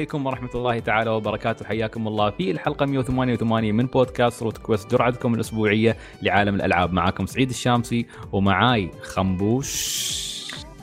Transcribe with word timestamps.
عليكم 0.00 0.26
ورحمة 0.26 0.50
الله 0.54 0.78
تعالى 0.78 1.10
وبركاته. 1.10 1.64
حياكم 1.64 2.08
الله 2.08 2.30
في 2.30 2.50
الحلقة 2.50 2.86
188 2.86 3.74
من 3.74 3.86
بودكاست 3.86 4.42
روت 4.42 4.58
كويست. 4.58 4.90
جرعتكم 4.90 5.34
الأسبوعية 5.34 5.96
لعالم 6.22 6.54
الألعاب. 6.54 6.92
معاكم 6.92 7.26
سعيد 7.26 7.48
الشامسي 7.50 8.06
ومعاي 8.32 8.90
خنبوش. 9.02 9.70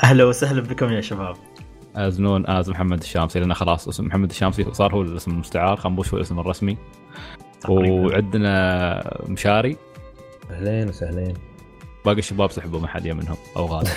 أهلا 0.03 0.23
وسهلا 0.23 0.61
بكم 0.61 0.91
يا 0.91 1.01
شباب. 1.01 1.35
أزنون 1.95 2.49
آز 2.49 2.69
محمد 2.69 3.01
الشامسي 3.01 3.39
لأن 3.39 3.53
خلاص 3.53 3.87
اسم 3.87 4.05
محمد 4.05 4.29
الشامسي 4.29 4.73
صار 4.73 4.95
هو 4.95 5.01
الاسم 5.01 5.31
المستعار. 5.31 5.77
خنبوش 5.77 6.13
هو 6.13 6.17
الاسم 6.17 6.39
الرسمي. 6.39 6.77
تقريباً. 7.61 7.91
وعندنا 7.91 9.17
مشاري. 9.27 9.77
أهلين 10.51 10.89
وسهلين. 10.89 11.33
باقي 12.05 12.19
الشباب 12.19 12.51
سحبوا 12.51 12.79
ما 12.79 12.87
حد 12.87 13.07
منهم 13.07 13.37
أو 13.57 13.65
غالب. 13.65 13.87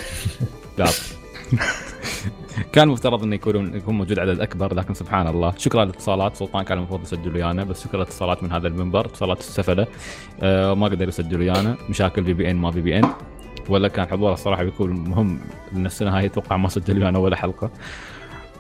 كان 2.73 2.89
مفترض 2.89 3.23
إنه 3.23 3.35
يكون 3.35 3.75
يكون 3.75 3.95
موجود 3.95 4.19
عدد 4.19 4.41
أكبر 4.41 4.75
لكن 4.75 4.95
سبحان 4.95 5.27
الله. 5.27 5.53
شكرا 5.57 5.85
للاتصالات. 5.85 6.37
سلطان 6.37 6.65
كان 6.65 6.79
المفروض 6.79 7.03
يسجل 7.03 7.35
ويانا 7.35 7.65
بس 7.65 7.85
شكرا 7.85 7.97
للاتصالات 7.97 8.43
من 8.43 8.53
هذا 8.53 8.69
المنبر. 8.69 9.07
اتصالات 9.07 9.39
السفلة. 9.39 9.87
آه 10.43 10.75
ما 10.75 10.87
قدر 10.87 11.09
يسجل 11.09 11.41
ويانا. 11.41 11.77
مشاكل 11.89 12.25
في 12.25 12.35
بي 12.35 12.51
ان 12.51 12.57
ما 12.57 12.71
في 12.71 12.81
بي 12.81 12.99
ان 12.99 13.05
ولا 13.69 13.89
كان 13.89 14.09
حضوره 14.09 14.33
الصراحة 14.33 14.65
بيكون 14.65 14.91
مهم 14.91 15.41
لأن 15.73 15.87
السنة 15.87 16.19
هاي 16.19 16.27
أتوقع 16.27 16.57
ما 16.57 16.69
سجل 16.69 17.03
ويانا 17.03 17.19
ولا 17.19 17.37
حلقة. 17.37 17.71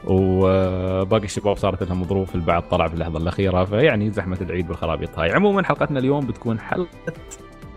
وباقي 0.05 1.25
الشباب 1.25 1.57
صارت 1.57 1.83
لهم 1.83 2.05
ظروف 2.05 2.35
البعض 2.35 2.63
طلع 2.63 2.89
في 2.89 2.95
اللحظة 2.95 3.19
الأخيرة. 3.19 3.65
فيعني 3.65 4.11
زحمة 4.11 4.39
العيد 4.41 4.69
بالخرابيط 4.69 5.19
هاي 5.19 5.33
عموما 5.33 5.65
حلقتنا 5.65 5.99
اليوم 5.99 6.27
بتكون 6.27 6.61
حلقة 6.61 7.13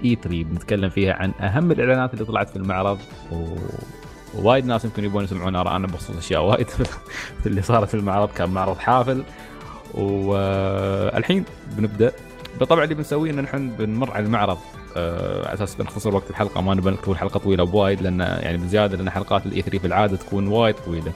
E3 0.06 0.44
بنتكلم 0.44 0.89
فيها 0.89 1.14
عن 1.14 1.31
أهم 1.39 1.72
الإعلانات 1.72 2.14
اللي 2.14 2.25
طلعت 2.25 2.50
في 2.50 2.55
المعرض. 2.55 2.98
و... 3.31 3.36
وايد 4.36 4.66
ناس 4.66 4.86
يمكن 4.86 5.03
يبون 5.03 5.23
يسمعون 5.23 5.56
ارائنا 5.56 5.88
بخصوص 5.88 6.17
أشياء 6.17 6.44
وايد 6.44 6.67
اللي 7.45 7.62
صارت 7.62 7.88
في 7.88 7.94
المعرض 7.94 8.30
كان 8.30 8.50
معرض 8.50 8.78
حافل. 8.78 9.23
والحين 9.94 11.45
بنبدأ. 11.78 12.12
طبعا 12.70 12.84
اللي 12.84 12.95
بنسويه 12.95 13.31
إن 13.31 13.42
نحن 13.42 13.70
بنمر 13.70 14.11
على 14.11 14.26
المعرض 14.26 14.58
آه، 14.98 15.48
على 15.48 15.54
أساس 15.54 15.80
نختصر 15.80 16.16
وقت 16.16 16.30
الحلقة. 16.30 16.61
ما 16.61 16.73
نبي 16.73 16.92
نكتب 16.92 17.11
الحلقة 17.11 17.38
طويلة 17.38 17.64
بوايد 17.64 18.02
لأن 18.02 18.20
يعني 18.20 18.58
بزيادة 18.58 18.98
لأن 18.98 19.09
حلقات 19.09 19.45
ال 19.45 19.62
E3 19.62 19.80
في 19.80 19.88
العادة 19.88 20.17
تكون 20.17 20.48
وايد 20.48 20.76
طويلة. 20.76 21.11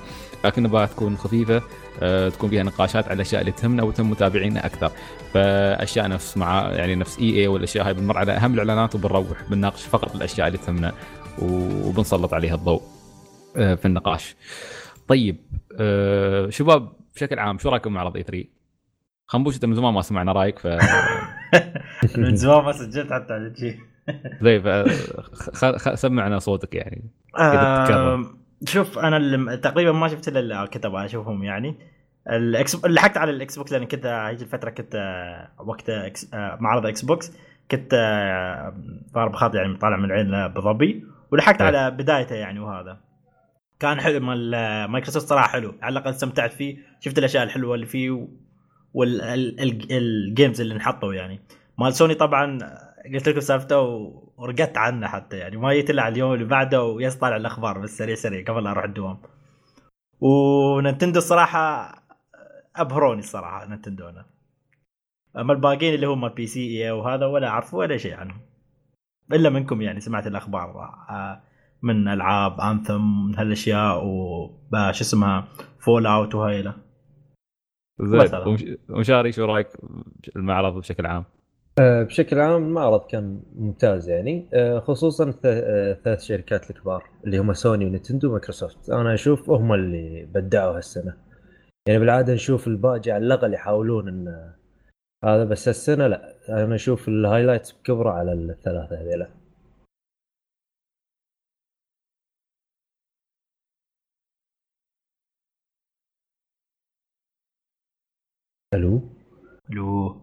لكن 0.45 0.63
نبغاها 0.63 0.85
تكون 0.85 1.17
خفيفة 1.17 1.61
آه، 2.01 2.29
تكون 2.29 2.49
فيها 2.49 2.63
نقاشات 2.63 3.05
على 3.05 3.13
الاشياء 3.13 3.41
اللي 3.41 3.51
تهمنا 3.51 3.83
وتهم 3.83 4.09
متابعينا 4.09 4.65
أكثر. 4.65 4.91
فأشياء 5.33 6.07
نفس 6.07 6.37
مع 6.37 6.69
يعني 6.69 6.95
نفس 6.95 7.19
اي 7.19 7.41
اي 7.41 7.47
والأشياء 7.47 7.87
هاي 7.87 7.93
بنمر 7.93 8.17
على 8.17 8.31
أهم 8.31 8.53
الإعلانات 8.53 8.95
وبنروح 8.95 9.43
بنناقش 9.49 9.83
فقط 9.83 10.15
الأشياء 10.15 10.47
اللي 10.47 10.57
تهمنا 10.57 10.93
وبنسلط 11.41 12.33
عليها 12.33 12.55
الضوء. 12.55 12.96
في 13.57 13.85
النقاش. 13.85 14.35
طيب 15.07 15.37
آه، 15.79 16.49
شباب 16.49 16.89
بشكل 17.15 17.39
عام 17.39 17.57
شو 17.57 17.69
رأيكم 17.69 17.93
معرض 17.93 18.17
اي 18.17 18.23
3؟ 18.23 18.47
خنبوش 19.27 19.55
انت 19.55 19.65
من 19.65 19.75
زمان 19.75 19.93
ما 19.93 20.01
سمعنا 20.01 20.31
رأيك 20.31 20.59
ف 20.59 20.67
من 22.17 22.35
زمان 22.35 22.63
ما 22.63 22.71
سجلت 22.71 23.13
حتى 23.13 23.33
على 23.33 23.53
شيء 23.55 23.77
خ- 25.53 25.75
خ- 25.75 25.93
سمعنا 25.93 26.39
صوتك 26.39 26.75
يعني 26.75 27.03
شوف 28.65 28.99
أنا 28.99 29.17
اللي 29.17 29.57
تقريبا 29.57 29.91
ما 29.91 30.07
شفت 30.07 30.27
إلا 30.27 30.65
كنت 30.65 30.85
أبغى 30.85 31.05
أشوفهم 31.05 31.43
يعني 31.43 31.75
الاكس 32.29 32.85
لحقت 32.85 33.17
على 33.17 33.31
الإكس 33.31 33.57
بوكس 33.57 33.71
لأن 33.71 33.85
كنت 33.85 34.05
هيجي 34.05 34.43
الفترة 34.43 34.69
كنت 34.69 34.95
آه، 34.95 35.49
وقت 35.63 35.89
إكس... 35.89 36.33
آه، 36.33 36.57
معرض 36.61 36.85
إكس 36.85 37.01
بوكس 37.01 37.31
كنت 37.71 37.93
آه، 37.93 38.73
ضارب 39.13 39.35
خط 39.35 39.55
يعني 39.55 39.77
طالع 39.77 39.97
من 39.97 40.05
العين 40.05 40.27
لابو 40.27 40.61
ظبي 40.61 41.05
ولحقت 41.31 41.61
إيه. 41.61 41.67
على 41.67 41.91
بدايته 41.91 42.35
يعني 42.35 42.59
وهذا 42.59 42.97
كان 43.79 44.01
حلو 44.01 44.19
مال 44.19 44.55
آه، 44.55 44.87
مايكروسوفت 44.87 45.27
صراحة 45.27 45.47
حلو. 45.47 45.75
على 45.81 45.93
الأقل 45.93 46.11
استمتعت 46.11 46.53
فيه 46.53 46.77
شفت 46.99 47.17
الأشياء 47.17 47.43
الحلوة 47.43 47.75
اللي 47.75 47.85
فيه 47.85 48.27
وال 48.93 49.41
games 49.41 50.61
اللي 50.61 50.73
انحطوا 50.73 51.13
يعني. 51.13 51.41
مال 51.79 51.93
سوني 51.93 52.13
طبعا 52.13 52.59
قلت 53.13 53.29
لكم 53.29 53.39
سالفته 53.39 53.79
ورقدت 54.37 54.77
عنه 54.77 55.07
حتى 55.07 55.37
يعني. 55.37 55.57
ما 55.57 55.73
جيت 55.73 55.89
الا 55.89 56.01
على 56.03 56.13
اليوم 56.13 56.33
اللي 56.33 56.45
بعده 56.45 56.83
وبس 56.83 57.15
طالع 57.15 57.35
الأخبار 57.35 57.79
بس 57.79 57.97
سريع 57.97 58.15
سريع 58.15 58.43
قبل 58.43 58.63
لا 58.63 58.71
أروح 58.71 58.83
الدوام. 58.83 59.17
وننتندو 60.19 61.19
الصراحه 61.19 61.95
أبهروني 62.75 63.19
الصراحه 63.19 63.65
نينتندو 63.65 64.09
أنا. 64.09 64.25
اما 65.37 65.53
الباقيين 65.53 65.93
اللي 65.93 66.07
هم 66.07 66.29
PC 66.29 66.83
EA 66.85 66.91
وهذا 66.91 67.25
ولا 67.25 67.47
أعرف 67.47 67.73
ولا 67.73 67.97
شيء 67.97 68.15
عنهم. 68.15 68.41
إلا 69.33 69.49
منكم 69.49 69.81
يعني 69.81 69.99
سمعت 69.99 70.27
الأخبار. 70.27 70.69
آه، 71.09 71.41
من 71.81 72.07
ألعاب 72.07 72.61
Anthem 72.61 73.25
من 73.27 73.35
هالأشياء 73.35 74.05
وش 74.05 75.01
اسمها 75.01 75.47
Fallout 75.79 76.35
وهيله 76.35 76.73
زين 78.01 78.77
ومشاري 78.89 79.31
شو 79.31 79.45
رأيك 79.45 79.67
المعرض 80.35 80.73
بشكل 80.77 81.05
عام؟ 81.05 81.25
آه، 81.79 82.03
بشكل 82.03 82.39
عام 82.39 82.63
المعرض 82.63 83.05
كان 83.07 83.41
ممتاز 83.55 84.09
يعني. 84.09 84.49
آه، 84.53 84.79
خصوصا 84.79 85.31
الث- 85.31 85.45
آه، 85.45 85.91
الثلاث 85.91 86.21
شركات 86.23 86.69
الكبار 86.71 87.03
اللي 87.25 87.37
هم 87.37 87.53
سوني 87.53 87.85
ونتندو 87.85 88.27
ومايكروسوفت 88.29 88.89
أنا 88.89 89.13
أشوف 89.13 89.49
هم 89.49 89.73
اللي 89.73 90.25
بدعوا 90.33 90.77
هالسنة. 90.77 91.13
يعني 91.87 91.99
بالعادة 91.99 92.33
نشوف 92.33 92.67
الباقي 92.67 93.11
على 93.11 93.25
الأقل 93.25 93.53
يحاولون 93.53 94.07
إن 94.07 94.53
هذا 95.25 95.43
بس 95.43 95.67
هالسنة 95.67 96.07
لا. 96.07 96.33
أنا 96.49 96.75
أشوف 96.75 97.07
الهايلايتس 97.07 97.71
بكبره 97.71 98.09
على 98.11 98.33
الثلاثة 98.33 99.01
هذيلا. 99.01 99.27
ألو؟ 108.77 109.01
لو 109.69 110.17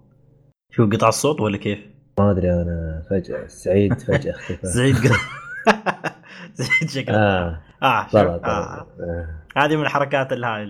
شو 0.71 0.89
قطع 0.91 1.09
الصوت 1.09 1.41
ولا 1.41 1.57
كيف؟ 1.57 1.79
ما 2.19 2.31
أدري 2.31 2.53
أنا 2.53 3.03
فجأة 3.11 3.47
سعيد 3.47 4.01
فجأة 4.01 4.31
اختفى. 4.33 4.67
سعيد 4.77 4.97
قطع. 4.97 5.17
سعيد 6.55 6.91
شكله. 6.91 7.17
آه. 7.17 7.61
آه 7.83 8.03
شوف 8.03 8.13
طلع. 8.13 8.35
آه. 8.35 8.37
طلع 8.39 8.87
آه. 9.01 9.29
هذه 9.57 9.77
من 9.77 9.83
الحركات 9.83 10.33
اللي 10.33 10.47
هاي 10.47 10.63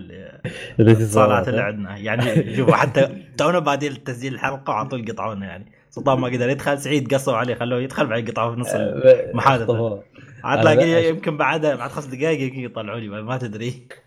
الاتصالات 0.79 1.47
اللي 1.47 1.61
عندنا. 1.61 1.97
يعني 1.97 2.55
شوف 2.55 2.71
حتى 2.71 3.23
تونا 3.37 3.59
بادين 3.59 4.03
تسجيل 4.03 4.33
الحلقة 4.33 4.71
وعلى 4.71 4.89
طول 4.89 5.05
قطعونا 5.11 5.45
يعني. 5.45 5.71
سلطان 5.89 6.19
ما 6.19 6.27
قدر 6.27 6.49
يدخل 6.49 6.79
سعيد 6.79 7.13
قصوا 7.13 7.35
عليه 7.37 7.55
خلوه 7.55 7.79
يدخل 7.79 8.05
بعدين 8.07 8.25
قطعوه 8.31 8.53
في 8.55 8.59
نص 8.61 8.73
ال- 8.73 9.31
محادثة. 9.33 9.63
اختفوا. 9.63 9.99
عاد 10.43 10.59
أنا 10.59 10.73
تلاقي 10.75 11.03
بقى- 11.03 11.05
يمكن 11.05 11.37
بعد 11.37 11.65
بعد 11.65 11.89
خمس 11.91 12.05
دقائق 12.05 12.41
يمكن 12.41 12.59
يطلعوني 12.59 13.07
ما 13.09 13.37
تدري. 13.37 13.87
آه، 13.91 14.04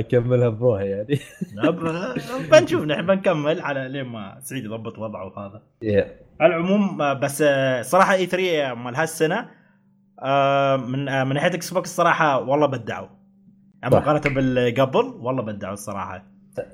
كملها 0.00 0.48
بروحه 0.48 0.82
يعني. 0.84 1.18
بنشوف 2.52 2.84
نحن 2.84 3.06
بنكمل 3.06 3.60
على 3.60 3.88
لين 3.88 4.04
ما 4.04 4.38
سعيد 4.40 4.64
يضبط 4.64 4.98
وضعه 4.98 5.26
وهذا. 5.26 5.62
على 6.40 6.56
العموم 6.56 7.02
آه، 7.02 7.12
بس 7.12 7.42
آه، 7.46 7.82
صراحة 7.82 8.14
اي 8.14 8.26
3 8.26 8.74
مال 8.74 8.96
هالسنة 8.96 9.48
آه، 10.22 10.76
من 10.76 11.08
آه، 11.08 11.24
من 11.24 11.34
ناحية 11.34 11.54
Xbox 11.54 11.90
الصراحه 11.90 12.40
والله 12.40 12.66
بدعوا. 12.66 13.08
صح. 13.84 13.98
مقارنة 13.98 14.34
بالقبل 14.34 15.04
والله 15.20 15.42
بدعوا 15.42 15.74
الصراحة. 15.74 16.24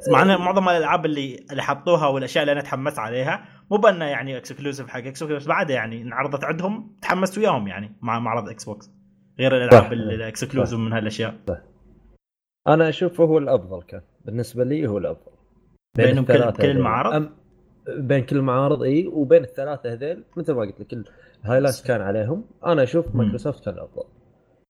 مع 0.08 0.22
إن 0.22 0.36
معظم 0.36 0.68
الألعاب 0.68 1.06
اللي 1.06 1.46
اللي 1.50 1.62
حطوها 1.62 2.06
والأشياء 2.06 2.42
اللي 2.42 2.52
أنا 2.52 2.60
تحمست 2.60 2.98
عليها 2.98 3.44
مو 3.70 3.76
بانه 3.76 4.04
يعني 4.04 4.36
exclusive 4.36 4.88
حق 4.88 4.98
Xbox 4.98 5.34
بس 5.34 5.46
بعدها 5.46 5.76
يعني 5.76 6.02
انعرضت 6.02 6.44
عندهم 6.44 6.96
تحمست 7.02 7.38
وياهم 7.38 7.68
يعني 7.68 7.92
مع 8.02 8.18
معرض 8.18 8.48
Xbox 8.48 8.90
غير 9.38 9.56
الألعاب 9.56 9.84
صح. 9.84 9.90
ال 9.90 9.99
exclusive 9.99 10.78
من 10.78 10.92
هالأشياء. 10.92 11.34
أنا 12.68 12.88
اشوفه 12.88 13.24
هو 13.24 13.38
الأفضل 13.38 13.82
كان. 13.82 14.00
بالنسبة 14.24 14.64
لي 14.64 14.86
هو 14.86 14.98
الأفضل. 14.98 15.32
بينهم 15.96 16.24
كل- 16.24 16.50
كل. 16.52 16.70
المعارض؟ 16.70 17.26
أم- 17.26 17.30
بين 17.90 18.24
كل 18.24 18.36
المعارض 18.36 18.82
إي. 18.82 19.06
وبين 19.06 19.42
الثلاثة 19.44 19.92
هذيل 19.92 20.24
مثل 20.36 20.52
ما 20.52 20.60
قلت 20.60 20.80
لك 20.94 21.04
ال 21.44 21.48
highlights 21.48 21.82
كان 21.86 22.00
عليهم. 22.00 22.44
أنا 22.66 22.82
أشوف. 22.82 23.14
مايكروسوفت 23.14 23.64
كان 23.64 23.74
الافضل 23.74 24.04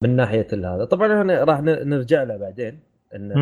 من 0.03 0.17
ناحية 0.17 0.47
هذا. 0.53 0.85
طبعا 0.85 1.21
إحنا 1.21 1.45
راح 1.45 1.61
نرجع 1.63 2.23
له 2.23 2.37
بعدين 2.37 2.81
إن. 3.15 3.33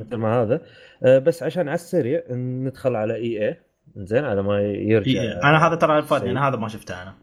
مثل 0.00 0.16
ما 0.16 0.42
هذا. 0.42 0.60
آه، 1.02 1.18
بس 1.18 1.42
عشان 1.42 1.68
على 1.68 1.74
السريع 1.74 2.22
ندخل 2.30 2.96
على 2.96 3.14
EA 3.14 3.56
زين 3.96 4.24
على 4.24 4.42
ما 4.42 4.60
يرجع. 4.62 5.20
إيه، 5.20 5.32
أنا 5.42 5.66
هذا 5.68 5.74
ترى 5.74 6.02
سعيد. 6.02 6.24
أنا 6.24 6.48
هذا 6.48 6.56
ما 6.56 6.68
شفته 6.68 7.02
أنا. 7.02 7.14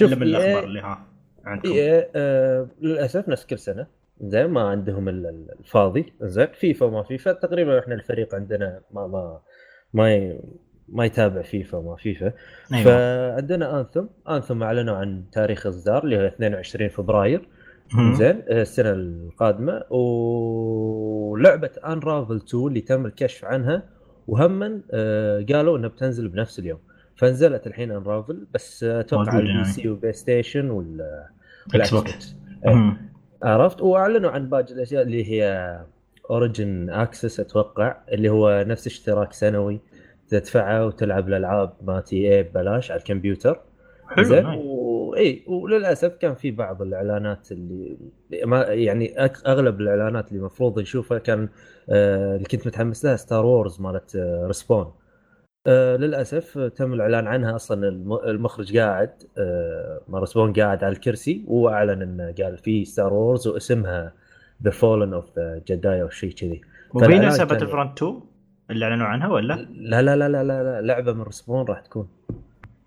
شوف 0.00 0.12
إلا 0.12 0.16
من 0.20 0.22
الاخبار 0.22 0.64
اللي 0.64 0.80
ها 0.80 1.06
عندكم. 1.44 1.68
EA 1.72 2.08
آه 2.16 2.68
للأسف 2.80 3.28
نفس 3.28 3.46
كل 3.46 3.58
سنة. 3.58 3.86
زين 4.20 4.46
ما 4.46 4.60
عندهم 4.60 5.08
ال- 5.08 5.26
ال- 5.26 5.54
الفاضي. 5.60 6.12
زين 6.22 6.46
فيفا 6.54 6.86
وما 6.86 7.02
فيفا. 7.02 7.32
تقريبا 7.32 7.78
إحنا 7.78 7.94
الفريق 7.94 8.34
عندنا 8.34 8.80
ما 8.90 9.06
ما 9.06 9.40
ما 9.94 10.14
ي... 10.14 10.40
ما 10.88 11.04
يتابع 11.04 11.42
فيفا 11.42 11.78
وما 11.78 11.96
فيفا. 11.96 12.32
أيوه. 12.72 12.84
فعندنا 12.84 13.80
Anthem. 13.80 14.06
Anthem 14.28 14.62
أعلنوا 14.62 14.96
عن 14.96 15.24
تاريخ 15.32 15.66
اصدار 15.66 16.04
اللي 16.04 16.16
هو 16.16 16.26
22 16.26 16.88
فبراير. 16.88 17.48
زين 18.14 18.42
آه، 18.48 18.62
السنة 18.62 18.90
القادمة. 18.92 19.82
ولعبة 19.92 21.70
Unravel 21.86 22.36
2 22.36 22.66
اللي 22.66 22.80
تم 22.80 23.06
الكشف 23.06 23.44
عنها 23.44 23.82
وهما 24.28 24.80
آه، 24.90 25.44
قالوا 25.52 25.78
إنها 25.78 25.88
بتنزل 25.88 26.28
بنفس 26.28 26.58
اليوم. 26.58 26.78
فنزلت 27.16 27.66
الحين 27.66 27.90
Unravel 27.90 28.46
بس 28.54 28.84
آه، 28.84 29.00
أتوقع 29.00 29.32
على 29.32 29.40
ال 29.42 29.64
PC 29.64 29.88
و 29.88 30.12
PlayStation 30.12 30.70
وال 30.70 31.24
Xbox. 31.74 32.36
عرفت؟ 33.42 33.82
وأعلنوا 33.82 34.30
عن 34.30 34.48
باقي 34.48 34.72
الأشياء 34.72 35.02
اللي 35.02 35.30
هي 35.32 35.78
Origin 36.30 36.90
Access 36.90 37.40
أتوقع 37.40 37.96
اللي 38.12 38.28
هو 38.28 38.64
نفس 38.68 38.86
اشتراك 38.86 39.32
سنوي 39.32 39.80
تدفعه 40.28 40.86
وتلعب 40.86 41.28
الألعاب 41.28 41.72
مالت 41.82 42.34
EA 42.34 42.42
ببلاش 42.42 42.90
على 42.90 42.98
الكمبيوتر. 42.98 43.60
حلو 44.08 44.24
زين. 44.24 44.46
وإي 44.46 45.42
وللأسف 45.46 46.16
كان 46.16 46.34
في 46.34 46.50
بعض 46.50 46.82
الإعلانات 46.82 47.52
اللي 47.52 47.96
ما 48.44 48.62
يعني 48.62 49.20
أغلب 49.46 49.80
الإعلانات 49.80 50.28
اللي 50.28 50.38
المفروض 50.40 50.78
نشوفها 50.80 51.18
كان 51.18 51.48
آه 51.90 52.36
اللي 52.36 52.44
كنت 52.44 52.66
متحمس 52.66 53.04
لها 53.04 53.16
Star 53.16 53.46
Wars 53.46 53.80
مالت 53.80 54.16
آه 54.16 54.46
Respawn 54.46 54.92
آه 55.66 55.96
للأسف 55.96 56.58
تم 56.58 56.92
الإعلان 56.94 57.26
عنها 57.26 57.56
أصلا 57.56 57.88
الم- 57.88 58.12
المخرج 58.24 58.78
قاعد 58.78 59.10
آه 59.38 60.00
Respawn 60.14 60.52
قاعد 60.52 60.84
على 60.84 60.92
الكرسي 60.92 61.44
واعلن 61.46 62.02
انه 62.02 62.34
قال 62.42 62.58
في 62.58 62.84
Star 62.84 63.12
Wars 63.14 63.48
واسمها 63.48 64.12
The 64.62 64.70
Fallen 64.70 65.14
of 65.14 65.38
the 65.38 65.62
Jedi 65.68 66.02
أو 66.02 66.08
شيء 66.08 66.32
كذي 66.32 66.60
وفي 66.94 67.06
كان- 67.38 67.46
Battlefront 67.48 68.02
2 68.02 68.20
اللي 68.70 68.84
أعلنوا 68.84 69.06
عنها 69.06 69.28
ولا؟ 69.28 69.54
لا 69.70 70.02
لا 70.02 70.16
لا 70.16 70.28
لا 70.28 70.44
لا, 70.44 70.62
لا 70.62 70.80
لعبة 70.80 71.12
من 71.12 71.22
Respawn 71.22 71.64
راح 71.66 71.80
تكون 71.80 72.08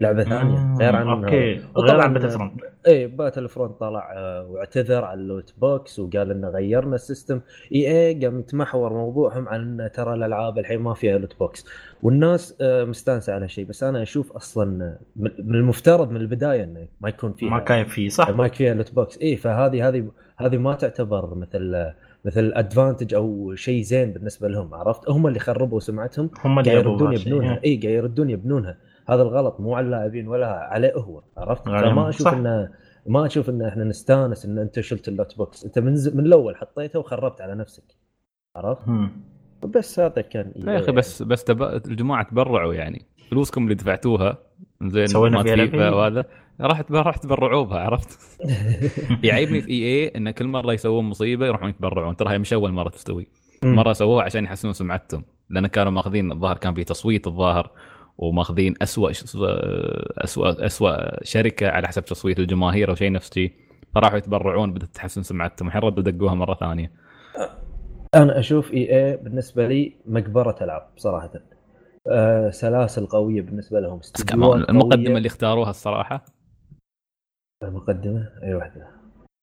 لعبة 0.02 0.24
ثانية 0.24 0.58
آه، 0.58 0.78
غير 0.80 0.96
عن 0.96 1.08
okay. 1.08 1.62
غير 1.78 2.02
عن 2.02 2.14
باتل 2.14 2.30
فرونت 2.30 2.62
إيه 2.88 3.08
باتل 3.08 3.50
فرونت 3.50 3.80
طلع 3.80 4.14
آه، 4.16 4.48
واعتذر 4.50 5.04
على 5.06 5.20
ال 5.20 5.27
loot 5.27 5.54
box 5.62 6.00
وقال 6.00 6.32
انه 6.32 6.50
غيرنا 6.50 6.96
ال 6.96 7.02
system. 7.02 7.42
إي 7.76 8.08
إي 8.08 8.26
قام 8.26 8.40
يتمحور 8.40 8.94
موضوعهم 8.94 9.48
عن 9.48 9.80
إن 9.82 9.92
ترى 9.92 10.14
الألعاب 10.14 10.60
الحين 10.60 10.80
ما 10.80 10.94
فيها 10.94 11.18
loot 11.18 11.40
box 11.40 11.66
والناس 12.04 12.58
آه، 12.62 12.84
مستانسة 12.84 13.34
على 13.34 13.50
شيء 13.50 13.66
بس 13.66 13.84
أنا 13.84 14.02
أشوف 14.02 14.32
أصلا 14.32 14.98
من 15.16 15.56
المفترض 15.56 16.12
من 16.12 16.18
البداية 16.18 16.64
إنه 16.64 16.88
ما 17.02 17.10
يكون 17.10 17.34
فيها 17.34 17.50
ما 17.50 17.60
كان 17.60 17.86
في 17.86 18.10
صح؟ 18.10 18.30
ما 18.30 18.46
يكون 18.46 18.58
فيها 18.58 18.74
loot 18.74 18.94
box 18.94 19.18
إي 19.22 19.36
فهذه 19.36 19.88
هذه 19.88 20.08
هذه 20.38 20.58
ما 20.58 20.76
تعتبر 20.76 21.36
مثل 21.36 21.92
مثل 22.26 22.52
advantage 22.56 23.14
أو 23.14 23.56
شيء 23.56 23.82
زين 23.82 24.12
بالنسبة 24.12 24.48
لهم 24.48 24.74
عرفت؟ 24.74 25.10
هم 25.10 25.28
اللي 25.28 25.40
خربوا 25.40 25.80
سمعتهم 25.80 26.30
هم 26.46 26.60
اللي 26.60 26.72
قاعد 26.72 26.84
جابوا 26.84 27.14
يردون. 27.14 27.14
يبنونها. 27.14 27.60
إي 27.66 27.78
قاعد 27.78 27.94
يردون 27.94 28.30
يبنونها. 28.30 28.78
هذا 29.10 29.22
الغلط 29.22 29.60
مو 29.60 29.76
على 29.76 29.86
اللاعبين 29.86 30.28
ولا 30.28 30.48
عليه 30.48 30.94
هو 30.94 31.24
عرفت. 31.38 31.66
فما 31.66 32.10
أشوف 32.10 32.28
صح. 32.28 32.34
إنه 32.34 32.70
ما 33.06 33.26
أشوف 33.26 33.50
إن 33.50 33.62
إحنا 33.62 33.84
نستانس 33.84 34.46
إن 34.46 34.58
أنت 34.58 34.80
شلت 34.80 35.08
ال 35.08 35.14
loot 35.14 35.38
box 35.38 35.66
أنت 35.66 35.80
من 35.80 35.96
ز... 35.96 36.16
من 36.16 36.26
الأول 36.26 36.56
حطيته 36.56 37.00
وخربت 37.00 37.42
على 37.42 37.56
نفسك 37.56 37.84
عرفت. 38.56 38.82
بس 39.66 40.00
هذا 40.00 40.22
كان 40.22 40.52
لا 40.56 40.74
يا 40.74 40.80
أخي 40.80 40.92
بس 40.92 41.24
بس 41.24 41.44
تب... 41.44 41.64
الجماعة 41.64 42.30
تبرعوا 42.30 42.74
يعني 42.74 43.06
فلوسكم 43.30 43.64
اللي 43.64 43.76
دفعتوها 43.76 44.38
زين 44.82 45.08
سوينا 45.08 45.44
ما 45.44 45.68
فيها. 45.68 45.90
وهذا 45.90 46.26
راح 46.62 46.92
راح 46.92 47.18
تبرعوا 47.18 47.64
بها 47.64 47.80
عرفت؟ 47.80 48.20
يعيبني 49.24 49.62
في 49.62 49.70
إي 49.70 49.84
اي 49.84 50.08
إن 50.08 50.32
كل 50.32 50.48
مرة 50.48 50.74
يسوون 50.74 51.06
مصيبة 51.06 51.46
يروحون 51.46 51.70
يتبرعون 51.70 52.16
ترى 52.16 52.34
هي 52.34 52.38
مش 52.38 52.54
أول 52.54 52.72
مرة 52.72 52.90
تستوي. 52.90 53.28
مرة 53.64 53.94
سووها 53.94 54.24
عشان 54.24 54.44
يحسنون 54.44 54.74
سمعتهم 54.74 55.24
لأن 55.50 55.68
كانوا 55.68 55.92
ماخذين 55.92 56.32
الظاهر 56.32 56.58
كان 56.58 56.74
في 56.74 56.84
تصويت 56.84 57.28
الظاهر 57.28 57.72
وماخذين 58.18 58.74
اسوء 58.82 59.12
اسوء 59.12 60.66
اسوء 60.66 61.24
شركة 61.24 61.70
على 61.70 61.88
حسب 61.88 62.06
تصويت 62.06 62.40
الجماهير 62.40 62.90
أو 62.90 62.96
شيء 62.96 63.12
نفس 63.12 63.34
شيء. 63.34 63.54
فراحوا 63.96 64.18
يتبرعون 64.18 64.74
بدات 64.74 64.90
تحسن 64.90 65.24
سمعتهم 65.24 65.68
الحين 65.68 65.82
ردوا 65.82 66.04
دقوها 66.04 66.34
مرة 66.34 66.54
ثانية. 66.54 66.92
أنا 68.16 68.40
أشوف 68.40 68.74
إي 68.74 68.96
اي 68.96 69.18
بالنسبة 69.18 69.68
لي 69.68 69.96
مقبرة 70.06 70.56
ألعاب 70.62 70.90
صراحة. 70.98 71.32
آه 72.08 72.50
سلاسل 72.50 73.06
قوية 73.06 73.42
بالنسبة 73.42 73.80
لهم 73.80 74.00
المقدمة. 74.70 75.18
اللي 75.18 75.28
اختاروها 75.28 75.70
الصراحة. 75.70 76.26
المقدمة؟ 77.64 78.30
أي 78.44 78.54
واحدة. 78.54 78.88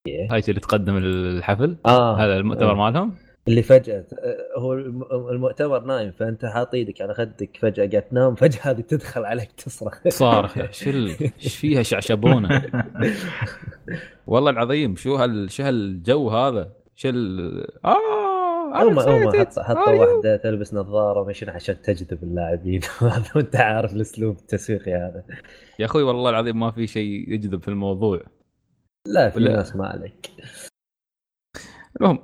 هاي 0.09 0.43
اللي 0.49 0.61
تقدم 0.61 0.97
الحفل؟ 0.97 1.77
آه. 1.87 2.17
هذا 2.17 2.37
المؤتمر 2.37 2.71
آه. 2.71 2.75
مالهم؟ 2.75 3.15
اللي 3.51 3.63
فجأة 3.63 4.05
هو 4.59 4.73
الم- 4.75 5.29
المؤتمر 5.31 5.85
نايم 5.85 6.13
فأنت 6.13 6.45
حاط 6.45 6.75
إيدك 6.75 7.01
على 7.03 7.15
خدك 7.15 7.57
فجأة 7.63 7.87
قاعد 7.91 8.03
تنام 8.03 8.35
فجأة 8.35 8.61
هذه 8.71 8.81
تدخل 8.81 9.25
عليك 9.25 9.53
تصرخ 9.53 10.09
صارخ 10.09 10.55
شو 10.81 10.91
ال- 10.91 11.17
إيش 11.45 11.57
فيها 11.57 11.83
شعشبونة 11.83 12.63
والله 14.27 14.51
العظيم 14.51 14.97
شو 14.97 15.15
هال 15.17 15.51
شو 15.53 15.63
هالجو 15.63 16.29
هذا 16.31 16.73
شو 16.97 17.09
ال 17.09 17.67
آه 17.85 18.83
هم 18.83 18.99
هم. 18.99 19.33
حط 19.41 19.59
حطوا 19.59 19.85
Are 19.85 19.89
you? 19.89 20.01
واحدة 20.01 20.37
تلبس 20.37 20.75
نظارة 20.75 21.21
ومشين 21.21 21.51
عشان 21.51 21.83
تجذب 21.83 22.23
اللاعبين 22.23 22.81
وانت 23.37 23.57
عارف 23.57 23.93
الأسلوب 23.93 24.37
التسويقي 24.39 24.93
هذا 24.95 25.25
يا 25.79 25.85
أخوي 25.85 26.03
والله 26.03 26.31
العظيم 26.31 26.61
ما 26.61 26.71
في 26.71 26.87
شيء 26.87 27.33
يجذب 27.33 27.63
في 27.63 27.69
الموضوع 27.69 28.21
لا 29.07 29.31
في. 29.31 29.41
ناس 29.41 29.77
ما 29.77 29.87
عليك 29.87 30.31
المهم 32.01 32.19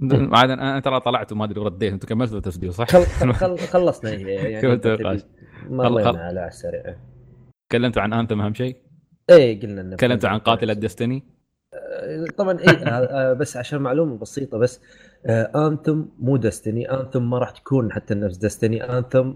عاد 0.36 0.50
أنا 0.50 0.80
ترى 0.80 1.00
طلعت 1.00 1.32
وما 1.32 1.44
أدري 1.44 1.60
رديت 1.60 1.92
أنتم 1.92 2.08
كملتوا 2.08 2.36
التسجيل 2.36 2.74
صح؟ 2.74 2.86
خل 2.86 3.06
خل 3.20 3.32
خل 3.32 3.58
خلصنا 3.58 4.10
يعني 4.10 4.60
كملت 4.60 4.86
النقاش. 4.86 5.20
مرينا 5.70 6.20
على 6.20 6.46
السريع 6.46 6.96
تكلمتوا 7.68 8.02
عن 8.02 8.12
انثم 8.12 8.40
أهم 8.40 8.54
شيء 8.54 8.76
إيه 9.30 9.60
قلنا 9.60 9.96
تكلمتوا 9.96 10.28
عن 10.28 10.38
قاتله 10.38 10.72
ديستني 10.72 11.24
طبعا 12.38 12.58
إيه 12.58 12.68
آه، 12.68 13.30
آه، 13.30 13.32
بس 13.32 13.56
عشان 13.56 13.82
معلومة 13.82 14.18
بسيطة 14.18 14.58
بس 14.58 14.80
Anthem 15.26 16.04
مو 16.18 16.36
Destiny 16.36 16.90
Anthem 16.90 17.30
ما 17.30 17.38
راح 17.38 17.50
تكون 17.50 17.92
حتى 17.92 18.14
نفس 18.14 18.36
Destiny 18.36 18.84
Anthem 18.84 19.32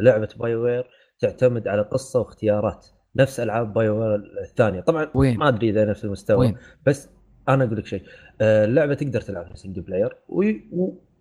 لعبة 0.00 0.28
BioWare 0.36 0.86
تعتمد 1.20 1.68
على 1.68 1.82
قصة 1.82 2.20
واختيارات 2.20 2.86
نفس 3.16 3.40
ألعاب 3.40 3.72
BioWare 3.72 4.22
الثانية 4.44 4.80
طبعا 4.80 5.10
وين؟ 5.14 5.38
ما 5.38 5.48
أدري 5.48 5.70
إذا 5.70 5.84
نفس 5.84 6.04
المستوى 6.04 6.36
وين؟ 6.36 6.56
بس 6.86 7.08
أنا 7.48 7.64
أقول 7.64 7.76
لك 7.76 7.86
شيء 7.86 8.02
آه، 8.40 8.64
اللعبة 8.64 8.94
تقدر 8.94 9.20
تلعبها 9.20 9.54
single 9.54 9.82
player. 9.82 10.16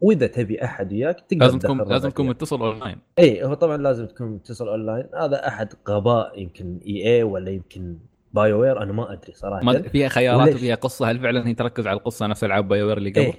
وإذا 0.02 0.28
تبي 0.28 0.64
أحد 0.64 0.94
وياك 0.94 1.20
تقدر 1.20 1.46
لازم 1.46 1.60
تكون 1.60 1.82
لازم 1.82 2.10
تكون. 2.10 2.28
متصل 2.28 2.62
اونلاين 2.62 2.98
إي 3.20 3.44
هو 3.44 3.54
طبعا 3.54 3.78
لازم 3.78 4.06
تكون 4.06 4.28
متصل 4.28 4.68
اونلاين 4.68 5.06
هذا 5.20 5.48
أحد 5.48 5.74
غباء 5.90 6.40
يمكن 6.42 6.80
EA 6.86 7.24
ولا 7.24 7.52
يمكن 7.52 7.98
BioWare 8.34 8.82
أنا 8.84 8.94
ما 8.94 9.14
أدري 9.14 9.34
صراحة 9.34 9.64
ما 9.64 9.82
فيها 9.82 10.10
خيارات؟ 10.10 10.56
وفيها 10.56 10.76
قصة 10.76 11.12
هل 11.12 11.20
فعلا 11.20 11.48
هي 11.48 11.54
تركز 11.54 11.88
على 11.88 11.98
القصة 11.98 12.28
نفس 12.28 12.44
ألعاب 12.44 12.68
BioWare 12.68 12.98
اللي 12.98 13.10
قبل؟ 13.10 13.34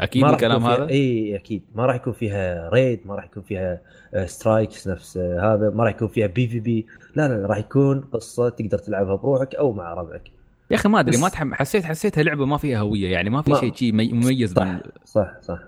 أكيد 0.00 0.22
ما 0.22 0.28
راح 0.28 0.34
الكلام 0.34 0.64
هذا؟ 0.64 0.88
إي 0.88 1.36
أكيد 1.36 1.62
ما 1.74 1.86
راح 1.86 1.96
يكون 1.96 2.12
فيها 2.12 2.68
raid 2.68 3.00
ما 3.06 3.14
راح 3.14 3.24
يكون 3.24 3.42
فيها 3.42 3.80
آه، 4.14 4.26
strikes 4.26 4.88
نفس 4.88 5.16
آه، 5.16 5.54
هذا 5.54 5.70
ما 5.70 5.84
راح 5.84 5.94
يكون 5.94 6.08
فيها 6.08 6.26
PvP 6.26 6.86
لا 7.16 7.28
لا 7.28 7.34
لا، 7.34 7.46
راح 7.46 7.58
يكون 7.58 8.00
قصة 8.00 8.48
تقدر 8.48 8.78
تلعبها 8.78 9.14
بروحك 9.16 9.54
أو 9.54 9.72
مع 9.72 9.94
ربعك 9.94 10.30
يا 10.70 10.76
أخي 10.76 10.88
ما 10.88 11.00
أدري 11.00 11.16
ما 11.18 11.28
تحم... 11.28 11.54
حسيت 11.54 11.84
حسيتها 11.84 12.22
لعبة 12.22 12.46
ما 12.46 12.56
فيها 12.56 12.78
هوية 12.80 13.12
يعني 13.12 13.30
ما 13.30 13.42
في 13.42 13.54
شيء 13.54 13.74
شيء 13.74 13.92
مي- 13.92 14.12
مميز 14.12 14.52
صح 14.52 14.64
من 14.66 14.80
صح 15.04 15.40
صح. 15.40 15.58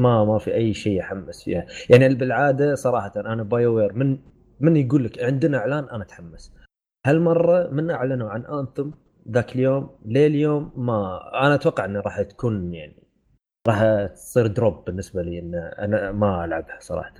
ما 0.00 0.24
ما 0.24 0.38
في 0.38 0.54
أي 0.54 0.74
شيء 0.74 0.98
يحمس 0.98 1.44
فيها. 1.44 1.66
يعني 1.90 2.14
بالعادة 2.14 2.74
صراحة 2.74 3.12
أنا 3.16 3.42
BioWare 3.42 3.92
من 3.92 4.18
من 4.60 4.76
يقول 4.76 5.04
لك 5.04 5.22
عندنا 5.22 5.58
إعلان 5.58 5.84
أنا 5.84 6.02
أتحمس. 6.02 6.52
هالمرة 7.06 7.68
من 7.72 7.90
أعلنوا 7.90 8.30
عن 8.30 8.44
انثم 8.46 8.90
ذاك 9.30 9.54
اليوم. 9.56 9.90
لليوم 10.06 10.72
ما 10.76 11.20
أنا 11.46 11.54
أتوقع 11.54 11.84
إنه 11.84 12.00
راح 12.00 12.22
تكون 12.22 12.74
يعني 12.74 13.02
راح 13.68 14.06
تصير 14.12 14.46
دروب 14.46 14.84
بالنسبة 14.84 15.22
لي 15.22 15.38
إن 15.38 15.54
أنا 15.78 16.12
ما 16.12 16.44
ألعبها 16.44 16.78
صراحة. 16.80 17.14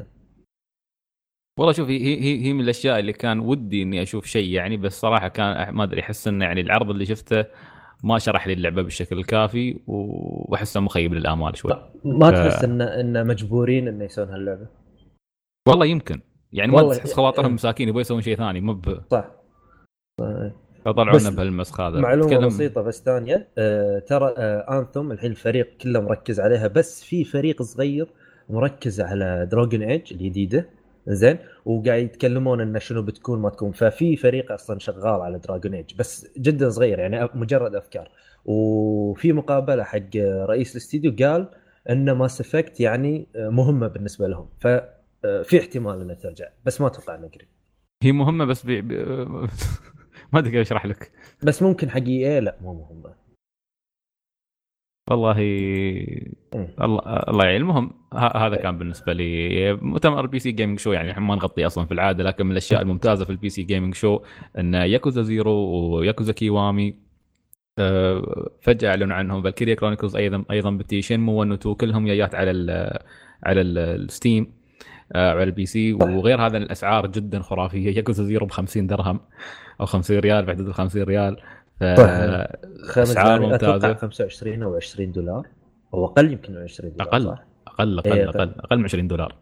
والله 1.58 1.72
شوف 1.72 1.88
هي 1.88 2.20
هي 2.20 2.44
هي 2.44 2.52
من 2.52 2.60
الأشياء 2.60 2.98
اللي 2.98 3.12
كان 3.12 3.38
ودي 3.40 3.82
إني 3.82 4.02
أشوف 4.02 4.26
شيء 4.26 4.48
يعني 4.50 4.76
بس 4.76 5.00
صراحة 5.00 5.28
كان 5.28 5.70
ما 5.74 5.84
أدري 5.84 6.00
أحس 6.00 6.28
إنه 6.28 6.44
يعني 6.44 6.60
العرض 6.60 6.90
اللي 6.90 7.06
شفته 7.06 7.44
ما 8.04 8.18
شرح 8.18 8.46
لي 8.46 8.52
اللعبة 8.52 8.82
بالشكل 8.82 9.18
الكافي 9.18 9.78
وأحسه 9.86 10.80
مخيب 10.80 11.14
للآمال 11.14 11.56
شوي. 11.56 11.90
ما 12.04 12.30
ف- 12.30 12.34
تحس 12.34 12.64
ان 12.64 12.80
إن 12.82 13.26
مجبورين 13.26 13.88
إنه 13.88 14.04
يسوون 14.04 14.28
هاللعبة؟ 14.28 14.66
والله 15.68 15.86
يمكن. 15.86 16.20
يعني 16.52 16.72
ما 16.72 16.78
والله- 16.78 16.94
تحس 16.96 17.12
خواطرهم 17.12 17.54
مساكين 17.54 17.88
يبغوا 17.88 18.00
يسوون 18.00 18.20
شيء 18.20 18.36
ثاني 18.36 18.60
مو 18.60 18.72
ب 18.74 19.00
صح. 19.10 19.30
بس 21.14 21.26
بهالمسخ 21.28 21.80
هذا. 21.80 22.00
معلومة 22.00 22.30
تكلم- 22.30 22.46
بسيطة 22.46 22.82
بس 22.82 23.02
ثانية 23.02 23.48
آه 23.58 23.98
ترى 23.98 24.34
آه 24.38 24.78
Anthem 24.78 25.12
الحين 25.12 25.30
الفريق 25.30 25.76
كله 25.80 26.00
مركز 26.00 26.40
عليها 26.40 26.68
بس 26.68 27.04
في 27.04 27.24
فريق 27.24 27.62
صغير 27.62 28.06
مركز 28.50 29.00
على 29.00 29.48
Dragon 29.52 29.82
Age 29.82 30.12
الجديدة. 30.12 30.68
زين؟ 31.06 31.38
وقاعد 31.64 32.02
يتكلمون 32.02 32.60
انه 32.60 32.78
شنو 32.78 33.02
بتكون 33.02 33.38
ما 33.40 33.50
تكون. 33.50 33.72
ففي 33.72 34.16
فريق 34.16 34.52
أصلا 34.52 34.78
شغال 34.78 35.20
على 35.20 35.38
Dragon 35.38 35.74
Age 35.74 35.94
بس 35.98 36.26
جدا 36.38 36.70
صغير 36.70 36.98
يعني 36.98 37.28
مجرد 37.34 37.74
أفكار. 37.74 38.10
وفي 38.44 39.32
مقابلة 39.32 39.82
حق 39.82 40.16
رئيس 40.46 40.72
الاستديو 40.72 41.16
قال 41.18 41.48
إن 41.90 42.12
Mass 42.12 42.40
Effect 42.40 42.80
يعني 42.80 43.26
مهمة 43.36 43.86
بالنسبة 43.88 44.28
لهم. 44.28 44.48
ففي 44.60 45.58
احتمال 45.58 46.00
انها 46.00 46.14
ترجع 46.14 46.48
بس 46.64 46.80
ما 46.80 46.86
أتوقع 46.86 47.14
إنه 47.14 47.28
قريب. 47.28 47.48
هي 48.02 48.12
مهمة 48.12 48.44
بس 48.44 48.66
بي... 48.66 48.82
ما 50.32 50.38
أدري 50.38 50.60
أشرح 50.60 50.86
لك. 50.86 51.12
بس 51.42 51.62
ممكن 51.62 51.90
حق 51.90 52.06
EA 52.06 52.40
لا 52.40 52.56
مو 52.60 52.74
مهمة. 52.74 53.23
والله 55.10 55.36
الله 56.82 57.00
الله 57.28 57.44
يعني 57.44 57.56
المهم 57.56 57.90
هذا 58.14 58.56
كان 58.56 58.78
بالنسبة 58.78 59.12
لي. 59.12 59.72
مؤتمر 59.72 60.20
ال 60.20 60.38
PC 60.38 60.52
Gaming 60.52 60.78
Show 60.78 60.92
يعني 60.92 61.10
إحنا 61.10 61.22
ما 61.22 61.34
نغطي 61.34 61.66
أصلا 61.66 61.86
في 61.86 61.94
العادة 61.94 62.24
لكن 62.24 62.46
من 62.46 62.52
الأشياء 62.52 62.82
الممتازة 62.82 63.24
في 63.24 63.30
ال 63.30 63.48
PC 63.48 63.62
Gaming 63.62 63.94
Show 63.94 64.20
إن 64.58 64.74
Yakuza 64.74 65.22
Zero 65.22 65.52
و 65.96 66.01
Yakuza 66.01 66.32
Kiwami 66.32 66.94
آه، 67.78 68.50
فجأة 68.62 68.88
أعلنوا 68.90 69.16
عنهم. 69.16 69.42
Valkyria 69.42 69.74
Chronicles 69.74 70.16
أيضا 70.16 70.44
أيضا 70.50 70.70
بتي. 70.70 71.02
Shenmue 71.02 71.32
1 71.40 71.50
و 71.50 71.54
2 71.54 71.74
كلهم 71.74 72.06
جايات 72.06 72.34
على 72.34 72.50
ال 72.50 72.70
على 73.42 73.60
ال- 73.60 73.78
Steam 73.78 74.52
آه، 75.12 75.30
على 75.30 75.42
ال 75.42 75.66
PC 75.66 75.92
وغير 75.92 76.46
هذا 76.46 76.56
الأسعار 76.58 77.06
جدا 77.06 77.38
خرافية. 77.42 77.96
Yakuza 77.96 78.24
Zero 78.24 78.46
ب 78.46 78.50
50 78.50 78.86
درهم 78.86 79.20
أو 79.80 79.86
50 79.86 80.18
ريال 80.18 80.44
بحدود 80.44 80.66
ال 80.68 80.74
50 80.74 81.02
ريال. 81.02 81.36
اسعار 81.82 83.54
أتوقع 83.54 83.72
ممتازه 83.74 83.94
25 83.94 84.62
أو 84.62 84.76
20 84.76 85.12
دولار 85.12 85.46
أو 85.94 86.04
أقل 86.04 86.32
يمكن 86.32 86.52
من 86.54 86.62
20 86.62 86.92
دولار 86.92 87.08
أقل. 87.08 87.24
صح؟ 87.24 87.44
أقل 87.66 87.98
أقل 87.98 88.12
إيه، 88.12 88.28
أقل 88.28 88.54
أقل 88.58 88.78
من 88.78 88.84
20 88.84 89.08
دولار 89.08 89.34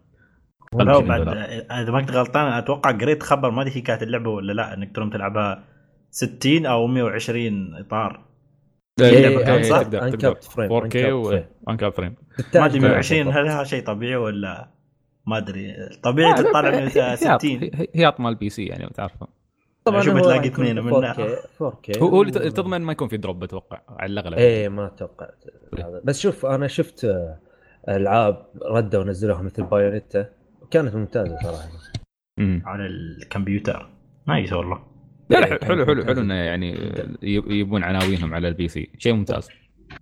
أقل 0.74 0.84
من 0.84 0.86
لا 0.86 0.92
20 0.92 1.08
بعد 1.08 1.20
دولار. 1.20 1.38
اذا 1.82 1.90
ما 1.90 2.00
كنت 2.00 2.10
غلطان 2.10 2.52
أتوقع 2.52 2.90
قريت 2.90 3.22
خبر 3.22 3.50
ما 3.50 3.62
ادري 3.62 3.76
هي 3.76 3.80
كانت 3.80 4.02
اللعبه 4.02 4.30
ولا 4.30 4.52
لا 4.52 4.74
انك 4.74 4.94
تروم 4.96 5.10
تلعبها 5.10 5.64
60 6.10 6.66
أو 6.66 6.86
120 6.86 7.74
اطار 7.74 8.24
إيه، 9.00 9.28
لعبة 9.28 9.44
كان 9.44 9.62
صح؟ 9.62 9.82
تقدر 9.82 10.10
تقدر 10.10 10.34
Uncapped 10.34 10.44
frame، 10.44 10.90
4K 10.92 10.96
و 10.96 11.30
Uncapped 11.30 11.34
frame. 11.34 11.68
انكاب 11.70 11.92
فريم 11.92 12.14
ما 12.54 12.66
ادري 12.66 12.78
تحتاج 12.78 12.78
120 12.78 13.24
بالضبط. 13.24 13.36
هل 13.38 13.48
هذا 13.48 13.64
شيء 13.64 13.84
طبيعي 13.84 14.16
ولا 14.16 14.68
ما 15.26 15.38
ادري 15.38 15.74
طبيعي 16.02 16.34
تطالع 16.34 16.68
هي 16.70 16.84
160 16.84 17.70
هي- 17.94 18.08
اطمال 18.08 18.32
البي 18.32 18.48
سي 18.50 18.64
يعني 18.66 18.90
تعرفه 18.94 19.28
طبعا 19.84 20.00
شوف 20.00 20.14
هو 20.14 20.20
بتلاقي 20.20 20.48
اثنين 20.48 20.80
منها. 20.84 21.12
4K 21.14 21.18
4K 21.62 21.98
هو 22.02 22.08
هو 22.08 22.22
اللي 22.22 22.50
تضمن 22.50 22.78
ما 22.80 22.92
يكون 22.92 23.08
في 23.08 23.16
دروب 23.16 23.42
أتوقع 23.44 23.80
على 23.88 24.12
الأغلب. 24.12 24.38
إيه 24.38 24.68
ما 24.68 24.88
توقعت 24.88 25.44
هذا. 25.78 26.00
بس 26.04 26.20
شوف 26.20 26.46
أنا 26.46 26.66
شفت 26.66 27.04
آه، 27.04 27.38
ألعاب 27.88 28.46
ردوا 28.62 29.00
ونزلوها 29.00 29.42
مثل 29.42 29.62
بايونيتا 29.62 30.28
وكانت 30.62 30.94
ممتازة 30.94 31.36
صراحة. 31.42 31.68
مم. 32.38 32.62
على 32.66 32.86
الكمبيوتر. 32.86 33.90
nice 34.28 34.52
والله. 34.52 34.82
لا 35.30 35.38
لا 35.40 35.46
كانت 35.46 35.64
حلو 35.64 35.86
حلو. 35.86 36.04
حلو 36.04 36.20
إنه 36.20 36.34
يعني 36.34 36.72
يب- 37.22 37.50
يبون 37.50 37.84
عناوينهم 37.84 38.34
على 38.34 38.48
ال 38.49 38.68
PC. 38.68 38.90
شيء 38.98 39.12
ممتاز. 39.12 39.48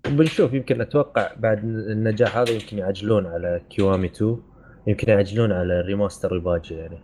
بنشوف 0.08 0.52
يمكن 0.52 0.80
أتوقع 0.80 1.30
بعد 1.36 1.64
النجاح 1.64 2.36
هذا 2.36 2.50
يمكن 2.50 2.78
يعجلون 2.78 3.26
على 3.26 3.60
كيوامي 3.70 4.06
2 4.06 4.42
يمكن 4.86 5.08
يعجلون 5.12 5.52
على 5.52 5.80
ال 5.80 5.86
remaster 5.86 6.32
الباجي 6.34 6.74
يعني. 6.74 6.98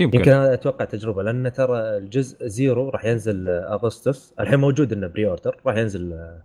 يمكن, 0.00 0.18
يمكن 0.18 0.30
هذا 0.30 0.54
أتوقع 0.54 0.84
تجربة 0.84 1.22
لأن 1.22 1.52
ترى 1.52 1.78
الجزء 1.78 2.46
زيرو 2.46 2.88
راح 2.88 3.04
ينزل 3.04 3.48
آه، 3.48 3.74
آغسطس 3.74 4.34
الحين 4.40 4.58
موجود 4.60 4.92
إنه 4.92 5.06
pre-order 5.06 5.60
راح 5.66 5.76
ينزل 5.76 6.12
آه، 6.12 6.42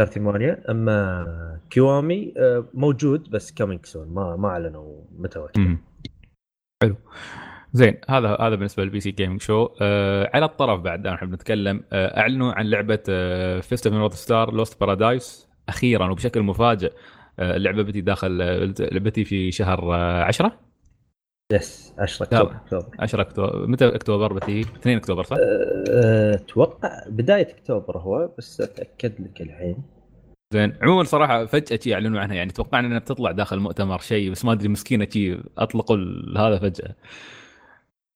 شهر 0.00 0.08
8 0.08 0.62
أما 0.70 1.60
كيوامي 1.70 2.34
آه، 2.36 2.68
موجود 2.74 3.30
بس 3.30 3.52
coming 3.52 3.86
soon 3.86 4.08
ما 4.08 4.36
ما 4.36 4.48
أعلنوا 4.48 5.02
متى 5.18 5.38
وقت. 5.38 5.56
حلو. 6.82 6.96
زين 7.72 7.96
هذا 8.08 8.36
هذا 8.40 8.54
بالنسبة 8.54 8.84
لل 8.84 9.00
PC 9.00 9.10
Gaming 9.10 9.40
Show 9.40 9.68
آه 9.80 10.30
على 10.34 10.44
الطرف 10.44 10.80
بعد 10.80 11.06
إحنا 11.06 11.28
بنتكلم 11.28 11.82
آه 11.92 12.20
أعلنوا 12.20 12.52
عن 12.52 12.66
لعبة 12.70 13.02
آه 13.08 13.60
Fist 13.60 13.77
of 13.77 13.85
the 13.85 13.98
North 13.98 14.14
Star 14.14 14.54
Lost 14.54 14.80
Paradise 14.80 15.48
أخيرا 15.68 16.10
وبشكل 16.10 16.42
مفاجئ. 16.42 16.92
آه 17.38 17.56
اللعبة 17.56 17.82
بتي 17.82 18.00
داخل 18.00 18.42
آه 18.42 18.72
بتي 18.98 19.24
في 19.24 19.50
شهر 19.50 19.94
آه 19.94 20.22
10 20.24 20.58
yes 21.52 21.94
10 21.98 22.28
لا. 22.32 22.40
أكتوبر 22.40 22.56
أكتوبر. 22.56 22.96
10 22.98 23.20
أكتوبر. 23.20 23.66
متى 23.66 23.88
أكتوبر 23.88 24.32
بتي 24.32 24.60
2 24.60 24.96
أكتوبر 24.96 25.24
صح؟ 25.24 25.36
أه، 25.40 26.34
أتوقع 26.34 27.02
بداية 27.08 27.48
أكتوبر 27.50 27.98
هو 27.98 28.30
بس 28.38 28.60
أتأكد 28.60 29.12
لك 29.20 29.40
الحين. 29.40 29.76
زين. 30.54 30.72
عموما 30.82 31.04
صراحة 31.04 31.46
فجأة 31.46 31.78
شي 31.82 31.94
اعلنوا 31.94 32.20
عنها 32.20 32.36
يعني 32.36 32.50
توقعنا 32.52 32.86
إنها 32.86 32.98
بتطلع 32.98 33.30
داخل 33.30 33.58
مؤتمر 33.58 33.98
شيء 33.98 34.30
بس 34.30 34.44
ما 34.44 34.52
أدري 34.52 34.68
مسكينة 34.68 35.08
شي 35.10 35.38
أطلقوا 35.58 35.96
هذا 36.36 36.58
فجأة. 36.58 36.94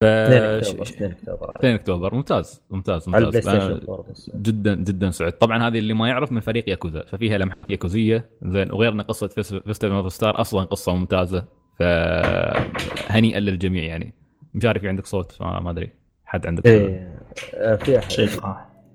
ف 0.00 0.05
2 0.05 0.43
أكتوبر 0.43 0.83
2 0.83 1.11
أكتوبر. 1.11 1.52
2 1.57 1.75
أكتوبر. 1.75 2.14
ممتاز 2.14 2.62
ممتاز 2.71 3.09
ممتاز. 3.09 3.37
ستيشن 3.37 3.50
أنا 3.61 3.81
4 3.88 4.05
بس. 4.11 4.31
جدا 4.35 4.75
جدا 4.75 5.11
سعيد 5.11 5.33
طبعا 5.33 5.69
هذه 5.69 5.78
اللي 5.78 5.95
ما 5.95 6.09
يعرف 6.09 6.33
من 6.33 6.40
فريق 6.40 6.69
ياكوزا 6.69 7.05
ففيها 7.05 7.38
لمحة 7.38 7.57
ياكوزية. 7.69 8.31
زين 8.43 8.73
وغير 8.73 8.93
ان 8.93 9.00
قصه 9.00 9.26
فيستيفال 9.26 9.93
اوف 9.93 10.12
ستار 10.12 10.40
أصلا 10.40 10.64
قصة 10.64 10.95
ممتازة. 10.95 11.45
فهنيئا 11.78 13.40
للجميع 13.40 13.85
يعني. 13.85 14.14
مش 14.54 14.64
عارف 14.64 14.80
في 14.83 14.88
عندك 14.88 15.06
صوت 15.06 15.33
فما 15.33 15.61
ما 15.61 15.71
أدري. 15.71 15.90
حد 16.25 16.47
عندك؟ 16.47 16.66
إيه 16.66 17.18
آه، 17.54 17.76
في 17.76 17.99
أحد. 17.99 18.28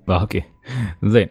آه، 0.09 0.21
okay. 0.21 0.43
زين. 1.03 1.27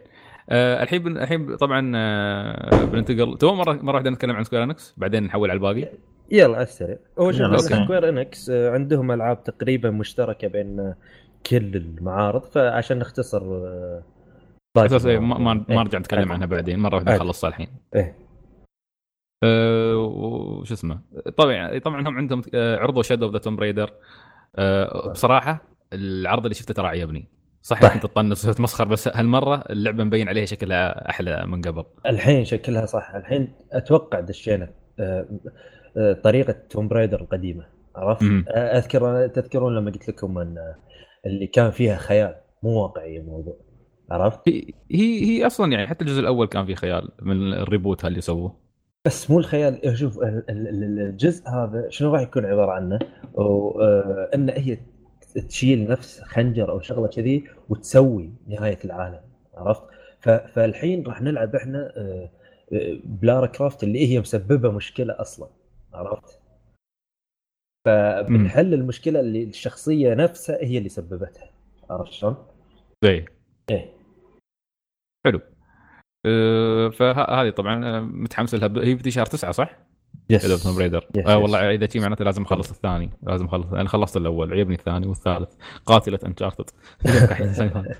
آه 0.50 0.82
الحين 0.82 1.02
بن- 1.02 1.18
الحين 1.18 1.56
طبعا 1.56 1.92
آه 1.96 2.84
بننتقل. 2.84 3.38
تو 3.38 3.54
مره 3.54 3.72
مرة 3.72 3.94
واحدة 3.94 4.10
نتكلم 4.10 4.36
عن 4.36 4.44
Square 4.44 4.62
Enix 4.62 4.94
بعدين 4.96 5.22
نحول 5.22 5.50
على 5.50 5.56
الباقي. 5.56 5.88
يلا 6.32 6.54
على 6.54 6.62
السريع 6.62 6.96
هو 7.18 7.32
شوف. 7.32 7.60
Square 7.60 8.08
Enix 8.08 8.50
عندهم 8.50 9.10
ألعاب 9.12 9.44
تقريبا 9.44 9.90
مشتركة 9.90 10.48
بين 10.48 10.80
آه، 10.80 10.94
كل 11.46 11.76
المعارض 11.76 12.42
فعشان 12.44 12.98
نختصر 12.98 13.42
أساس 14.76 15.06
إيه، 15.06 15.18
ما, 15.18 15.26
ما, 15.38 15.52
المعارض. 15.52 15.64
ما 15.72 15.82
نرجع 15.82 15.98
نتكلم. 15.98 16.32
عنها 16.32 16.46
بعدين. 16.46 16.78
مرة 16.78 16.94
واحدة. 16.94 17.14
نخلصها 17.14 17.48
الحين. 17.48 17.68
إيه. 17.94 18.14
أه 19.42 19.96
وش 19.96 20.72
اسمه؟ 20.72 21.00
طبعا 21.36 21.78
طبعا 21.78 22.08
هم 22.08 22.16
عندهم 22.16 22.42
آه، 22.54 22.76
عرضوا 22.76 23.02
Shadow 23.02 23.26
of 23.26 23.32
the 23.32 23.38
Tomb 23.38 23.56
Raider 23.56 23.90
بصراحة 25.10 25.62
العرض 25.92 26.42
اللي 26.42 26.54
شفته 26.54 26.74
ترى 26.74 26.86
عجبني 26.86 27.28
صح. 27.62 27.82
صح. 27.82 27.94
كنت 27.94 28.02
تطنس 28.02 28.46
وتمسخر 28.46 28.84
بس 28.88 29.08
هالمرة 29.08 29.64
اللعبة 29.70 30.04
مبين 30.04 30.28
عليها 30.28 30.44
شكلها 30.44 31.10
أحلى 31.10 31.46
من 31.46 31.62
قبل. 31.62 31.84
الحين 32.06 32.44
شكلها 32.44 32.86
صح. 32.86 33.14
الحين 33.14 33.52
أتوقع 33.72 34.20
دشينا 34.20 34.70
آه، 35.00 35.26
طريقة 36.24 36.52
Tomb 36.70 36.88
Raider 36.88 37.20
القديمة 37.20 37.66
عرفت؟ 37.96 38.44
أذكر 38.48 39.26
تذكرون 39.26 39.74
لما 39.74 39.90
قلت 39.90 40.08
لكم 40.08 40.38
أن 40.38 40.74
اللي 41.26 41.46
كان 41.46 41.70
فيها 41.70 41.96
خيال 41.96 42.34
مو 42.62 42.82
واقعي 42.82 43.16
الموضوع 43.16 43.56
عرفت؟ 44.10 44.48
هي, 44.48 44.72
هي 44.90 45.46
أصلا 45.46 45.72
يعني 45.72 45.86
حتى 45.86 46.04
الجزء 46.04 46.20
الأول 46.20 46.46
كان 46.46 46.66
فيه 46.66 46.74
خيال 46.74 47.08
من 47.22 47.52
ال 47.52 47.60
reboot 47.60 48.04
اللي 48.04 48.20
سووه 48.20 48.69
بس 49.06 49.30
مو 49.30 49.38
الخيال 49.38 49.82
إيه، 49.82 49.94
شوف 49.94 50.18
ال- 50.18 50.50
ال- 50.50 50.68
ال- 50.68 51.00
الجزء 51.00 51.48
هذا 51.48 51.88
شنو 51.90 52.12
راح 52.14 52.20
يكون 52.20 52.46
عبارة 52.46 52.72
عنه؟ 52.72 52.98
وان 53.34 54.50
هي 54.50 54.78
تشيل 55.48 55.90
نفس 55.90 56.20
خنجر 56.20 56.70
أو 56.70 56.80
شغلة 56.80 57.06
كذي 57.08 57.44
وتسوي 57.68 58.32
نهاية 58.46 58.78
العالم 58.84 59.20
عرفت؟ 59.54 59.82
فالحين 60.48 61.06
راح 61.06 61.22
نلعب 61.22 61.54
إحنا 61.54 61.92
آه، 61.96 62.30
آه، 62.72 62.98
بلارا 63.04 63.46
كرافت 63.46 63.82
اللي 63.82 64.12
هي 64.12 64.20
مسببة 64.20 64.70
مشكلة 64.70 65.20
أصلا 65.20 65.48
عرفت؟ 65.92 66.40
فبنحل 67.86 68.74
المشكلة 68.74 69.20
اللي 69.20 69.44
الشخصية 69.44 70.14
نفسها 70.14 70.56
هي 70.64 70.78
اللي 70.78 70.88
سببتها 70.88 71.50
عرفت 71.90 72.12
شلون؟ 72.12 72.36
زي 73.04 73.24
إيه 73.70 73.92
حلو 75.26 75.40
فهذه 76.90 77.50
طبعا 77.50 77.84
آه، 77.84 78.00
متحمس 78.00 78.54
لها. 78.54 78.68
هي 78.84 78.94
بتجي 78.94 79.10
شهر 79.10 79.26
تسعة 79.26 79.52
صح؟ 79.52 79.70
شادو 80.40 80.52
اوف 80.52 80.62
توم 80.62 80.76
بريدر 80.76 81.00
Yes, 81.00 81.26
آه 81.28 81.34
yes. 81.34 81.42
والله 81.42 81.70
إذا 81.74 81.88
شي 81.88 82.00
معناته 82.00 82.24
لازم 82.24 82.42
أخلص 82.42 82.70
الثاني. 82.70 83.10
لازم 83.22 83.44
أخلص. 83.44 83.72
أنا 83.72 83.88
خلصت 83.88 84.16
الأول 84.16 84.52
عجبني 84.52 84.74
الثاني 84.74 85.06
والثالث. 85.06 85.48
قاتلة 85.86 86.18
انشارتد 86.26 86.70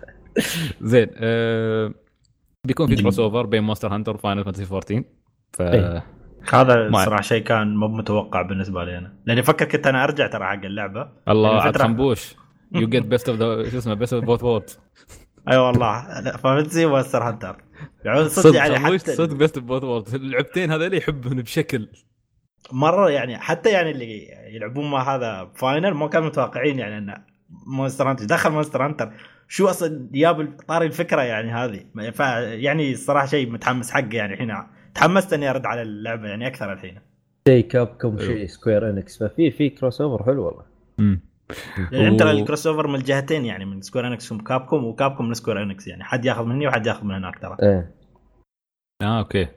زين 0.80 1.08
آه 1.16 1.94
بيكون 2.66 2.86
في 2.86 2.96
كروس 2.96 3.18
اوفر 3.18 3.46
بين 3.46 3.62
مونستر 3.62 3.94
هانتر 3.94 4.14
وفاينل 4.14 4.44
فانتسي 4.44 4.64
14 4.74 5.02
ف 5.52 5.62
إيه. 5.62 6.04
هذا 6.52 6.88
ما- 6.88 7.04
صراحة 7.04 7.22
شيء 7.22 7.42
كان 7.42 7.74
مو 7.76 7.88
متوقع 7.88 8.42
بالنسبة 8.42 8.84
لي 8.84 8.98
أنا. 8.98 9.12
لأني 9.26 9.42
فكر 9.42 9.64
كنت 9.64 9.86
أنا 9.86 10.04
أرجع 10.04 10.26
ترى 10.26 10.44
حق 10.44 10.64
اللعبة. 10.64 11.08
الله 11.28 11.60
عاد 11.62 11.76
خنبوش 11.78 12.34
يو 12.74 12.88
جيت 12.88 13.04
بيست 13.06 13.28
اوف 13.28 13.38
ذا 13.38 13.70
شو 13.70 13.78
اسمه 13.78 13.94
بيست 13.94 14.12
اوف 14.14 14.24
بوث 14.24 14.44
وورد 14.44 14.70
أي 15.50 15.56
والله. 15.56 16.20
فانتسي 16.36 16.84
ومونستر 16.86 17.22
هانتر 17.22 17.56
يعني 18.04 18.28
صدق 18.28 18.42
صدق. 18.42 18.56
يعني 18.56 18.78
حتى 18.78 19.14
صدق 19.14 19.36
best 19.36 19.58
both 19.58 19.84
world. 19.84 20.14
اللعبتين 20.14 20.72
هذول 20.72 20.94
يحبهم 20.94 21.42
بشكل. 21.42 21.88
مرة 22.72 23.10
يعني 23.10 23.38
حتى 23.38 23.70
يعني 23.70 23.90
اللي 23.90 24.28
يلعبون 24.54 24.90
مع 24.90 25.14
هذا 25.14 25.52
Final 25.54 25.90
ما 25.90 26.08
كانوا 26.08 26.28
متوقعين 26.28 26.78
يعني 26.78 26.98
إن 26.98 27.24
Monster 27.66 28.10
Hunter 28.10 28.24
دخل 28.24 28.50
Monster 28.50 28.86
Hunter 28.86 29.12
شو 29.48 29.68
أصلا 29.68 30.08
جاب 30.12 30.56
طاري 30.68 30.86
الفكرة 30.86 31.22
يعني 31.22 31.52
هذه؟ 31.52 32.10
ف 32.10 32.20
يعني 32.20 32.92
الصراحه 32.92 33.26
شيء 33.26 33.50
متحمس 33.50 33.90
حقه 33.90 34.08
يعني 34.12 34.34
الحين. 34.34 34.56
تحمست 34.94 35.32
إني 35.32 35.50
أرد 35.50 35.66
على 35.66 35.82
اللعبة 35.82 36.28
يعني 36.28 36.46
أكثر 36.46 36.72
الحين. 36.72 36.98
شيء 37.48 37.68
Capcom. 37.68 38.18
شيء 38.18 38.46
Square 38.46 38.90
Enix 38.90 39.22
ففي 39.22 39.50
في 39.50 39.70
crossover 39.70 40.24
حلو 40.24 40.46
والله. 40.46 40.64
مم. 40.98 41.29
لأن 41.92 42.06
انت 42.06 42.22
و- 42.22 42.30
الكروس 42.30 42.66
اوفر 42.66 42.86
من 42.86 42.94
الجهتين 42.94 43.44
يعني 43.44 43.64
من 43.64 43.80
Square 43.80 44.06
Enix 44.06 44.32
و 44.32 44.40
Capcom 44.40 44.84
و 44.84 44.90
Capcom 44.90 45.26
من 45.28 45.34
Square 45.34 45.62
Enix 45.62 45.88
يعني. 45.88 46.04
حد 46.04 46.24
ياخذ 46.24 46.44
مني 46.44 46.66
وحد 46.66 46.86
ياخذ 46.86 47.04
من 47.04 47.14
هناك 47.14 47.38
ترى. 47.38 47.56
إيه. 47.62 47.94
آه 49.02 49.18
okay. 49.18 49.48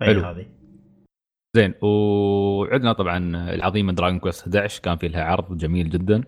حلو. 0.00 0.20
هذه. 0.20 0.46
زين 1.56 1.74
وعندنا 1.82 2.92
طبعا 2.92 3.18
العظيمة 3.54 3.92
Dragon 3.92 4.18
Quest 4.18 4.42
11 4.42 4.82
كان 4.82 4.96
في 4.96 5.08
لها 5.08 5.24
عرض 5.24 5.56
جميل 5.56 5.90
جدا. 5.90 6.22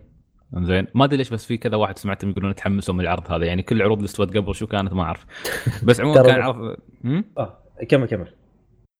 زين 0.57 0.87
ما 0.95 1.05
أدري 1.05 1.17
ليش 1.17 1.31
بس 1.31 1.47
في 1.47 1.57
كذا 1.57 1.77
واحد 1.77 1.99
سمعتهم 1.99 2.31
يقولون 2.31 2.55
تحمسوا 2.55 2.95
من 2.95 3.01
العرض 3.01 3.33
هذا 3.33 3.47
يعني 3.47 3.63
كل 3.63 3.77
العروض 3.77 3.97
اللي 3.97 4.07
استوت 4.07 4.37
قبل 4.37 4.55
شو 4.55 4.67
كانت 4.67 4.93
ما 4.93 5.03
أعرف. 5.03 5.27
بس 5.87 6.01
عموما 6.01 6.23
كان 6.23 6.41
عرض 6.41 6.77
هم؟ 7.05 7.25
آه 7.39 7.59
كمل 7.89 8.07
كمل. 8.07 8.29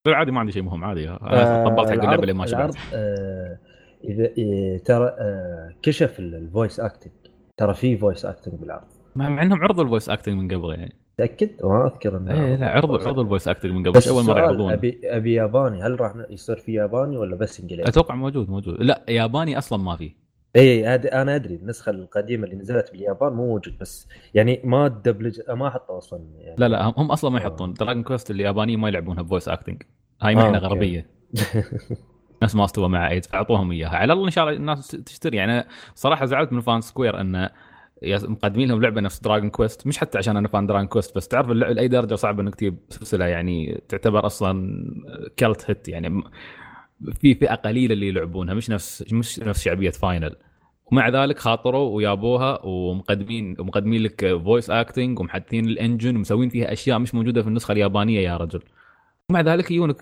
عادي 0.09 0.31
ما 0.33 0.41
عندي 0.41 0.53
شيء 0.53 0.63
مهم 0.63 0.85
عادي. 0.85 1.09
أنا 1.11 1.63
آه، 1.63 1.69
طبلت 1.69 1.89
حق 1.89 1.95
اللعبة 1.95 2.23
اللي 2.23 2.33
ما 2.33 2.47
شبعت. 2.47 2.77
آه 2.95 3.59
إذا 4.05 4.25
إيه 4.39 4.79
ترى 4.79 5.07
آه 5.19 5.71
كشف 5.83 6.19
ال 6.19 6.29
voice 6.29 6.81
acting 6.81 7.13
ترى 7.57 7.75
في 7.75 7.97
voice 7.97 8.25
acting 8.25 8.55
بالعرض. 8.55 8.87
مع 9.17 9.43
إنهم 9.43 9.63
عرضوا 9.63 9.85
ال 9.85 9.89
voice 9.89 10.09
acting 10.09 10.35
من 10.43 10.55
قبل 10.59 10.71
يعني. 10.71 10.95
متاكد؟ 11.19 11.51
ما 11.65 11.87
أذكر 11.87 12.17
إنه 12.17 12.45
إيه 12.45 12.57
لا 12.57 12.69
عرضوا 12.71 12.99
عرضوا 12.99 13.23
ال 13.23 13.27
voice 13.27 13.49
acting 13.49 13.73
من 13.73 13.81
قبل. 13.81 13.91
بس 13.93 14.09
أول 14.09 14.25
مرة 14.25 14.39
يعرضون 14.39 14.73
أبي 14.73 15.01
أبي 15.05 15.35
ياباني 15.35 15.83
هل 15.83 16.01
راح 16.01 16.15
يصير 16.31 16.57
في 16.57 16.73
ياباني 16.73 17.17
ولا 17.17 17.37
بس 17.37 17.61
إنجليزي؟ 17.61 17.89
أتوقع 17.89 18.15
موجود 18.15 18.51
موجود. 18.51 18.77
لا 18.83 19.05
ياباني 19.09 19.59
أصلا 19.59 19.79
ما 19.83 19.97
في. 19.97 20.13
إي 20.57 20.95
أنا 20.95 21.35
أدري 21.37 21.55
النسخة 21.55 21.91
القديمة 21.91 22.45
اللي 22.45 22.57
نزلت 22.57 22.91
باليابان 22.93 23.33
مو 23.33 23.47
موجود 23.47 23.79
بس 23.81 24.09
يعني 24.35 24.61
ما 24.65 24.87
الدبلج 24.87 25.41
ما 25.51 25.71
حطوا 25.71 25.99
أصلا 25.99 26.21
يعني. 26.39 26.57
لا 26.59 26.69
لا 26.69 26.85
هم- 26.85 27.11
أصلا 27.11 27.31
ما 27.31 27.39
آه. 27.39 27.41
يحطون. 27.41 27.73
Dragon 27.73 28.03
Quest 28.03 28.31
اليابانيين 28.31 28.79
ما 28.81 28.89
يلعبونها 28.89 29.23
ب 29.23 29.27
voice 29.27 29.49
acting 29.49 29.83
هاي 30.23 30.33
آه، 30.33 30.37
محنه 30.37 30.55
okay. 30.57 30.67
غربية. 30.67 31.07
نفس 32.43 32.55
ما 32.55 32.65
استوى 32.65 32.89
مع 32.89 33.11
eight 33.11 33.25
فاعطوهم 33.25 33.73
إياها. 33.73 33.97
على 33.97 34.13
الله 34.13 34.25
إن 34.27 34.31
شاء 34.31 34.45
الله 34.45 34.57
الناس 34.57 34.89
تشتري. 34.89 35.37
يعني 35.37 35.65
صراحة 35.95 36.25
زعلت 36.27 36.53
من 36.53 36.61
fan 36.61 36.81
Square 36.81 37.21
انه 37.21 37.51
مقدمين 38.03 38.69
لهم 38.69 38.83
لعبة 38.83 39.01
نفس 39.01 39.21
Dragon 39.21 39.51
Quest 39.51 39.87
مش 39.87 39.99
حتى 39.99 40.19
عشان 40.19 40.37
أنا 40.37 40.49
fan 40.49 40.67
Dragon 40.67 40.87
Quest 40.87 41.17
بس 41.17 41.29
تعرف 41.29 41.51
اللعبه 41.51 41.73
لأي 41.75 41.89
درجة 41.89 42.15
صعب 42.15 42.41
إنك 42.41 42.55
تجيب 42.55 42.79
سلسلة. 42.89 43.25
يعني 43.25 43.83
تعتبر 43.89 44.27
أصلا 44.27 44.85
cult 45.37 45.71
hit 45.71 45.89
يعني 45.89 46.23
في 47.21 47.35
فئة 47.35 47.55
قليلة 47.55 47.93
اللي 47.95 48.09
يلعبونها 48.09 48.55
مش 48.55 48.71
نفس 48.71 49.13
مش 49.13 49.41
نفس 49.41 49.63
شعبية 49.63 49.91
Final 49.91 50.37
ومع 50.93 51.09
ذلك 51.09 51.39
خاطروا 51.39 51.97
ويابوها 51.97 52.61
ومقدمين 52.65 53.57
ومقدمين 53.59 54.03
لك 54.03 54.37
voice 54.45 54.71
acting 54.71 55.21
ومحدثين 55.21 55.65
ال 55.65 55.72
engine 55.72 56.17
ومسوين 56.17 56.49
فيها 56.49 56.73
أشياء 56.73 56.99
مش 56.99 57.15
موجودة 57.15 57.43
في 57.43 57.49
النسخة 57.49 57.73
اليابانية 57.73 58.21
يا 58.21 58.37
رجل. 58.37 58.61
ومع 59.31 59.41
ذلك 59.41 59.71
يجونك 59.71 59.97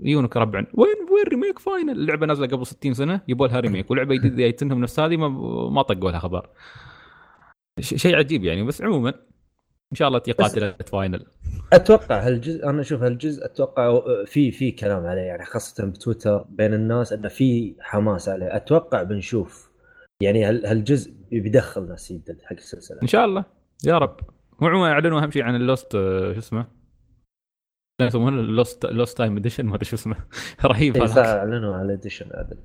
يجونك 0.00 0.36
ربع 0.36 0.58
وين 0.74 0.94
وين 1.12 1.24
remake 1.28 1.58
Final 1.58 1.90
اللعبه 1.90 2.26
نازلة 2.26 2.46
قبل 2.46 2.66
60 2.66 2.94
سنة 2.94 3.20
يبوا 3.28 3.46
لها 3.46 3.60
remake 3.60 3.90
ولعبة 3.90 4.14
جديده 4.14 4.36
جايتنهم 4.36 4.80
نفس 4.84 5.00
هذه 5.00 5.16
ما, 5.16 5.28
ما 5.68 5.82
طقوا 5.82 6.10
لها 6.10 6.18
خبر. 6.18 6.48
شيء 7.80 8.16
عجيب 8.16 8.44
يعني. 8.44 8.62
بس 8.62 8.82
عموما 8.82 9.08
إن 9.92 9.96
شاء 9.96 10.08
الله 10.08 10.18
قاتله 10.18 10.74
Final 10.86 11.26
أتوقع 11.72 12.26
هالجزء 12.26 12.68
أنا 12.68 12.80
أشوف 12.80 13.02
هالجزء 13.02 13.44
أتوقع 13.44 14.00
في 14.24 14.50
في 14.50 14.70
كلام 14.70 15.06
عليه 15.06 15.20
يعني 15.22 15.44
خاصة 15.44 15.84
بتويتر 15.86 16.44
بين 16.48 16.74
الناس 16.74 17.12
إنه 17.12 17.28
في 17.28 17.74
حماس 17.80 18.28
عليه. 18.28 18.56
أتوقع 18.56 19.02
بنشوف. 19.02 19.70
يعني 20.22 20.44
هال- 20.44 20.66
هالجزء 20.66 21.12
بيدخل 21.32 21.88
ناس 21.88 22.12
جدد 22.12 22.38
حق 22.44 22.52
السلسلة. 22.52 22.98
إن 23.02 23.06
شاء 23.06 23.24
الله. 23.24 23.44
يا 23.86 23.98
رب. 23.98 24.16
وعموما 24.60 24.92
أعلنوا 24.92 25.20
أهم 25.22 25.30
شيء 25.30 25.42
عن 25.42 25.54
ال 25.56 25.64
lost 25.64 25.94
آه، 25.94 26.32
شو 26.32 26.38
اسمه؟ 26.38 26.66
يسمونه 28.06 28.40
ال 28.40 28.49
lost 28.49 28.86
lost 28.86 29.18
time 29.18 29.36
edition 29.36 29.66
ما 29.66 29.74
أدري 29.74 29.84
شو 29.84 29.96
اسمه 29.96 30.16
رهيب 30.64 30.96
إيه، 30.96 31.04
هذا 31.04 31.38
أعلنوا 31.38 31.74
على 31.74 31.92
edition 31.92 32.26
عدل 32.34 32.56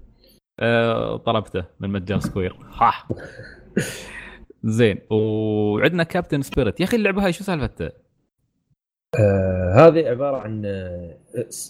آه، 0.59 1.17
طلبته 1.17 1.65
من 1.79 1.89
مجان 1.89 2.19
Square 2.19 2.55
ها 2.81 2.93
زين 4.63 4.99
وعندنا 5.11 6.03
Captain 6.03 6.41
Spirit 6.41 6.79
يا 6.79 6.85
أخي 6.85 6.97
اللعبة 6.97 7.25
هاي 7.25 7.33
شو 7.33 7.43
سالفتها؟ 7.43 7.91
آه 9.19 9.73
هذه 9.75 10.07
عبارة 10.09 10.37
عن 10.37 10.65
آه 10.65 11.17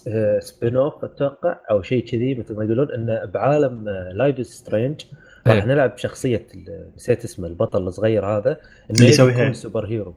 آه 0.08 0.38
spin-off 0.38 1.04
أتوقع 1.04 1.56
أو 1.70 1.82
شيء 1.82 2.04
كذي 2.06 2.34
مثل 2.34 2.56
ما 2.56 2.64
يقولون 2.64 2.90
انه 2.92 3.24
بعالم 3.24 3.88
آه 3.88 4.12
Life 4.12 4.46
is 4.46 4.58
Strange 4.58 5.00
راح 5.46 5.56
إيه. 5.56 5.64
نلعب 5.64 5.98
شخصيه 5.98 6.46
ال- 6.54 6.92
نسيت 6.96 7.24
اسمه 7.24 7.46
البطل 7.48 7.82
الصغير 7.86 8.26
هذا 8.26 8.60
إنه 8.90 9.04
يسوي. 9.08 9.54
superhero 9.54 10.14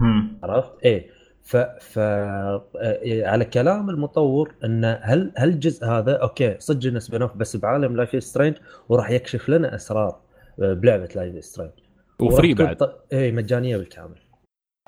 مم. 0.00 0.38
عرفت؟ 0.42 0.70
إيه 0.84 1.06
ف 1.44 1.56
ف 1.56 1.98
آه، 1.98 2.64
على 3.04 3.44
كلام 3.44 3.90
المطور 3.90 4.54
انه 4.64 5.00
هل 5.02 5.32
هل 5.36 5.48
الجزء 5.48 5.86
هذا 5.86 6.16
okay 6.16 6.56
صدق 6.58 6.88
إنه 6.88 6.98
spin-off 6.98 7.36
بس 7.36 7.56
بعالم 7.56 7.96
Life 7.96 8.24
is 8.24 8.31
Strange 8.31 8.56
وراح 8.88 9.10
يكشف 9.10 9.48
لنا 9.48 9.74
أسرار 9.74 10.20
آه، 10.62 10.72
بلعبة 10.72 11.08
Life 11.16 11.44
is 11.44 11.50
Strange 11.50 11.72
و 12.20 12.27
free 12.27 12.54
بعد. 12.54 12.76
اي 13.12 13.32
مجانية 13.32 13.76
بالكامل. 13.76 14.18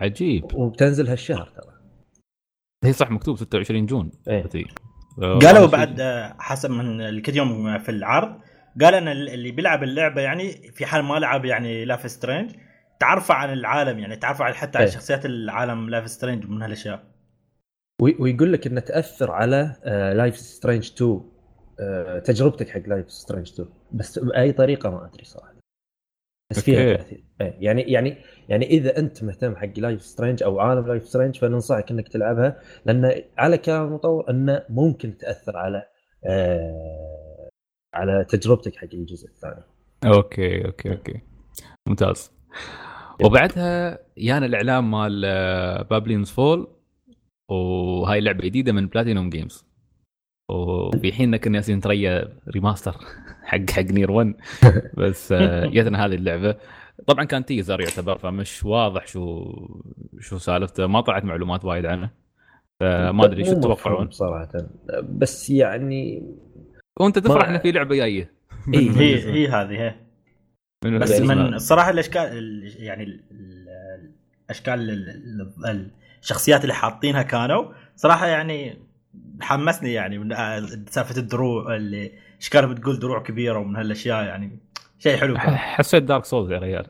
عجيب. 0.00 0.54
وبتنزل 0.54 1.08
هالشهر 1.08 1.46
ترى. 1.46 1.74
هي 2.84 2.92
صح 2.92 3.10
مكتوب 3.10 3.36
26 3.36 3.86
June. 3.86 4.10
إيه. 4.28 4.44
آه، 5.22 5.38
قالوا 5.38 5.60
والله 5.60 5.66
بعد 5.66 6.00
آه، 6.00 6.36
حسب 6.38 6.70
من 6.70 7.00
الكل 7.00 7.36
يوم 7.36 7.78
في 7.78 7.88
العرض 7.88 8.40
قال 8.80 8.94
إن 8.94 9.08
اللي 9.08 9.50
بيلعب 9.50 9.82
اللعبة 9.82 10.20
يعني 10.20 10.52
في 10.52 10.86
حال 10.86 11.04
ما 11.04 11.14
لعب 11.14 11.44
يعني 11.44 11.84
Life 11.84 12.10
is 12.10 12.19
Strange 12.19 12.50
تعرفوا 13.00 13.34
عن 13.34 13.52
العالم 13.52 13.98
يعني 13.98 14.16
تعرفوا 14.16 14.44
على 14.44 14.54
حتى 14.54 14.78
على 14.78 14.86
إيه. 14.86 14.92
شخصيات 14.92 15.26
العالم 15.26 15.90
Life 15.90 16.10
is 16.10 16.18
Strange 16.18 16.46
من 16.46 16.62
هالأشياء. 16.62 17.04
وي- 18.02 18.16
ويقول 18.20 18.52
لك 18.52 18.66
إنه 18.66 18.80
تأثر 18.80 19.30
على 19.30 19.76
Life 20.16 20.36
is 20.36 20.49
Strange 20.49 20.92
2 20.96 21.30
آه، 21.80 22.18
تجربتك 22.18 22.68
حق 22.68 22.80
Life 22.86 23.10
is 23.10 23.20
Strange 23.20 23.52
2 23.52 23.68
بس 23.92 24.18
بأي 24.18 24.52
طريقة 24.52 24.90
ما 24.90 25.06
أدري 25.06 25.24
صراحة. 25.24 25.54
بس 26.50 26.60
فيها. 26.60 26.96
تأثير. 26.96 27.24
إيه، 27.40 27.56
يعني 27.60 27.82
يعني 27.82 28.16
يعني 28.48 28.66
إذا 28.66 28.98
أنت 28.98 29.24
مهتم 29.24 29.56
حق 29.56 29.78
Life 29.78 30.02
is 30.02 30.11
Strange 30.11 30.42
أو 30.42 30.60
عالم 30.60 30.86
Life 30.86 31.08
is 31.08 31.15
Strange 31.15 31.36
فننصحك 31.38 31.90
إنك 31.90 32.08
تلعبها 32.08 32.60
لأن 32.86 33.22
على 33.38 33.58
كلام 33.58 33.86
المطور 33.86 34.30
إنه 34.30 34.62
ممكن 34.68 35.16
تأثر 35.18 35.56
على 35.56 35.86
آه 36.26 37.48
على 37.94 38.24
تجربتك 38.28 38.76
حق 38.76 38.88
الجزء 38.94 39.28
الثاني. 39.28 39.62
okay 40.04 40.64
okay 40.66 40.92
okay. 40.92 41.20
ممتاز. 41.88 42.30
وبعدها 43.24 43.98
يانا 44.16 44.46
الاعلان 44.46 44.84
مال 44.84 45.20
Babylon's 45.90 46.30
Fall 46.30 46.68
وهاي 47.48 48.20
لعبة 48.20 48.44
جديدة 48.44 48.72
من 48.72 48.86
Platinum 48.86 49.30
Games 49.30 49.64
وفي 50.50 51.12
حين 51.12 51.36
كنا 51.36 51.56
يالسين 51.56 51.80
نتريا 51.80 52.38
remaster 52.54 52.96
حق 53.42 53.70
حق 53.70 53.82
Nier 53.82 54.10
1 54.10 54.34
بس 54.98 55.32
آه، 55.32 55.66
جتنا 55.66 56.06
هذه 56.06 56.14
اللعبة. 56.14 56.56
طبعا 57.06 57.24
كان 57.24 57.44
teaser 57.44 57.80
يعتبر 57.80 58.18
فمش 58.18 58.64
واضح 58.64 59.06
شو 59.06 59.52
شو 60.20 60.38
سالفته. 60.38 60.86
ما 60.86 61.00
طلعت 61.00 61.24
معلومات 61.24 61.64
وايد 61.64 61.86
عنه. 61.86 62.10
فما 62.80 63.24
أدري 63.24 63.44
شو 63.44 63.54
تتوقعون. 63.54 64.10
صراحة. 64.10 64.52
بس 65.02 65.50
يعني 65.50 66.32
وأنت 67.00 67.18
تفرح 67.18 67.48
ان 67.48 67.58
في 67.58 67.72
لعبة 67.72 67.96
جاية. 67.96 68.32
إيه. 68.74 68.90
هي 68.90 69.32
هي 69.32 69.48
هذه 69.48 69.94
من 70.84 70.98
بس 70.98 71.20
من 71.20 71.54
الصراحه 71.54 71.90
الاشكال 71.90 72.22
ال- 72.22 72.74
يعني 72.82 73.04
ال- 73.04 73.20
ال- 73.30 74.10
الاشكال 74.44 74.74
ال- 74.90 75.50
ال- 75.66 75.90
الشخصيات 76.22 76.62
اللي 76.62 76.74
حاطينها 76.74 77.22
كانوا 77.22 77.72
صراحة 77.96 78.26
يعني 78.26 78.78
حمسني 79.40 79.92
يعني 79.92 80.18
من 80.18 80.32
آه، 80.32 80.66
سالفة 80.90 81.16
الدروع 81.20 81.76
اللي 81.76 82.12
إيش 82.40 82.48
كانت 82.48 82.68
بتقول 82.78 82.98
دروع 82.98 83.22
كبيرة 83.22 83.58
ومن 83.58 83.76
هالأشياء 83.76 84.24
يعني 84.24 84.58
شيء 84.98 85.16
حلو 85.16 85.38
حسيت 85.38 86.02
Dark 86.02 86.24
Souls 86.24 86.50
يا 86.50 86.58
ريال. 86.58 86.86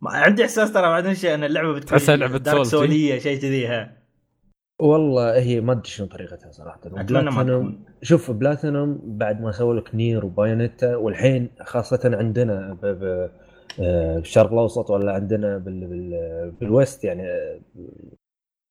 ما- 0.00 0.10
عندي 0.10 0.44
إحساس 0.44 0.72
ترى 0.72 0.82
بعدين 0.88 1.14
شيء 1.14 1.34
أن 1.34 1.44
اللعبة 1.44 1.72
بتكون 1.72 1.98
تحسها 1.98 2.16
لعبة 2.16 2.38
Dark 2.38 2.56
Souls، 2.56 2.70
Souls 2.70 3.04
ية 3.04 3.18
شيء 3.18 3.38
كذي 3.40 3.86
والله 4.78 5.38
هي 5.38 5.60
ما 5.60 5.72
أدري 5.72 5.84
شنو 5.88 6.06
طريقتها 6.06 6.50
صراحة. 6.50 6.80
أتمنى 6.86 6.96
ما 6.96 7.02
بلاتينوم 7.02 7.70
تكون. 7.70 7.84
شوف 8.02 8.30
بلاتينوم 8.30 9.00
بعد 9.04 9.40
ما 9.40 9.52
سووا 9.52 9.74
لك 9.74 9.94
Nier 9.94 10.24
و 10.24 10.31
Bayonetta 10.31 10.96
والحين 10.96 11.50
خاصة 11.60 12.00
عندنا 12.04 12.78
ب... 12.82 12.86
ب... 12.86 13.30
آه، 13.80 14.18
بالشرق 14.18 14.52
الأوسط 14.52 14.90
ولا 14.90 15.12
عندنا 15.12 15.58
بال... 15.58 15.86
بال... 15.86 16.50
بال 16.60 16.75
West 16.75 17.04
يعني 17.04 17.22
آه، 17.22 17.60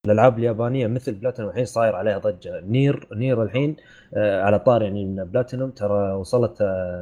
الألعاب 0.06 0.40
اليابانية 0.40 0.88
مثل 0.88 1.14
بلاتينوم 1.14 1.50
الحين 1.52 1.66
صاير 1.66 1.96
عليها 1.96 2.18
ضجة. 2.18 2.62
Nier 2.62 3.08
Nier 3.14 3.44
الحين 3.44 3.76
آه، 4.14 4.42
على 4.42 4.60
طار 4.60 4.82
يعني 4.84 5.06
من 5.06 5.24
بلاتينوم 5.24 5.72
ترى 5.72 6.14
وصلت 6.14 6.58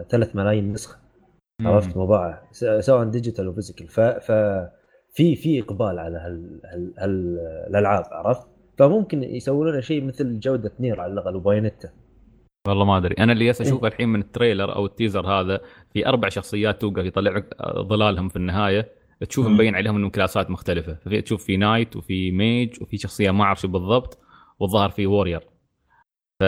3 0.09 0.29
ملايين 0.33 0.73
نسخة. 0.73 0.97
عرفت؟ 1.61 1.97
مباعة. 1.97 2.43
سواء 2.79 3.03
digital 3.03 3.47
و 3.47 3.52
physical 3.52 3.87
ف... 3.87 4.01
في 5.13 5.35
في 5.35 5.59
إقبال 5.59 5.99
على 5.99 6.17
هال... 6.17 6.61
هال... 6.65 6.93
هال... 6.99 7.39
الألعاب 7.67 8.05
عرفت؟ 8.11 8.52
فممكن 8.77 9.23
يسوون 9.23 9.69
لنا 9.69 9.81
شيء 9.81 10.03
مثل 10.03 10.39
جودة 10.39 10.71
Nier 10.79 11.01
على 11.01 11.13
الأقل 11.13 11.35
و 11.35 11.40
Bayonetta. 11.40 11.89
والله 12.67 12.85
ما 12.85 12.97
أدري. 12.97 13.15
أنا 13.19 13.33
اللي 13.33 13.49
أشوفه 13.49 13.87
إيه. 13.87 13.93
الحين 13.93 14.09
من 14.09 14.19
ال 14.19 14.26
trailer 14.26 14.75
أو 14.75 14.85
ال 14.85 14.91
teaser 14.91 15.27
هذا 15.27 15.61
في 15.93 16.07
أربع 16.07 16.29
شخصيات 16.29 16.81
توقف 16.81 17.05
يطلع 17.05 17.31
لك 17.31 17.55
ظلالهم 17.79 18.29
في 18.29 18.35
النهاية. 18.35 18.91
تشوف. 19.29 19.47
مبين 19.47 19.75
عليهم 19.75 19.95
إنهم 19.95 20.09
class 20.09 20.44
ات 20.44 20.51
مختلفة. 20.51 20.93
ففي 20.93 21.21
تشوف 21.21 21.43
في 21.45 21.57
knight 21.57 21.95
وفي 21.95 22.31
mage 22.31 22.81
وفي 22.81 22.97
شخصية 22.97 23.31
ما 23.31 23.43
أعرف 23.43 23.61
شو 23.61 23.67
بالضبط 23.67 24.19
والظاهر 24.59 24.89
في 24.89 25.07
warrior. 25.07 25.47
ف 26.39 26.43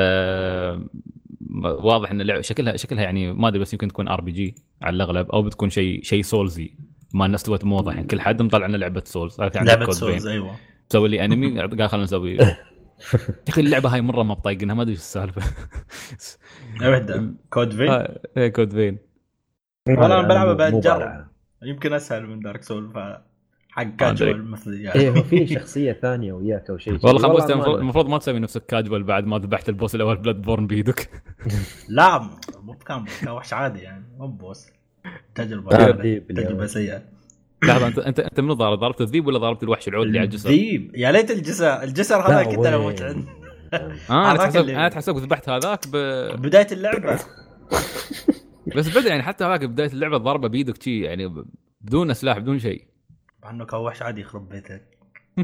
واضح 1.63 2.11
إن 2.11 2.21
اللعبه 2.21 2.41
شكلها 2.41 2.77
شكلها 2.77 3.03
يعني 3.03 3.33
ما 3.33 3.47
أدري 3.47 3.59
بس 3.59 3.73
يمكن 3.73 3.87
تكون 3.87 4.07
RPG 4.07 4.55
على 4.81 4.95
الأغلب 4.95 5.29
أو 5.31 5.41
بتكون 5.41 5.69
شيء 5.69 6.03
شيء 6.03 6.21
Souls 6.21 6.61
ي. 6.61 6.77
ما 7.13 7.25
الناس 7.25 7.43
توت 7.43 7.65
موضح 7.65 7.95
يعني 7.95 8.07
كل 8.07 8.21
حد 8.21 8.41
مطلع 8.41 8.67
لنا 8.67 8.77
لعبة 8.77 9.03
Souls. 9.05 9.41
لعبة 9.41 9.91
Souls. 9.91 10.27
أيوه. 10.27 10.55
تسوي 10.89 11.09
لي 11.09 11.21
انمي 11.25 11.61
قال 11.61 11.89
خلينا 11.89 12.03
نسوي. 12.03 12.35
يا 12.37 12.55
أخي 13.49 13.61
اللعبة 13.61 13.89
هاي 13.93 14.01
مرة 14.01 14.23
ما 14.23 14.33
بطايقنها 14.33 14.75
ما 14.75 14.81
أدري 14.81 14.91
إيش 14.91 14.99
السالفة. 14.99 15.41
وحدة. 16.89 17.33
كود 17.49 17.73
في 17.73 17.89
آه، 17.89 18.19
إيه، 18.37 18.47
Code 18.47 18.71
Vein 18.73 18.97
والله 19.89 20.05
أنا 20.19 20.27
بلعبها 20.27 20.53
بعد 20.53 20.79
جرب. 20.79 21.25
يمكن 21.63 21.93
أسهل 21.93 22.27
من 22.27 22.39
Dark 22.39 22.63
Soul 22.63 22.89
ف 22.93 22.97
حق. 23.69 23.83
كاجوال 23.83 24.45
مثل 24.51 24.71
إيه 24.71 24.83
يعني 24.85 25.09
هو 25.09 25.23
في 25.23 25.47
شخصية 25.47 25.93
ثانية 25.93 26.33
وياك 26.33 26.69
أو 26.69 26.77
شيء. 26.77 26.99
والله 27.03 27.55
ما- 27.55 27.75
المفروض 27.79 28.09
ما 28.09 28.17
تسوي 28.17 28.39
نفسك 28.39 28.65
كاجوال 28.65 29.03
بعد 29.03 29.25
ما 29.25 29.37
ذبحت 29.37 29.69
ال 29.69 29.74
boss 29.74 29.95
الأول 29.95 30.15
Bloodborne 30.17 30.67
بيدك. 30.67 31.09
لا 31.89 32.19
مو 32.63 32.73
بكان 32.73 33.05
كان 33.21 33.29
وحش 33.29 33.53
عادي 33.53 33.79
يعني 33.79 34.05
مو 34.17 34.27
boss. 34.27 34.67
تجربة 35.35 35.75
آه، 35.75 35.91
باليوم. 35.91 36.23
تجربة 36.29 36.65
سيئة. 36.65 37.01
لحظة 37.65 37.87
انت 37.87 37.99
انت 37.99 38.19
أنت 38.19 38.39
منو 38.39 38.53
ضارب؟ 38.53 38.79
ضربت 38.79 39.01
الذيب 39.01 39.27
ولا 39.27 39.37
ضربت 39.37 39.63
الوحش 39.63 39.87
العود 39.87 40.05
اللي 40.07 40.19
على 40.19 40.25
الجسر؟ 40.25 40.49
ذيب 40.49 40.91
يا 40.95 41.11
ليت 41.11 41.31
الجسر 41.31 41.83
الجسر 41.83 42.15
هذا 42.15 42.43
كنت 42.43 42.65
أنا؟ 42.65 42.75
أموت 42.75 43.01
عنده 43.01 43.27
آه 44.09 44.31
أنا 44.31 44.89
تحسب 44.89 45.11
أنا 45.17 45.25
ذبحت 45.25 45.49
هذاك 45.49 45.87
ب... 45.87 45.97
بداية 46.41 46.67
اللعبة 46.71 47.19
بس 48.75 48.97
بدا 48.97 49.09
يعني 49.09 49.23
حتى 49.23 49.43
هذاك 49.43 49.65
بداية 49.65 49.91
اللعبة 49.91 50.17
ضربه 50.17 50.47
بيدك 50.47 50.83
شي 50.83 51.01
يعني 51.01 51.45
بدون 51.81 52.13
سلاح 52.13 52.37
بدون 52.39 52.59
شيء 52.59 52.87
مع 53.43 53.49
إنه 53.49 53.65
كان 53.65 53.79
وحش 53.79 54.01
عادي 54.01 54.21
يخرب 54.21 54.49
بيتك 54.49 54.97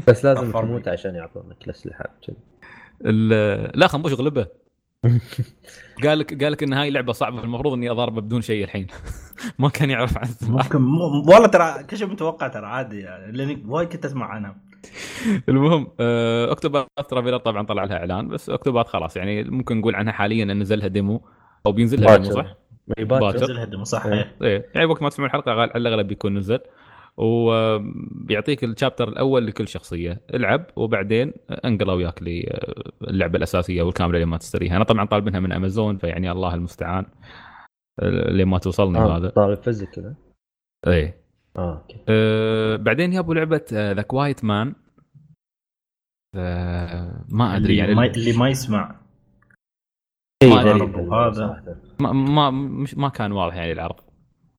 بس 0.08 0.24
لازم 0.24 0.52
تموت. 0.52 0.88
عشان 0.88 1.14
يعطونك 1.14 1.56
الأسلحة 1.64 2.04
لا 3.74 3.86
خنبوش 3.86 4.12
غلبه 4.12 4.46
قال 6.04 6.18
لك 6.18 6.42
قال 6.44 6.52
لك 6.52 6.62
إن 6.62 6.72
هاي 6.72 6.90
لعبة 6.90 7.12
صعبة 7.12 7.44
المفروض 7.44 7.72
إني 7.72 7.90
اضربه 7.90 8.20
بدون 8.20 8.40
شيء 8.40 8.64
الحين. 8.64 8.86
ما 9.58 9.68
كان 9.68 9.90
يعرف 9.90 10.18
عن 10.18 10.28
ممكن 10.42 10.80
مو- 10.80 11.04
والله 11.04 11.46
ترى 11.46 11.84
كل 11.84 11.96
شيء 11.98 12.06
متوقع 12.06 12.48
ترى 12.48 12.66
عادي 12.66 13.00
يعني 13.00 13.32
لأني 13.32 13.62
وايد 13.68 13.88
كنت 13.88 14.04
أسمع 14.04 14.26
عنها. 14.26 14.56
المهم 15.48 15.86
آه، 16.00 16.52
Octopath 16.52 16.86
Traveler 17.08 17.36
طبعا 17.36 17.66
طلع 17.66 17.84
لها 17.84 17.96
إعلان 17.96 18.28
بس 18.28 18.50
Octopath 18.50 18.86
خلاص 18.86 19.16
يعني 19.16 19.44
ممكن 19.44 19.76
نقول 19.78 19.94
عنها 19.94 20.12
حاليا 20.12 20.44
إن 20.44 20.58
نزل 20.58 20.78
لها 20.78 20.86
demo 20.88 21.22
أو 21.66 21.72
بينزل 21.72 22.00
لها 22.02 22.16
demo 22.16 22.34
صح؟ 22.34 22.54
باكر. 22.88 23.04
باكر. 23.04 23.36
نزل 23.44 23.58
هدم 23.58 23.84
صح. 23.84 24.06
إيه. 24.06 24.32
إيه 24.42 24.66
يعني 24.74 24.86
وقت 24.86 25.02
ما 25.02 25.08
تسمعون 25.08 25.26
الحلقة 25.30 25.52
غال- 25.52 25.70
على 25.70 25.76
الأغلب 25.88 26.08
بيكون 26.08 26.38
نزل. 26.38 26.58
وبيعطيك 27.16 28.64
ال 28.64 28.69
chapter 28.69 29.08
الأول 29.08 29.46
لكل 29.46 29.68
شخصية. 29.68 30.20
العب 30.34 30.66
وبعدين 30.76 31.32
انقله 31.64 31.94
وياك 31.94 32.22
للعبة 32.22 33.36
الأساسية 33.36 33.82
والكاملة 33.82 34.14
اللي 34.14 34.26
ما 34.26 34.36
تشتريها 34.36 34.76
أنا 34.76 34.84
طبعا 34.84 35.04
طالبينها 35.04 35.40
من 35.40 35.52
أمازون 35.52 35.96
فيعني 35.96 36.30
الله 36.30 36.54
المستعان. 36.54 37.06
اللي 38.02 38.44
ما 38.44 38.58
توصلني 38.58 38.98
آه 38.98 39.16
هذا. 39.16 39.28
طالب 39.28 39.62
physical 39.62 40.14
إيه. 40.86 41.22
آه 41.56 41.78
okay. 41.78 42.04
أه 42.08 42.76
بعدين 42.76 43.12
يابوا 43.12 43.34
لعبة 43.34 43.64
The 43.72 44.02
Quiet 44.02 44.44
Man 44.44 44.74
ما 47.28 47.56
أدري 47.56 47.56
اللي, 47.56 47.76
يعني 47.76 47.94
ما 47.94 48.06
اللي 48.06 48.32
ما 48.32 48.48
يسمع. 48.48 49.00
غريب 50.44 51.12
هذا. 51.12 51.64
ما 52.00 52.12
ما 52.12 52.50
مش 52.50 52.94
ما 52.94 53.08
كان 53.08 53.32
واضح 53.32 53.54
يعني 53.54 53.72
العرض. 53.72 54.00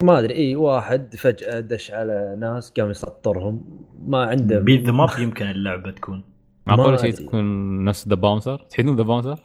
ما 0.01 0.19
أدري 0.19 0.35
إي 0.35 0.55
واحد 0.55 1.15
فجأة 1.15 1.59
دش 1.59 1.91
على 1.91 2.35
ناس 2.39 2.71
قام 2.77 2.89
يسطرهم. 2.89 3.61
ما 4.07 4.23
عنده 4.25 4.59
beat 4.59 4.85
'em 4.85 4.91
up 4.91 5.09
يمكن 5.19 5.45
اللعبة 5.45 5.91
تكون. 5.91 6.23
معقوله 6.67 6.91
ما 6.91 6.97
شيء. 6.97 7.11
تكون 7.11 7.45
نفس 7.85 8.07
The 8.07 8.15
Bouncer 8.15 8.57
تحسون 8.57 8.95
The 8.95 9.03
Bouncer 9.03 9.39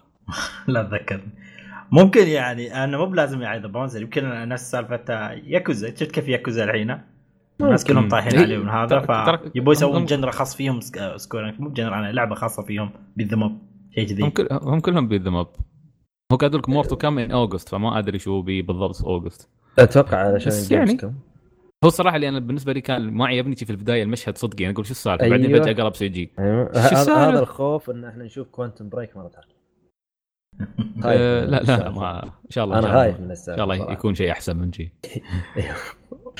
لا 0.66 0.80
اتذكر 0.80 1.20
ممكن 1.92 2.26
يعني 2.28 2.84
أنا 2.84 2.98
مو 2.98 3.06
بلازم 3.06 3.42
يعني 3.42 3.62
The 3.62 3.66
Bouncer 3.66 4.02
يمكن 4.02 4.48
نفس 4.48 4.70
سالفة 4.70 5.32
ياكوزا 5.32 5.88
شفت 5.88 6.10
كيف 6.12 6.28
ياكوزا 6.28 6.64
الحين؟ 6.64 6.98
الناس 7.60 7.84
كلهم 7.84 8.08
طايحين 8.08 8.32
هي- 8.36 8.42
عليه 8.44 8.58
من 8.58 8.68
هذا 8.68 9.00
فيبوا 9.54 9.72
يسوون 9.72 9.96
هم- 9.96 10.04
genre 10.04 10.30
خاص 10.30 10.56
فيهم 10.56 10.80
سك- 10.80 11.16
Square 11.16 11.54
مو 11.58 11.70
genre 11.70 11.90
يعني 11.96 12.12
لعبة 12.12 12.34
خاصة 12.34 12.62
فيهم. 12.62 12.90
beat 13.16 13.28
'em 13.28 13.36
up 13.36 13.58
شيء 13.94 14.04
هم 14.04 14.30
كذي 14.30 14.30
كل 14.30 14.48
هم 14.62 14.80
كلهم 14.80 15.08
beat 15.08 15.26
'em 15.26 15.31
up 15.31 15.34
هو 16.32 16.36
قايل 16.36 16.54
لك 16.54 16.68
more 16.68 16.87
to 16.87 16.96
come 16.96 17.12
in 17.12 17.30
August 17.30 17.68
فما 17.68 17.98
أدري 17.98 18.18
شو 18.18 18.42
بي 18.42 18.62
بالضبط 18.62 19.04
August 19.04 19.48
أتوقع 19.78 20.16
علشان 20.16 20.78
يعني. 20.78 20.94
كم 20.94 21.14
هو 21.84 21.88
الصراحه 21.88 22.16
اللي 22.16 22.28
أنا 22.28 22.38
بالنسبة 22.38 22.72
لي 22.72 22.80
كان 22.80 23.10
ما 23.10 23.26
عجبني 23.26 23.56
في 23.56 23.70
البداية 23.70 24.02
المشهد 24.02 24.38
صدقي 24.38 24.64
أنا 24.64 24.72
أقول 24.72 24.86
شو 24.86 24.90
السالفة 24.90 25.24
أيوة. 25.24 25.36
بعدين 25.36 25.62
فجاه 25.62 25.84
قلب 25.84 25.94
CG 25.94 26.30
أيوة. 26.38 26.70
هذا 26.76 27.38
الخوف 27.38 27.90
إن 27.90 28.04
إحنا 28.04 28.24
نشوف 28.24 28.48
Quantum 28.48 28.88
Break 28.88 29.16
مرة 29.16 29.28
ثانية 29.28 29.57
آه 31.04 31.44
لا 31.44 31.60
لا. 31.62 31.90
ما 31.90 32.24
إن 32.24 32.30
شاء 32.50 32.64
الله 32.64 32.78
أنا. 32.78 32.92
خايف 32.92 33.18
من 33.18 33.24
إن 33.24 33.30
السالفه 33.30 33.56
شاء 33.56 33.64
الله. 33.74 33.92
يكون 33.92 34.14
شيء 34.14 34.30
أحسن 34.30 34.56
من 34.56 34.72
شيء 34.72 34.88
أيوة. 35.56 35.74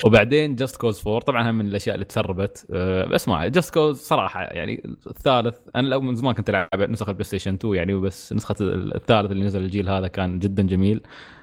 وبعدين 0.04 0.54
Just 0.57 0.77
Cause 0.77 1.03
4 1.07 1.20
طبعا 1.20 1.50
هم 1.50 1.54
من 1.54 1.66
الأشياء 1.66 1.94
اللي 1.94 2.04
تسربت 2.04 2.66
أه 2.72 3.04
بس 3.04 3.28
ما 3.28 3.48
Just 3.48 3.74
Cause 3.74 3.98
صراحة 4.00 4.42
يعني 4.42 4.83
الثالث 5.07 5.57
أنا 5.76 5.87
لو 5.88 6.00
من 6.00 6.14
زمان 6.14 6.35
كنت 6.35 6.50
ألعب 6.50 6.68
نسخة 6.90 7.09
ال 7.11 7.24
PlayStation 7.24 7.55
2 7.54 7.74
يعني 7.74 7.94
بس 7.94 8.33
نسخة 8.33 8.54
الثالث 8.61 9.31
اللي 9.33 9.44
نزل 9.44 9.61
الجيل 9.62 9.88
هذا 9.88 10.09
كان 10.09 10.38
جدا 10.38 10.62
جميل 10.62 11.00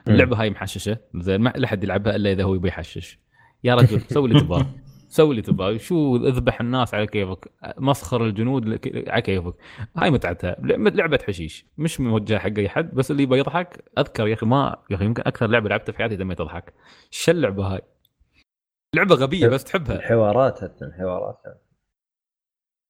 اللعبة 0.07 0.41
هاي 0.41 0.49
محششة 0.49 0.97
زين 1.15 1.41
ما 1.41 1.53
لا 1.55 1.67
حد 1.67 1.83
يلعبها 1.83 2.15
إلا 2.15 2.31
إذا 2.31 2.43
هو 2.43 2.55
يبي 2.55 2.67
يحشش 2.67 3.19
يا 3.63 3.75
رجل 3.75 4.01
سوي 4.01 4.29
اللي 4.29 4.39
تبغاه 4.43 4.65
سوي 5.15 5.31
اللي 5.31 5.41
تبغاه 5.41 5.77
شو 5.77 6.15
اذبح 6.15 6.61
الناس 6.61 6.93
على 6.93 7.07
كيفك 7.07 7.51
مسخر 7.77 8.25
الجنود 8.25 8.79
على 9.09 9.21
كيفك. 9.21 9.55
هاي 9.97 10.11
متعتها. 10.11 10.55
لعبه 10.59 11.19
حشيش. 11.27 11.65
مش 11.77 11.99
موجهة 11.99 12.39
حق 12.39 12.57
أي 12.57 12.69
حد 12.69 12.95
بس 12.95 13.11
اللي 13.11 13.23
يبغى 13.23 13.39
يضحك 13.39 13.83
أذكر 13.97 14.27
يا 14.27 14.33
أخي 14.33 14.45
ما 14.45 14.83
يا 14.89 14.95
أخي 14.95 15.05
يمكن 15.05 15.23
أكثر 15.25 15.47
لعبة 15.47 15.69
لعبتها 15.69 15.93
في 15.93 15.97
حياتي 15.97 16.15
دمي 16.15 16.35
تضحك. 16.35 16.73
شو 17.11 17.31
اللعبة 17.31 17.65
هاي؟ 17.65 17.81
لعبة 18.95 19.15
غبية 19.15 19.47
بس 19.47 19.63
تحبها. 19.63 19.95
الحوارات 19.95 20.63
حتى 20.63 20.85
الحوارات 20.85 21.37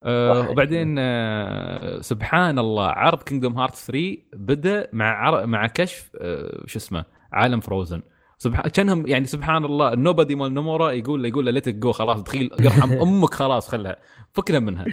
صح. 0.06 0.50
وبعدين 0.50 0.96
آه 1.00 2.02
سبحان 2.02 2.60
الله 2.60 2.88
عرض 2.88 3.24
Kingdom 3.24 3.60
Hearts 3.60 3.76
3 3.76 4.18
بدأ 4.34 4.88
مع 4.94 5.06
عر... 5.06 5.46
مع 5.46 5.68
كشف 5.68 6.12
آه 6.22 6.64
شو 6.66 6.80
اسمه 6.80 7.06
عالم 7.32 7.60
Frozen 7.60 8.02
سبحان 8.46 8.70
كأنهم 8.70 9.08
يعني 9.08 9.26
سبحان 9.26 9.66
الله 9.66 9.94
ال 9.94 10.00
nobody 10.00 10.36
مال 10.36 10.54
نمورا 10.54 10.92
يقول 10.92 11.24
له 11.24 11.28
يقول 11.28 11.46
له 11.46 11.52
let 11.52 11.70
go 11.70 11.92
خلاص 11.92 12.24
دخيل 12.24 12.52
يرحم 12.60 12.92
أمك 13.04 13.34
خلاص 13.34 13.70
خلها 13.70 13.96
فكنا 14.34 14.60
منها 14.60 14.86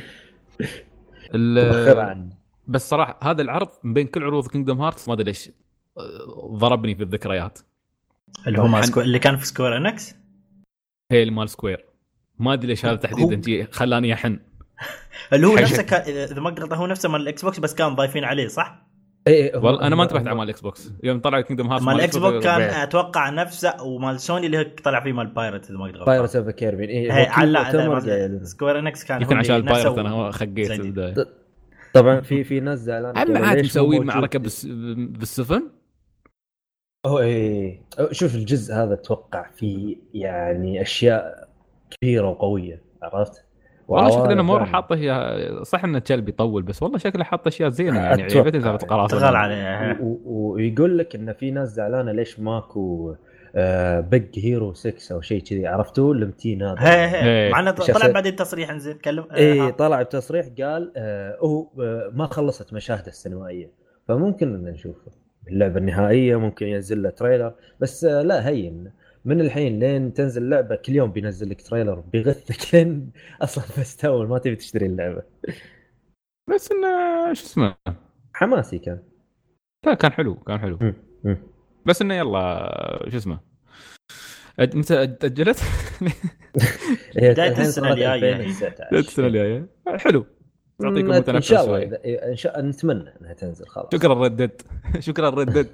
بس 2.68 2.88
صراحة 2.88 3.18
هذا 3.22 3.42
العرض 3.42 3.68
من 3.84 3.94
بين 3.94 4.06
كل 4.06 4.22
عروض 4.22 4.46
Kingdom 4.46 4.80
Hearts 4.80 5.08
ما 5.08 5.14
أدري 5.14 5.24
ليش 5.24 5.50
آه، 5.98 6.56
ضربني 6.56 6.94
في 6.94 7.02
الذكريات 7.02 7.58
اللي 8.46 8.58
هو 8.58 8.66
مال 8.66 8.82
حن-. 8.82 9.00
اللي 9.00 9.18
كان 9.18 9.36
في 9.36 9.46
Square 9.46 9.76
Enix 9.76 10.14
هي 11.12 11.30
مال 11.30 11.48
Square 11.48 11.84
ما 12.38 12.52
أدري 12.52 12.66
ليش 12.66 12.86
هذا 12.86 12.96
تحديدا 12.96 13.34
جي 13.34 13.64
خلاني 13.64 14.14
أحن 14.14 14.38
اللي 15.32 15.46
هو. 15.46 15.54
نفسه 15.54 15.82
كان 15.82 16.00
إذا 16.00 16.40
ما 16.40 16.50
قلت 16.50 16.72
هو 16.72 16.86
نفسه 16.86 17.08
مال 17.08 17.20
ال 17.20 17.44
Xbox 17.44 17.60
بس 17.60 17.74
كان 17.74 17.94
ضايفين 17.94 18.24
عليه 18.24 18.48
صح؟ 18.48 18.91
اي 19.28 19.52
هو- 19.54 19.66
والله 19.66 19.86
أنا 19.86 19.96
ما 19.96 20.02
انتبهت 20.02 20.26
على 20.26 20.36
مال 20.36 20.44
ال 20.44 20.60
Xbox 20.60 20.92
يوم 21.02 21.20
طلع 21.20 21.40
Kingdom 21.40 21.70
Hearts 21.70 21.84
مال 21.84 21.94
ال 21.94 22.16
Xbox 22.16 22.44
كان 22.44 22.60
أتوقع 22.60 23.30
نفسه 23.30 23.82
ومال 23.82 24.20
سوني 24.20 24.46
اللي 24.46 24.58
هو 24.58 24.64
طلع 24.84 25.00
فيه 25.00 25.12
مال 25.12 25.26
Pirate 25.26 25.70
إذا 25.70 25.78
ما 25.78 25.84
قلت 25.84 25.96
غلط 25.96 26.06
Pirates 26.06 26.36
of 26.36 26.48
Caribbean 26.48 26.88
اي 26.88 27.10
على. 27.10 28.40
Square 28.44 28.78
Enix 28.78 29.04
كان 29.04 29.22
يمكن 29.22 29.36
عشان 29.36 29.56
ال 29.56 29.62
Pirate 29.62 29.98
أنا 29.98 30.30
خقيت. 30.30 30.70
البداية 30.70 31.14
طبعا 31.94 32.20
في 32.20 32.44
في 32.44 32.60
ناس 32.60 32.78
زعلانة 32.78 33.18
عم 33.20 33.26
قالوا 33.26 33.46
عاد 33.46 33.58
مسوين 33.58 33.90
موجود؟ 33.90 34.06
معركة 34.06 34.38
بالس... 34.38 34.66
بالسفن 34.96 35.62
هو 37.06 37.18
اي 37.18 37.80
شوف 38.10 38.34
الجزء 38.34 38.74
هذا 38.74 38.94
أتوقع 38.94 39.50
فيه 39.50 39.96
يعني 40.14 40.82
أشياء 40.82 41.48
كثيرة 41.90 42.28
وقوية 42.28 42.82
عرفت؟ 43.02 43.44
والله 43.92 44.10
وعوالم 44.10 44.24
شكلنا 44.26 44.42
مور. 44.42 44.64
حاطه 44.64 44.96
صح 45.62 45.84
إنه 45.84 45.98
كلب 45.98 46.28
يطول 46.28 46.62
بس 46.62 46.82
والله 46.82 46.98
شكله 46.98 47.24
حاط 47.24 47.46
أشياء 47.46 47.68
زينة 47.70 48.00
يعني 48.00 48.26
أتوقع. 48.26 48.40
عجبتني 48.40 48.60
سالفه 48.62 48.84
القراصنه 48.84 49.20
تغال 49.20 49.36
عليه 49.36 49.98
و- 50.00 50.04
و- 50.24 50.52
ويقول 50.54 50.98
لك 50.98 51.14
إن 51.14 51.32
في 51.32 51.50
ناس 51.50 51.68
زعلانة 51.68 52.12
ليش 52.12 52.40
ماكو 52.40 53.14
بيج 54.10 54.38
هيرو 54.38 54.72
6 54.72 55.12
أو 55.14 55.20
شيء 55.20 55.42
كذي. 55.42 55.66
عرفتوا 55.66 56.14
الامتين 56.14 56.62
هذا؟ 56.62 56.76
هي 56.78 57.06
هي. 57.08 57.24
إيه. 57.46 57.52
مع 57.52 57.60
انه 57.60 57.70
طلع 57.70 58.10
بعدين 58.12 58.36
تصريح 58.36 58.70
انزين 58.70 58.98
تكلم. 58.98 59.24
اي 59.36 59.60
آه، 59.60 59.70
طلع 59.70 60.02
بتصريح 60.02 60.46
قال 60.60 60.92
آه 60.96 61.36
هو 61.40 61.66
آه 61.80 62.10
ما 62.14 62.26
خلصت 62.26 62.72
مشاهده 62.72 63.06
السينمائية. 63.06 63.70
فممكن 64.08 64.54
إن 64.54 64.64
نشوفه. 64.72 65.12
اللعبة 65.48 65.78
النهائية 65.78 66.36
ممكن 66.36 66.66
ينزل 66.66 67.02
له 67.02 67.10
trailer. 67.10 67.52
بس 67.80 68.04
آه 68.04 68.22
لا 68.22 68.48
هين. 68.48 68.90
من 69.24 69.40
الحين 69.40 69.78
لين 69.78 70.12
تنزل 70.12 70.42
اللعبه 70.42 70.76
كل 70.76 70.92
يوم 70.92 71.12
بينزل 71.12 71.50
لك 71.50 71.62
trailer 71.62 72.00
بيغثك 72.00 72.74
لين 72.74 73.10
أصلا 73.42 73.64
بستول 73.78 74.28
ما 74.28 74.38
تبي 74.38 74.56
تشتري 74.56 74.86
اللعبة. 74.86 75.22
بس 76.50 76.72
إنه 76.72 77.32
شو 77.32 77.44
اسمه؟ 77.46 77.74
حماسي 78.34 78.78
كان. 78.78 78.98
لا 79.86 79.94
كان 79.94 80.12
حلو 80.12 80.34
كان 80.34 80.58
حلو. 80.58 80.78
مم. 80.80 80.94
مم. 81.24 81.36
بس 81.86 82.02
إنه 82.02 82.14
يلا 82.14 83.06
شو 83.08 83.16
اسمه؟ 83.16 83.38
أد- 84.60 84.76
متى 84.76 85.02
أجلت؟ 85.02 85.58
السنة 87.16 87.64
صارت 87.70 87.92
الجاية. 87.92 88.32
2019. 88.36 88.98
السنة 88.98 89.26
الجايه 89.26 89.66
حلو. 89.96 90.26
تعطيكم 90.78 91.06
مم، 91.06 91.12
إن 91.12 91.18
متنفس 91.20 91.46
شاء 91.48 91.64
الله 91.64 91.80
شوي. 91.80 91.90
إذا- 91.90 92.24
إن 92.28 92.36
شاء 92.36 92.58
الله 92.58 92.70
نتمنى 92.70 93.10
إنها 93.20 93.32
تنزل 93.32 93.66
خلاص. 93.66 93.88
شكرا 93.94 94.14
ردد 94.14 94.62
شكرا 94.98 95.30
ردد 95.30 95.58
ردت 95.58 95.70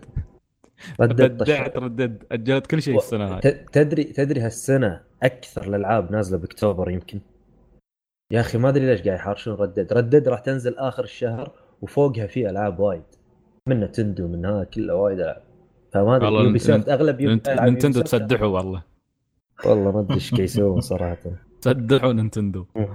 بدعت 0.98 1.76
ردد 1.76 2.24
أجلت 2.32 2.66
كل 2.66 2.82
شيء 2.82 2.96
السنة 2.96 3.24
هاي. 3.34 3.40
تدري 3.72 4.04
تدري 4.04 4.40
هالسنة 4.40 5.00
أكثر 5.22 5.62
الألعاب 5.68 6.12
نازلة 6.12 6.38
بأكتوبر 6.38 6.90
يمكن؟ 6.90 7.20
يا 8.32 8.40
أخي 8.40 8.58
ما 8.58 8.68
أدري 8.68 8.86
ليش 8.86 9.02
قاعد 9.02 9.18
يحارشون 9.18 9.54
ردد 9.54 9.92
ردد 9.92 10.28
راح 10.28 10.40
تنزل 10.40 10.74
آخر 10.78 11.04
الشهر 11.04 11.52
وفوقها 11.82 12.26
في 12.26 12.50
ألعاب 12.50 12.78
وايد. 12.80 13.02
من 13.68 13.80
نتندو 13.80 14.28
من 14.28 14.46
هذا 14.46 14.64
كله 14.64 14.94
وايد 14.94 15.20
ألعاب. 15.20 15.42
فما 15.92 16.16
أدري. 16.16 16.34
يوبي 16.44 16.58
سوفت 16.58 16.88
أغلب 16.88 17.20
يوبي 17.20 17.34
نت- 17.34 17.48
ألعاب 17.48 17.68
نينتندو 17.68 17.98
يوبي 17.98 18.08
سوفت. 18.08 18.22
تسدحوا 18.22 18.46
والله. 18.46 18.82
والله 19.66 19.92
ما 19.92 20.00
أدري 20.00 20.14
إيش 20.14 20.32
يسوون 20.32 20.80
صراحة. 20.90 21.16
تسدحوا 21.60 22.12
Nintendo 22.12 22.66
مم. 22.76 22.88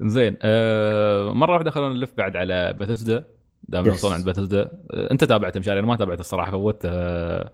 زين 0.00 0.36
آه 0.42 1.32
مرة 1.32 1.52
واحدة 1.52 1.70
خلونا 1.70 1.94
نلف 1.94 2.14
بعد 2.16 2.36
على 2.36 2.72
بثزدا 2.72 3.24
دام 3.68 3.84
Yes. 3.84 3.88
وصلنا 3.88 4.14
عند 4.14 4.54
آه 4.54 4.70
أنت 5.10 5.24
تابعت 5.24 5.58
مشاري؟ 5.58 5.78
أنا 5.78 5.86
ما 5.86 5.96
تابعت 5.96 6.20
الصراحة 6.20 6.50
فوت 6.50 6.82
آه 6.84 7.50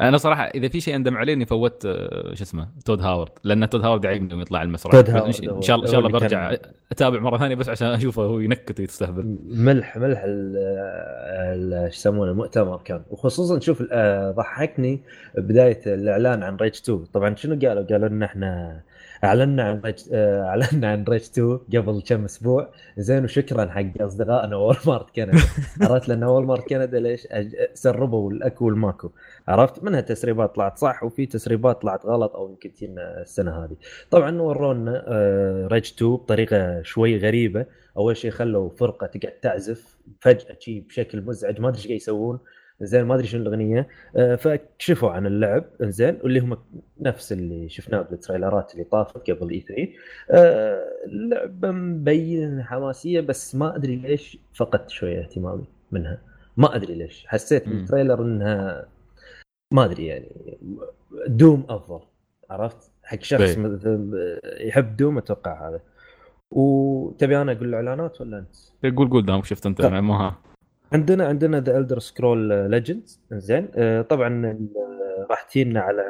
أنا 0.00 0.16
صراحة 0.16 0.44
إذا 0.44 0.68
في 0.68 0.80
شيء 0.80 0.96
أندم 0.96 1.16
عليه 1.16 1.32
إني 1.32 1.46
فوت 1.46 1.86
آه، 1.86 2.34
شو 2.34 2.42
اسمه 2.42 2.68
Todd 2.84 3.02
Howard 3.02 3.30
لأن 3.44 3.68
Todd 3.70 3.84
Howard 3.84 4.04
يعجبني 4.04 4.30
يوم 4.30 4.40
يطلع 4.40 4.62
المسرح. 4.62 4.92
تود 4.92 5.10
هاورد 5.10 5.26
إن 5.26 5.62
شاء 5.62 5.76
الله 5.76 5.86
إن 5.86 5.90
شاء 5.92 6.00
الله 6.00 6.10
برجع 6.10 6.54
أتابع 6.92 7.20
مرة 7.20 7.38
ثانية 7.38 7.54
بس 7.54 7.68
عشان 7.68 7.88
أشوفه 7.88 8.22
هو 8.22 8.38
ينكت 8.40 8.80
ويستهبل. 8.80 9.38
ملح 9.48 9.96
ملح 9.96 10.24
شو 10.24 11.86
يسمونه 11.86 12.30
المؤتمر 12.30 12.76
كان. 12.84 13.02
وخصوصا 13.10 13.60
شوف 13.60 13.84
آه، 13.92 14.30
ضحكني 14.30 15.02
بداية 15.38 15.80
الإعلان 15.86 16.42
عن 16.42 16.56
Rage 16.56 16.74
2 16.74 17.04
طبعا 17.04 17.34
شنو 17.34 17.68
قالوا؟ 17.68 17.82
قالوا 17.86 18.08
إن 18.08 18.22
إحنا 18.22 18.80
أعلنا 19.24 19.62
عن 19.62 19.80
Rage 19.84 19.98
آه، 20.12 20.42
أعلنا 20.42 20.90
عن 20.90 21.04
Rage 21.08 21.22
2 21.22 21.58
قبل 21.76 22.02
كم 22.06 22.24
أسبوع. 22.24 22.70
زين 22.98 23.24
وشكرا 23.24 23.66
حق 23.70 24.02
أصدقائنا 24.02 24.56
Walmart 24.56 25.16
كندا. 25.16 25.38
عرفت 25.82 26.08
لأن 26.08 26.24
Walmart 26.24 26.68
كندا 26.68 27.00
ليش 27.00 27.26
سربوا 27.74 28.32
الأكو 28.32 28.66
والماكو. 28.66 29.10
عرفت؟ 29.48 29.84
منها 29.84 30.00
تسريبات 30.00 30.54
طلعت 30.54 30.78
صح 30.78 31.04
وفي 31.04 31.26
تسريبات 31.26 31.82
طلعت 31.82 32.06
غلط 32.06 32.36
أو 32.36 32.48
يمكن 32.48 32.72
تجينا 32.72 33.20
السنة 33.22 33.64
هذه. 33.64 33.76
طبعا 34.10 34.40
ورونا 34.42 35.04
آه، 35.08 35.66
Rage 35.66 35.92
2 35.96 36.12
بطريقة 36.16 36.82
شوي 36.82 37.18
غريبة. 37.18 37.66
أول 37.96 38.16
شيء 38.16 38.30
خلوا 38.30 38.70
فرقة 38.70 39.06
تقعد 39.06 39.32
تعزف 39.32 39.96
فجأة 40.20 40.56
شي 40.60 40.80
بشكل 40.80 41.20
مزعج 41.20 41.60
ما 41.60 41.68
أدري 41.68 41.78
إيش 41.78 41.86
قاعد 41.86 41.96
يسوون. 41.96 42.38
زين 42.80 43.04
ما 43.04 43.14
أدري 43.14 43.26
شنو 43.26 43.42
الأغنية 43.42 43.88
آه، 44.16 44.36
فكشفوا 44.36 45.10
عن 45.10 45.26
اللعب 45.26 45.64
زين 45.80 46.18
واللي 46.22 46.40
هم 46.40 46.58
نفس 47.00 47.32
اللي 47.32 47.68
شفناه 47.68 48.02
بال 48.02 48.16
trailerات 48.16 48.72
اللي 48.72 48.84
طافت 48.84 49.30
قبل 49.30 49.50
E3 49.50 49.88
آه، 50.30 50.84
اللعبة 51.06 51.70
مبين 51.70 52.62
حماسية 52.62 53.20
بس 53.20 53.54
ما 53.54 53.76
أدري 53.76 53.96
ليش 53.96 54.38
فقدت 54.54 54.90
شوية 54.90 55.20
اهتمامي 55.20 55.64
منها 55.92 56.18
ما 56.56 56.76
أدري 56.76 56.94
ليش 56.94 57.26
حسيت. 57.26 57.68
بال 57.68 57.80
trailer 57.80 58.22
إنها 58.22 58.86
ما 59.72 59.84
أدري 59.84 60.06
يعني 60.06 60.58
Doom 61.26 61.66
أفضل 61.68 62.00
عرفت 62.50 62.90
حق 63.02 63.22
شخص 63.22 63.40
إيه. 63.40 64.40
يحب 64.68 64.96
Doom 64.96 65.18
أتوقع 65.18 65.68
هذا 65.68 65.80
وتبي 66.50 67.42
أنا 67.42 67.52
أقول 67.52 67.68
الإعلانات 67.68 68.20
ولا 68.20 68.38
أنت؟ 68.38 68.96
قول 68.96 69.10
قول 69.10 69.26
دام 69.26 69.42
شفت 69.42 69.66
أنت 69.66 69.82
طيب. 69.82 69.92
ما 69.92 70.34
عندنا 70.92 71.26
عندنا 71.26 71.60
The 71.60 71.78
Elder 71.78 71.98
Scrolls 71.98 72.70
Legends 72.70 73.20
زين 73.32 73.68
آه، 73.74 74.02
طبعا 74.02 74.58
راح 75.30 75.42
تجينا 75.42 75.80
على 75.80 76.02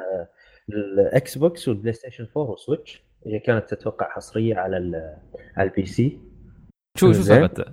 ال 0.69 1.39
Xbox 1.39 1.69
وال 1.69 1.93
PlayStation 1.93 2.27
4 2.37 2.51
وال 2.51 2.64
Switch 2.64 3.03
هي 3.27 3.39
كانت 3.39 3.75
تتوقع 3.75 4.09
حصرية 4.11 4.57
على 4.57 4.77
على 5.57 5.69
ال 5.71 5.87
PC 5.87 6.19
شو 6.99 7.13
شو. 7.13 7.23
سالفته؟ 7.23 7.65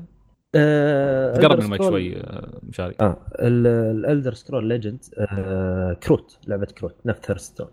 آه 0.56 1.34
قرب 1.34 1.60
Elder 1.60 1.63
المايك 1.63 1.82
Scroll- 1.82 1.86
شوي 1.88 2.24
مشاري 2.63 2.96
آه 3.02 3.18
ال 3.39 3.55
Elder 3.55 4.34
Scrolls 4.34 4.68
Legends 4.68 5.00
كروت 6.04 6.39
لعبة 6.48 6.65
كروت 6.65 6.96
نفس 7.06 7.32
Hearthstone 7.32 7.68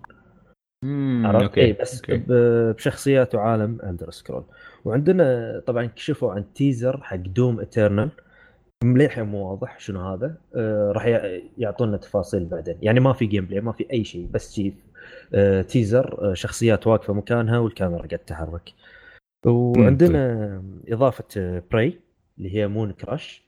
مم، 0.84 1.26
عرفت؟ 1.26 1.42
okay 1.42 1.60
اي 1.60 1.72
بس 1.72 1.94
أوكي. 2.10 2.22
بشخصيات 2.72 3.34
وعالم 3.34 3.78
Elder 3.82 4.10
Scrolls 4.10 4.44
وعندنا 4.84 5.58
طبعا 5.66 5.86
كشفوا 5.86 6.32
عن 6.32 6.52
teaser 6.52 7.00
حق 7.02 7.16
Doom 7.16 7.60
Eternal 7.60 8.10
مو 8.84 9.50
واضح 9.50 9.78
شنو 9.78 10.00
هذا. 10.00 10.34
آه 10.56 10.92
راح 10.92 11.06
يعطونا 11.58 11.96
تفاصيل 11.96 12.44
بعدين. 12.44 12.76
يعني 12.82 13.00
ما 13.00 13.12
في 13.12 13.26
gameplay 13.26 13.60
ما 13.60 13.72
في 13.72 13.86
أي 13.92 14.04
شيء 14.04 14.28
بس 14.32 14.54
شيء 14.54 14.74
آه 15.34 15.62
teaser 15.62 16.30
آه 16.30 16.34
شخصيات 16.34 16.86
واقفة 16.86 17.12
مكانها 17.12 17.58
والكاميرا 17.58 18.06
قاعد 18.06 18.18
تتحرك. 18.18 18.72
وعندنا 19.46 20.62
إضافة 20.88 21.60
Prey 21.70 22.00
اللي 22.38 22.56
هي 22.56 22.68
Mooncrash 22.68 23.42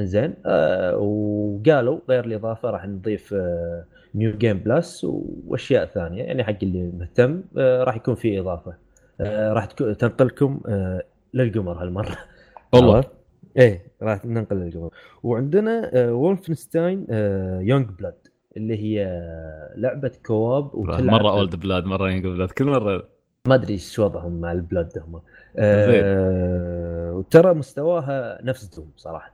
زين 0.00 0.34
آه 0.46 0.96
وقالوا 0.96 2.00
غير 2.08 2.24
الإضافة 2.24 2.70
راح 2.70 2.86
نضيف 2.86 3.34
آه 3.34 3.84
New 4.14 4.36
Game 4.36 4.58
Plus 4.58 5.04
وأشياء 5.04 5.86
ثانية. 5.86 6.22
يعني 6.22 6.44
حق 6.44 6.56
اللي 6.62 6.92
مهتم 6.98 7.42
آه 7.58 7.84
راح 7.84 7.96
يكون 7.96 8.14
في 8.14 8.40
إضافة. 8.40 8.74
آه 9.20 9.52
راح 9.52 9.64
تنقلكم 9.64 10.60
آه 10.68 11.02
للقمر 11.34 11.82
هالمرة. 11.82 12.18
والله؟ 12.72 13.04
إيه 13.56 13.86
راح 14.02 14.24
ننقل 14.24 14.56
للقمر 14.56 14.90
وعندنا 15.22 15.90
آه 15.94 16.12
Wolfenstein 16.12 17.06
آه 17.10 17.60
Youngblood 17.60 18.14
اللي 18.56 18.76
هي 18.78 19.04
لعبة 19.76 20.12
co-op 20.26 20.74
وتلعب 20.74 21.02
مرة 21.02 21.30
Old 21.30 21.56
Blood 21.56 21.84
مرة 21.84 22.10
Youngblood 22.10 22.50
كل 22.50 22.64
مرة. 22.64 23.08
ما 23.48 23.54
أدري 23.54 23.72
إيش 23.72 23.98
وضعهم 23.98 24.40
مع 24.40 24.52
ال 24.52 24.60
Blood 24.60 24.98
هم. 24.98 25.22
آه 25.58 27.12
وترى 27.12 27.54
مستواها 27.54 28.38
نفس 28.42 28.76
Doom 28.76 28.90
صراحة. 28.96 29.32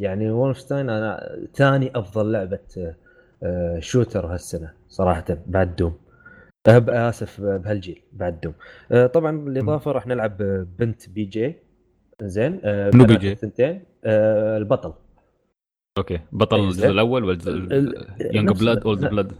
يعني 0.00 0.30
Wolfenstein 0.30 0.90
أنا 0.90 1.36
ثاني 1.54 1.90
أفضل 1.94 2.32
لعبة 2.32 2.94
آه 3.42 3.78
shooter 3.78 4.26
هالسنة 4.26 4.72
صراحة 4.88 5.24
بعد 5.46 5.76
Doom. 5.76 5.96
أه، 6.68 7.08
آسف 7.08 7.40
بهالجيل 7.40 8.02
بعد 8.12 8.40
Doom. 8.40 8.54
آه 8.92 9.06
طبعا 9.06 9.48
الاضافه 9.48 9.92
راح 9.92 10.06
نلعب 10.06 10.36
بنت 10.78 11.08
BJ. 11.08 11.56
زين 12.22 12.60
آه 12.64 12.90
منو 12.94 13.04
بي 13.04 13.08
بنات 13.08 13.20
جي؟ 13.20 13.32
الثنتين 13.32 13.84
آه 14.04 14.58
البطل 14.58 14.92
أوكي 15.98 16.20
بطل 16.32 16.56
إيه، 16.56 16.64
الجزء. 16.64 16.88
الأول 16.88 17.24
والجزء 17.24 17.50
ال- 17.52 18.06
Young 18.36 18.60
Blood, 18.60 18.78
Old 18.86 19.02
لا. 19.02 19.08
Blood 19.10 19.32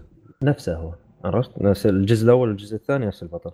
نفسه 0.42 0.76
هو 0.76 0.94
عرفت 1.24 1.62
نفس 1.62 1.86
الجزء 1.86 2.24
الأول 2.24 2.48
والجزء 2.48 2.76
الثاني 2.76 3.06
نفس 3.06 3.22
البطل 3.22 3.50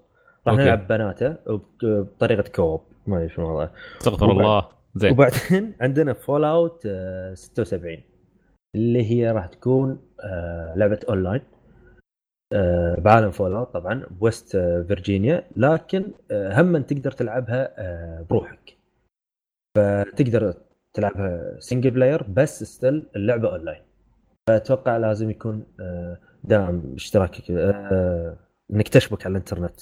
راح. 0.46 0.56
نلعب 0.56 0.88
بناته 0.88 1.36
بطريقة 1.82 2.48
co-op 2.56 2.80
ما 3.06 3.16
أدري 3.18 3.28
شنو 3.28 3.54
وضعه 3.54 3.72
استغفر 4.00 4.30
الله 4.30 4.68
زين 4.94 5.12
وبعدين 5.12 5.72
عندنا 5.80 6.12
Fallout 6.12 6.86
76 7.34 7.96
اللي 8.74 9.10
هي 9.10 9.30
راح 9.32 9.46
تكون 9.46 9.98
آه، 10.24 10.74
لعبة 10.76 11.00
أونلاين 11.08 11.40
آه، 12.52 13.00
بعالم 13.00 13.30
Fallout 13.30 13.72
طبعا 13.74 14.02
West 14.10 14.56
فيرجينيا 14.88 15.44
لكن 15.56 16.04
هم 16.32 16.78
تقدر 16.82 17.10
تلعبها 17.10 17.72
بروحك 18.30 18.77
فتقدر 19.76 20.54
تلعبها 20.94 21.56
single 21.60 21.90
player 21.90 22.22
بس 22.22 22.64
still 22.64 23.06
اللعبة 23.16 23.52
اونلاين 23.52 23.82
فأتوقع 24.48 24.96
لازم 24.96 25.30
يكون 25.30 25.66
آه، 25.80 26.18
دائم 26.44 26.92
اشتراكك 26.94 27.50
آه، 27.50 28.36
إنك 28.74 28.88
تشبك 28.88 29.26
على 29.26 29.32
الإنترنت 29.32 29.80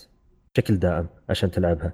بشكل 0.55 0.77
دائم 0.77 1.07
عشان 1.31 1.51
تلعبها. 1.51 1.93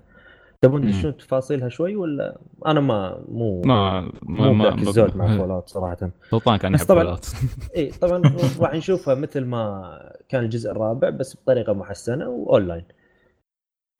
تبون. 0.62 0.82
تدشون 0.82 1.16
تفاصيل 1.16 1.72
شوي 1.72 1.96
ولا؟ 1.96 2.38
أنا 2.66 2.80
ما 2.80 3.24
مو 3.28 3.62
ما 3.62 4.00
ما 4.00 4.10
مو 4.22 4.52
ما 4.52 4.74
الزود 4.74 5.16
مع 5.16 5.26
Fallout 5.38 5.68
صراحة. 5.68 6.10
سلطان 6.30 6.56
كان 6.56 6.72
بس 6.72 6.80
يحب 6.80 6.88
طبعاً- 6.88 6.98
Fallout. 7.02 7.26
إي 7.76 7.90
طبعا 7.90 8.22
راح 8.60 8.74
نشوفها 8.74 9.14
مثل 9.14 9.44
ما 9.44 10.12
كان 10.28 10.44
الجزء 10.44 10.70
الرابع 10.70 11.10
بس 11.10 11.36
بطريقة 11.36 11.72
محسنة 11.72 12.28
واونلاين 12.28 12.84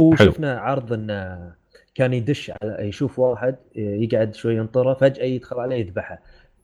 وشفنا 0.02 0.58
عرض 0.60 0.92
إنه 0.92 1.54
كان 1.94 2.12
يدش 2.12 2.52
على 2.62 2.88
يشوف 2.88 3.18
واحد 3.18 3.56
يقعد 3.76 4.34
شوي 4.34 4.56
ينطره 4.56 4.94
فجأة 4.94 5.24
يدخل 5.24 5.60
عليه 5.60 5.76
يذبحه. 5.76 6.18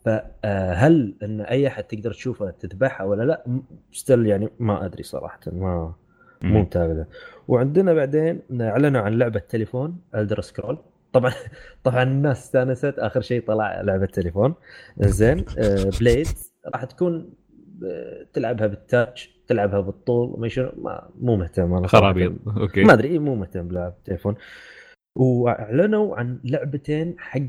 فهل 0.05 1.15
إن 1.23 1.41
أي 1.41 1.67
أحد 1.67 1.85
تقدر 1.85 2.13
تشوفه 2.13 2.51
تذبحه 2.51 3.07
ولا 3.07 3.23
لا؟ 3.23 3.61
Still 3.93 4.27
يعني 4.27 4.49
ما 4.59 4.85
أدري 4.85 5.03
صراحة 5.03 5.41
ما 5.47 5.95
مو 6.43 6.61
متابع. 6.61 7.05
وعندنا 7.49 7.95
بعدين 7.95 8.43
أعلنوا 8.61 9.01
عن 9.01 9.19
لعبة 9.19 9.39
تليفون 9.49 9.99
Elder 10.15 10.41
Scrolls 10.41 10.79
طبعا 11.13 11.33
طبعا 11.85 12.03
الناس 12.03 12.39
استانست 12.45 12.99
آخر 12.99 13.21
شيء 13.21 13.47
طلع 13.47 13.81
لعبة 13.81 14.07
تليفون 14.07 14.55
زين 14.99 15.45
آه، 15.59 15.91
Blades 16.01 16.27
راح 16.75 16.85
تكون 16.85 17.31
آه، 17.85 18.27
تلعبها 18.33 18.67
بال 18.67 18.87
touch 18.87 19.39
تلعبها 19.49 19.81
بالطول 19.81 20.51
ما 20.77 21.09
مو 21.21 21.37
مهتم. 21.37 21.75
أنا. 21.75 21.87
خرابيط. 21.87 22.33
أوكي. 22.57 22.85
ما 22.85 22.93
أدري 22.93 23.19
مو 23.19 23.35
مهتم 23.35 23.69
بلعب 23.69 23.95
تليفون 24.05 24.35
وأعلنوا 25.19 26.17
عن 26.17 26.39
لعبتين 26.45 27.15
حق 27.19 27.41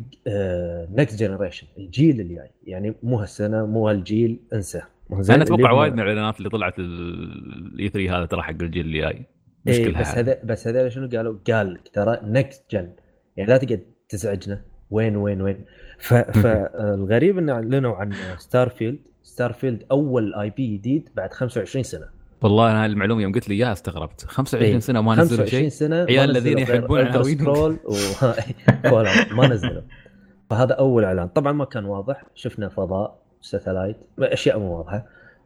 next 0.92 1.20
generation 1.20 1.68
الجيل 1.78 2.22
الجاي 2.22 2.52
يعني 2.64 2.96
مو 3.04 3.20
هالسنة 3.20 3.66
مو 3.66 3.90
هالجيل 3.90 4.40
انسى؟ 4.54 4.82
أنا 5.12 5.44
أتوقع 5.44 5.72
وايد 5.72 5.94
من 5.94 6.00
الإعلانات 6.00 6.38
اللي 6.38 6.50
طلعت 6.50 6.80
ال 6.80 7.90
E3 7.90 8.18
هذا 8.18 8.26
ترى 8.26 8.42
حق 8.42 8.50
الجيل 8.62 8.86
اللي 8.86 9.00
جاي. 9.02 9.26
إيه 9.68 10.00
بس 10.00 10.08
هذا 10.18 10.40
بس 10.44 10.68
هذول 10.68 10.92
شنو 10.92 11.10
قالوا؟ 11.10 11.38
قال 11.48 11.74
لك 11.74 11.88
ترى 11.94 12.20
next 12.24 12.72
gen 12.72 12.90
يعني 13.38 13.50
لا 13.50 13.58
تقعد 13.58 13.82
تزعجنا. 14.10 14.62
وين 14.92 15.16
وين 15.16 15.42
وين؟ 15.42 15.66
ف- 16.00 16.14
فالغريب 16.42 17.38
إنه 17.38 17.54
أعلنوا 17.54 17.96
عن 17.96 18.14
Starfield 18.38 19.00
Starfield 19.24 19.84
أول 19.92 20.36
IP 20.36 20.78
جديد 20.78 21.10
بعد 21.16 21.34
25 21.34 21.84
سنة. 21.84 22.06
والله 22.42 22.72
أنا 22.72 22.86
المعلومة 22.86 23.22
يوم 23.22 23.34
قلت 23.34 23.50
لي 23.50 23.56
إياها 23.56 23.74
استغربت. 23.74 24.22
25 24.22 24.72
إيه. 24.72 24.80
سنة 24.80 25.02
ما 25.02 25.16
نزلوا 25.16 25.40
25 25.40 25.62
شيء 25.62 25.70
سنة 25.70 25.96
عيال 25.96 26.30
الذين 26.30 26.58
يحبون 26.58 27.00
عناوين. 27.00 27.38
Scrolls 27.38 27.78
و... 27.86 29.04
ما 29.38 29.48
نزلوا. 29.48 29.82
فهذا 30.50 30.74
أول 30.74 31.04
إعلان. 31.04 31.28
طبعا 31.28 31.52
ما 31.52 31.66
كان 31.66 31.86
واضح. 31.86 32.24
شفنا 32.36 32.70
فضاء 32.70 33.18
satellite. 33.42 33.98
أشياء 34.20 34.60
مو 34.60 34.78
واضحة. 34.78 35.06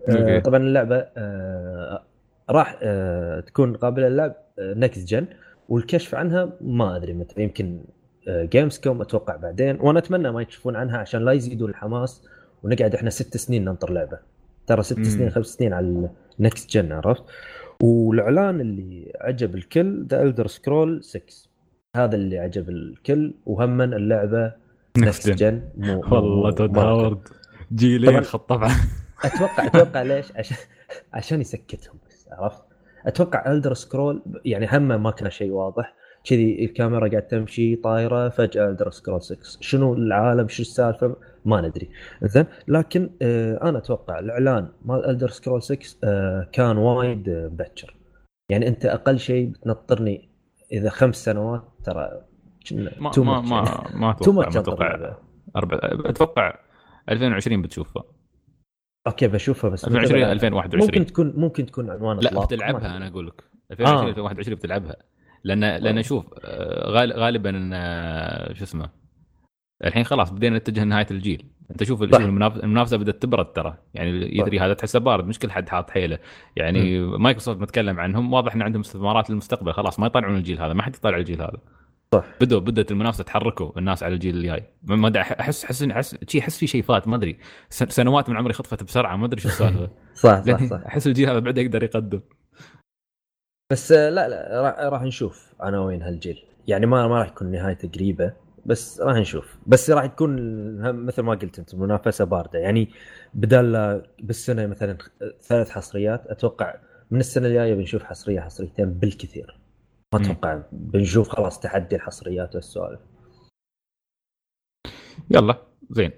آه 0.10 0.40
طبعا 0.40 0.60
اللعبة 0.60 1.06
آه 1.18 2.04
راح 2.50 2.80
آه 2.82 3.40
تكون 3.40 3.76
قابلة 3.76 4.10
للعب 4.10 4.36
next 4.60 5.08
gen 5.08 5.26
والكشف 5.70 6.16
عنها 6.16 6.50
ما 6.62 6.96
أدري 6.96 7.14
متى. 7.14 7.42
يمكن 7.42 7.82
Gamescom 8.30 9.02
أتوقع 9.02 9.36
بعدين. 9.36 9.78
وأنا 9.82 10.00
أتمنى 10.00 10.32
ما 10.32 10.42
يكشفون 10.42 10.76
عنها 10.76 10.98
عشان 10.98 11.26
لا 11.26 11.32
يزيدوا 11.32 11.68
الحماس. 11.68 12.28
ونقعد 12.64 12.96
إحنا 12.96 13.10
ست 13.10 13.38
سنين 13.38 13.66
ننطر 13.66 13.94
لعبة. 13.94 14.20
ترى 14.68 14.84
ست 14.84 14.98
مم. 14.98 15.04
سنين 15.04 15.30
خمس 15.30 15.46
سنين 15.46 15.74
على 15.74 16.10
ال 16.40 16.46
next 16.46 16.72
gen 16.72 16.92
عرفت؟ 16.92 17.24
والإعلان 17.82 18.62
اللي 18.62 19.12
عجب 19.22 19.56
الكل 19.56 20.06
ذا 20.06 20.24
Elder 20.24 20.48
Scrolls 20.48 21.04
6 21.04 21.22
هذا 21.96 22.16
اللي 22.16 22.40
عجب 22.40 22.70
الكل 22.70 23.34
وهما 23.46 23.84
اللعبة 23.84 24.54
next 24.98 25.30
gen 25.30 25.70
مو 25.78 26.02
والله 26.12 26.52
تود 26.52 26.78
هاورد. 26.78 27.28
جيلين 27.76 28.10
طبعاً. 28.12 28.22
خط 28.24 28.50
طبعا. 28.50 28.70
أتوقع 29.26 29.66
أتوقع 29.66 30.02
ليش؟ 30.02 30.32
عشان 30.36 30.58
عشان 31.14 31.42
يسكتهم 31.42 31.96
بس 32.10 32.30
عرفت؟ 32.32 32.64
أتوقع 33.06 33.52
Elder 33.52 33.74
Scrolls 33.74 34.22
يعني 34.46 34.68
هم 34.72 35.04
ما 35.04 35.12
كان 35.12 35.30
شيء 35.30 35.52
واضح. 35.52 35.94
كذي 36.24 36.66
الكاميرا 36.66 37.08
قاعد 37.08 37.28
تمشي 37.28 37.76
طايرة 37.76 38.30
فجأة 38.30 38.70
Elder 38.70 38.92
Scrolls 38.92 39.22
6 39.22 39.38
شنو 39.62 39.94
العالم؟ 39.94 40.48
شو 40.48 40.62
السالفة؟ 40.62 41.16
ما 41.46 41.62
ندري. 41.62 41.90
زين 42.24 42.46
لكن 42.68 43.10
آه 43.22 43.70
أنا 43.70 43.78
أتوقع 43.78 44.20
الإعلان 44.20 44.70
مال 44.86 45.10
Elder 45.10 45.30
Scrolls 45.30 45.64
6 45.64 45.98
آه 46.04 46.50
كان 46.52 46.78
وايد 46.78 47.30
آه، 47.30 47.48
مبكر. 47.48 47.96
يعني 48.50 48.68
أنت 48.68 48.86
أقل 48.86 49.20
شيء 49.20 49.48
بتنطرني 49.48 50.30
إذا 50.72 50.90
خمس 50.90 51.26
سنوات 51.26 51.64
ترى 51.84 52.22
ما 52.72 53.12
ما 53.18 53.42
ما. 53.42 53.84
ما 54.02 54.12
أتوقع 54.12 54.50
ما 54.50 54.60
أتوقع. 54.60 55.16
أربع... 55.56 55.80
أتوقع 55.84 56.60
2020 57.10 57.62
بتشوفها. 57.62 58.04
أوكي 59.08 59.28
بشوفها 59.28 59.70
بس 59.70 59.86
2020 59.86 60.22
ممكن 60.22 60.32
2021 60.32 61.06
تكون 61.06 61.34
ممكن 61.36 61.66
تكون 61.66 61.90
عنوان 61.90 62.20
لا. 62.20 62.46
بتلعبها 62.46 62.98
أنا 62.98 63.08
أقول 63.08 63.28
لك. 63.28 63.44
2020 63.72 64.06
آه. 64.06 64.10
2021 64.10 64.56
بتلعبها. 64.58 64.96
لأن 65.44 65.60
لأن 65.60 66.04
شوف 66.04 66.26
آه، 66.46 66.90
غال- 66.90 67.14
غالبا 67.14 67.70
آه، 67.74 68.54
شو 68.54 68.64
اسمه 68.64 68.90
الحين 69.86 70.04
خلاص 70.04 70.32
بدينا 70.32 70.58
نتجه 70.58 70.84
لنهاية 70.84 71.08
الجيل. 71.12 71.46
أنت 71.72 71.84
شوف 71.84 72.04
المنافسة 72.04 72.98
بدأت 72.98 73.22
تبرد 73.22 73.46
ترى. 73.46 73.78
يعني 73.94 74.38
يدري 74.40 74.60
هذا 74.60 74.74
تحسه 74.74 75.00
بارد 75.00 75.28
مش 75.28 75.40
كل 75.40 75.52
حد 75.52 75.70
حاط 75.70 75.90
حيله. 75.90 76.20
يعني 76.56 77.00
مايكروسوفت 77.00 77.60
متكلم 77.62 78.00
عنهم 78.00 78.34
واضح 78.34 78.56
إن 78.56 78.62
عندهم 78.62 78.82
استثمارات 78.82 79.30
للمستقبل. 79.30 79.74
خلاص 79.74 80.00
ما 80.00 80.08
يطلعون 80.08 80.36
الجيل 80.36 80.62
هذا 80.62 80.74
ما 80.74 80.84
حد 80.84 80.96
يطالع 80.96 81.18
الجيل 81.18 81.42
هذا. 81.42 81.58
صح. 82.14 82.26
بدوا 82.42 82.60
بدأت 82.60 82.92
المنافسة 82.92 83.24
تحركوا 83.24 83.80
الناس 83.80 84.04
على 84.04 84.14
الجيل 84.14 84.36
الجاي. 84.38 84.64
ما 84.84 85.08
أدري، 85.08 85.22
أحس 85.22 85.66
أحس 85.66 85.84
أحس 85.84 86.18
شي 86.28 86.40
أحس 86.40 86.58
في 86.58 86.68
شيء 86.68 86.82
فات 86.82 87.08
ما 87.08 87.16
أدري. 87.16 87.38
سن- 87.70 87.90
سنوات 87.90 88.30
من 88.30 88.38
عمري 88.38 88.54
خطفت 88.54 88.84
بسرعة 88.84 89.16
ما 89.16 89.26
أدري 89.26 89.42
شو 89.42 89.48
السالفة. 89.48 89.90
صح 90.14 90.42
صح 90.42 90.48
لأن 90.48 90.68
صح. 90.68 90.82
أحس 90.86 91.08
الجيل 91.08 91.30
هذا 91.30 91.40
بعده 91.40 91.62
يقدر 91.62 91.84
يقدم. 91.84 92.20
بس 93.74 93.92
آه، 93.92 94.10
لا 94.10 94.30
لا 94.30 94.62
راح, 94.62 94.80
راح 94.80 95.02
نشوف 95.02 95.54
عناوين 95.60 96.02
هالجيل. 96.02 96.46
يعني 96.68 96.86
ما 96.86 97.08
ما 97.08 97.20
راح 97.20 97.28
يكون 97.28 97.52
نهايته 97.52 97.90
قريبة 97.90 98.34
بس 98.66 99.02
راح 99.02 99.16
نشوف. 99.16 99.58
بس 99.68 99.90
راح 99.90 100.06
تكون 100.06 100.36
مثل 101.06 101.22
ما 101.22 101.32
قلت 101.32 101.60
انت 101.60 101.76
منافسة 101.76 102.26
باردة. 102.26 102.60
يعني 102.60 102.90
بدال 103.34 104.02
بالسنة 104.20 104.68
مثلا 104.68 104.98
ثلاث 105.42 105.70
حصريات 105.70 106.28
أتوقع 106.28 106.76
من 107.12 107.20
السنة 107.20 107.48
الجاية 107.48 107.74
بنشوف 107.74 108.04
حصرية 108.04 108.42
حصريتين 108.42 108.94
بالكثير. 108.94 109.60
ما. 110.14 110.22
أتوقع 110.22 110.62
بنشوف 110.72 111.30
خلاص 111.30 111.60
تحدي 111.60 111.96
الحصريات 111.96 112.56
والسوالف. 112.56 113.00
يلا 115.30 115.58
زين. 115.90 116.12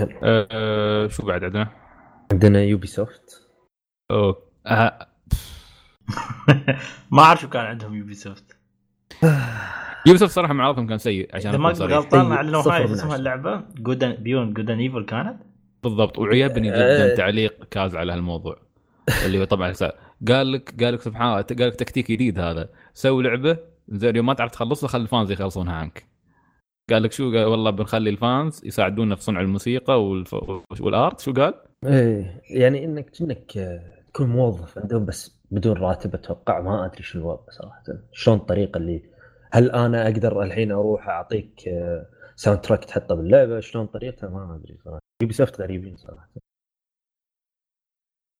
أه 0.00 0.48
أه 0.52 1.08
شو 1.08 1.26
بعد 1.26 1.44
عندنا؟ 1.44 1.68
عندنا 2.32 2.62
Ubisoft 2.62 3.48
أوه. 4.10 4.42
أه 4.66 5.09
ما 7.10 7.22
أعرف 7.22 7.40
شو 7.40 7.48
كان 7.48 7.64
عندهم 7.64 7.94
Ubisoft 7.94 8.56
Ubisoft 10.06 10.32
صراحة 10.32 10.52
معرضهم 10.52 10.86
كان 10.86 10.98
سيء 10.98 11.28
عشان 11.34 11.50
إذا 11.50 11.58
ما 11.58 11.72
كنت. 11.72 11.82
غلطان. 11.82 12.32
اعلنوا 12.32 12.62
هاي 12.72 12.84
اسمها. 12.84 13.16
اللعبة 13.16 13.64
Good 13.78 13.97
and 13.97 14.12
Beyond 14.12 14.52
Good 14.52 14.67
and 14.67 14.78
Evil 14.78 15.04
كانت 15.04 15.36
بالضبط 15.82 16.18
وعجبني 16.18 16.72
أه. 16.72 16.74
جدا 16.74 17.16
تعليق 17.16 17.64
كاز 17.64 17.96
على 17.96 18.12
هالموضوع 18.12 18.56
اللي 19.24 19.40
هو 19.40 19.44
طبعا 19.44 19.74
قال 20.28 20.52
لك 20.52 20.82
قال 20.84 20.94
لك 20.94 21.00
سبحان 21.00 21.28
الله 21.28 21.42
قال 21.42 21.68
لك 21.68 21.74
تكتيك 21.74 22.10
جديد 22.12 22.38
هذا 22.38 22.68
سوي 22.94 23.22
لعبة 23.22 23.58
زين 23.88 24.16
يوم 24.16 24.26
ما 24.26 24.34
تعرف 24.34 24.50
تخلصها 24.52 24.88
خلي 24.88 25.02
ال 25.02 25.08
fans 25.08 25.30
يخلصونها 25.30 25.74
عنك 25.74 26.06
قال 26.90 27.02
لك 27.02 27.12
شو 27.12 27.32
قال 27.32 27.44
والله 27.44 27.70
بنخلي 27.70 28.10
ال 28.10 28.20
fans 28.20 28.60
يساعدونا 28.64 29.14
في 29.14 29.22
صنع 29.22 29.40
الموسيقى 29.40 30.04
والف... 30.04 30.34
وال 30.80 30.96
art 30.96 31.20
شو 31.20 31.32
قال؟ 31.32 31.54
إيه 31.84 32.42
يعني 32.50 32.84
انك 32.84 33.10
كأنك 33.10 33.80
تكون 34.12 34.28
موظف 34.28 34.78
عندهم 34.78 35.04
بس 35.04 35.39
بدون 35.50 35.76
راتب 35.76 36.14
أتوقع 36.14 36.60
ما 36.60 36.86
أدري 36.86 37.02
شو 37.02 37.18
الوضع 37.18 37.50
صراحة. 37.50 37.82
شلون 38.12 38.36
الطريقة 38.36 38.78
اللي 38.78 39.10
هل 39.52 39.70
أنا 39.70 40.02
أقدر 40.04 40.42
الحين 40.42 40.72
أروح 40.72 41.08
أعطيك 41.08 41.68
آه، 41.68 42.06
soundtrack 42.36 42.84
تحطه 42.84 43.14
باللعبة؟ 43.14 43.60
شلون 43.60 43.86
طريقتها؟ 43.86 44.28
ما 44.28 44.54
أدري 44.56 44.78
صراحة. 44.84 45.00
Ubisoft 45.22 45.60
غريبين 45.60 45.96
صراحة. 45.96 46.28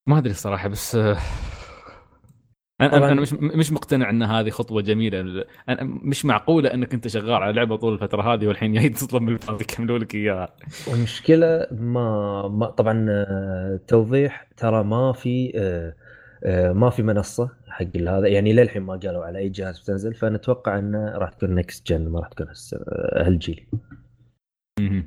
ما 0.09 0.18
أدري 0.18 0.31
الصراحه 0.31 0.68
بس 0.68 0.96
آه، 0.96 1.16
أنا 2.81 2.88
طبعاً. 2.99 3.12
أنا 3.12 3.20
مش 3.20 3.33
مش 3.33 3.73
مقتنع 3.73 4.11
إن 4.11 4.23
هذه 4.23 4.51
خطوة 4.51 4.83
جميلة. 4.83 5.44
أنا 5.68 5.85
مش 5.85 6.25
معقولة 6.25 6.75
إنك 6.75 6.94
أنت 6.94 7.09
شغال 7.09 7.33
على 7.33 7.53
لعبة 7.53 7.77
طول 7.77 7.92
الفترة 7.94 8.35
هذه 8.35 8.46
والحين 8.46 8.73
جاي 8.73 8.88
تطلب 8.88 9.23
من 9.23 9.33
ال 9.33 9.38
fans 9.38 9.61
يكملوا 9.61 9.99
لك 9.99 10.14
إياها. 10.14 10.57
المشكلة 10.94 11.66
ما, 11.70 12.49
ما 12.49 12.66
طبعا 12.66 13.07
آه، 13.11 13.81
توضيح 13.88 14.49
ترى 14.57 14.85
ما 14.85 15.12
في 15.12 15.53
آه، 15.57 15.61
آه، 15.61 15.94
ما 16.72 16.90
في 16.90 17.03
منصة 17.03 17.50
حق 17.68 17.96
هذا. 17.96 18.29
يعني 18.29 18.53
للحين 18.53 18.83
ما 18.83 18.96
قالوا 18.96 19.24
على 19.24 19.38
أي 19.38 19.48
جهاز 19.48 19.81
بتنزل 19.81 20.14
فنتوقع 20.14 20.79
إنه 20.79 21.18
راح 21.18 21.31
تكون 21.31 21.55
next 21.55 21.87
gen 21.87 22.09
ما 22.09 22.20
راح 22.20 22.29
تكون 22.29 22.46
آه، 22.48 23.26
هالجيل. 23.26 23.66
مم. 24.81 25.07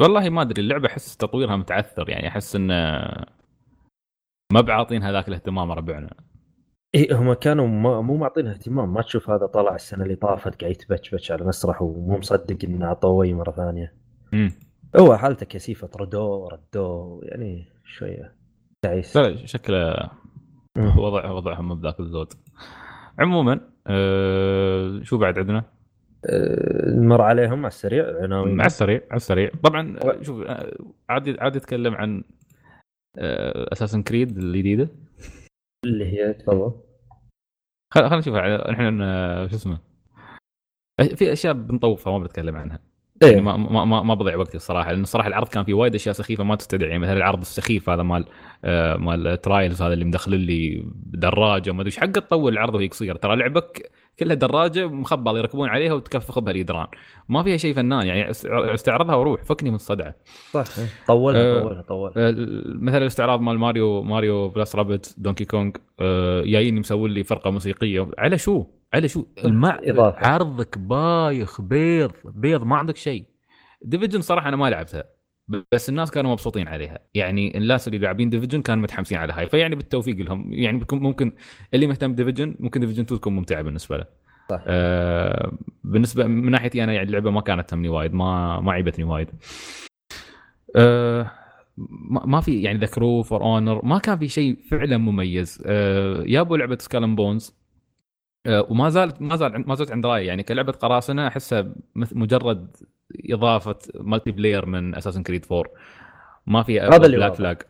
والله 0.00 0.28
ما 0.28 0.42
أدري 0.42 0.62
اللعبة 0.62 0.88
أحس 0.88 1.16
تطويرها 1.16 1.56
متعثر 1.56 2.10
يعني 2.10 2.28
أحس 2.28 2.56
انه 2.56 2.74
ما 4.52 4.60
بعاطين 4.60 5.02
هذاك 5.02 5.28
الاهتمام 5.28 5.72
ربعنا. 5.72 6.14
اي 6.94 7.08
هم 7.12 7.32
كانوا 7.32 7.66
ما 7.66 8.00
مو 8.00 8.16
معطينها 8.16 8.52
اهتمام 8.52 8.94
ما 8.94 9.02
تشوف 9.02 9.30
هذا 9.30 9.46
طلع 9.46 9.74
السنة 9.74 10.04
اللي 10.04 10.16
طافت 10.16 10.60
قاعد 10.60 10.72
يتبتش 10.72 11.32
على 11.32 11.44
مسرح 11.44 11.82
ومو 11.82 12.18
مصدق 12.18 12.64
إنه 12.64 12.86
عطوه 12.86 13.32
مرة 13.32 13.50
ثانية. 13.50 13.94
امم 14.34 14.52
هو 14.96 15.16
حالته 15.16 15.46
كثيفة 15.46 15.86
طردوه 15.86 16.48
ردوه 16.48 17.20
يعني 17.24 17.66
شوية. 17.84 18.41
تعيس. 18.84 19.16
لا 19.16 19.46
شكله. 19.46 20.10
وضع 20.78 21.30
وضعهم 21.30 21.68
مو 21.68 21.74
بذاك 21.74 22.00
الزود 22.00 22.32
عموما 23.18 23.60
أه 23.86 25.00
شو 25.02 25.18
بعد 25.18 25.38
عندنا؟ 25.38 25.64
أه، 26.26 26.90
نمر 26.90 27.22
عليهم 27.22 27.58
على 27.58 27.66
السريع. 27.66 28.22
عناوين 28.22 28.60
على 28.60 28.66
السريع 28.66 29.00
على 29.10 29.16
السريع. 29.16 29.50
طبعا 29.62 29.96
آه، 29.98 30.22
شوف 30.22 30.46
آه، 30.46 30.76
عادي 31.08 31.36
عادي 31.40 31.58
أتكلم 31.58 31.94
عن 31.94 32.24
اساسن 33.72 34.02
كريد 34.02 34.38
الجديدة. 34.38 34.88
اللي 35.86 36.04
هي 36.06 36.32
تفضل. 36.32 36.72
خل- 37.94 38.00
خلينا 38.00 38.18
نشوف 38.18 38.34
الحين 38.36 39.02
آه، 39.02 39.46
شو 39.46 39.56
اسمه. 39.56 39.78
في 41.14 41.32
أشياء 41.32 41.54
بنطوفها 41.54 42.18
ما 42.18 42.24
بتكلم 42.24 42.56
عنها. 42.56 42.80
إيه. 43.24 43.40
ما 43.40 43.56
ما 43.56 43.84
ما, 43.84 44.02
ما 44.02 44.14
بضيع 44.14 44.36
وقتي 44.36 44.56
الصراحه 44.56 44.90
لأن 44.92 45.02
الصراحه 45.02 45.28
العرض 45.28 45.48
كان 45.48 45.64
فيه 45.64 45.74
وايد 45.74 45.94
أشياء 45.94 46.14
سخيفة 46.14 46.44
ما 46.44 46.54
تستدعي 46.56 46.88
يعني 46.90 47.02
مثلا 47.02 47.16
العرض 47.16 47.40
السخيف 47.40 47.90
هذا 47.90 48.02
مال 48.02 48.24
آه، 48.64 48.96
مال 48.96 49.40
Trials 49.40 49.82
هذا 49.82 49.92
اللي 49.92 50.04
مدخل 50.04 50.32
لي 50.40 50.84
دراجة 51.06 51.70
وما 51.70 51.80
أدري 51.80 51.88
إيش 51.90 51.98
حق 52.00 52.06
تطول 52.06 52.52
العرض 52.52 52.74
وهي 52.74 52.86
قصيره 52.88 53.16
ترى 53.16 53.36
لعبك 53.36 53.90
كلها 54.18 54.34
دراجة 54.34 54.86
مخبل 54.88 55.36
يركبون 55.36 55.68
عليها 55.68 55.92
وتكفخ 55.92 56.38
بها 56.38 56.52
الإدران. 56.52 56.86
ما 57.28 57.42
فيها 57.42 57.56
شيء 57.56 57.74
فنان 57.74 58.06
يعني 58.06 58.30
است- 58.30 58.46
استعرضها 58.46 59.14
وروح 59.14 59.44
فكني 59.44 59.70
من 59.70 59.76
الصدعه 59.76 60.14
صح 60.52 60.64
إيه. 60.78 60.86
طولها 61.06 61.40
أه، 61.58 61.60
طولها 61.62 61.82
طولها. 61.82 62.12
آه، 62.16 62.34
مثلا 62.66 62.98
الاستعراض 62.98 63.40
مال 63.40 63.58
Mario 63.58 64.02
Mario 64.02 64.48
plus 64.48 64.76
Rabbids 64.76 65.14
Donkey 65.18 65.44
Kong 65.44 65.70
آه، 66.00 66.42
جايين 66.42 66.78
مسوي 66.78 67.08
لي 67.08 67.24
فرقة 67.24 67.50
موسيقية. 67.50 68.08
على 68.18 68.38
شو؟ 68.38 68.64
على 68.94 69.08
شو؟ 69.08 69.26
المع... 69.44 69.78
إضافة. 69.82 70.26
عرضك 70.26 70.78
بايخ 70.78 71.60
بيض 71.60 72.12
بيض 72.24 72.62
ما 72.64 72.76
عندك 72.76 72.96
شيء. 72.96 73.24
Division 73.82 74.20
صراحة 74.20 74.48
أنا 74.48 74.56
ما 74.56 74.70
لعبتها 74.70 75.04
بس 75.72 75.88
الناس 75.88 76.10
كانوا 76.10 76.32
مبسوطين 76.32 76.68
عليها. 76.68 76.98
يعني 77.14 77.58
الناس 77.58 77.88
اللي 77.88 77.98
لاعبين 77.98 78.30
Division 78.30 78.62
كانوا 78.62 78.82
متحمسين 78.82 79.18
على 79.18 79.32
هاي 79.32 79.48
فيعني 79.48 79.74
بالتوفيق 79.74 80.16
لهم. 80.16 80.52
يعني 80.52 80.84
ممكن 80.92 81.32
اللي 81.74 81.86
مهتم 81.86 82.14
Division 82.14 82.54
ممكن 82.60 82.80
Division 82.80 83.02
2 83.02 83.20
تكون 83.20 83.32
ممتعة 83.32 83.62
بالنسبة 83.62 83.96
له. 83.96 84.04
صح. 84.50 84.62
آه 84.66 85.52
بالنسبة 85.84 86.26
من 86.26 86.50
ناحيتي 86.50 86.84
أنا 86.84 86.92
يعني 86.92 87.08
اللعبة 87.08 87.30
ما 87.30 87.40
كانت 87.40 87.70
تهمني 87.70 87.88
وايد 87.88 88.14
ما 88.14 88.60
ما 88.60 88.72
عيبتني 88.72 89.04
وايد. 89.04 89.30
آه 90.76 91.30
ما 92.08 92.40
في 92.40 92.62
يعني 92.62 92.78
ذكروا 92.78 93.22
For 93.22 93.42
Honor 93.42 93.84
ما 93.84 93.98
كان 93.98 94.18
في 94.18 94.28
شيء 94.28 94.58
فعلا 94.70 94.96
مميز. 94.96 95.62
آه 95.66 96.22
يابوا 96.26 96.56
لعبة 96.56 96.78
Skull 96.80 97.02
and 97.02 97.16
Bones 97.16 97.61
وما 98.48 98.88
زالت 98.88 99.22
ما 99.22 99.36
زال 99.36 99.68
ما 99.68 99.74
زالت 99.74 99.92
عند 99.92 100.06
رايي. 100.06 100.26
يعني 100.26 100.42
كلعبة 100.42 100.72
قراصنة 100.72 101.26
أحسها 101.26 101.74
مجرد 101.94 102.76
إضافة 103.30 103.78
multiplayer 103.94 104.66
من 104.66 104.94
Assassin's 104.94 105.22
Creed 105.22 105.46
4 105.52 105.72
ما 106.46 106.62
في 106.62 106.80
هذا 106.80 107.06
اللي 107.06 107.16
Black. 107.16 107.34
Flag 107.34 107.62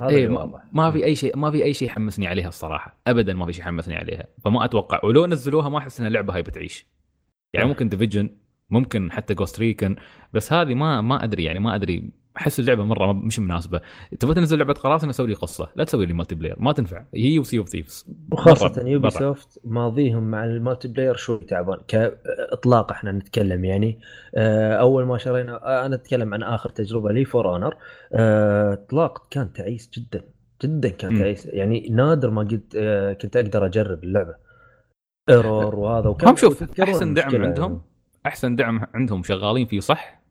هذا 0.00 0.10
إيه 0.10 0.26
اللي 0.26 0.36
ما, 0.36 0.62
ما 0.72 0.90
في 0.90 1.04
أي 1.04 1.14
شيء 1.14 1.36
ما 1.36 1.50
في 1.50 1.64
أي 1.64 1.74
شيء 1.74 1.88
حمسني 1.88 2.26
عليها 2.26 2.48
الصراحة. 2.48 2.98
ابدا 3.06 3.34
ما 3.34 3.46
في 3.46 3.52
شيء 3.52 3.64
حمسني 3.64 3.96
عليها. 3.96 4.26
فما 4.44 4.64
أتوقع. 4.64 5.00
ولو 5.04 5.26
نزلوها 5.26 5.68
ما 5.68 5.78
أحس 5.78 6.00
إن 6.00 6.06
اللعبة 6.06 6.34
هاي 6.34 6.42
بتعيش. 6.42 6.86
يعني. 7.52 7.68
ممكن 7.68 7.88
Division 7.88 8.30
ممكن 8.70 9.12
حتى 9.12 9.34
Ghost 9.34 9.60
Recon 9.60 9.96
بس 10.32 10.52
هذه 10.52 10.74
ما 10.74 11.00
ما 11.00 11.24
أدري. 11.24 11.44
يعني 11.44 11.58
ما 11.58 11.74
أدري 11.74 12.10
أحس 12.36 12.60
اللعبة 12.60 12.84
مرة 12.84 13.12
مش 13.12 13.38
مناسبة. 13.38 13.80
تبغى 14.20 14.34
تنزل 14.34 14.58
لعبة 14.58 14.72
قراصنه 14.72 15.12
سوي 15.12 15.26
لي 15.26 15.34
قصة. 15.34 15.68
لا 15.76 15.84
تسوي 15.84 16.06
لي 16.06 16.12
multiplayer 16.12 16.56
ما 16.58 16.72
تنفع. 16.72 17.04
هي 17.14 17.38
و 17.38 17.43
Sea 17.43 17.58
of 17.58 17.68
Thieves 17.68 18.06
وخاصة 18.32 18.82
Ubi 18.88 19.10
soft 19.10 19.60
ماضيهم 19.64 20.30
مع 20.30 20.44
ال 20.44 20.88
multiplayer 20.88 21.16
شوي 21.16 21.38
تعبان. 21.38 21.78
كإطلاق 21.88 22.92
إحنا 22.92 23.12
نتكلم 23.12 23.64
يعني. 23.64 24.00
آه، 24.34 24.74
أول 24.74 25.04
ما 25.04 25.18
شرينا 25.18 25.64
آه، 25.66 25.86
أنا 25.86 25.94
أتكلم 25.94 26.34
عن 26.34 26.42
آخر 26.42 26.70
تجربة 26.70 27.12
لي 27.12 27.24
For 27.24 27.52
Honor 27.52 27.76
إطلاق 28.72 29.28
كان 29.30 29.52
تعيس 29.52 29.90
جدا. 29.94 30.24
جدا 30.62 30.88
كان 30.88 31.18
تعيس. 31.18 31.46
يعني 31.46 31.88
نادر 31.90 32.30
ما 32.30 32.42
قلت 32.42 32.76
آه، 32.76 33.12
كنت 33.12 33.36
أقدر 33.36 33.66
أجرب 33.66 34.04
اللعبة. 34.04 34.34
error 35.28 35.74
وهذا 35.74 36.08
وكان 36.08 36.28
هم 36.28 36.36
شوف 36.36 36.80
أحسن 36.80 37.14
دعم 37.14 37.42
عندهم. 37.42 37.70
يعني. 37.70 37.82
أحسن 38.26 38.56
دعم 38.56 38.86
عندهم 38.94 39.22
شغالين 39.22 39.66
فيه 39.66 39.80
صح؟ 39.80 40.20
آه 40.20 40.23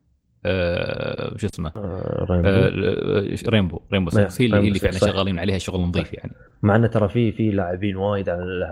شو 1.36 1.46
اسمه؟ 1.46 1.72
آه 1.76 2.26
Rainbow. 2.30 2.48
آه 2.48 3.50
Rainbow 3.50 3.80
Rainbow 3.92 4.10
Six 4.10 4.40
هي 4.40 4.46
اللي 4.46 4.78
فعلا 4.78 4.98
شغالين 4.98 5.38
عليها 5.38 5.58
شغل 5.58 5.80
نظيف 5.80 6.12
يعني. 6.12 6.32
مع 6.62 6.76
انه 6.76 6.86
ترى 6.86 7.08
في 7.08 7.32
في 7.32 7.50
لاعبين 7.50 7.96
وايد 7.96 8.28
على 8.28 8.64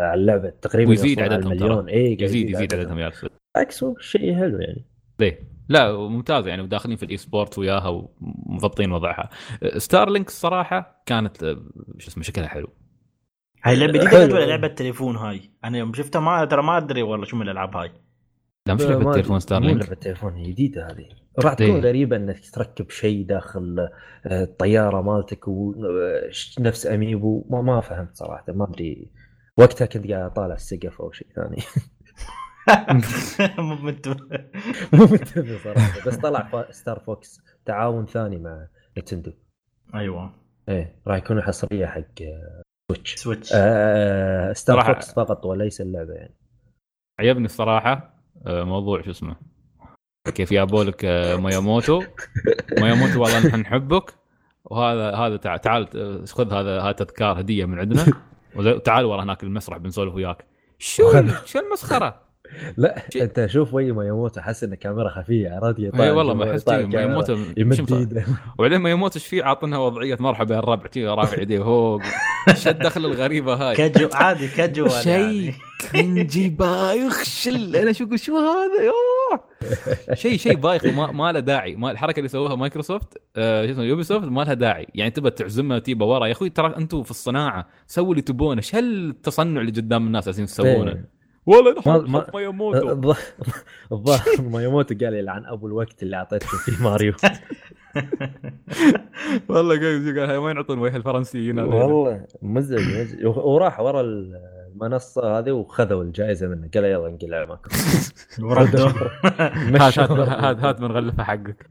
على 0.00 0.20
اللعبة 0.20 0.48
تقريبا 0.62 0.90
ويزيد 0.90 1.20
عددهم 1.20 1.50
مليون 1.50 1.88
اي 1.88 2.16
يزيد 2.20 2.50
يزيد 2.50 2.74
عددهم. 2.74 2.98
يا 2.98 3.12
بالعكس 3.56 3.84
شيء 4.00 4.34
حلو 4.34 4.58
يعني. 4.58 4.84
ليه؟ 5.20 5.56
لا 5.68 5.96
ممتاز 5.96 6.46
يعني 6.46 6.62
وداخلين 6.62 6.96
في 6.96 7.02
ال 7.02 7.16
eSport 7.16 7.58
وياها 7.58 7.88
ومضبطين 7.88 8.92
وضعها. 8.92 9.30
Starlink 9.76 10.26
الصراحه 10.28 11.02
كانت 11.06 11.42
آه، 11.42 11.56
شو 11.98 12.08
اسمه 12.08 12.22
شكلها 12.22 12.48
حلو. 12.48 12.68
هاي 13.64 13.76
لعبه 13.76 13.92
جديدة 13.92 14.34
ولا 14.34 14.44
لعبة 14.44 14.68
تليفون 14.68 15.16
هاي؟ 15.16 15.50
أنا 15.64 15.78
يوم 15.78 15.94
شفتها 15.94 16.20
ما 16.20 16.44
ترى 16.44 16.62
ما 16.62 16.76
أدري 16.76 17.02
والله 17.02 17.26
شو 17.26 17.36
من 17.36 17.42
الألعاب 17.42 17.76
هاي. 17.76 17.92
لا 18.66 18.74
مش 18.74 18.82
لعبة 18.82 19.12
تليفون 19.12 19.40
Starlink 19.40 19.74
مو 19.74 19.82
لعبة 19.82 19.94
تليفون 19.94 20.42
جديدة 20.42 20.86
هذه. 20.86 21.08
راح 21.44 21.54
تكون 21.54 21.74
إيه. 21.74 21.80
غريبة 21.80 22.16
إنك 22.16 22.50
تركب 22.50 22.90
شيء 22.90 23.26
داخل 23.26 23.88
آه، 24.26 24.44
الطيارة 24.44 25.02
مالتك 25.02 25.48
ونفس 25.48 26.86
amiibo. 26.86 27.46
ما, 27.50 27.62
ما 27.62 27.80
فهمت 27.80 28.16
صراحة 28.16 28.44
ما 28.48 28.64
أدري. 28.64 29.10
وقتها 29.56 29.86
كنت 29.86 30.10
قاعد 30.10 30.22
أطالع 30.22 30.54
السقف 30.54 31.00
أو 31.00 31.12
شيء 31.12 31.26
ثاني. 31.36 31.62
مو 33.58 33.74
منتبه 33.74 34.16
مو 34.92 35.04
منتبه 35.04 35.58
صراحة. 35.64 36.06
بس 36.06 36.16
طلع 36.16 36.66
Star 36.70 37.00
Fox 37.00 37.40
تعاون 37.64 38.06
ثاني 38.06 38.38
مع 38.38 38.66
Nintendo. 38.98 39.32
أيوه. 39.94 40.32
إيه 40.68 41.00
راح 41.06 41.16
يكون 41.16 41.42
حصريه 41.42 41.86
حق 41.86 42.22
Switch 42.92 43.14
Switch 43.14 43.50
آه 43.54 44.52
Star 44.52 44.84
Fox 44.84 45.14
فقط 45.14 45.46
وليس 45.46 45.80
اللعبة 45.80 46.12
يعني. 46.12 46.34
عجبني 47.18 47.44
الصراحة. 47.44 47.92
آه، 47.92 48.15
موضوع 48.46 49.02
شو 49.02 49.10
اسمه. 49.10 49.36
كيف 50.34 50.52
جابوا 50.52 50.84
لك 50.84 51.04
آه، 51.04 51.36
مياموتو 51.36 52.02
مياموتو 52.80 53.22
والله 53.22 53.46
نحن 53.46 53.60
نحبك. 53.60 54.14
وهذا 54.64 55.14
هذا 55.14 55.36
تعال, 55.36 55.60
تعال 55.60 56.28
خذ 56.28 56.52
هذا 56.52 56.80
هذا 56.80 56.92
تذكار 56.92 57.40
هدية 57.40 57.64
من 57.64 57.78
عندنا. 57.78 58.06
وتعال 58.56 59.04
ورا 59.04 59.22
هناك 59.22 59.42
المسرح 59.42 59.78
بنسولف 59.78 60.14
وياك. 60.14 60.44
شو 60.78 61.12
شو 61.50 61.58
المسخرة؟ 61.58 62.25
لا 62.76 63.02
انت 63.16 63.46
شوف 63.46 63.74
وي 63.74 63.92
ما 63.92 64.06
يموت 64.06 64.38
احس 64.38 64.64
إن 64.64 64.74
كاميرا 64.74 65.08
خفية 65.08 65.50
عرفت؟ 65.50 65.80
اي 65.80 66.10
والله 66.10 66.34
ما 66.34 66.52
أحس 66.52 66.68
ما 66.68 67.02
يموت 67.02 67.28
يمد 67.56 68.24
وبعدين 68.58 68.78
ما 68.78 68.90
يموت 68.90 69.16
إيش 69.16 69.26
فيه؟ 69.26 69.44
عاطنها 69.44 69.78
وضعية 69.78 70.16
مرحبا 70.20 70.54
يا 70.54 70.58
الربع 70.58 70.88
رافع 70.96 71.40
يديه 71.42 71.58
فوق 71.58 72.02
شو 72.54 72.70
الدخل 72.70 73.04
الغريبة 73.04 73.54
هاي. 73.54 73.76
كجو 73.76 74.08
عادي 74.12 74.48
كجو 74.48 74.88
شيء 74.88 75.12
يعني. 75.12 75.54
كرنجي 75.92 76.48
بايخ 76.48 77.22
شل 77.22 77.76
أنا 77.76 77.92
شو 77.92 78.16
شو 78.16 78.36
هذا؟ 78.36 78.82
يوه. 78.84 79.44
شيء 80.14 80.36
شيء 80.36 80.54
بايخ 80.56 80.84
وما 80.84 81.12
ما 81.12 81.32
له 81.32 81.40
داعي. 81.40 81.76
ما 81.76 81.90
الحركة 81.90 82.18
اللي 82.18 82.28
سووها 82.28 82.56
مايكروسوفت 82.56 83.18
آه 83.36 83.66
شو 83.66 83.72
اسمه 83.72 83.84
Ubisoft 83.84 84.28
ما 84.28 84.42
لها 84.42 84.54
داعي. 84.54 84.86
يعني 84.94 85.10
تبى 85.10 85.30
تعزمها 85.30 85.78
تيبا 85.78 86.06
ورا. 86.06 86.26
يا 86.26 86.32
أخوي 86.32 86.50
ترى 86.50 86.76
أنتم 86.76 87.02
في 87.02 87.10
الصناعة 87.10 87.66
سووا 87.86 88.10
اللي 88.10 88.22
تبونه. 88.22 88.58
إيش 88.58 88.74
هالتصنع 88.74 89.60
اللي 89.60 89.72
قدام 89.72 90.06
الناس 90.06 90.28
عايزين 90.28 90.46
تسوونه. 90.46 90.90
إيه. 90.90 91.15
والله 91.46 91.72
نحط 91.72 91.86
ما 91.86 92.26
مياموتو 92.34 93.14
الظاهر 93.92 94.42
مياموتو 94.52 95.04
قال 95.04 95.14
يلعن 95.14 95.44
أبو 95.44 95.66
الوقت 95.66 96.02
اللي 96.02 96.16
اعطيته 96.16 96.46
في 96.46 96.82
ماريو. 96.82 97.12
والله 99.48 99.76
قال 99.76 100.36
وين 100.36 100.56
يعطون 100.56 100.78
وجه 100.78 100.96
الفرنسيين 100.96 101.58
والله 101.58 102.26
مزج 102.42 103.26
وراح 103.26 103.80
ورا 103.80 104.00
المنصة 104.00 105.38
هذه 105.38 105.50
وخذوا 105.50 106.02
الجائزة 106.02 106.48
منه. 106.48 106.68
قال 106.74 106.84
يلا 106.84 107.06
انقلع 107.06 107.44
معكم 107.44 107.70
هات 109.82 109.98
هات 109.98 110.58
هات 110.58 110.80
من 110.80 110.92
غلفة 110.92 111.24
حقك. 111.24 111.70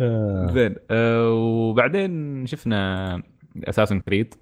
آه. 0.00 0.50
زين 0.54 0.74
آه، 0.90 1.30
وبعدين 1.32 2.46
شفنا 2.46 3.22
Assassin's 3.64 4.00
Creed 4.00 4.34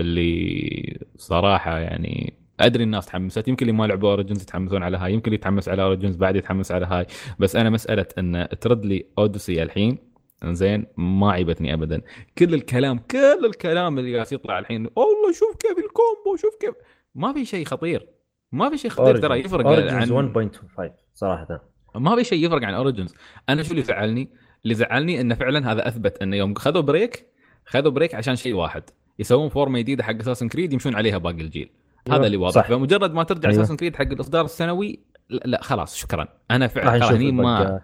اللي 0.00 1.06
صراحة 1.16 1.78
يعني 1.78 2.39
أدري 2.60 2.84
الناس 2.84 3.06
تحمست. 3.06 3.48
يمكن 3.48 3.68
اللي 3.68 3.78
ما 3.78 3.86
لعبوا 3.86 4.10
Origins 4.10 4.42
يتحمسون 4.42 4.82
على 4.82 4.96
هاي 4.96 5.12
يمكن 5.12 5.24
اللي 5.24 5.34
يتحمس 5.34 5.68
على 5.68 5.82
Origins 5.82 6.16
بعد 6.16 6.36
يتحمس 6.36 6.72
على 6.72 6.86
هاي. 6.86 7.06
بس 7.38 7.56
أنا 7.56 7.70
مسألة 7.70 8.06
إن 8.18 8.48
ترد 8.60 8.86
لي 8.86 9.06
Odyssey 9.18 9.62
الحين 9.62 9.98
زين 10.44 10.86
ما 10.96 11.32
عيبتني 11.32 11.74
ابدا. 11.74 12.02
كل 12.38 12.54
الكلام 12.54 12.98
كل 12.98 13.46
الكلام 13.46 13.98
اللي 13.98 14.14
قاعد 14.14 14.32
يطلع 14.32 14.58
الحين 14.58 14.82
والله 14.96 15.32
شوف 15.32 15.56
كيف 15.56 15.78
ال 15.78 15.88
combo 15.88 16.36
شوف 16.36 16.56
كيف 16.60 16.74
ما 17.14 17.32
في 17.32 17.44
شيء 17.44 17.64
خطير. 17.64 18.08
ما 18.52 18.70
في 18.70 18.78
شيء 18.78 18.90
خطير 18.90 19.16
ترى 19.16 19.40
يفرق 19.40 19.66
عن 19.66 20.08
1.5 20.08 20.92
صراحة. 21.14 21.70
ما 21.94 22.16
في 22.16 22.24
شيء 22.24 22.46
يفرق 22.46 22.64
عن 22.64 22.74
Origins 22.74 23.14
أنا 23.48 23.62
شو 23.62 23.70
اللي 23.70 23.82
زعلني؟ 23.82 24.28
اللي 24.62 24.74
زعلني 24.74 25.20
انه 25.20 25.34
فعلا 25.34 25.72
هذا 25.72 25.88
أثبت 25.88 26.22
انه 26.22 26.36
يوم 26.36 26.54
خذوا 26.54 26.82
break 26.82 27.26
خذوا 27.64 27.90
break 27.90 28.14
عشان 28.14 28.36
شيء 28.36 28.54
واحد. 28.54 28.82
يسوون 29.18 29.48
فورمه 29.48 29.78
جديدة 29.78 30.04
حق 30.04 30.16
Assassin's 30.20 30.48
Creed 30.48 30.72
يمشون 30.72 30.94
عليها 30.94 31.18
باقي 31.18 31.40
الجيل. 31.40 31.70
هذا 32.08 32.26
اللي 32.26 32.36
واضح. 32.36 32.68
فمجرد 32.68 33.12
ما 33.12 33.22
ترجع 33.22 33.50
Assassin's 33.50 33.64
أيوه. 33.64 33.76
Creed 33.76 33.96
حق 33.96 34.12
الإصدار 34.12 34.44
السنوي 34.44 35.00
لا, 35.28 35.40
لا 35.44 35.62
خلاص 35.62 35.96
شكرا. 35.96 36.28
أنا 36.50 36.66
فعلا 36.66 37.10
هني 37.10 37.32
ما 37.32 37.80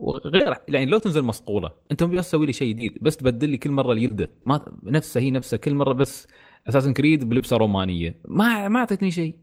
وغير 0.00 0.54
يعني 0.68 0.86
لو 0.86 0.98
تنزل 0.98 1.22
مصقولة 1.22 1.70
أنت 1.92 2.04
بس 2.04 2.28
تسوي 2.28 2.46
لي 2.46 2.52
شيء 2.52 2.74
جديد 2.74 2.98
بس 3.02 3.16
تبدل 3.16 3.48
لي 3.48 3.56
كل 3.56 3.70
مرة 3.70 3.92
اليده 3.92 4.30
ما 4.46 4.60
نفسها 4.82 5.22
هي 5.22 5.30
نفسها 5.30 5.56
كل 5.56 5.74
مرة 5.74 5.92
بس 5.92 6.28
Assassin's 6.68 6.92
Creed 6.92 7.28
بلبسة 7.28 7.56
رومانية. 7.56 8.20
ما 8.24 8.68
ما 8.68 8.80
اعطتني 8.80 9.10
شيء. 9.10 9.36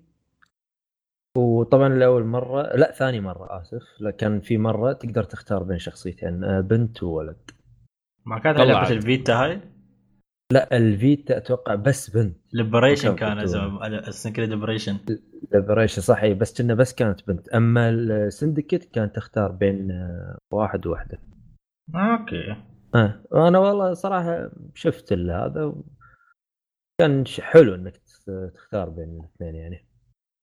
وطبعا 1.38 1.90
لأول 1.90 2.26
مرة 2.26 2.62
لا 2.62 2.92
ثاني 2.92 3.20
مرة 3.20 3.62
آسف. 3.62 3.84
كان 4.18 4.40
في 4.40 4.58
مرة 4.58 4.94
تقدر 4.94 5.24
تختار 5.24 5.64
بين 5.64 5.80
شخصيتين 5.80 6.44
آه، 6.44 6.62
بنت 6.62 7.04
وولد. 7.04 7.52
ما 8.26 8.40
كانت 8.40 8.60
لعبة 8.60 8.90
الفيتا 8.90 9.34
هاي؟ 9.34 9.62
لا 10.52 10.78
ال 10.78 10.90
Vita 10.90 11.38
أتوقع 11.38 11.76
بس 11.76 12.10
بنت. 12.10 12.38
Liberation 12.54 13.16
كان 13.16 13.40
Assassin's 13.40 14.13
Creed 14.13 14.50
Liberation 14.50 14.98
Liberation 15.54 16.02
صحيح 16.02 16.38
بس 16.38 16.62
كنا 16.62 16.74
بس 16.74 16.94
كانت 16.94 17.28
بنت. 17.28 17.50
أما 17.50 17.90
ال 17.90 17.99
Syndicate 17.99 18.86
كانت 18.86 19.16
تختار 19.16 19.52
بين 19.52 19.92
آه، 19.92 20.38
واحد 20.52 20.88
وواحدة. 20.88 21.18
okay. 21.96 22.56
آه 22.96 23.24
أنا 23.34 23.60
والله 23.60 23.94
صراحة 23.94 24.52
شفت 24.74 25.14
هذا 25.14 25.76
كان 27.02 27.24
حلو 27.40 27.76
إنك 27.76 27.98
تختار 28.56 28.90
بين 28.90 29.20
الاثنين 29.20 29.56
يعني. 29.56 29.86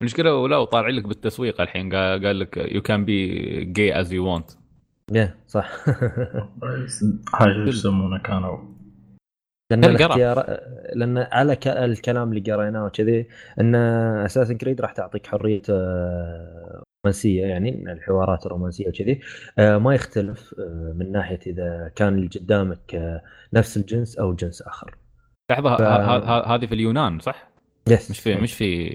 المشكلة 0.03 0.35
ولا 0.35 0.57
وطالع 0.57 0.89
لك 0.89 1.09
بالتسويق 1.09 1.61
الحين. 1.61 1.95
قال 1.95 2.39
لك 2.39 2.57
you 2.57 2.83
can 2.83 3.05
be 3.05 3.65
gay 3.65 4.01
as 4.01 4.13
you 4.13 4.27
want 4.27 4.51
يا 5.13 5.35
صح. 5.47 5.71
هاي 7.41 7.69
يسمونه 7.69 8.19
canon؟ 8.19 8.72
لأن 9.73 9.85
الاختيار 9.85 10.61
لأن 10.95 11.19
على. 11.19 11.85
الكلام 11.85 12.33
اللي 12.33 12.53
قريناه 12.53 12.85
وكذي 12.85 13.27
إن 13.61 13.75
Assassin's 13.75 14.57
Creed 14.57 14.81
راح 14.81 14.93
تعطيك 14.93 15.27
حرية 15.27 15.63
آه، 15.71 16.83
رومانسية 17.07 17.47
يعني 17.47 17.93
الحوارات 17.93 18.47
الرومانسية 18.47 18.89
وكذي 18.89 19.21
آه، 19.59 19.79
ما 19.79 19.95
يختلف 19.95 20.55
آه، 20.59 20.93
من 20.97 21.13
ناحية 21.13 21.41
إذا 21.47 21.93
كان 21.97 22.15
اللي 22.15 22.29
قدامك 22.29 23.21
نفس 23.53 23.77
الجنس 23.77 24.19
أو 24.19 24.35
جنس 24.35 24.63
آخر 24.63 24.97
لحظة 25.51 25.77
ف... 25.77 25.83
هذه 26.49 26.67
في 26.67 26.75
اليونان 26.75 27.19
صح؟ 27.19 27.49
yes 27.89 28.11
مش 28.11 28.21
في 28.21 28.35
مش 28.35 28.55
في 28.55 28.89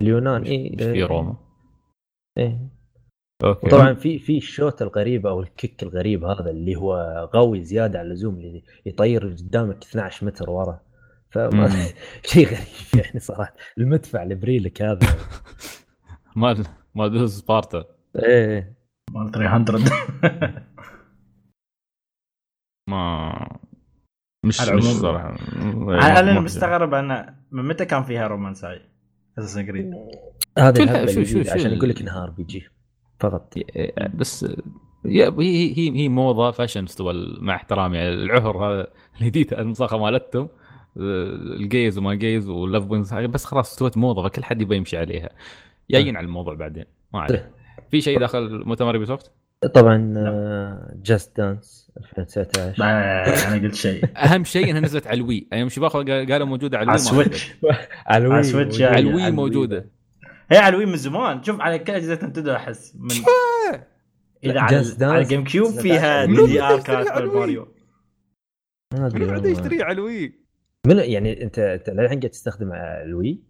اليونان 0.00 0.42
اي 0.42 0.70
مش 0.70 0.82
في 0.82 1.02
روما 1.02 1.36
إيه 2.38 2.79
okay. 3.44 3.68
طبعا 3.68 3.94
في 3.94 4.18
في 4.18 4.36
ال 4.36 4.44
shoot 4.44 4.82
الغريب 4.82 5.26
أو 5.26 5.40
ال 5.40 5.48
kick 5.48 5.82
الغريب 5.82 6.24
هذا 6.24 6.50
اللي 6.50 6.76
هو 6.76 6.94
قوي 7.32 7.64
زيادة 7.64 7.98
عن 7.98 8.06
اللزوم 8.06 8.34
اللي 8.34 8.62
يطير 8.86 9.28
قدامك 9.28 9.84
12 9.84 10.26
متر 10.26 10.50
ورا. 10.50 10.80
فما 11.30 11.68
شيء 12.30 12.46
غريب 12.46 13.04
يعني 13.04 13.20
صراحة. 13.20 13.54
المدفع 13.78 14.22
البريلك 14.22 14.82
هذا. 14.82 15.06
مال 16.36 16.66
مال 16.94 17.30
سبارتا. 17.30 17.84
إيه. 18.16 18.76
مال 19.10 19.30
300 19.30 19.84
ما 22.90 23.32
مش 24.46 24.60
مش 24.68 24.84
صراحة. 24.84 25.36
أنا 26.20 26.40
مستغرب 26.40 26.94
أنا 26.94 27.44
من 27.50 27.64
متى 27.64 27.84
كان 27.84 28.02
فيها 28.02 28.26
رومانس 28.26 28.64
هاي 28.64 28.80
اساسن 29.38 29.66
كريد 29.66 29.94
هذا 30.58 31.06
شو 31.06 31.24
شو 31.24 31.40
عشان 31.40 31.72
يقول 31.72 31.88
لك 31.88 32.02
نهار 32.02 32.30
بيجي 32.30 32.68
فقط 33.20 33.54
بس 34.14 34.46
يا- 35.04 35.34
هي 35.40 35.74
هي 35.78 35.96
هي 35.96 36.08
موضه 36.08 36.50
فاشن 36.50 36.82
مستوى 36.84 37.10
ال- 37.12 37.44
مع 37.44 37.54
احترامي 37.54 37.96
يعني 37.96 38.08
العهر 38.14 38.56
هذا 38.64 38.86
الجديد 39.20 39.54
المصاخه 39.54 39.98
مالتهم 39.98 40.48
الgays 40.96 41.98
وما 41.98 42.14
gays 42.14 42.48
والlove 42.48 43.12
هاي 43.12 43.26
بس 43.26 43.44
خلاص 43.44 43.70
استوت 43.72 43.96
موضه 43.96 44.28
فكل 44.28 44.44
حد 44.44 44.62
يبي 44.62 44.76
يمشي 44.76 44.96
عليها. 44.96 45.28
جايين 45.90 46.16
على 46.16 46.24
الموضوع 46.26 46.54
بعدين 46.54 46.84
ما 47.14 47.20
عليه. 47.20 47.50
في 47.90 48.00
شيء 48.00 48.18
داخل 48.18 48.62
مؤتمر 48.66 48.94
يوبي 48.94 49.06
سوفت؟ 49.06 49.30
طبعا 49.74 49.96
جاست 51.02 51.36
دانس 51.36 51.90
2019 51.96 52.74
ما 52.82 53.24
أنا 53.48 53.62
قلت 53.62 53.74
شيء. 53.74 54.04
أهم 54.24 54.44
شيء 54.44 54.70
إنها 54.70 54.80
نزلت 54.80 55.06
على 55.06 55.16
الوي. 55.20 55.46
أيام 55.52 55.68
شباب 55.68 55.90
قال- 55.90 56.32
قالوا 56.32 56.46
موجودة 56.46 56.78
على 56.78 56.84
الوي 56.84 56.96
على 58.06 58.40
السويتش 58.40 58.82
على 58.82 58.98
الوي. 58.98 59.30
موجودة. 59.30 59.86
هي 60.52 60.58
على 60.58 60.68
الوي 60.74 60.86
من 60.86 60.96
زمان. 60.96 61.42
شوف 61.42 61.60
على 61.60 61.78
كل 61.78 61.92
أجهزة 61.92 62.14
نتندو 62.26 62.52
أحس 62.52 62.96
من 62.96 63.10
إذا 64.44 64.60
على, 64.60 64.84
على 65.00 65.18
الجيم 65.18 65.44
كيوب 65.44 65.70
فيها 65.70 66.24
دي 66.24 66.46
دي 66.46 66.62
ار 66.62 66.80
كانت 66.80 67.08
الوي؟ 67.10 67.38
ماريو. 67.40 67.68
ما 68.94 69.06
أدري 69.06 69.20
من 69.20 69.26
بعد 69.26 69.36
والله. 69.36 69.50
يشتريه 69.50 69.84
على 69.84 69.92
الوي. 69.92 70.40
من 70.86 70.96
يعني 70.98 71.42
انت 71.42 71.58
أنت 71.58 71.90
للحين 71.90 72.18
قاعد 72.20 72.30
تستخدم 72.30 72.72
الوي؟ 72.72 73.42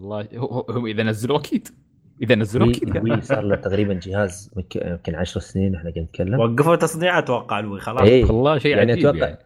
والله 0.00 0.28
هو, 0.34 0.46
هو- 0.46 0.66
هو 0.70 0.86
إذا 0.86 1.02
نزلوا 1.02 1.38
أكيد. 1.38 1.68
إذا 2.22 2.34
نزلوا 2.34 2.70
أكيد. 2.70 2.96
الوي 2.96 3.20
صار 3.20 3.40
له 3.44 3.56
تقريبا 3.56 3.94
جهاز 4.02 4.50
يمكن 4.56 4.80
يمكن 4.88 5.14
10 5.14 5.40
سنين 5.40 5.74
إحنا 5.74 5.90
قاعد 5.90 6.04
نتكلم. 6.04 6.40
وقفوا 6.40 6.76
تصنيع 6.76 7.18
أتوقع 7.18 7.58
الوي 7.58 7.80
خلاص. 7.80 8.02
إيه. 8.02 8.24
والله 8.24 8.58
شيء 8.58 8.76
يعني 8.76 8.92
عجيب 8.92 9.06
أتوقع 9.06 9.26
يعني. 9.26 9.38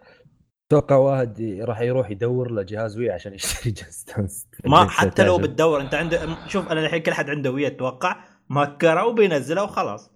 أتوقع 0.71 0.97
واحد 0.97 1.61
راح 1.61 1.81
يروح 1.81 2.11
يدور 2.11 2.51
له 2.51 2.63
جهاز 2.63 2.99
وي 2.99 3.11
عشان 3.11 3.35
يشتري 3.35 3.71
جهاز 3.73 4.07
دانس 4.17 4.47
ما 4.65 4.89
حتى 4.89 5.25
لو 5.25 5.39
بتدور 5.39 5.81
أنت 5.81 5.95
عنده 5.95 6.37
شوف 6.49 6.69
أنا 6.69 6.81
الحين 6.81 7.03
كل 7.03 7.13
حد 7.13 7.31
عنده 7.31 7.51
وي 7.51 7.67
أتوقع 7.67 8.17
مكره 8.51 9.07
وبينزله 9.07 9.63
وخلاص. 9.65 10.11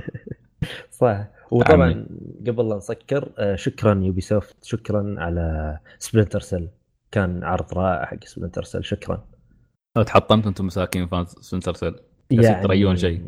صح. 1.00 1.26
وطبعا 1.50 2.06
قبل 2.46 2.68
لا 2.68 2.76
نسكر 2.76 3.32
آه، 3.38 3.56
شكرا 3.56 4.00
يوبي 4.04 4.20
سوفت 4.20 4.64
شكرا 4.64 5.14
على 5.18 5.78
سبلنتر 5.98 6.40
سيل 6.40 6.68
كان 7.12 7.44
عرض 7.44 7.74
رائع 7.74 8.04
حق 8.04 8.24
سبلنتر 8.24 8.62
سيل 8.62 8.84
شكرا. 8.84 9.24
لو 9.96 10.02
تحطمتوا 10.02 10.48
أنتم 10.48 10.66
مساكين 10.66 11.06
fans 11.06 11.26
سبلنتر 11.26 11.74
سيل 11.74 11.94
بس 12.32 12.46
تريون 12.62 12.96
شيء. 12.96 13.22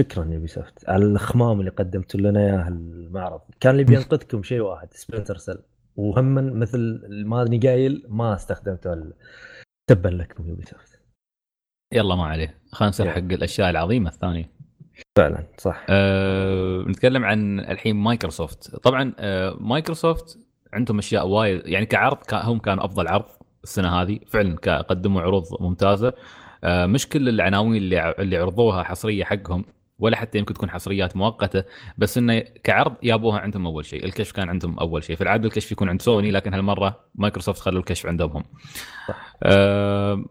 شكرا 0.00 0.24
يوبي 0.24 0.46
سوفت 0.46 0.88
على 0.88 1.04
الخمام 1.04 1.60
اللي 1.60 1.70
قدمتوا 1.70 2.20
لنا 2.20 2.40
اياه 2.40 2.68
المعرض. 2.68 3.40
كان 3.60 3.72
اللي 3.72 3.84
بينقذكم 3.84 4.42
شيء 4.42 4.60
واحد 4.60 4.94
سبلنتر 4.94 5.36
سيل 5.36 5.58
وهم 5.96 6.58
مثل 6.58 7.00
ما 7.26 7.42
اني 7.42 7.58
قايل 7.58 8.06
ما 8.08 8.34
استخدمته 8.34 9.12
تبا 9.90 10.08
لكم 10.08 10.48
يوبي 10.48 10.64
سوفت 10.64 11.00
يلا 11.94 12.14
ما 12.14 12.24
عليه. 12.24 12.58
خلينا 12.72 12.88
نصير 12.88 13.10
حق 13.10 13.18
الأشياء 13.18 13.70
العظيمة 13.70 14.10
الثانية. 14.10 14.50
فعلا 15.18 15.46
صح. 15.58 15.86
أه 15.88 16.84
نتكلم 16.88 17.24
عن 17.24 17.60
الحين 17.60 17.96
مايكروسوفت 17.96 18.76
طبعا 18.76 19.12
أه 19.18 19.56
مايكروسوفت 19.60 20.38
عندهم 20.72 20.98
أشياء 20.98 21.26
وايد. 21.26 21.66
يعني 21.66 21.86
كعرض 21.86 22.18
هم 22.32 22.58
كانوا 22.58 22.84
أفضل 22.84 23.08
عرض 23.08 23.24
السنة 23.64 23.88
هذه. 23.88 24.20
فعلا 24.26 24.56
قدموا 24.80 25.22
عروض 25.22 25.44
ممتازة. 25.60 26.12
أه 26.64 26.86
مش 26.86 27.08
كل 27.08 27.28
العناوين 27.28 27.76
اللي 27.76 28.14
اللي 28.18 28.36
عرضوها 28.36 28.82
حصرية 28.82 29.24
حقهم. 29.24 29.64
ولا 29.98 30.16
حتى 30.16 30.38
يمكن 30.38 30.54
تكون 30.54 30.70
حصريات 30.70 31.16
مؤقتة 31.16 31.64
بس 31.98 32.18
إنه 32.18 32.40
كعرض 32.40 32.96
جابوها 33.04 33.38
عندهم 33.38 33.66
أول 33.66 33.84
شيء. 33.84 34.04
الكشف 34.04 34.32
كان 34.32 34.48
عندهم 34.48 34.78
أول 34.78 35.04
شيء. 35.04 35.16
في 35.16 35.22
العادة 35.22 35.46
الكشف 35.48 35.72
يكون 35.72 35.88
عند 35.88 36.02
سوني 36.02 36.30
لكن 36.30 36.54
هالمرة 36.54 37.00
مايكروسوفت 37.14 37.60
خلوا 37.60 37.80
الكشف 37.80 38.06
عندهم. 38.06 38.36
هم 38.36 38.44
صح. 39.08 39.36
آه، 39.42 40.24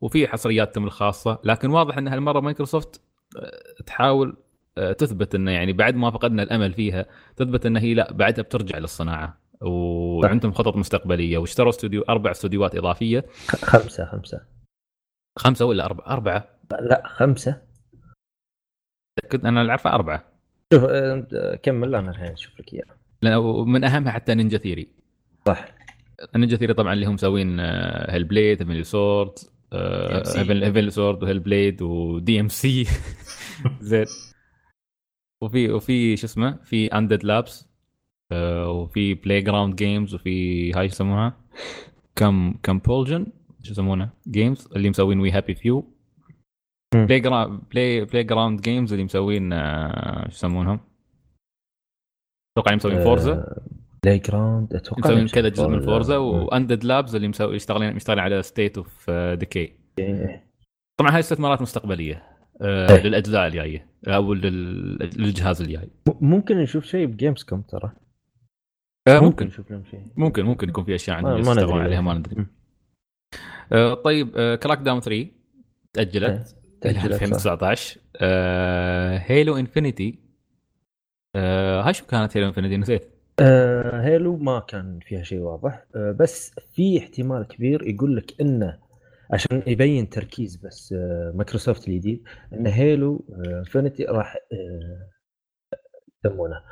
وفي 0.00 0.28
حصرياتهم 0.28 0.84
الخاصة 0.84 1.38
لكن 1.44 1.70
واضح 1.70 1.98
إن 1.98 2.08
هالمرة 2.08 2.40
مايكروسوفت 2.40 3.00
آه، 3.36 3.82
تحاول 3.86 4.36
آه، 4.78 4.92
تثبت 4.92 5.34
إنه 5.34 5.50
يعني 5.50 5.72
بعد 5.72 5.94
ما 5.94 6.10
فقدنا 6.10 6.42
الأمل 6.42 6.72
فيها 6.72 7.06
تثبت 7.36 7.66
ان 7.66 7.76
هي 7.76 7.94
لا 7.94 8.12
بعدها 8.12 8.42
بترجع 8.42 8.78
للصناعة. 8.78 9.38
وعندهم 9.60 10.52
خطط 10.52 10.76
مستقبلية 10.76 11.38
واشتروا 11.38 11.70
استوديو 11.70 12.02
أربع 12.02 12.30
استوديوهات 12.30 12.74
إضافية. 12.74 13.24
خمسة 13.48 14.04
خمسة. 14.04 14.40
خمسة 15.38 15.64
ولا 15.64 15.84
أربعة؟ 15.84 16.06
أربعة. 16.06 16.48
لا 16.80 17.02
خمسة. 17.06 17.67
كنت 19.32 19.44
أنا 19.44 19.60
اللي 19.60 19.72
عارفه 19.72 19.90
أربعة. 19.90 20.24
شوف 20.72 20.84
آه، 20.84 21.58
كمل 21.62 21.94
أنا 21.94 22.10
الحين 22.10 22.32
أشوف 22.32 22.60
لك 22.60 22.74
إياه. 22.74 22.84
لأن 23.22 23.42
من 23.68 23.84
أهمها 23.84 24.12
حتى 24.12 24.34
نينجا 24.34 24.58
ثيري. 24.58 24.88
صح. 25.46 25.68
نينجا 26.36 26.56
ثيري 26.56 26.74
طبعا 26.74 26.92
اللي 26.92 27.06
هم 27.06 27.14
مسوين 27.14 27.60
هيل 28.10 28.24
بليد 28.24 28.62
هيفن 28.62 28.82
سورد 28.82 29.32
DMC. 29.38 30.36
هيفن 30.36 30.90
سورد 30.90 31.22
وهيل 31.22 31.38
بليد 31.38 31.82
و 31.82 32.40
DMC 32.40 32.86
زين. 33.80 34.06
وفي 35.42 35.72
وفي 35.72 36.16
شو 36.16 36.26
اسمه؟ 36.26 36.58
في 36.64 36.86
انديد 36.86 37.24
لابس 37.24 37.68
وفي 38.68 39.14
بلاي 39.14 39.40
جراوند 39.40 39.76
جيمز 39.76 40.14
وفي 40.14 40.72
هاي 40.72 40.88
شو 40.88 40.94
يسموها 40.94 41.36
كم 42.16 42.52
كومبالجن 42.62 43.26
شو 43.62 43.72
يسمونها 43.72 44.10
جيمز 44.28 44.68
اللي 44.76 44.90
مسوين 44.90 45.20
وي 45.20 45.30
هابي 45.30 45.54
فيو. 45.54 45.97
بلاي 46.94 47.20
جراوند 47.20 47.60
بلاي 47.70 48.04
بلاي 48.04 48.22
جراوند 48.24 48.60
جيمز 48.60 48.92
اللي 48.92 49.04
مسوين 49.04 49.52
آه، 49.52 50.22
شو 50.28 50.34
يسمونهم؟ 50.34 50.80
أتوقع 52.58 52.74
مسوين 52.74 53.02
فورزا 53.04 53.56
بلاي 54.04 54.18
جراوند 54.18 54.74
أتوقع 54.74 55.10
مسوين 55.10 55.26
كذا 55.28 55.48
جزء 55.48 55.68
من 55.68 55.80
فورزا. 55.80 56.16
وانديد 56.16 56.84
لابز 56.84 57.14
اللي 57.14 57.28
مسوي 57.28 57.56
يشتغلين 57.56 57.96
يشتغلين 57.96 58.24
على 58.24 58.42
ستيت 58.42 58.78
اوف 58.78 59.10
ديكي 59.10 59.72
إيه. 59.98 60.48
طبعا 61.00 61.12
هاي 61.14 61.20
استثمارات 61.20 61.62
مستقبلية 61.62 62.22
آه، 62.62 62.90
إيه. 62.96 63.02
للأجزاء 63.02 63.46
الجاية 63.46 63.86
أو 64.08 64.34
لل- 64.34 64.98
للجهاز 65.16 65.62
الجاي. 65.62 65.90
ممكن 66.20 66.56
نشوف 66.56 66.84
شيء 66.84 67.06
بجيمز 67.06 67.42
كوم 67.42 67.62
ترى. 67.62 67.92
آه، 69.08 69.12
ممكن 69.14 69.24
ممكن. 69.26 69.46
نشوف 69.46 69.70
لهم 69.70 69.84
شيء. 69.84 70.02
ممكن 70.16 70.44
ممكن 70.44 70.68
يكون 70.68 70.84
في 70.84 70.94
أشياء 70.94 71.22
ما 71.22 71.38
يشتغلون 71.38 71.64
ندري. 71.64 71.82
عليها 71.82 72.00
ما. 72.00 72.14
ندري. 72.14 72.46
طيب 74.04 74.30
كراك 74.62 74.78
داون 74.78 75.00
3 75.00 75.28
تأجلت. 75.92 76.57
إلى 76.84 76.94
تأجلت، 76.94 77.14
صح. 77.14 77.22
2019 77.22 78.00
آه، 78.16 79.18
هيلو 79.18 79.56
انفنتي 79.56 80.18
آه، 81.36 81.82
هاي 81.82 81.94
شو 81.94 82.06
كانت 82.06 82.36
هيلو 82.36 82.46
انفنتي 82.48 82.76
نسيت. 82.76 83.08
آه 83.40 84.00
هيلو 84.02 84.36
ما 84.36 84.60
كان 84.60 85.00
فيها 85.02 85.22
شيء 85.22 85.38
واضح. 85.38 85.84
آه 85.96 86.12
بس 86.20 86.54
في 86.74 86.98
احتمال 86.98 87.46
كبير 87.46 87.88
يقول 87.88 88.16
لك 88.16 88.40
إنه 88.40 88.78
عشان 89.32 89.62
يبين 89.66 90.08
تركيز 90.08 90.56
بس 90.56 90.92
آه 90.92 91.32
مايكروسوفت 91.34 91.88
الجديد 91.88 92.22
إن 92.52 92.66
هيلو 92.66 93.24
آه 93.46 93.58
انفنتي 93.58 94.04
راح 94.04 94.36
آه 94.52 95.08
يسمونه. 96.24 96.62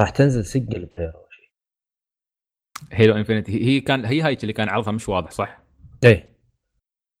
راح 0.00 0.10
تنزل 0.10 0.44
single 0.44 0.86
player 0.86 1.14
اول 1.14 1.28
شيء. 1.30 1.50
هيلو 2.92 3.14
انفنتي 3.16 3.64
هي 3.64 3.80
كان 3.80 4.04
هي 4.04 4.20
هاي 4.22 4.34
اللي 4.42 4.52
كان 4.52 4.68
عرضها 4.68 4.92
مش 4.92 5.08
واضح 5.08 5.30
صح؟ 5.30 5.62
إيه. 6.04 6.33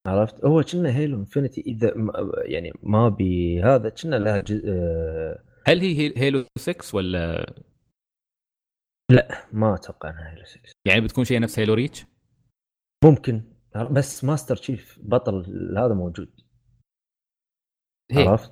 عرفت 0.06 0.44
هو 0.44 0.62
كنا 0.62 0.96
هيلو 0.96 1.18
انفنتي 1.18 1.60
إذا 1.60 1.94
م- 1.96 2.10
يعني 2.44 2.72
ما 2.82 3.08
بي 3.08 3.62
هذا 3.62 3.88
كنا 3.88 4.16
لها 4.16 4.40
جزء 4.40 4.62
آه 4.68 5.42
هل 5.66 5.80
هي 5.80 5.98
هي- 5.98 6.14
هيلو 6.16 6.44
6 6.58 6.96
ولا 6.96 7.46
ما 9.52 9.74
أتوقع 9.74 10.10
إنها 10.10 10.30
هيلو 10.32 10.44
6 10.44 10.60
يعني 10.86 11.00
بتكون 11.00 11.24
شيء 11.24 11.40
نفس 11.40 11.58
هيلو 11.58 11.74
ريتش؟ 11.74 12.06
ممكن 13.04 13.42
بس 13.90 14.24
ماستر 14.24 14.56
تشيف 14.56 14.98
بطل 15.02 15.34
هذا 15.78 15.94
موجود 15.94 16.30
هي 18.12 18.28
عرفت؟ 18.28 18.50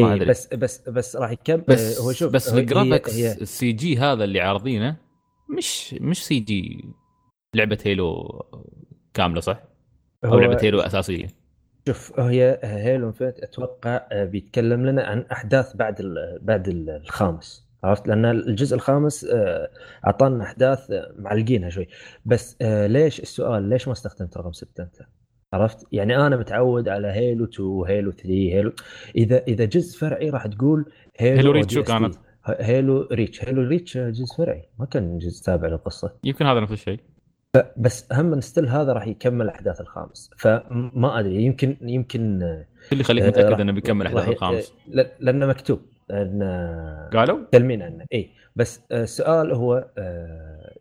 ما 0.00 0.12
اي. 0.12 0.18
بس 0.18 0.54
بس 0.54 0.88
بس 0.88 1.16
راح 1.16 1.30
يكمل 1.30 1.64
بس 1.68 2.00
هو 2.00 2.12
شوف 2.12 2.32
بس 2.32 2.48
ال 2.54 2.61
graphics 2.61 3.18
ال 3.18 3.72
CG 3.72 3.96
هذا 3.98 4.24
اللي 4.24 4.40
عارضينه 4.40 4.96
مش 5.58 5.94
مش 5.94 6.24
CG 6.26 6.84
لعبة 7.54 7.78
هيلو 7.84 8.28
كاملة 9.14 9.40
صح؟ 9.40 9.62
أو 10.24 10.38
لعبه 10.38 10.58
هيلو 10.62 10.80
اساسيه 10.80 11.26
شوف 11.88 12.20
هي 12.20 12.58
هيلو 12.64 13.06
انفنتي 13.06 13.38
أتوقع 13.40 14.06
آه، 14.12 14.24
بيتكلم 14.24 14.86
لنا 14.86 15.02
عن 15.04 15.24
أحداث 15.32 15.76
بعد 15.76 16.00
ال 16.00 16.38
بعد 16.42 16.68
ال- 16.68 16.90
الخامس 16.90 17.68
عرفت 17.84 18.08
لأن 18.08 18.24
الجزء 18.24 18.76
الخامس 18.76 19.24
آه، 19.24 19.70
أعطانا 20.06 20.44
أحداث 20.44 20.90
آه، 20.90 21.12
معلقينها 21.18 21.70
شوي 21.70 21.88
بس 22.24 22.56
ليش 22.62 23.20
السؤال 23.20 23.62
ليش 23.68 23.86
ما 23.88 23.92
استخدمت 23.92 24.36
رقم 24.36 24.52
6 24.52 24.82
أنت؟ 24.82 24.96
عرفت؟ 25.52 25.86
يعني 25.92 26.16
أنا 26.26 26.36
متعود 26.36 26.88
على 26.88 27.08
هيلو 27.08 27.44
2 27.44 27.82
هيلو 27.86 28.10
3 28.10 28.28
هيلو 28.30 28.72
إذا 29.16 29.42
إذا 29.48 29.64
جزء 29.64 29.98
فرعي 29.98 30.30
راح 30.30 30.46
تقول 30.46 30.84
هيلو 31.18 31.36
هيلو 31.38 31.50
ريتش 31.52 31.74
شو. 31.74 31.82
كانت؟ 31.82 32.14
هيلو 32.46 33.08
ريتش 33.12 33.44
هيلو 33.44 33.62
ريتش 33.62 33.98
جزء 33.98 34.36
فرعي 34.38 34.68
ما 34.78 34.86
كان 34.86 35.18
جزء 35.18 35.44
تابع 35.44 35.68
للقصة 35.68 36.12
يمكن 36.24 36.46
هذا 36.46 36.60
نفس 36.60 36.72
الشيء 36.72 37.00
بس 37.76 38.12
هم 38.12 38.40
ستيل 38.40 38.68
هذا 38.68 38.92
راح 38.92 39.06
يكمل 39.06 39.48
احداث 39.48 39.80
الخامس 39.80 40.30
فما 40.36 41.20
أدري 41.20 41.42
يمكن 41.42 41.76
يمكن 41.82 42.40
شو 42.82 42.92
اللي 42.92 43.00
يخليك 43.00 43.24
آه، 43.24 43.28
متأكد 43.28 43.60
إنه 43.60 43.72
بيكمل 43.72 44.06
احداث 44.06 44.20
راح- 44.22 44.28
الخامس؟ 44.28 44.72
آه، 44.98 45.06
لأنه 45.20 45.46
مكتوب 45.46 45.80
لأن 46.10 46.42
قالوا؟ 47.12 47.38
تلمين 47.52 47.82
عنه 47.82 48.04
اي 48.12 48.30
بس 48.56 48.80
آه، 48.92 49.02
السؤال 49.02 49.52
هو 49.52 49.88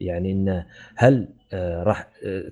يعني 0.01 0.31
إنه 0.31 0.65
هل 0.95 1.27
راح 1.53 2.07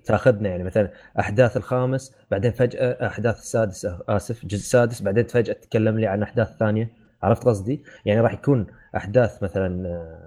تأخذنا 0.05 0.49
يعني 0.49 0.63
مثلا 0.63 0.89
أحداث 1.20 1.57
الخامس 1.57 2.16
بعدين 2.32 2.51
فجأة 2.51 3.07
أحداث 3.07 3.39
السادس 3.39 3.88
آسف 4.09 4.43
الجزء 4.43 4.59
السادس 4.61 5.01
بعدين 5.01 5.24
فجأة 5.26 5.53
تتكلم 5.53 5.99
لي 5.99 6.07
عن 6.07 6.24
أحداث 6.24 6.57
ثانية 6.57 6.91
عرفت 7.24 7.43
قصدي؟ 7.43 7.84
يعني 8.05 8.22
راح 8.22 8.34
يكون 8.34 8.68
أحداث 8.95 9.43
مثلا 9.43 10.24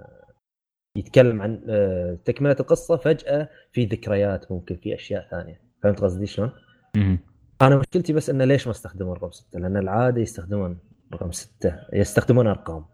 يتكلم 0.97 1.41
عن 1.41 1.61
آه، 1.69 2.17
تكملة 2.25 2.55
القصة 2.59 2.97
فجأة 2.97 3.49
في 3.71 3.85
ذكريات 3.85 4.51
ممكن 4.51 4.75
في 4.75 4.95
أشياء 4.95 5.27
ثانية 5.31 5.61
فهمت 5.83 5.99
قصدي 5.99 6.25
شلون؟ 6.25 6.51
أنا 7.61 7.77
مشكلتي 7.77 8.13
بس 8.13 8.29
إنه 8.29 8.45
ليش 8.45 8.67
ما 8.67 8.71
استخدمون 8.71 9.13
رقم 9.13 9.31
ستة؟ 9.31 9.59
لأن 9.59 9.77
العادة 9.77 10.21
يستخدمون 10.21 10.79
رقم 11.13 11.31
ستة 11.31 11.79
يستخدمون 11.93 12.47
أرقام 12.47 12.85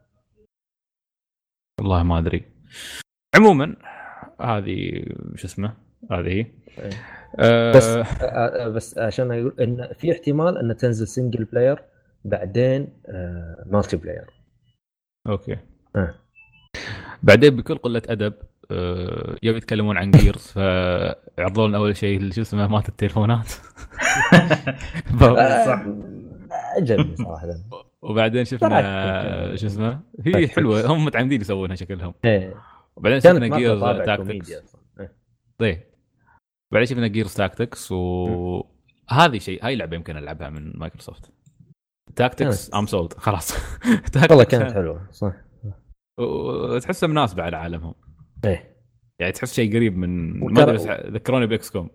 والله 1.79 2.03
ما 2.03 2.19
أدري 2.19 2.45
عموما 3.35 3.75
هذه 4.41 5.05
شو 5.35 5.47
اسمه 5.47 5.73
هذه 6.11 6.27
هي 6.27 6.45
إيه. 6.79 6.89
آه، 7.39 7.71
بس 7.71 7.87
آه، 7.87 8.03
آه، 8.23 8.67
بس 8.67 8.97
عشان 8.97 9.31
أقول 9.31 9.55
إن 9.59 9.93
في 9.93 10.11
احتمال 10.11 10.57
ان 10.57 10.77
تنزل 10.77 11.07
single 11.07 11.43
player 11.43 11.83
بعدين 12.25 12.87
آه، 13.07 13.63
multiplayer 13.65 14.25
okay 15.27 15.57
آه. 15.95 16.15
بعدين 17.25 17.55
بكل 17.55 17.77
قلة 17.77 18.01
أدب 18.09 18.33
آه، 18.71 19.35
يوم 19.43 19.57
يتكلمون 19.57 19.97
عن 19.97 20.11
جيرز 20.11 20.41
فعرضوا 20.41 21.67
لنا 21.67 21.77
أول 21.77 21.97
شيء 21.97 22.31
شو 22.31 22.41
اسمه 22.41 22.67
مات 22.67 22.89
التليفونات. 22.89 23.53
آه، 25.21 25.65
صح. 25.65 25.85
عجبني 26.77 27.15
صراحة. 27.15 27.47
وبعدين 28.01 28.45
شفنا 28.45 29.55
شو 29.55 29.67
اسمه 29.67 29.99
هي. 30.25 30.47
حلوة 30.47 30.85
هم 30.85 31.05
متعمدين 31.05 31.41
يسوونها 31.41 31.75
شكلهم. 31.75 32.13
إيه. 32.25 32.55
وبعدين 32.95 33.19
شفنا 33.19 33.57
جيرز 33.57 33.81
تاكتكس 33.81 34.51
إيه. 34.99 35.13
طيب. 35.57 35.81
بعدين 36.71 36.85
شفنا 36.85 37.07
جيرز 37.07 37.33
تاكتكس 37.33 37.91
وهذه 37.91 39.37
شيء 39.37 39.65
هاي 39.65 39.75
لعبة 39.75 39.95
يمكن 39.95 40.17
ألعبها 40.17 40.49
من 40.49 40.73
مايكروسوفت. 40.75 41.31
tactics 42.15 42.73
I'm 42.73 42.85
sold 42.85 43.13
خلاص. 43.13 43.53
والله 44.29 44.43
كانت 44.43 44.71
حلوة 44.71 45.07
صح. 45.11 45.44
وتحسها 46.17 47.07
مناسبه 47.07 47.43
على 47.43 47.57
عالمهم. 47.57 47.93
إيه. 48.45 48.75
يعني 49.19 49.31
تحس 49.31 49.53
شيء 49.53 49.75
قريب 49.75 49.97
من 49.97 50.39
ما 50.39 50.63
أدري 50.63 50.75
بس 50.75 50.87
ذكروني 50.87 51.47
بإكس 51.47 51.69
كوم. 51.69 51.89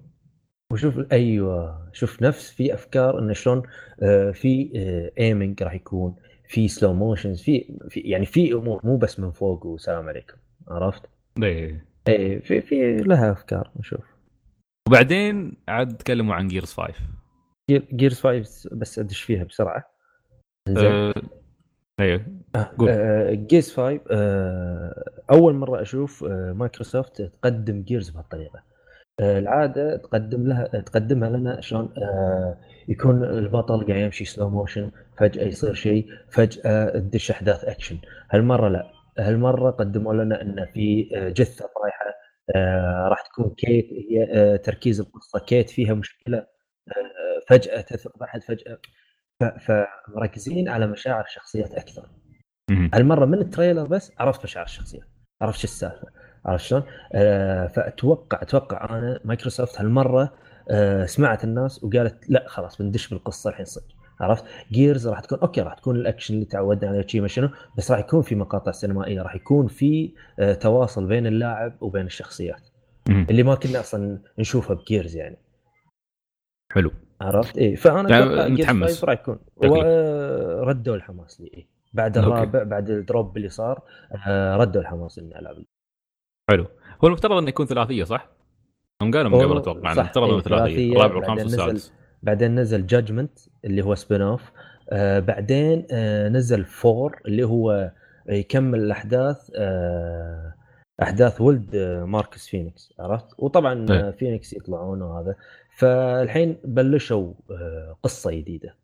وشوف 0.72 1.12
أيوه. 1.12 1.90
شوف 1.92 2.22
نفس 2.22 2.50
في 2.50 2.74
أفكار 2.74 3.18
انه 3.18 3.32
شلون 3.32 3.62
آه، 4.02 4.30
في 4.30 4.70
ايمنج 5.18 5.62
راح 5.62 5.74
يكون 5.74 6.16
في 6.48 6.68
slow 6.68 6.94
motions 6.94 7.42
في, 7.42 7.78
يعني 7.94 8.26
في 8.26 8.52
أمور 8.52 8.80
مو 8.84 8.96
بس 8.96 9.20
من 9.20 9.30
فوق 9.30 9.66
والسلام 9.66 10.08
عليكم 10.08 10.36
عرفت؟ 10.68 11.02
إيه. 11.42 11.86
إيه 12.08 12.40
في 12.40 12.60
في 12.60 12.96
لها 12.96 13.32
أفكار 13.32 13.70
نشوف. 13.76 14.04
وبعدين 14.88 15.56
عاد 15.68 15.96
تكلموا 15.96 16.34
عن 16.34 16.48
Gears 16.48 16.72
5 16.72 16.94
Gears 17.70 18.20
5 18.20 18.70
بس 18.72 18.98
أدش 18.98 19.22
فيها 19.22 19.44
بسرعة. 19.44 19.84
زين 20.68 20.92
أه... 20.92 21.14
أيوه. 22.00 22.24
قول. 22.78 23.46
Gears 23.46 23.72
5 23.72 24.00
آه، 24.10 25.04
أول 25.30 25.54
مرة 25.54 25.82
أشوف 25.82 26.24
آه، 26.24 26.52
مايكروسوفت 26.52 27.22
تقدم 27.22 27.82
Gears 27.82 28.10
بهالطريقة. 28.10 28.62
آه، 29.20 29.38
العادة 29.38 29.96
تقدم 29.96 30.46
لها 30.48 30.64
تقدمها 30.66 31.30
لنا 31.30 31.60
شلون 31.60 31.94
آه، 31.98 32.56
يكون 32.88 33.24
البطل 33.24 33.86
قاعد 33.86 34.00
يمشي 34.00 34.24
slow 34.24 34.48
motion 34.50 34.90
فجأة 35.18 35.44
يصير 35.44 35.74
شيء 35.74 36.06
فجأة 36.30 36.98
تدش 36.98 37.30
أحداث 37.30 37.64
اكشن 37.64 37.98
هالمرة 38.30 38.68
لا. 38.68 38.90
هالمرة 39.18 39.70
قدموا 39.70 40.14
لنا 40.14 40.42
إن 40.42 40.66
في 40.74 41.10
آه، 41.16 41.28
جثة 41.28 41.64
طايحة 41.82 42.04
آه، 42.56 43.08
راح 43.10 43.20
تكون 43.22 43.54
كيت 43.58 43.88
هي 44.10 44.28
آه، 44.34 44.56
تركيز 44.56 45.00
القصة. 45.00 45.38
كيت 45.38 45.70
فيها 45.70 45.94
مشكلة 45.94 46.38
آه، 46.38 47.40
فجأة 47.48 47.80
تثق 47.80 48.18
بعد 48.18 48.42
فجأة 48.42 48.78
فمركزين 49.44 50.68
على 50.68 50.86
مشاعر 50.86 51.24
الشخصيات 51.24 51.72
أكثر. 51.72 52.08
هالمرة 52.94 53.24
من 53.24 53.38
ال 53.38 53.44
trailer 53.44 53.86
بس 53.86 54.12
عرفت 54.18 54.44
مشاعر 54.44 54.66
الشخصيات 54.66 55.06
عرفت 55.42 55.58
شو 55.58 55.64
السالفة 55.64 56.08
عرفت 56.44 56.64
شلون؟ 56.64 56.82
آه 57.12 57.66
فأتوقع 57.66 58.42
أتوقع 58.42 58.98
أنا 58.98 59.20
مايكروسوفت 59.24 59.80
هالمرة 59.80 60.32
آه 60.70 61.06
سمعت 61.06 61.44
الناس 61.44 61.84
وقالت 61.84 62.30
لا 62.30 62.44
خلاص 62.48 62.82
بندش 62.82 63.08
بالقصة 63.08 63.50
الحين 63.50 63.64
صدق 63.64 63.84
عرفت؟ 64.20 64.44
Gears 64.72 65.08
راح 65.08 65.20
تكون 65.20 65.38
أوكي 65.38 65.60
راح 65.60 65.74
تكون 65.74 65.96
الأكشن 65.96 66.34
اللي 66.34 66.44
تعودنا 66.44 66.90
عليه 66.90 67.06
شيء 67.06 67.26
شنو 67.26 67.50
بس 67.78 67.90
راح 67.90 68.00
يكون 68.00 68.22
في 68.22 68.34
مقاطع 68.34 68.72
سينمائية 68.72 69.22
راح 69.22 69.34
يكون 69.34 69.66
في 69.66 70.14
آه 70.38 70.54
تواصل 70.54 71.06
بين 71.06 71.26
اللاعب 71.26 71.82
وبين 71.82 72.06
الشخصيات. 72.06 72.68
اللي 73.08 73.42
ما 73.42 73.54
كنا 73.54 73.80
أصلا 73.80 74.18
نشوفها 74.38 74.76
ب 74.76 74.83
Gears 74.83 75.16
يعني 75.16 75.36
حلو 76.72 76.92
عرفت؟ 77.20 77.58
اي 77.58 77.76
فأنا 77.76 78.48
متحمس. 78.48 78.88
5 78.90 79.04
راح 79.06 79.20
يكون. 79.20 79.38
وردوا 79.56 80.96
الحماس 80.96 81.40
لي 81.40 81.46
إيه. 81.54 81.68
بعد 81.92 82.18
أوكي. 82.18 82.28
الرابع 82.30 82.62
بعد 82.62 82.90
ال 82.90 82.99
drop 82.99 83.36
اللي 83.36 83.48
صار 83.48 83.82
آه 84.26 84.56
ردوا 84.56 84.80
الحماس 84.80 85.18
إني 85.18 85.38
ألعب 85.38 85.56
حلو 86.50 86.66
هو 87.04 87.08
المفترض 87.08 87.36
إنه 87.36 87.48
يكون 87.48 87.66
ثلاثية 87.66 88.04
صح؟ 88.04 88.28
هم 89.02 89.10
قالوا 89.10 89.30
من 89.30 89.44
قبل 89.44 89.56
أتوقع 89.56 89.92
المفترض 89.92 90.24
إيه، 90.24 90.32
انه 90.34 90.40
ثلاثية 90.40 90.74
ثلاثية، 90.74 90.92
الرابع 90.92 91.16
والخامس 91.16 91.42
والسادس 91.42 91.92
بعدين 92.22 92.54
نزل 92.54 92.86
Judgment 92.86 93.38
اللي 93.64 93.82
هو 93.82 93.94
spin 93.94 94.22
off 94.22 94.52
آه 94.90 95.18
بعدين 95.20 95.86
آه 95.90 96.28
نزل 96.28 96.64
Four 96.64 97.20
اللي 97.26 97.42
هو 97.44 97.92
يكمل 98.28 98.78
الأحداث 98.78 99.50
آه 99.56 100.54
أحداث 101.02 101.40
ولد 101.40 101.74
آه 101.74 102.04
ماركس 102.04 102.48
فينيكس 102.48 102.94
عرفت 102.98 103.26
وطبعا 103.38 103.86
إيه. 103.90 104.08
آه 104.08 104.10
فينيكس 104.10 104.52
يطلعون 104.52 105.02
وهذا 105.02 105.34
فالحين 105.76 106.56
بلشوا 106.64 107.32
آه 107.50 107.96
قصة 108.02 108.30
جديدة 108.30 108.76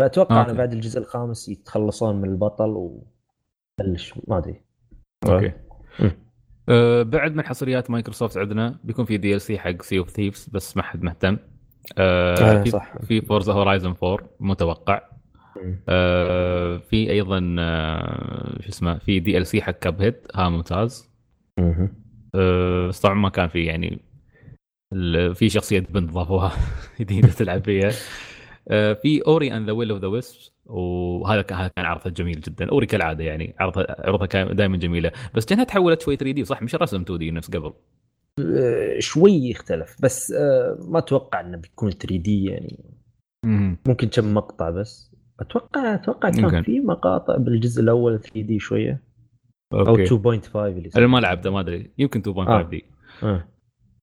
فأتوقع. 0.00 0.44
أنا 0.44 0.52
بعد 0.52 0.72
الجزء 0.72 1.00
الخامس 1.00 1.48
يتخلصون 1.48 2.16
من 2.16 2.28
البطل 2.28 2.70
وبلش 3.80 4.14
ما 4.28 4.38
أدري 4.38 4.62
أوكي. 5.28 5.52
أه 6.68 7.02
بعد 7.02 7.34
من 7.34 7.46
حصريات 7.46 7.90
مايكروسوفت 7.90 8.36
عندنا 8.38 8.78
بيكون 8.84 9.04
في 9.04 9.16
DLC 9.16 9.58
حق 9.58 9.82
Sea 9.82 9.98
of 9.98 10.10
Thieves 10.10 10.48
بس 10.48 10.76
ما 10.76 10.82
حد 10.82 11.02
مهتم 11.02 11.38
أه 11.98 12.62
في 12.62 12.70
صح. 12.70 12.98
في 12.98 13.20
Forza 13.20 13.52
Horizon 13.52 13.94
4 14.02 14.28
متوقع. 14.40 15.10
أه 15.88 16.76
في 16.78 17.10
أيضا 17.10 17.38
شو 18.60 18.68
اسمه 18.68 18.98
في 18.98 19.20
DLC 19.20 19.62
حق 19.62 19.72
Cuphead 19.72 20.14
ها 20.34 20.48
ممتاز 20.48 21.09
أه 22.34 22.88
بس 22.88 23.00
طبعا 23.00 23.14
ما 23.14 23.28
كان 23.28 23.48
في 23.48 23.64
يعني 23.64 23.98
في 25.34 25.48
شخصية 25.48 25.80
بنت 25.80 26.10
ضافوها 26.10 26.52
جديده 27.00 27.28
تلعب 27.28 27.64
فيها. 27.64 27.90
أه 28.68 28.92
في 28.92 29.26
Ori 29.26 29.56
and 29.56 29.66
the 29.66 29.72
Will 29.72 29.90
of 29.90 30.00
the 30.00 30.06
Wisps 30.08 30.52
وهذا 30.66 31.42
كان 31.42 31.70
عرضها 31.78 32.12
جميل 32.12 32.40
جدا. 32.40 32.68
Ori 32.70 32.86
كالعادة 32.86 33.24
يعني 33.24 33.54
عرضها 33.60 33.96
عرضها 34.08 34.26
كان 34.26 34.56
دائما 34.56 34.76
جميلة. 34.76 35.12
بس 35.34 35.44
كأنها 35.46 35.64
تحولت 35.64 36.02
شوي 36.02 36.16
3D 36.16 36.44
صح؟ 36.44 36.62
مش 36.62 36.74
رسم 36.74 37.00
2D 37.00 37.30
نفس 37.30 37.50
قبل. 37.50 37.72
آه، 38.40 38.98
شوي 38.98 39.32
يختلف 39.32 39.96
بس 40.02 40.32
آه 40.32 40.78
ما 40.88 40.98
أتوقع 40.98 41.40
إنه 41.40 41.56
بيكون 41.56 41.90
3D 41.90 42.44
يعني. 42.44 42.78
ممكن 43.86 44.08
كم 44.08 44.34
مقطع 44.34 44.70
بس. 44.70 45.10
أتوقع 45.40 45.94
أتوقع 45.94 46.30
كان. 46.30 46.62
في 46.62 46.80
مقاطع 46.80 47.36
بالجزء 47.36 47.82
الأول 47.82 48.20
3D 48.20 48.58
شوية. 48.58 49.09
أو 49.72 49.78
أوكي. 49.78 50.06
2.5 50.06 50.56
اللي 50.56 50.90
أنا 50.96 51.06
ما 51.06 51.18
لعبته 51.18 51.50
ما 51.50 51.60
أدري. 51.60 51.90
يمكن 51.98 52.22
2.5 52.22 52.48
آه. 52.48 52.62
D. 52.62 52.84
آه. 53.22 53.48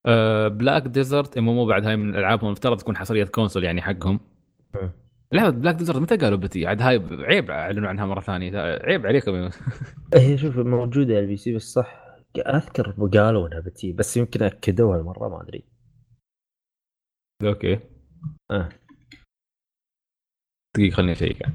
أه 0.05 0.47
Black 0.47 0.83
Desert 0.83 1.37
MM 1.37 1.67
بعد 1.67 1.85
هاي 1.85 1.95
من 1.95 2.09
الالعابهم 2.09 2.45
المفترض 2.45 2.77
تكون 2.77 2.97
حصرية 2.97 3.23
console 3.23 3.63
يعني 3.63 3.81
حقهم. 3.81 4.19
آه. 4.75 4.91
لعبة 5.33 5.49
Black 5.49 5.75
Desert 5.75 5.97
متى 5.97 6.17
قالوا 6.17 6.37
بتي؟ 6.37 6.67
عاد 6.67 6.81
هاي 6.81 7.01
عيب 7.11 7.51
أعلنوا 7.51 7.89
عنها 7.89 8.05
مرة 8.05 8.19
ثانية. 8.19 8.59
عيب 8.59 9.05
عليكم. 9.05 9.49
هي 10.13 10.37
شوف 10.37 10.57
موجودة 10.57 11.13
على 11.13 11.23
ال 11.23 11.37
PC 11.37 11.55
بس 11.55 11.73
صح 11.73 12.07
أذكر 12.37 12.91
قالوا 13.13 13.47
إنها 13.47 13.59
بتي 13.59 13.93
بس 13.93 14.17
يمكن 14.17 14.43
أكدوها 14.43 14.97
المرة 14.97 15.29
ما 15.29 15.41
أدري. 15.41 15.63
أوكي. 17.43 17.79
آه. 18.51 18.69
دقيقة 20.77 20.95
خليني 20.95 21.11
أ 21.11 21.17
check 21.17 21.43
آه. 21.43 21.51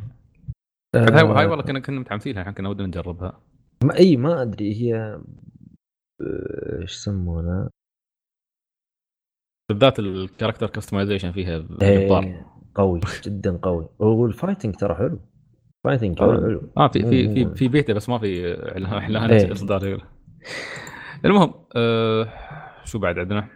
هاي 0.96 1.24
هاي 1.24 1.46
والله 1.46 1.64
كنا 1.64 1.80
كنا 1.80 2.00
متحمسين 2.00 2.34
لها 2.34 2.50
كنا 2.50 2.68
ودنا 2.68 2.86
نجربها. 2.86 3.40
ما 3.84 3.98
أي 3.98 4.16
ما 4.16 4.42
أدري 4.42 4.74
هي 4.74 4.94
آه، 6.20 6.80
إيش 6.82 6.92
يسمونها 6.92 7.70
بالذات 9.68 9.98
ال 9.98 10.06
character 10.06 10.70
customization 10.70 11.32
فيها 11.32 11.66
إيه، 11.82 12.06
جبار. 12.06 12.44
قوي 12.74 13.00
جدا 13.24 13.56
قوي. 13.56 13.88
وال 13.98 14.14
fighting 14.14 14.76
ترى 14.76 14.94
حلو. 14.94 15.20
fighting 15.84 16.18
حلو. 16.18 16.32
حلو. 16.32 16.72
آه 16.76 16.88
في 16.88 17.02
في 17.02 17.34
في 17.34 17.54
في 17.54 17.68
بيتا 17.68 17.92
بس 17.92 18.08
ما 18.08 18.18
في 18.18 18.54
إعلان 18.54 19.30
إيه. 19.30 19.52
إصدار. 19.52 20.06
المهم 21.24 21.54
آه 21.76 22.28
شو 22.84 22.98
بعد 22.98 23.18
عندنا؟ 23.18 23.48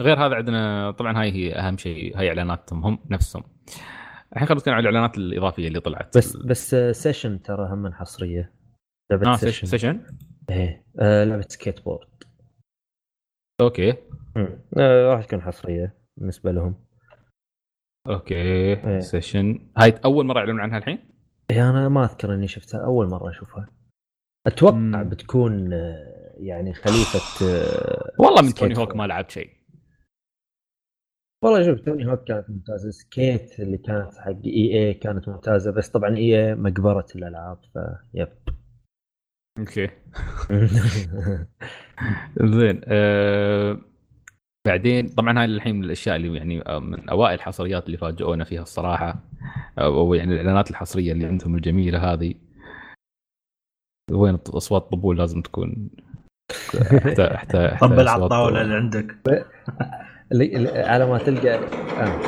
غير 0.00 0.26
هذا 0.26 0.34
عندنا 0.34 0.90
طبعا 0.90 1.20
هاي 1.20 1.32
هي 1.32 1.52
أهم 1.54 1.76
شيء 1.76 2.18
هاي 2.18 2.28
إعلاناتهم 2.28 2.84
هم 2.84 2.98
نفسهم. 3.10 3.42
الحين 4.32 4.48
خلينا 4.48 4.60
نتكلم 4.60 4.74
عن 4.74 4.80
الإعلانات 4.80 5.18
الإضافية 5.18 5.68
اللي 5.68 5.80
طلعت. 5.80 6.18
بس 6.18 6.36
بس 6.36 6.74
Session 6.74 7.42
ترى 7.42 7.68
هم 7.70 7.92
حصرية. 7.92 8.52
لعبة 9.10 9.32
آه 9.32 9.36
Session. 9.36 9.66
Session. 9.66 10.06
إيه. 10.50 10.84
آه 11.00 11.24
لعبة 11.24 11.42
سكيت 11.48 11.84
بورد. 11.84 12.08
أوكي. 13.60 13.90
آه، 14.76 15.12
راح 15.14 15.24
تكون 15.24 15.42
حصرية 15.42 15.98
بالنسبة 16.16 16.52
لهم. 16.52 16.84
أوكي. 18.08 18.34
إيه. 18.34 19.00
Session. 19.00 19.70
هاي 19.78 20.00
أول 20.04 20.26
مرة 20.26 20.38
يعلنون 20.38 20.60
عنها 20.60 20.78
الحين؟ 20.78 20.98
يعني 21.50 21.70
أنا 21.70 21.88
ما 21.88 22.04
أذكر 22.04 22.34
إني 22.34 22.48
شفتها. 22.48 22.84
أول 22.84 23.08
مرة 23.08 23.30
أشوفها. 23.30 23.66
أتوقع 24.46 24.74
مم. 24.76 25.08
بتكون 25.08 25.72
آه، 25.72 26.34
يعني 26.36 26.74
خليفة 26.74 27.46
آه، 27.46 28.10
والله 28.18 28.42
من 28.42 28.54
توني 28.54 28.78
Hawk. 28.78 28.96
ما 28.96 29.06
لعبت 29.06 29.30
شيء. 29.30 29.50
والله 31.44 31.66
شوف 31.66 31.80
Tony 31.84 32.06
Hawk 32.10 32.24
كانت 32.24 32.50
ممتازة. 32.50 32.90
Skate 32.90 33.60
اللي 33.60 33.78
كانت 33.78 34.14
حق 34.14 34.44
EA 34.44 34.94
كانت 34.94 35.28
ممتازة 35.28 35.70
بس 35.70 35.88
طبعا 35.90 36.16
EA 36.16 36.54
مقبره 36.54 37.06
الألعاب 37.16 37.58
فيب. 38.12 38.28
أوكي. 39.58 39.88
زين 42.42 42.80
آه 42.84 43.78
بعدين 44.66 45.08
طبعا 45.08 45.38
هاي 45.38 45.44
الحين 45.44 45.76
من 45.76 45.84
الأشياء 45.84 46.16
اللي 46.16 46.36
يعني 46.38 46.62
آه، 46.68 46.78
من 46.78 47.08
أوائل 47.08 47.34
الحصريات 47.34 47.86
اللي 47.86 47.96
فاجئونا 47.96 48.44
فيها 48.44 48.62
الصراحة 48.62 49.16
أو 49.78 49.98
أو 50.00 50.14
يعني 50.14 50.32
الإعلانات 50.32 50.70
الحصرية 50.70 51.12
اللي 51.12 51.26
عندهم 51.26 51.54
الجميلة 51.54 52.12
هذه. 52.12 52.34
وين 54.12 54.34
أصوات 54.48 54.82
الطبول 54.82 55.18
لازم 55.18 55.40
تكون 55.42 55.90
حتى 56.90 57.28
حتى 57.38 57.68
حتى 57.68 57.76
طبل 57.80 58.08
على 58.08 58.24
الطاوله 58.24 58.60
اللي 58.62 58.74
عندك. 58.74 59.16
على 60.88 61.06
ما 61.06 61.18
تلقى 61.18 61.54
آه. 61.98 62.20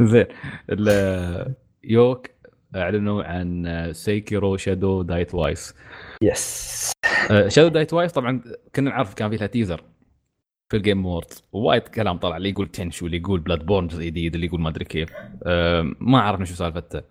زين 0.10 0.26
ال- 0.70 1.54
يوك 1.84 2.26
أعلنوا 2.76 3.24
عن 3.24 3.88
سيكيرو 3.92 4.56
شادو 4.56 5.02
دايت 5.02 5.34
وايس 5.34 5.74
يس 6.22 6.92
شادو 7.48 7.68
دايت 7.68 7.92
وايس 7.92 8.12
طبعا 8.12 8.42
كنا 8.74 8.90
نعرف 8.90 9.14
كان 9.14 9.30
في 9.30 9.36
لها 9.36 9.46
teaser 9.46 9.84
في 10.70 10.76
ال 10.76 10.82
Game 10.82 11.06
Award 11.06 11.26
ووايد 11.52 11.82
كلام 11.82 12.18
طلع 12.18 12.36
اللي 12.36 12.50
يقول 12.50 12.68
Tenchu 12.68 13.06
اللي 13.06 13.16
يقول 13.16 13.40
Bloodborne 13.40 13.86
جزء 13.86 14.04
جديد 14.04 14.34
اللي 14.34 14.46
يقول 14.46 14.60
ما 14.60 14.68
أدري 14.68 14.84
كيف. 14.84 15.12
أه 15.42 15.94
ما 16.00 16.20
عرفنا 16.20 16.44
شو 16.44 16.54
سالفته. 16.54 17.02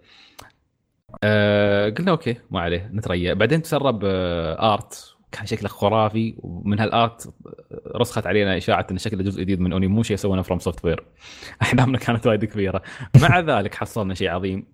أه 1.23 1.89
قلنا 1.89 2.11
أوكي 2.11 2.35
ما 2.51 2.59
عليه 2.59 2.91
نتريا 2.93 3.33
بعدين 3.33 3.61
تسرب 3.61 4.01
أه 4.05 4.73
art 4.73 5.15
كان 5.31 5.45
شكله 5.45 5.69
خرافي 5.69 6.35
ومن 6.37 6.79
هال 6.79 7.01
art 7.01 7.33
رسخت 7.95 8.27
علينا 8.27 8.57
إشاعة 8.57 8.87
إن 8.91 8.97
شكله 8.97 9.23
جزء 9.23 9.41
جديد 9.41 9.59
من 9.59 9.73
Onimusha 9.73 10.13
يسوونه 10.13 10.41
FromSoftware 10.41 11.05
أحلامنا 11.61 11.97
كانت 11.97 12.27
وايد 12.27 12.45
كبيرة. 12.45 12.81
مع 13.21 13.39
ذلك 13.39 13.75
حصلنا 13.75 14.13
شيء 14.13 14.29
عظيم. 14.29 14.65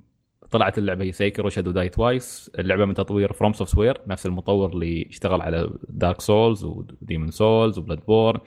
طلعت 0.51 0.77
اللعبة 0.77 1.03
هي 1.03 1.11
Sekiro 1.11 1.49
Shadows 1.49 1.71
Die 1.71 1.99
Twice 1.99 2.51
اللعبة 2.59 2.85
من 2.85 2.93
تطوير 2.93 3.33
FromSoftware 3.34 4.01
نفس 4.07 4.25
المطور 4.25 4.73
اللي 4.73 5.07
اشتغل 5.09 5.41
على 5.41 5.69
Dark 5.89 6.21
Souls 6.21 6.63
و 6.63 6.72
Demon's 6.72 7.32
Souls 7.32 7.70
و 7.70 7.77
Bloodborne 7.77 8.39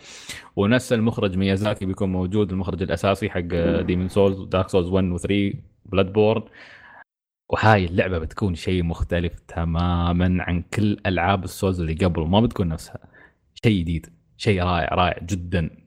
ونفس 0.57 0.92
المخرج 0.92 1.36
ميازاكي 1.36 1.86
بيكون 1.86 2.12
موجود 2.12 2.52
المخرج 2.52 2.82
الأساسي 2.82 3.30
حق 3.30 3.40
Demon's 3.80 4.09
Souls 4.09 4.41
و 4.41 4.46
Dark 4.46 4.68
Souls 4.68 4.89
1 4.88 5.05
و 5.05 5.18
3 5.18 5.52
Bloodborne 5.87 6.43
وهاي 7.48 7.84
اللعبة 7.84 8.18
بتكون 8.18 8.55
شيء 8.55 8.82
مختلف 8.82 9.38
تماما 9.48 10.42
عن 10.42 10.62
كل 10.62 10.96
ألعاب 11.07 11.44
ال 11.45 11.51
Souls 11.51 11.80
اللي 11.80 11.94
قبل 11.94 12.22
ما 12.22 12.40
بتكون 12.40 12.68
نفسها. 12.68 12.98
شيء 13.64 13.80
جديد 13.80 14.07
شيء 14.36 14.62
رائع 14.62 14.94
رائع 14.94 15.18
جدا. 15.22 15.84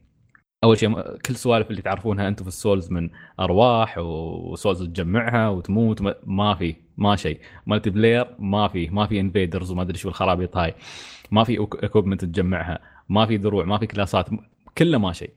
أول 0.64 0.78
شيء 0.78 1.00
كل 1.02 1.34
السوالف 1.34 1.70
اللي 1.70 1.82
تعرفونها 1.82 2.28
أنتم 2.28 2.42
في 2.44 2.48
ال 2.48 2.55
Souls 2.55 2.90
من 2.90 3.10
أرواح 3.40 3.98
و 3.98 4.12
souls 4.12 4.82
تجمعها 4.82 5.48
وتموت 5.48 6.02
ما- 6.26 6.54
في 6.54 6.74
ما 6.96 7.16
شيء. 7.16 7.40
multiplayer 7.66 8.26
ما 8.38 8.68
في 8.68 8.88
ما 8.88 9.06
في 9.06 9.20
invaders 9.20 9.70
وما 9.70 9.82
أدري 9.82 9.98
شو 9.98 10.08
الخرابيط 10.08 10.56
هاي. 10.56 10.74
ما 11.30 11.44
في 11.44 11.66
equipment 11.82 12.24
تجمعها 12.24 12.78
ما 13.08 13.26
في 13.26 13.36
دروع 13.36 13.64
ما 13.64 13.78
في 13.78 13.86
كلاسات 13.86 14.28
كله 14.78 14.98
ما 14.98 15.12
شيء. 15.12 15.30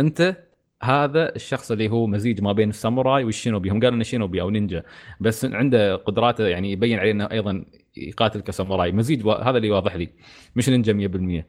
أنت 0.00 0.36
هذا 0.82 1.34
الشخص 1.36 1.70
اللي 1.70 1.88
هو 1.90 2.06
مزيج 2.06 2.42
ما 2.42 2.52
بين 2.52 2.68
الساموراي 2.68 3.24
والشينوبي. 3.24 3.70
هم 3.70 3.80
قالوا 3.80 3.94
إنه 3.94 4.04
شينوبي 4.04 4.40
أو 4.40 4.50
نينجا. 4.50 4.82
بس 5.20 5.44
عنده 5.44 5.96
قدراته 5.96 6.46
يعني 6.48 6.72
يبين 6.72 6.98
عليه 6.98 7.10
إنه 7.10 7.24
أيضا 7.32 7.64
يقاتل 7.96 8.40
كساموراي. 8.40 8.92
مزيج 8.92 9.26
هذا 9.28 9.56
اللي 9.56 9.70
واضح 9.70 9.96
لي. 9.96 10.08
مش 10.56 10.68
نينجا 10.68 10.92
100% 10.92 11.46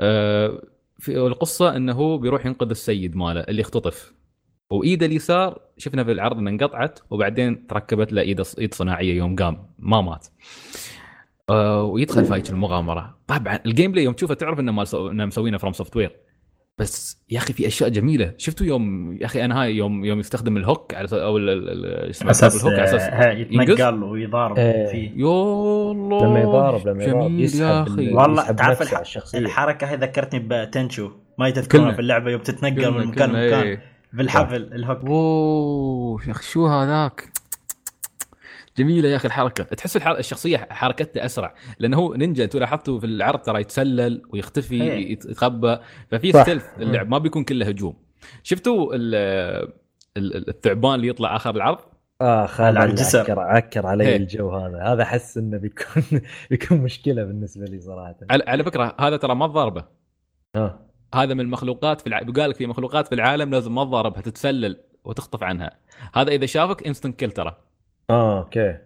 آه، 0.00 0.62
في 0.98 1.16
القصة 1.18 1.76
إنه 1.76 1.92
هو 1.92 2.18
بيروح 2.18 2.46
ينقذ 2.46 2.70
السيد 2.70 3.16
ماله 3.16 3.40
اللي 3.40 3.62
اختطف. 3.62 4.14
وإيده 4.70 5.06
اليسار 5.06 5.60
شفنا 5.76 6.04
في 6.04 6.12
العرض 6.12 6.38
إنها 6.38 6.52
انقطعت 6.52 7.00
وبعدين 7.10 7.66
تركبت 7.66 8.12
له 8.12 8.22
ايد 8.22 8.42
إيد 8.58 8.74
صناعية 8.74 9.16
يوم 9.16 9.36
قام 9.36 9.70
ما 9.78 10.00
مات. 10.00 10.26
آه، 11.50 11.82
ويدخل 11.82 12.24
في 12.24 12.50
المغامرة. 12.50 13.18
طبعا 13.26 13.60
ال 13.66 13.92
gameplay 13.92 14.04
يوم 14.04 14.14
تشوفه 14.14 14.34
تعرف 14.34 14.60
إنه. 14.60 14.84
إنه 14.94 15.26
مسوينه 15.26 15.58
FromSoftware 15.58 16.16
بس 16.78 17.18
يا 17.30 17.38
أخي 17.38 17.52
في 17.52 17.66
أشياء 17.66 17.88
جميلة. 17.90 18.34
شفتوا 18.38 18.66
يوم 18.66 19.12
يا 19.20 19.26
أخي 19.26 19.44
أنا 19.44 19.62
هاي 19.62 19.76
يوم 19.76 20.04
يوم 20.04 20.20
يستخدم 20.20 20.56
ال 20.56 20.64
hook 20.64 20.94
على 20.94 21.08
أو 21.12 21.36
ال- 21.36 21.48
ال- 21.48 21.68
ال- 21.70 22.10
اسمه؟ 22.10 22.30
أساس 22.30 22.56
ال 22.64 22.66
hook 22.66 22.72
على 22.78 22.84
أساس 22.84 23.02
آه،؟ 23.02 23.32
يتنقل 23.32 24.02
ويضارب 24.04 24.58
إيه. 24.58 24.86
فيه. 24.86 25.10
يا 25.10 25.26
الله 25.92 26.26
لما 26.26 26.40
يضارب 26.40 26.88
لما 26.88 27.04
يضارب 27.04 27.28
جميل 27.28 27.44
يسحب 27.44 27.60
يا 27.60 27.82
أخي. 27.82 28.08
ال- 28.08 28.16
والله 28.16 28.50
تعرف 28.52 28.94
الحركة 29.34 29.86
هي 29.86 29.96
ذكرتني 29.96 30.46
ب 30.48 30.56
Tenchu. 30.56 31.10
ما 31.38 31.50
تذكرونها. 31.50 31.92
في 31.92 32.00
اللعبة 32.00 32.30
يوم 32.30 32.40
تتنقل 32.40 32.90
من 32.90 33.06
مكان 33.06 33.28
لمكان. 33.30 33.60
إيه. 33.60 33.82
بالحبل 34.12 34.62
ال 34.72 34.77
hook. 34.77 35.04
أوه 35.04 36.26
يا 36.26 36.30
أخي 36.30 36.42
شو 36.52 36.66
هذاك؟ 36.66 37.28
جميلة 38.78 39.08
يا 39.08 39.16
أخي 39.16 39.28
الحركة. 39.28 39.64
تحس 39.64 39.96
الحر... 39.96 40.18
الشخصية 40.18 40.56
حركتها 40.70 41.24
أسرع. 41.24 41.54
لأنه 41.78 41.96
هو 41.96 42.14
نينجا 42.14 42.44
أنتوا 42.44 42.60
لاحظتوا 42.60 43.00
في 43.00 43.06
العرض 43.06 43.38
ترى 43.38 43.60
يتسلل 43.60 44.22
ويختفي 44.30 44.82
إيه. 44.82 45.12
يت- 45.12 45.24
يتخبى. 45.24 45.78
ففي. 46.10 46.32
ستيلث 46.32 46.64
اللعب 46.80 47.08
ما 47.08 47.18
بيكون 47.18 47.44
كله 47.44 47.66
هجوم. 47.68 47.96
شفتوا 48.42 48.94
ال... 48.94 49.14
ال- 50.16 50.48
الثعبان 50.48 50.94
اللي 50.94 51.08
يطلع 51.08 51.36
آخر 51.36 51.56
العرض؟ 51.56 51.78
اخ 52.20 52.60
على 52.60 52.78
هذا 52.78 52.90
الجسر. 52.90 53.20
عكر 53.20 53.40
عكر 53.40 53.86
علي 53.86 54.04
إيه. 54.08 54.16
الجو 54.16 54.50
هذا. 54.50 54.82
هذا 54.82 55.02
أحس 55.02 55.38
إنه 55.38 55.58
بيكون 55.58 56.02
بيكون 56.50 56.78
مشكلة 56.78 57.24
بالنسبة 57.24 57.64
لي 57.64 57.80
صراحة. 57.80 58.16
على, 58.30 58.44
على 58.46 58.64
فكرة 58.64 58.96
هذا 59.00 59.16
ترى 59.16 59.34
ما 59.34 59.46
ضاربه 59.46 59.84
آه. 60.56 60.78
هذا 61.14 61.34
من 61.34 61.40
المخلوقات 61.40 62.00
في 62.00 62.06
الع... 62.06 62.22
بقال 62.22 62.50
لك 62.50 62.56
في 62.56 62.66
مخلوقات 62.66 63.06
في 63.08 63.14
العالم 63.14 63.50
لازم 63.50 63.74
ما 63.74 63.84
تضاربها 63.84 64.20
تتسلل 64.20 64.80
وتخطف 65.04 65.42
عنها. 65.42 65.70
هذا 66.14 66.30
إذا 66.32 66.46
شافك 66.46 66.86
instant 66.86 67.18
kill 67.18 67.30
ترى. 67.30 67.56
آه 68.10 68.38
أوكي. 68.38 68.76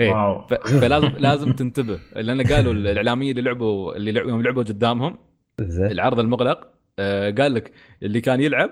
إيه. 0.00 0.10
واو. 0.10 0.46
ف... 0.46 0.54
فلازم 0.54 1.08
لازم 1.18 1.52
تنتبه. 1.52 1.98
لأن 2.16 2.42
قالوا 2.46 2.72
الاعلاميين 2.72 3.38
اللي 3.38 3.50
لعبوا 3.50 3.96
اللي 3.96 4.12
لعبوا 4.12 4.30
يوم 4.30 4.42
لعبوا 4.42 4.62
قدامهم 4.62 5.18
العرض 5.60 6.18
المغلق 6.18 6.68
آه 6.98 7.30
قال 7.30 7.54
لك 7.54 7.72
اللي 8.02 8.20
كان 8.20 8.40
يلعب 8.40 8.70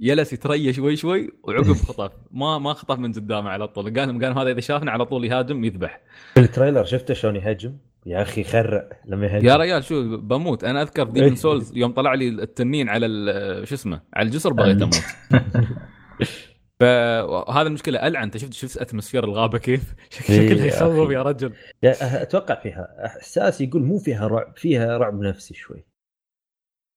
جلس 0.00 0.32
يتريى 0.32 0.72
شوي 0.72 0.96
شوي 0.96 1.30
وعقب 1.44 1.72
خطف. 1.88 2.12
ما 2.30 2.58
ما 2.58 2.72
خطف 2.72 2.98
من 2.98 3.12
قدامه 3.12 3.50
على 3.50 3.68
طول. 3.68 3.84
قال 3.98 4.08
لهم 4.08 4.24
قال 4.24 4.38
هذا 4.38 4.50
إذا 4.50 4.60
شافنا 4.60 4.90
على 4.90 5.04
طول 5.06 5.24
يهاجم 5.24 5.64
يذبح. 5.64 6.00
في 6.34 6.40
ال 6.40 6.45
trailer 6.45 6.84
شفته 6.84 7.14
شلون 7.14 7.36
يهجم؟ 7.36 7.76
يا 8.06 8.22
أخي 8.22 8.40
يخرع 8.40 8.88
لما 9.06 9.26
يهجم. 9.26 9.46
يا 9.48 9.56
ريال 9.56 9.84
شو 9.84 10.16
بموت. 10.16 10.64
أنا 10.64 10.82
أذكر 10.82 11.04
Demon's 11.04 11.28
إيه. 11.28 11.34
Souls 11.36 11.76
يوم 11.76 11.92
طلع 11.92 12.14
لي 12.14 12.28
التنين 12.28 12.88
على 12.88 13.06
ال- 13.06 13.68
شو 13.68 13.74
اسمه 13.74 14.00
على 14.14 14.26
الجسر 14.26 14.52
بغيت 14.52 14.82
أموت. 14.82 14.94
فهذا 16.80 17.68
المشكلة. 17.68 18.06
ألعن. 18.06 18.22
أنت 18.22 18.36
شفت 18.36 18.52
شفت 18.52 18.76
atmosphere 18.76 19.24
الغابة 19.24 19.58
كيف؟ 19.58 19.94
إيه 20.30 20.48
شكلها 20.48 20.66
يخوف. 20.66 21.10
يا 21.10 21.22
رجل. 21.22 21.52
يا- 21.82 22.22
أتوقع 22.22 22.54
فيها. 22.54 23.06
إحساس 23.06 23.60
يقول 23.60 23.82
مو 23.82 23.98
فيها 23.98 24.26
رعب 24.26 24.56
فيها 24.56 24.98
رعب 24.98 25.20
نفسي 25.20 25.54
شوي. 25.54 25.84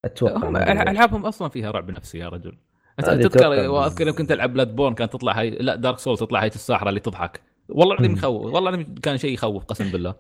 أتوقع. 0.06 0.72
ألعابهم 0.72 1.26
أصلا 1.26 1.50
فيها 1.50 1.72
رعب 1.72 1.92
نفسي 1.92 2.18
يا 2.18 2.30
رجل. 2.30 2.58
تذكر 2.98 3.70
وأذكر 3.70 4.08
يوم 4.08 4.16
كنت 4.16 4.32
العب 4.32 4.54
Bloodborne 4.54 4.94
كانت 4.94 5.14
تطلع 5.14 5.40
هاي 5.40 5.50
لا 5.50 5.76
Dark 5.76 6.00
Souls 6.00 6.20
تطلع 6.20 6.42
هاي 6.42 6.48
الساحرة 6.48 6.90
اللي 6.90 7.00
تضحك. 7.00 7.42
والله 7.70 7.94
العظيم. 7.94 8.14
يخوف. 8.14 8.46
والله 8.54 8.70
العظيم 8.70 8.96
كان 8.96 9.18
شيء 9.18 9.34
يخوف 9.34 9.64
قسم 9.66 9.92
بالله. 9.92 10.16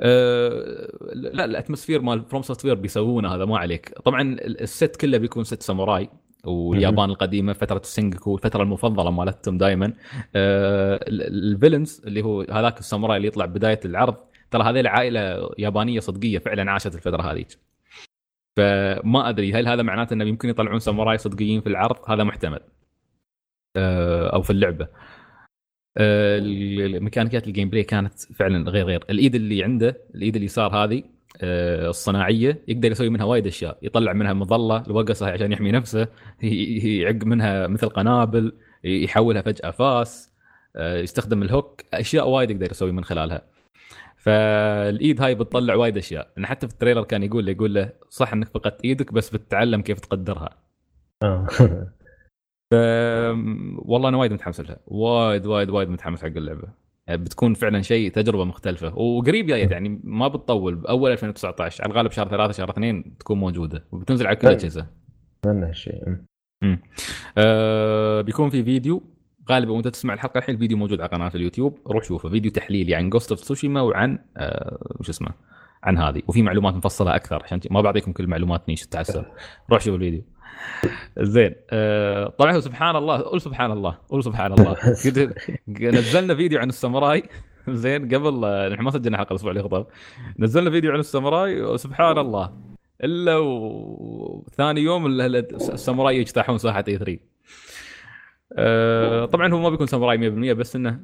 أه 0.00 0.88
لا 1.12 1.44
ال 1.44 1.49
atmosphere 1.49 2.02
مال 2.02 2.24
FromSoftware 2.24 2.74
بيسوونه 2.74 3.34
هذا 3.34 3.44
ما 3.44 3.58
عليك. 3.58 3.98
طبعا 4.04 4.36
ال 4.40 4.54
set 4.54 4.96
كله 4.96 5.18
بيكون 5.18 5.44
set 5.44 5.62
ساموراي. 5.62 6.10
واليابان 6.46 7.10
القديمة 7.10 7.52
فترة 7.52 7.78
السنجوكو 7.78 8.34
الفترة 8.36 8.62
المفضلة 8.62 9.10
مالتهم 9.10 9.58
دائما 9.58 9.92
أه 10.36 11.00
ال 11.08 11.18
villains 11.18 12.02
اللي 12.06 12.22
هو 12.22 12.42
هذاك 12.42 12.78
الساموراي 12.78 13.16
اللي 13.16 13.28
يطلع 13.28 13.44
بداية 13.44 13.80
العرض 13.84 14.16
ترى 14.50 14.62
هذيل 14.62 14.86
عائله 14.86 15.50
يابانية 15.58 16.00
صدقية 16.00 16.38
فعلا 16.38 16.70
عاشت 16.70 16.94
الفترة 16.94 17.22
هذيك. 17.32 17.48
فما 18.56 19.28
أدري 19.28 19.52
هل 19.52 19.68
هذا 19.68 19.82
معناته 19.82 20.14
انه 20.14 20.24
يمكن 20.24 20.48
يطلعون 20.48 20.78
ساموراي 20.78 21.18
صدقيين 21.18 21.60
في 21.60 21.68
العرض؟ 21.68 22.10
هذا 22.10 22.24
محتمل. 22.24 22.60
آه، 23.76 24.28
أو 24.34 24.42
في 24.42 24.50
اللعبة. 24.50 24.88
آه، 25.98 26.38
ال- 26.38 27.04
ميكانيكات 27.04 27.46
ال 27.46 27.70
gameplay 27.70 27.82
كانت 27.84 28.20
فعلا 28.20 28.70
غير 28.70 28.86
غير. 28.86 29.04
الإيد 29.10 29.34
اللي 29.34 29.64
عنده 29.64 29.96
الإيد 30.14 30.36
اليسار 30.36 30.74
هذه 30.84 30.98
آه، 30.98 31.15
الصناعية 31.42 32.62
يقدر 32.68 32.90
يسوي 32.90 33.08
منها 33.08 33.24
وايد 33.24 33.46
أشياء. 33.46 33.78
يطلع 33.82 34.12
منها 34.12 34.32
مظلة 34.32 34.86
الوقاصة 34.86 35.30
عشان 35.30 35.52
يحمي 35.52 35.72
نفسه 35.72 36.08
يعق 36.42 37.24
منها 37.24 37.66
مثل 37.66 37.88
قنابل 37.88 38.52
يحولها 38.84 39.42
فجأة 39.42 39.70
فاس 39.70 40.32
آه، 40.76 40.98
يستخدم 40.98 41.42
ال 41.42 41.49
hook. 41.49 41.82
أشياء 41.94 42.28
وايد 42.28 42.50
يقدر 42.50 42.70
يسوي 42.70 42.92
من 42.92 43.04
خلالها. 43.04 43.42
فالإيد 44.16 45.20
هاي 45.22 45.34
بتطلع 45.34 45.74
وايد 45.74 45.96
أشياء. 45.96 46.32
لأن 46.36 46.46
حتى 46.46 46.68
في 46.68 46.72
ال 46.72 46.76
trailer 46.76 47.04
كان 47.04 47.22
يقول 47.22 47.46
له 47.46 47.52
يقول 47.52 47.74
له 47.74 47.92
صح 48.10 48.32
إنك 48.32 48.48
فقدت 48.48 48.84
إيدك 48.84 49.12
بس 49.12 49.30
بتتعلم 49.30 49.82
كيف 49.82 50.00
تقدرها. 50.00 50.50
آه. 51.22 51.46
ف 52.70 52.74
والله 53.78 54.08
أنا 54.08 54.16
وايد 54.16 54.32
متحمس 54.32 54.60
لها. 54.60 54.78
وايد 54.86 55.46
وايد 55.46 55.70
وايد 55.70 55.88
متحمس 55.88 56.22
حق 56.22 56.26
اللعبة. 56.26 56.62
يعني 56.62 56.85
بتكون 57.10 57.54
فعلا 57.54 57.82
شيء 57.82 58.10
تجربة 58.10 58.44
مختلفة. 58.44 58.98
وقريب 58.98 59.46
جاية 59.46 59.68
يعني 59.68 60.00
ما 60.04 60.28
بتطول 60.28 60.74
بأول 60.74 61.12
2019 61.12 61.84
على 61.84 61.92
الغالب 61.92 62.10
شهر 62.10 62.28
ثلاثة 62.28 62.52
شهر 62.52 62.70
اثنين 62.70 63.16
تكون 63.18 63.38
موجودة 63.38 63.84
وبتنزل 63.92 64.26
على 64.26 64.36
كل 64.36 64.42
طيب. 64.42 64.50
الاجهزه 64.50 64.86
أتمنى 65.40 65.66
هالشيء. 65.66 66.16
آه 67.38 68.20
بيكون 68.20 68.50
في 68.50 68.64
فيديو. 68.64 69.02
غالبا 69.50 69.72
وأنت 69.72 69.88
تسمع 69.88 70.14
الحلقة 70.14 70.38
الحين 70.38 70.54
الفيديو 70.54 70.78
موجود 70.78 71.00
على 71.00 71.10
قناة 71.10 71.32
اليوتيوب. 71.34 71.78
روح 71.86 72.04
شوفه. 72.04 72.28
فيديو 72.28 72.50
تحليلي 72.50 72.94
عن 72.94 73.10
Ghost 73.10 73.30
of 73.30 73.40
Tsushima 73.40 73.80
وعن 73.80 74.18
آه 74.36 74.96
وش 75.00 75.08
اسمه 75.08 75.28
عن 75.82 75.98
هذه. 75.98 76.22
وفي 76.28 76.42
معلومات 76.42 76.74
مفصلة 76.74 77.16
أكثر 77.16 77.42
عشان 77.44 77.60
ما 77.70 77.80
بعطيكم 77.80 78.12
كل 78.12 78.24
المعلومات 78.24 78.68
نيش 78.68 78.86
تعسف 78.86 79.26
روح 79.70 79.80
شوف 79.80 79.94
الفيديو. 79.94 80.22
زين. 81.18 81.54
آه 81.70 82.28
طبعا 82.28 82.52
هو 82.52 82.60
سبحان 82.60 82.96
الله 82.96 83.22
قول 83.22 83.40
سبحان 83.40 83.70
الله 83.72 83.98
قول 84.08 84.24
سبحان 84.24 84.52
الله. 84.52 84.74
قد- 85.06 85.34
نزلنا 85.68 86.34
فيديو 86.34 86.58
عن 86.58 86.68
الساموراي. 86.68 87.22
زين 87.68 88.14
قبل 88.14 88.44
آه، 88.44 88.68
نحن 88.68 88.82
ما 88.82 88.90
سجلنا 88.90 89.16
حلقة 89.18 89.30
الأسبوع 89.30 89.50
اللي 89.50 89.62
قبل 89.62 89.84
نزلنا 90.38 90.70
فيديو 90.70 90.92
عن 90.92 90.98
الساموراي 91.00 91.62
وسبحان 91.62 92.18
الله. 92.18 92.52
إلا 93.04 93.36
وثاني 93.36 94.80
يوم 94.80 95.06
ال- 95.06 95.20
ال- 95.20 95.54
الساموراي 95.54 96.16
يجتاحون 96.16 96.58
ساحة 96.58 96.84
E3 96.88 97.18
آه، 98.58 99.24
طبعا 99.24 99.52
هو 99.52 99.58
ما 99.60 99.70
بيكون 99.70 99.86
ساموراي 99.86 100.18
100% 100.18 100.52
بس 100.52 100.76
إنه 100.76 101.00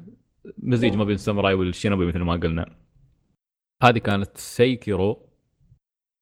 مزيج 0.57 0.95
ما 0.95 1.03
بين 1.03 1.15
الساموراي 1.15 1.53
والشينوبي 1.53 2.05
مثل 2.05 2.19
ما 2.19 2.33
قلنا. 2.33 2.75
هذه 3.83 3.97
كانت 3.97 4.37
سيكيرو. 4.37 5.29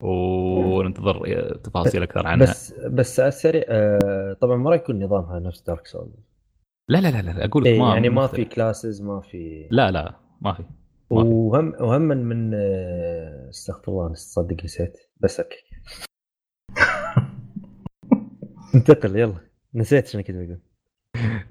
وننتظر 0.03 1.27
تفاصيل 1.63 2.03
أكثر 2.03 2.27
عنها. 2.27 2.45
بس 2.45 2.73
بس 2.73 3.19
على 3.19 3.27
السريع 3.27 3.63
آه، 3.67 4.33
طبعا 4.41 4.57
ما 4.57 4.69
راح 4.69 4.79
يكون 4.79 5.03
نظامها 5.03 5.39
نفس 5.39 5.61
Dark 5.61 5.87
Souls 5.87 6.11
لا 6.89 6.97
لا 6.97 7.11
لا 7.11 7.21
لا 7.21 7.45
أقول 7.45 7.63
لك 7.63 7.69
إيه 7.69 7.79
ما 7.79 7.93
يعني 7.93 8.09
ما. 8.09 8.27
في 8.27 8.45
classes 8.45 9.01
ما 9.01 9.21
في 9.21 9.67
لا 9.71 9.91
لا 9.91 10.15
ما 10.41 10.53
في. 10.53 10.63
وهم 11.09 11.73
وهم 11.79 12.01
من 12.01 12.53
آه، 12.53 13.49
استغفر 13.49 13.91
الله 13.91 14.13
صدق 14.13 14.63
نسيت. 14.63 14.97
بس 15.19 15.39
أوكي. 15.39 15.63
انتقل 18.75 19.15
يلا. 19.15 19.35
نسيت 19.75 20.07
شنو 20.07 20.23
كنت 20.23 20.35
بقول. 20.35 20.59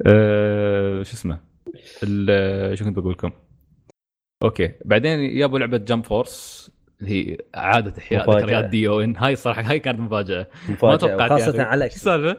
أه 0.06 1.02
شو 1.02 1.14
اسمه؟ 1.14 1.40
شو 2.74 2.84
كنت 2.84 2.98
بقول 2.98 3.12
لكم 3.12 3.30
أوكي. 4.42 4.72
بعدين 4.84 5.38
جابوا 5.38 5.58
لعبة 5.58 5.76
Jump 5.76 6.04
Force 6.04 6.70
اللي 7.00 7.30
هي 7.32 7.38
اعاده 7.56 7.92
أحياء. 7.98 8.30
ذكريات 8.38 8.64
D.O.N 8.64 9.16
هاي 9.16 9.32
الصراحه 9.32 9.62
هاي 9.62 9.78
كانت 9.78 10.00
مفاجأة 10.00 10.46
ما 10.68 10.72
مفاجأة 10.74 10.96
توقعت 10.96 11.30
يا 11.30 11.36
خاصه 11.36 11.50
أخي. 11.50 11.60
على 11.60 11.90
شو 11.90 11.96
السالفه؟ 11.96 12.36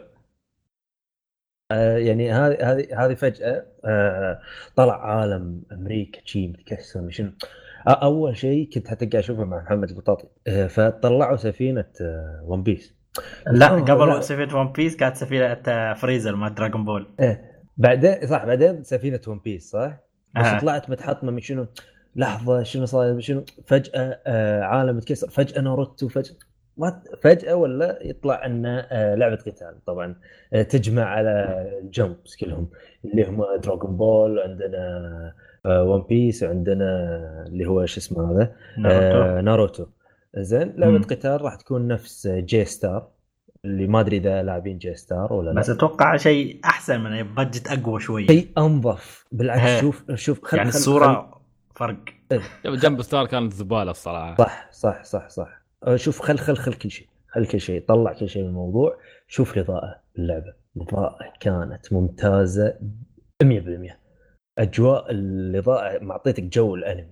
آه، 1.72 1.98
يعني 1.98 2.32
هذه 2.32 2.58
هذه 2.72 3.06
هذه 3.06 3.14
فجأة 3.14 3.66
آه، 3.86 4.40
طلع 4.76 5.06
عالم 5.06 5.64
أمريكا 5.72 6.22
شي 6.26 6.48
متكسر 6.48 7.10
شنو 7.10 7.32
آه، 7.88 7.92
أول 7.92 8.38
شيء 8.38 8.70
كنت 8.74 8.88
حتى 8.88 9.06
قاعد 9.06 9.24
أشوفه 9.24 9.44
مع 9.44 9.62
محمد 9.64 9.90
البطاطي 9.90 10.28
آه، 10.48 10.68
فطلعوا 10.68 11.38
سفينة 11.38 11.86
آه، 12.02 12.42
One 12.46 12.64
Piece 12.64 12.96
لا 13.48 13.72
آه، 13.74 13.80
لا. 13.80 13.94
قبل 13.94 14.24
سفينة 14.24 14.58
One 14.60 14.72
Piece 14.72 14.96
كانت 14.96 15.16
سفينة 15.16 15.58
آه، 15.68 15.94
Frieza 15.94 16.36
مال 16.36 16.56
Dragon 16.56 16.86
Ball 16.86 17.08
بعدين 17.78 18.28
صح 18.28 18.46
بعدين 18.46 18.84
سفينة 18.84 19.20
One 19.28 19.40
Piece 19.40 19.70
صح؟ 19.72 19.98
بس 20.36 20.46
آه. 20.46 20.60
طلعت 20.60 20.90
متحطمة 20.90 21.32
من 21.32 21.42
شنو؟ 21.42 21.68
لحظة 22.16 22.64
شنو 22.64 22.86
صاير 22.86 23.20
شنو؟ 23.20 23.44
فجأة 23.66 24.20
آه، 24.28 24.62
عالم 24.62 24.98
متكسر 24.98 25.30
فجأة 25.30 25.62
ناروتو 25.62 26.08
فجأة 26.08 26.36
ما 26.78 27.04
فجأة 27.22 27.56
ولا 27.56 28.00
يطلع 28.02 28.46
إنه 28.46 28.80
آه، 28.80 29.16
لعبة 29.16 29.36
قتال 29.36 29.86
طبعا 29.88 30.16
آه، 30.54 30.62
تجمع 30.62 31.04
على 31.04 31.30
ال 31.84 31.94
Jump 31.94 32.36
كلهم 32.36 32.68
اللي 33.06 33.26
هم 33.26 33.44
Dragon 33.64 33.98
Ball 33.98 34.40
عندنا 34.40 35.34
One 35.66 36.02
Piece 36.10 36.44
وعندنا 36.44 36.86
اللي 37.48 37.66
هو 37.66 37.86
شو 37.86 38.00
اسمه 38.00 38.32
هذا 38.32 38.56
ناروتو. 38.78 39.22
آه، 39.38 39.42
ناروتو 39.42 39.86
زين 40.38 40.74
لعبة. 40.78 41.00
قتال 41.04 41.42
راح 41.42 41.56
تكون 41.56 41.88
نفس 41.88 42.28
J-Stars 42.28 43.08
اللي 43.66 43.88
ما 43.88 44.00
أدري 44.00 44.18
إذا 44.18 44.44
لاعبين 44.44 44.78
J-Stars 44.78 45.34
ولا 45.34 45.50
لا 45.52 45.60
بس 45.60 45.70
أتوقع 45.70 46.18
شيء 46.18 46.60
أحسن 46.66 47.02
من 47.02 47.24
budget 47.36 47.68
أقوى 47.68 48.00
شوي 48.00 48.28
شيء 48.28 48.48
أنظف 48.58 49.26
بالعكس. 49.32 49.82
شوف 49.82 50.12
شوف 50.16 50.44
خل 50.46 50.58
يعني 50.58 50.72
خل- 50.72 50.78
الصورة 50.78 51.31
فرق. 51.82 51.98
جنب 52.66 53.02
ستار 53.02 53.26
كانت 53.26 53.54
زبالة 53.54 53.92
الصراحة. 53.92 54.36
صح 54.36 54.72
صح 54.72 55.04
صح 55.04 55.30
صح. 55.30 55.62
أه، 55.88 55.96
شوف 55.96 56.22
خل 56.22 56.38
خل 56.38 56.58
خل 56.58 56.74
كل 56.74 56.92
شيء. 56.92 57.08
خل 57.28 57.46
كل 57.46 57.62
شيء 57.62 57.86
طلع 57.88 58.14
كل 58.14 58.30
شيء 58.30 58.44
من 58.44 58.50
الموضوع. 58.50 58.98
شوف 59.28 59.58
الاضاءه 59.58 59.96
باللعبه 60.16 60.54
الاضاءه 60.78 61.34
كانت 61.40 61.94
ممتازة 61.94 62.78
100% 63.44 64.00
أجواء 64.60 65.12
الاضاءه 65.12 66.04
معطيتك 66.04 66.44
جو 66.44 66.76
الأنمي. 66.76 67.12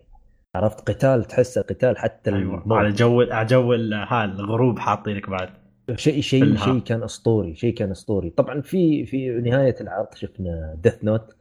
عرفت؟ 0.55 0.89
قتال 0.89 1.23
تحسه 1.23 1.61
قتال 1.61 1.97
حتى 1.97 2.29
الموت. 2.29 2.71
على 2.71 2.89
جو 2.89 3.21
على 3.21 3.47
جو 3.47 3.73
الغروب 3.73 4.79
حاطينك 4.79 5.29
بعد. 5.29 5.49
شيء 5.95 6.21
شيء. 6.21 6.55
شيء 6.55 6.79
كان 6.79 7.03
أسطوري 7.03 7.55
شيء 7.55 7.73
كان 7.73 7.91
أسطوري. 7.91 8.29
طبعا 8.29 8.61
في 8.61 9.05
في 9.05 9.29
نهاية 9.29 9.75
العرض 9.81 10.13
شفنا 10.15 10.77
Death 10.83 11.03
Note 11.03 11.35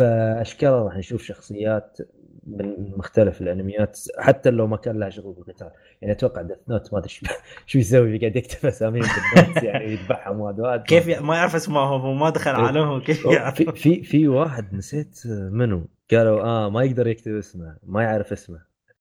فأشكال 0.00 0.72
راح 0.72 0.96
نشوف 0.96 1.22
شخصيات 1.22 1.98
من 2.46 2.92
مختلف 2.96 3.40
الانميات 3.40 3.98
حتى 4.18 4.50
لو 4.50 4.66
ما 4.66 4.76
كان 4.76 4.98
لها 4.98 5.10
شغل 5.10 5.32
بالقتال. 5.34 5.70
يعني 6.02 6.14
أتوقع 6.14 6.42
Death 6.42 6.56
Note 6.68 6.92
ما 6.92 6.98
أدري 6.98 7.08
شو- 7.08 7.26
شو 7.66 7.78
يسوي 7.78 8.18
قاعد 8.18 8.36
يكتب 8.36 8.66
أساميهم 8.68 9.06
بال 9.34 9.43
note 9.43 9.62
يعني 9.64 9.84
يذبحهم 9.92 10.40
وادوات 10.40 10.86
كيف 10.86 11.20
ما 11.22 11.36
يعرف 11.36 11.54
اسمهم 11.54 12.00
هو 12.00 12.12
ما 12.14 12.30
دخل. 12.30 12.50
عالمهم 12.50 13.00
كيف 13.00 13.22
في 13.28 13.34
يعرف. 13.34 13.54
في 13.62 14.02
في 14.02 14.28
واحد 14.28 14.74
نسيت 14.74 15.20
منو. 15.50 15.88
قالوا 16.10 16.40
آه 16.42 16.70
ما 16.70 16.82
يقدر 16.82 17.06
يكتب 17.06 17.34
اسمه 17.36 17.76
ما 17.86 18.02
يعرف 18.02 18.32
اسمه. 18.32 18.58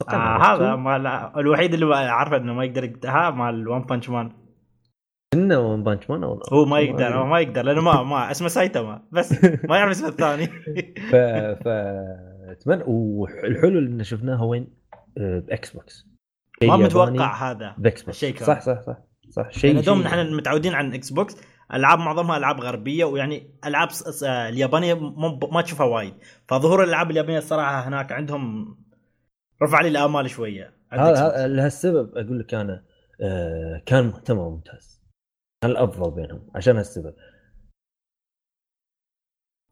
آه. 0.09 0.43
هذا 0.55 0.75
مال 0.75 1.07
الوحيد 1.37 1.73
اللي 1.73 1.95
عارفه 1.95 2.37
إنه 2.37 2.53
ما 2.53 2.63
يقدر 2.65 2.83
يكت- 2.83 3.05
ها 3.05 3.29
مال 3.31 3.67
ون 3.67 3.81
بانش 3.81 4.09
مان 4.09 4.31
إنه 5.33 5.59
ون 5.59 5.83
بانش 5.83 6.09
مان 6.09 6.23
هو 6.23 6.65
ما 6.65 6.79
يقدر 6.79 7.17
هو 7.17 7.25
ما 7.25 7.39
يقدر 7.39 7.61
لأنه 7.61 7.81
ما 7.81 8.03
ما 8.03 8.31
اسمه 8.31 8.47
سايتاما 8.47 9.01
بس 9.11 9.45
ما 9.69 9.77
يعرف 9.77 9.91
اسمه 9.91 10.07
الثاني. 10.07 10.47
ف 11.11 11.15
ف 11.63 11.67
اتمنى 12.55 12.83
والحلو 12.87 13.79
اللي 13.79 14.03
شفناها 14.03 14.43
وين؟ 14.43 14.67
آه، 15.17 15.39
باكس 15.39 15.73
بوكس 15.73 16.07
ما 16.63 16.77
متوقع 16.77 17.51
هذا. 17.51 17.75
Xbox 17.77 18.23
الشيء. 18.23 18.37
صح 18.43 18.61
صح 18.61 18.81
صح 18.81 18.97
صح. 19.29 19.51
شيء 19.51 19.71
يعني 19.73 19.85
دوم 19.85 20.01
نحن 20.01 20.33
متعودين 20.33 20.73
عن 20.73 20.93
Xbox 20.93 21.37
ألعاب 21.73 21.99
معظمها 21.99 22.37
ألعاب 22.37 22.61
غربية 22.61 23.05
ويعني 23.05 23.49
ألعاب 23.65 23.89
اليابانية 24.23 24.93
ما 25.51 25.61
تشوفها 25.61 25.85
وايد. 25.85 26.13
فظهور 26.47 26.83
الألعاب 26.83 27.11
اليابانية 27.11 27.37
الصراحه 27.37 27.87
هناك 27.87 28.11
عندهم 28.11 28.75
رفع 29.63 29.81
لي 29.81 29.87
الآمال 29.87 30.29
شوية. 30.29 30.73
هذا 30.91 31.47
لهالسبب 31.47 32.17
أقول 32.17 32.39
لك 32.39 32.53
أنا 32.53 32.83
آه، 33.21 33.81
كان 33.85 34.07
محتوى 34.07 34.49
ممتاز. 34.49 35.01
كان 35.61 35.71
الافضل 35.71 36.11
بينهم؟ 36.11 36.49
عشان 36.55 36.77
هالسبب. 36.77 37.13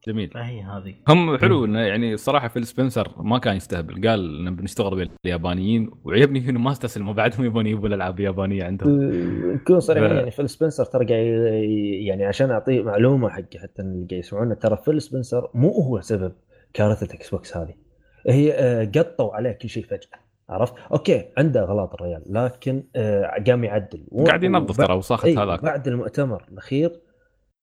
جميل. 0.08 0.30
فهي 0.34 0.62
هذه؟ 0.62 0.95
هم 1.08 1.38
حلو 1.38 1.66
إنه 1.66 1.80
يعني 1.80 2.14
الصراحه 2.14 2.47
Phil 2.47 2.65
Spencer 2.65 3.07
ما 3.18 3.38
كان 3.38 3.56
يستهبل. 3.56 4.08
قال 4.08 4.39
انه 4.39 4.51
بنشتغل 4.51 5.10
باليابانيين 5.24 5.91
وعجبني 6.04 6.49
إنه 6.49 6.60
ما 6.60 6.72
استسلموا. 6.72 7.14
بعدهم 7.24 7.45
يبون 7.45 7.66
يجيبوا 7.68 7.88
الألعاب 7.88 8.20
اليابانية 8.20 8.64
عندهم. 8.64 8.99
نكون 9.54 9.80
صريحين 9.80 10.10
ف- 10.10 10.14
يعني 10.14 10.32
Phil 10.32 10.49
Spencer 10.49 10.86
ترى 10.86 11.06
يعني 12.06 12.26
عشان 12.26 12.51
أعطيه 12.51 12.84
معلومة 12.84 13.30
حق 13.30 13.58
حتى 13.62 13.82
اللي 13.82 14.08
قاعد 14.10 14.20
يسمعونا 14.20 14.56
ترى 14.56 14.78
Phil 14.86 15.01
Spencer 15.01 15.49
مو 15.54 15.70
هو 15.72 16.01
سبب 16.01 16.34
كارثة 16.74 17.14
Xbox 17.15 17.57
هذه. 17.58 17.74
هي 18.30 18.54
آه، 18.54 18.86
قطوا 18.95 19.36
عليه 19.36 19.51
كل 19.51 19.70
شيء 19.70 19.84
فجأة. 19.86 20.20
عرفت؟ 20.49 20.74
okay 20.91 21.26
عنده 21.38 21.62
غلط 21.64 21.93
الرجال 21.93 22.24
لكن 22.30 22.84
آه، 22.95 23.43
قام 23.47 23.64
يعدل. 23.64 24.08
قاعد 24.28 24.43
ينظف 24.43 24.78
ترى 24.78 24.93
وساخت 24.95 25.26
اي 25.26 25.36
هذاك. 25.38 25.64
بعد 25.64 25.88
المؤتمر 25.88 26.45
الأخير 26.51 26.91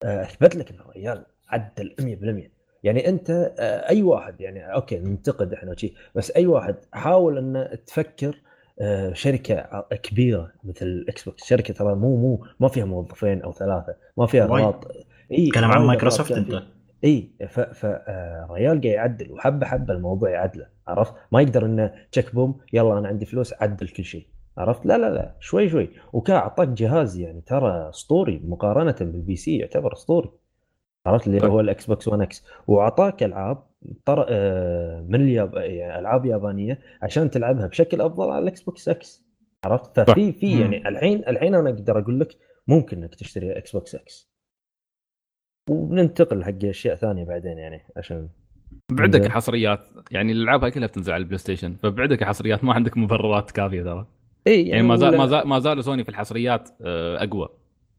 آه، 0.05 0.23
أثبت 0.23 0.57
لك 0.57 0.71
ان 0.71 0.77
الرجال 0.81 1.25
عدل 1.51 1.95
100% 2.01 2.51
يعني 2.85 3.09
أنت 3.09 3.31
آه، 3.59 3.89
أي 3.89 4.03
واحد 4.03 4.41
يعني 4.41 4.75
okay 4.75 4.99
ننتقد 4.99 5.53
إحنا 5.53 5.71
وشي 5.71 5.95
بس 6.15 6.31
أي 6.37 6.47
واحد 6.47 6.77
حاول 6.93 7.39
أن 7.39 7.79
تفكر 7.87 8.41
آه، 8.81 9.13
شركة 9.13 9.85
كبيرة 10.03 10.53
مثل 10.65 10.87
ال 10.87 11.25
Xbox 11.25 11.45
شركة 11.45 11.75
ترى 11.75 11.95
مو 11.95 12.17
مو 12.17 12.47
ما 12.61 12.69
فيها 12.69 12.85
موظفين 12.85 13.43
أو 13.43 13.53
ثلاثة 13.53 13.95
ما 14.17 14.27
فيها. 14.27 14.45
اغلاط 14.45 14.85
إي 15.33 15.49
تكلم 15.51 15.65
عن 15.71 15.83
مايكروسوفت 15.87 16.33
أنت. 16.33 16.63
إي 17.05 17.31
ف 17.49 17.61
ف 17.61 17.87
آه، 17.87 18.47
قاعد 18.51 18.85
يعدل 18.85 19.33
وحبة 19.33 19.67
حبة 19.67 19.95
الموضوع 19.95 20.31
يعدله 20.31 20.67
عرفت؟ 20.89 21.15
ما 21.33 21.41
يقدر 21.43 21.65
إنه 21.67 21.93
تشيك 22.13 22.35
بوم 22.35 22.61
يلا 22.73 22.99
أنا 22.99 23.09
عندي 23.09 23.27
فلوس 23.27 23.55
عدل 23.63 23.89
كل 23.89 24.05
شيء 24.05 24.27
عرفت؟ 24.59 24.87
لا 24.87 24.99
لا 24.99 25.11
لا 25.11 25.35
شوي 25.41 25.69
شوي. 25.69 25.91
وكان 26.13 26.37
أعطاك 26.37 26.69
جهاز 26.69 27.19
يعني 27.19 27.41
ترى 27.41 27.89
اسطوري 27.89 28.41
مقارنة 28.45 28.97
بال 29.01 29.37
PC 29.37 29.57
يعتبر 29.59 29.93
اسطوري 29.93 30.31
عرفت 31.07 31.27
اللي 31.27 31.41
طيب. 31.41 31.51
هو 31.51 31.61
ال 31.61 31.87
Xbox 31.87 32.09
1 32.09 32.23
X 32.23 32.45
وأعطاك 32.67 33.23
ألعاب 33.23 33.67
طر... 34.05 34.27
آه، 34.29 35.01
من 35.09 35.21
الياب... 35.21 35.55
يعني 35.55 35.99
ألعاب 35.99 36.27
يابانية 36.27 36.79
عشان 37.03 37.31
تلعبها 37.31 37.67
بشكل 37.67 38.01
أفضل 38.01 38.31
على 38.31 38.43
ال 38.43 38.63
Xbox 38.63 38.89
X 38.89 39.25
عرفت؟ 39.65 40.01
ففي 40.01 40.33
في 40.33 40.61
يعني 40.61 40.89
الحين 40.89 41.29
الحين 41.29 41.55
أنا 41.55 41.71
أقدر 41.71 41.99
أقول 41.99 42.21
لك 42.21 42.37
ممكن 42.69 43.03
إنك 43.03 43.15
تشتري 43.15 43.59
Xbox 43.59 43.95
X 43.95 44.31
وننتقل 45.71 46.45
حق 46.45 46.65
أشياء 46.65 46.95
ثانية 46.95 47.25
بعدين 47.25 47.59
يعني 47.59 47.87
عشان 47.97 48.29
بعدك 48.93 49.27
الحصريات 49.27 49.81
يعني 50.11 50.33
الألعاب 50.33 50.63
هاي 50.63 50.71
كلها 50.71 50.87
بتنزل 50.87 51.13
على 51.13 51.21
ال 51.21 51.39
PlayStation 51.39 51.77
فبعدك 51.77 52.23
الحصريات 52.23 52.65
ما 52.65 52.73
عندك 52.73 52.97
مبررات 52.97 53.51
كافية 53.51 53.83
ترى. 53.83 54.07
إي 54.47 54.53
يعني, 54.53 54.69
يعني 54.71 54.83
ما 54.83 54.97
زال 54.97 55.17
ما 55.17 55.27
زال 55.27 55.49
ما 55.49 55.59
زالوا 55.59 55.83
سوني 55.83 56.05
في 56.05 56.09
الحصريات 56.09 56.69
آه، 56.83 57.25
أقوى. 57.25 57.49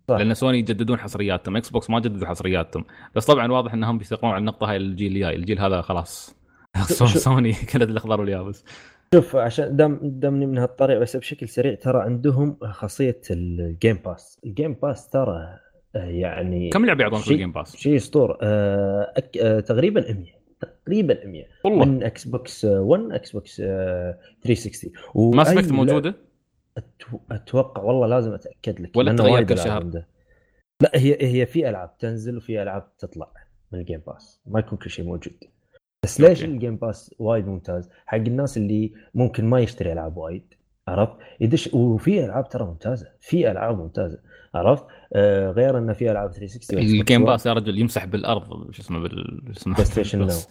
صح. 0.09 0.15
لأن 0.17 0.33
سوني 0.33 0.59
يجددون 0.59 0.97
حصرياتهم 0.99 1.57
Xbox 1.57 1.89
ما 1.89 1.99
جددوا 1.99 2.27
حصرياتهم. 2.27 2.85
بس 3.15 3.25
طبعا 3.25 3.51
واضح 3.51 3.73
إنهم 3.73 3.97
بيستقرون 3.97 4.31
على 4.33 4.39
النقطة 4.39 4.69
هاي 4.71 4.77
الجيل 4.77 5.11
الجاي. 5.15 5.35
الجيل 5.35 5.59
هذا 5.59 5.81
خلاص. 5.81 6.35
سوني 7.05 7.53
كلت 7.53 7.89
الأخضر 7.89 8.19
واليابس. 8.21 8.63
شوف 9.15 9.35
عشان 9.35 9.75
دام 9.75 9.99
دامني 10.03 10.45
من 10.45 10.57
هالطريق 10.57 10.99
بس 10.99 11.15
بشكل 11.17 11.49
سريع 11.49 11.75
ترى 11.75 12.01
عندهم 12.01 12.57
خاصية 12.63 13.21
ال 13.31 13.45
Game 13.45 13.99
Pass 14.05 14.39
ال 14.45 14.51
Game 14.51 14.73
Pass 14.73 15.09
ترى 15.09 15.57
آه، 15.95 16.05
يعني 16.05 16.69
كم 16.69 16.85
لعبة 16.85 17.03
يعطونك 17.03 17.23
شيء- 17.23 17.33
ال 17.33 17.37
Game 17.37 17.51
Pass؟ 17.51 17.75
شيء 17.75 17.95
أسطورة. 17.95 18.37
آه 18.41 19.13
أك... 19.17 19.37
آه 19.37 19.59
تقريبا 19.59 20.01
100 20.13 20.25
تقريبا 20.85 21.25
100 21.25 21.43
والله. 21.63 21.85
من 21.85 22.03
Xbox 22.03 22.65
1 22.65 23.03
Xbox 23.11 23.61
آه 23.65 24.17
360 24.43 24.91
Mass 25.35 25.47
Effect 25.47 25.71
موجودة؟ 25.71 26.15
أتوقع 27.31 27.81
والله 27.83 28.07
لازم 28.07 28.33
أتأكد 28.33 28.79
لك 28.81 28.97
ولا 28.97 29.15
تغير 29.15 29.43
كل 29.43 29.57
شهر؟ 29.57 29.83
عنده. 29.83 30.07
لا 30.81 30.91
هي 30.95 31.17
هي 31.21 31.45
في 31.45 31.69
ألعاب 31.69 31.97
تنزل 31.97 32.37
وفي 32.37 32.61
ألعاب 32.61 32.97
تطلع 32.97 33.31
من 33.71 33.79
ال 33.79 33.84
Game 33.84 34.01
Pass 34.07 34.41
ما 34.45 34.59
يكون 34.59 34.77
كل 34.77 34.89
شيء 34.89 35.05
موجود 35.05 35.33
بس 36.05 36.21
ليش 36.21 36.41
okay. 36.41 36.53
ال 36.53 36.58
Game 36.58 36.75
Pass 36.75 37.15
وايد 37.19 37.47
ممتاز 37.47 37.89
حق 38.05 38.17
الناس 38.17 38.57
اللي 38.57 38.93
ممكن 39.13 39.45
ما 39.45 39.59
يشتري 39.59 39.93
ألعاب 39.93 40.17
وايد 40.17 40.53
عرفت 40.87 41.13
يدش 41.39 41.73
وفي 41.73 42.25
ألعاب 42.25 42.49
ترى 42.49 42.65
ممتازة 42.65 43.11
في 43.19 43.51
ألعاب 43.51 43.77
ممتازة 43.77 44.19
عرفت 44.55 44.85
آه 45.13 45.51
غير 45.51 45.77
إنه 45.77 45.93
في 45.93 46.11
ألعاب 46.11 46.31
360 46.31 46.77
و 46.79 46.91
Xbox 46.91 46.99
ال 47.01 47.05
Game 47.05 47.21
1. 47.23 47.31
Pass 47.31 47.45
يا 47.45 47.53
رجل 47.53 47.79
يمسح 47.79 48.05
بالأرض 48.05 48.71
شو 48.71 48.81
اسمه 48.81 48.99
بال 48.99 49.41
PlayStation 49.65 50.25
بس. 50.25 50.49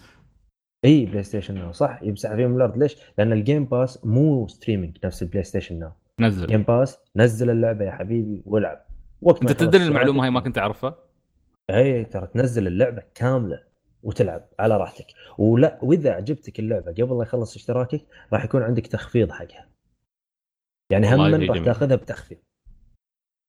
إي 0.85 1.07
PlayStation 1.07 1.55
Now 1.55 1.73
صح 1.73 2.03
يمسح 2.03 2.35
فيهم 2.35 2.57
الأرض 2.57 2.79
ليش؟ 2.79 2.97
لأن 3.19 3.33
ال 3.33 3.39
Game 3.39 3.65
Pass 3.65 4.05
مو 4.05 4.49
streaming 4.49 4.97
نفس 5.05 5.23
ال 5.23 5.43
PlayStation 5.45 5.79
Now 5.79 5.91
نزل 6.21 6.47
Game 6.47 6.63
Pass 6.63 6.99
نزل 7.17 7.51
اللعبة 7.51 7.85
يا 7.85 7.91
حبيبي 7.91 8.43
والعب. 8.47 8.85
وقت 9.23 9.43
أنت 9.43 9.53
تدري 9.53 9.85
المعلومة 9.85 10.25
هاي 10.25 10.31
ما 10.31 10.41
كنت 10.41 10.59
أعرفها؟ 10.59 10.99
اي 11.71 12.05
ترى 12.05 12.27
تنزل 12.27 12.67
اللعبة 12.67 13.03
كاملة 13.15 13.63
وتلعب 14.03 14.49
على 14.59 14.77
راحتك. 14.77 15.07
ولا 15.39 15.79
وإذا 15.83 16.13
عجبتك 16.13 16.59
اللعبة 16.59 16.93
قبل 16.93 17.17
لا 17.17 17.23
يخلص 17.23 17.57
اشتراكك 17.57 18.07
راح 18.33 18.45
يكون 18.45 18.63
عندك 18.63 18.87
تخفيض 18.87 19.31
حقها. 19.31 19.69
يعني 20.91 21.15
هم 21.15 21.51
راح. 21.51 21.65
تاخذها 21.65 21.97
بتخفيض. 21.97 22.39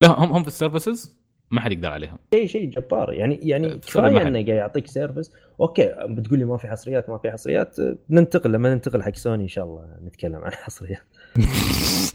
لا 0.04 0.10
هم 0.10 0.32
هم 0.32 0.42
في 0.42 0.48
ال 0.48 0.56
services 0.56 1.22
ما 1.52 1.62
حد 1.62 1.72
يقدر 1.72 1.90
عليهم. 1.92 2.18
شيء 2.34 2.48
شيء 2.48 2.70
جبار. 2.70 3.14
يعني 3.14 3.36
يعني 3.36 3.68
بسبب 3.68 3.80
كفاية. 3.82 4.28
إنه 4.28 4.34
قاعد 4.34 4.48
يعطيك 4.48 4.88
service 4.88 5.32
okay 5.60 5.96
بتقول 6.10 6.40
لي 6.40 6.46
ما 6.46 6.58
في 6.58 6.68
حصريات 6.68 7.10
ما 7.10 7.18
في 7.18 7.32
حصريات. 7.32 7.76
ننتقل 8.10 8.52
لما 8.52 8.74
ننتقل 8.74 9.04
حق 9.04 9.16
سوني 9.16 9.44
إن 9.44 9.48
شاء 9.48 9.66
الله 9.66 9.98
نتكلم 10.04 10.36
عن 10.36 10.52
حصريات. 10.52 11.04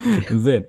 زين. 0.32 0.64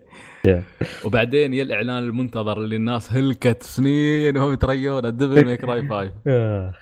وبعدين 1.05 1.53
يا 1.53 1.63
الإعلان 1.63 2.03
المنتظر 2.03 2.57
اللي 2.57 2.75
الناس 2.75 3.13
هلكت 3.13 3.63
سنين 3.63 4.37
وهم 4.37 4.53
يتريون 4.53 5.05
ال 5.05 5.12
Devil 5.12 5.45
May 5.45 5.63
Cry 5.63 5.81
5 5.81 6.11
آه. 6.27 6.73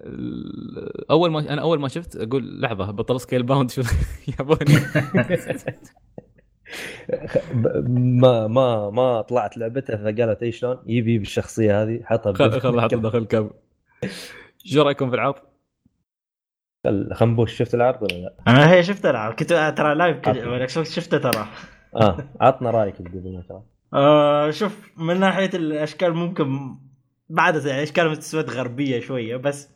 ال- 0.00 1.10
أول 1.10 1.30
ما 1.30 1.52
أنا 1.52 1.62
أول 1.62 1.80
ما 1.80 1.88
شفت 1.88 2.16
أقول 2.16 2.60
لحظة 2.60 2.90
بطل 2.90 3.20
Scalebound 3.20 3.70
شو 3.70 3.82
يابوني 4.38 4.76
ب- 7.54 7.88
ما 8.22 8.46
ما 8.46 8.90
ما 8.90 9.20
طلعت 9.20 9.56
لعبته 9.58 9.96
فقالت 9.96 10.42
اي 10.42 10.52
شلون 10.52 10.76
يبي 10.86 11.18
بالشخصية 11.18 11.82
هذه 11.82 12.00
حطها 12.04 12.32
خل 12.32 12.60
خل 12.60 12.80
حط 12.80 12.94
داخل 12.94 13.24
كم 13.24 13.50
شو 14.64 14.82
رأيكم 14.82 15.08
في 15.10 15.14
العرض؟ 15.14 15.34
خنبوش 17.14 17.56
شفت 17.56 17.74
العرض 17.74 18.02
ولا 18.02 18.14
لا؟ 18.14 18.34
أنا 18.48 18.72
هي 18.72 18.82
شفت 18.82 19.06
العاب 19.06 19.32
كنت 19.34 19.74
ترى 19.76 19.94
live 19.94 20.28
شفته 20.94 21.18
ترى. 21.18 21.46
آه 21.96 22.16
عطنا 22.40 22.70
رأيك 22.70 23.02
بدون 23.02 23.44
ما 23.50 23.62
آه 23.94 24.50
شوف 24.50 24.90
من 24.96 25.20
ناحية 25.20 25.50
الأشكال 25.54 26.14
ممكن 26.14 26.76
بعد 27.28 27.64
يعني 27.66 27.82
أشكال 27.82 28.10
مستويات 28.10 28.50
غربية 28.50 29.00
شوية 29.00 29.36
بس 29.36 29.68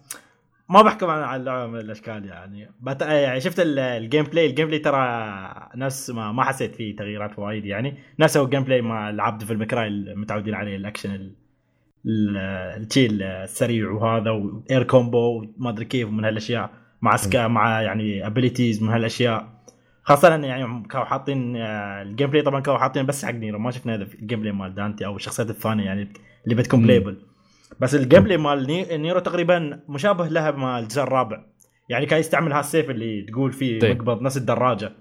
ما 0.69 0.83
بحكم 0.83 1.11
على 1.11 1.41
اللعبه 1.41 1.67
من 1.73 1.79
الأشكال 1.81 2.27
يعني. 2.27 2.71
بت... 2.81 3.03
يعني 3.03 3.41
شفت 3.41 3.61
ال- 3.61 3.79
ال 3.79 4.25
gameplay 4.25 4.47
ال 4.47 4.67
gameplay 4.67 4.79
ترى 4.79 4.99
نفس 5.77 6.11
ما 6.11 6.33
ما 6.33 6.45
حسيت 6.45 6.75
فيه 6.75 6.97
تغييرات 6.97 7.39
وايد 7.39 7.65
يعني. 7.65 7.99
نفس 8.19 8.37
هو 8.37 8.45
ال 8.45 8.65
gameplay 8.65 8.83
مع 8.83 9.11
العاب 9.11 9.39
Devil 9.39 9.57
May 9.59 9.74
Cry 9.74 9.89
المتعودين 9.89 10.55
عليه 10.55 10.77
الأكشن 10.77 11.15
ال- 11.15 11.35
ال- 12.07 12.37
الشيء 12.83 13.11
السريع 13.13 13.91
وهذا 13.91 14.31
وايد 14.31 14.83
combo 14.83 15.43
وما 15.59 15.71
أدري 15.71 15.85
كيف 15.85 16.09
من 16.09 16.25
هالأشياء. 16.25 16.84
مع 17.05 17.17
سكا 17.17 17.47
مع 17.49 17.83
يعني 17.83 18.27
abilities 18.27 18.83
من 18.83 18.89
هالأشياء. 18.89 19.49
خاصة 20.03 20.37
يعني 20.37 20.83
كانوا 20.91 21.05
حاطين 21.07 21.57
آه، 21.57 22.03
ال 22.03 22.31
gameplay 22.31 22.43
طبعا 22.43 22.61
كانوا 22.61 22.79
حاطين 22.79 23.07
بس 23.07 23.25
حق 23.25 23.31
نيرو 23.31 23.59
ما 23.59 23.71
شفنا 23.71 23.95
هذا 23.95 24.03
ال 24.23 24.41
gameplay 24.41 24.53
مال 24.53 24.75
دانتي 24.75 25.07
أو 25.07 25.17
الشخصيات 25.17 25.51
الثانية 25.51 25.85
يعني 25.85 26.09
اللي 26.45 26.55
بتكون. 26.55 26.83
playable 26.83 27.17
بس 27.81 27.95
ال 27.95 28.23
gameplay 28.23 28.37
مال 28.37 28.67
ني- 28.67 28.97
نيرو 28.97 29.19
تقريبا 29.21 29.81
مشابه 29.89 30.29
لها 30.29 30.51
مال 30.51 30.83
الجزء 30.83 31.03
الرابع. 31.03 31.45
يعني 31.89 32.07
كان 32.07 32.21
يستعمل 32.21 32.53
هالسيف 32.53 32.91
اللي 32.91 33.23
تقول 33.23 33.53
فيه 33.53 33.79
طيب. 33.81 33.97
مقبض 34.03 34.23
نفس 34.23 34.37
الدراجة. 34.37 34.93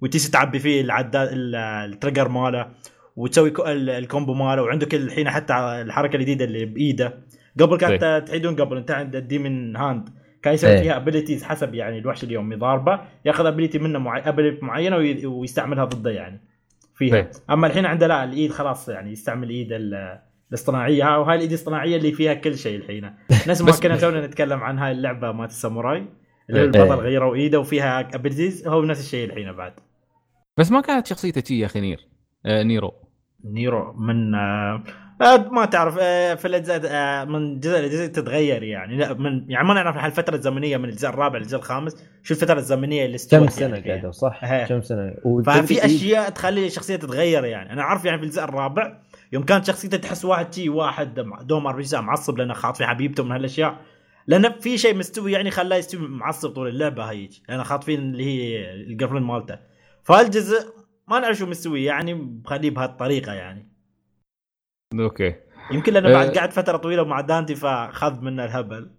وتيجي 0.00 0.28
تعبي 0.30 0.58
فيه 0.58 0.80
العداد 0.80 1.28
ال- 1.32 1.54
ال 1.92 1.96
trigger 1.96 2.28
ماله 2.28 2.68
وتسوي 3.16 3.50
co- 3.50 3.64
ال- 3.64 3.90
ال 3.90 3.97
combo 3.97 4.34
ماله. 4.34 4.62
وعندك 4.62 4.94
الحين 4.94 5.30
حتى 5.30 5.54
الحركة 5.54 6.16
الجديدة 6.16 6.44
اللي 6.44 6.64
بإيده. 6.64 7.14
قبل 7.60 7.76
كانت 7.76 8.24
تحيدون 8.28 8.56
قبل 8.56 8.76
انت 8.76 8.90
عند 8.90 9.16
ال 9.16 9.26
demon 9.26 9.76
hand. 9.76 10.08
كان 10.44 10.54
يسوي 10.54 10.70
إيه. 10.70 10.82
فيها 10.82 10.96
abilities 10.96 11.44
حسب 11.44 11.74
يعني 11.74 11.98
الوحش 11.98 12.24
اليوم 12.24 12.52
يضاربه 12.52 13.00
ياخذ 13.24 13.46
ability 13.46 13.78
منه 13.78 13.98
معي... 13.98 14.28
ability 14.28 14.64
معينة 14.64 14.96
وي... 14.96 15.26
ويستعملها 15.26 15.84
ضده 15.84 16.10
يعني 16.10 16.40
فيها 16.94 17.16
إيه. 17.16 17.30
أما 17.50 17.66
الحين 17.66 17.86
عنده 17.86 18.06
لا 18.06 18.24
الإيد 18.24 18.50
خلاص 18.50 18.88
يعني 18.88 19.12
يستعمل 19.12 19.50
الايد 19.50 19.72
ال- 19.72 20.18
الاصطناعية 20.48 21.04
ها 21.04 21.16
وهاي 21.16 21.36
الإيد 21.36 21.50
الاصطناعية 21.50 21.96
اللي 21.96 22.12
فيها 22.12 22.34
كل 22.34 22.58
شيء 22.58 22.76
الحين 22.76 23.04
نفس 23.48 23.62
ما 23.62 23.72
كنا 23.72 23.96
تونا 23.96 24.26
نتكلم 24.26 24.60
عن 24.60 24.78
هاي 24.78 24.92
اللعبة 24.92 25.32
مالت 25.32 25.50
الساموراي 25.50 26.06
اللي 26.50 26.60
هو 26.60 26.64
إيه. 26.64 26.82
البطل. 26.82 27.02
غيروا 27.02 27.34
ايده 27.34 27.60
وفيها 27.60 28.14
abilities 28.14 28.68
هو 28.68 28.84
نفس 28.84 29.00
الشيء 29.00 29.28
الحين 29.28 29.52
بعد 29.52 29.72
بس 30.58 30.72
ما 30.72 30.80
كانت 30.80 31.06
شخصيته 31.06 31.44
شي 31.44 31.58
يا 31.58 31.66
أخي 31.66 31.80
نير 31.80 32.08
آه 32.46 32.62
نيرو 32.62 32.92
نيرو 33.44 33.92
من 33.92 34.34
آه، 34.34 34.82
ما 35.20 35.64
تعرف 35.64 35.96
آه، 36.00 36.34
في 36.34 36.48
الأجزاء 36.48 36.80
آه، 36.84 37.24
من 37.24 37.60
جزء 37.60 37.80
لجزء 37.80 38.06
تتغير 38.06 38.62
يعني. 38.62 38.96
لا 38.96 39.14
من 39.14 39.50
يعني 39.50 39.68
ما 39.68 39.74
نعرف 39.74 40.04
الفترة 40.04 40.34
الزمنية 40.34 40.76
من 40.76 40.88
الجزء 40.88 41.08
الرابع 41.08 41.38
للجزء 41.38 41.56
الخامس 41.56 41.96
شو 42.22 42.34
الفترة 42.34 42.58
الزمنية 42.58 43.04
اللي 43.06 43.14
استوت 43.14 43.40
كم 43.40 43.44
يعني 43.44 43.50
سنة 43.50 43.80
فيها. 43.80 43.94
قعدوا 43.94 44.10
صح؟ 44.10 44.44
إيه. 44.44 44.64
كم 44.64 44.82
سنة؟ 44.82 45.14
ففي 45.46 45.84
أشياء 45.84 46.30
تخلي 46.30 46.66
الشخصية 46.66 46.96
تتغير 46.96 47.44
يعني. 47.44 47.72
أنا 47.72 47.82
عارف 47.82 48.04
يعني 48.04 48.18
في 48.18 48.24
الجزء 48.24 48.44
الرابع 48.44 48.98
يوم 49.32 49.42
كانت 49.42 49.66
شخصيته 49.66 49.96
تحس 49.96 50.24
واحد 50.24 50.54
شي 50.54 50.68
واحد 50.68 51.14
دوم 51.42 51.66
ار 51.66 51.84
معصب 51.92 52.38
لأنه 52.38 52.54
خاط 52.54 52.76
في 52.76 52.86
حبيبته 52.86 53.24
من 53.24 53.32
هالأشياء. 53.32 53.76
لأن 54.26 54.52
في 54.60 54.78
شيء 54.78 54.96
مستوي 54.96 55.32
يعني 55.32 55.50
خلاه 55.50 55.76
يستوي 55.76 56.08
معصب 56.08 56.50
طول 56.50 56.68
اللعبة 56.68 57.04
هيك 57.04 57.30
لأنه 57.48 57.62
خاطفين 57.62 58.00
اللي 58.00 58.24
هي 58.24 58.70
ال 58.74 58.84
girl 58.84 59.22
مالته. 59.22 59.58
فالجزء 60.02 60.74
ما 61.08 61.20
نعرف 61.20 61.36
شو 61.36 61.46
مستوي 61.46 61.84
يعني 61.84 62.14
مخليه 62.14 62.70
بهالطريقة 62.70 63.32
يعني. 63.32 63.73
okay 65.00 65.34
يمكن 65.70 65.92
لأنه 65.92 66.12
بعد 66.12 66.28
أه. 66.28 66.40
قعد 66.40 66.52
فترة 66.52 66.76
طويلة 66.76 67.04
مع 67.04 67.20
دانتي 67.20 67.54
فخذ 67.54 68.20
منه 68.20 68.44
الهبل 68.44 68.90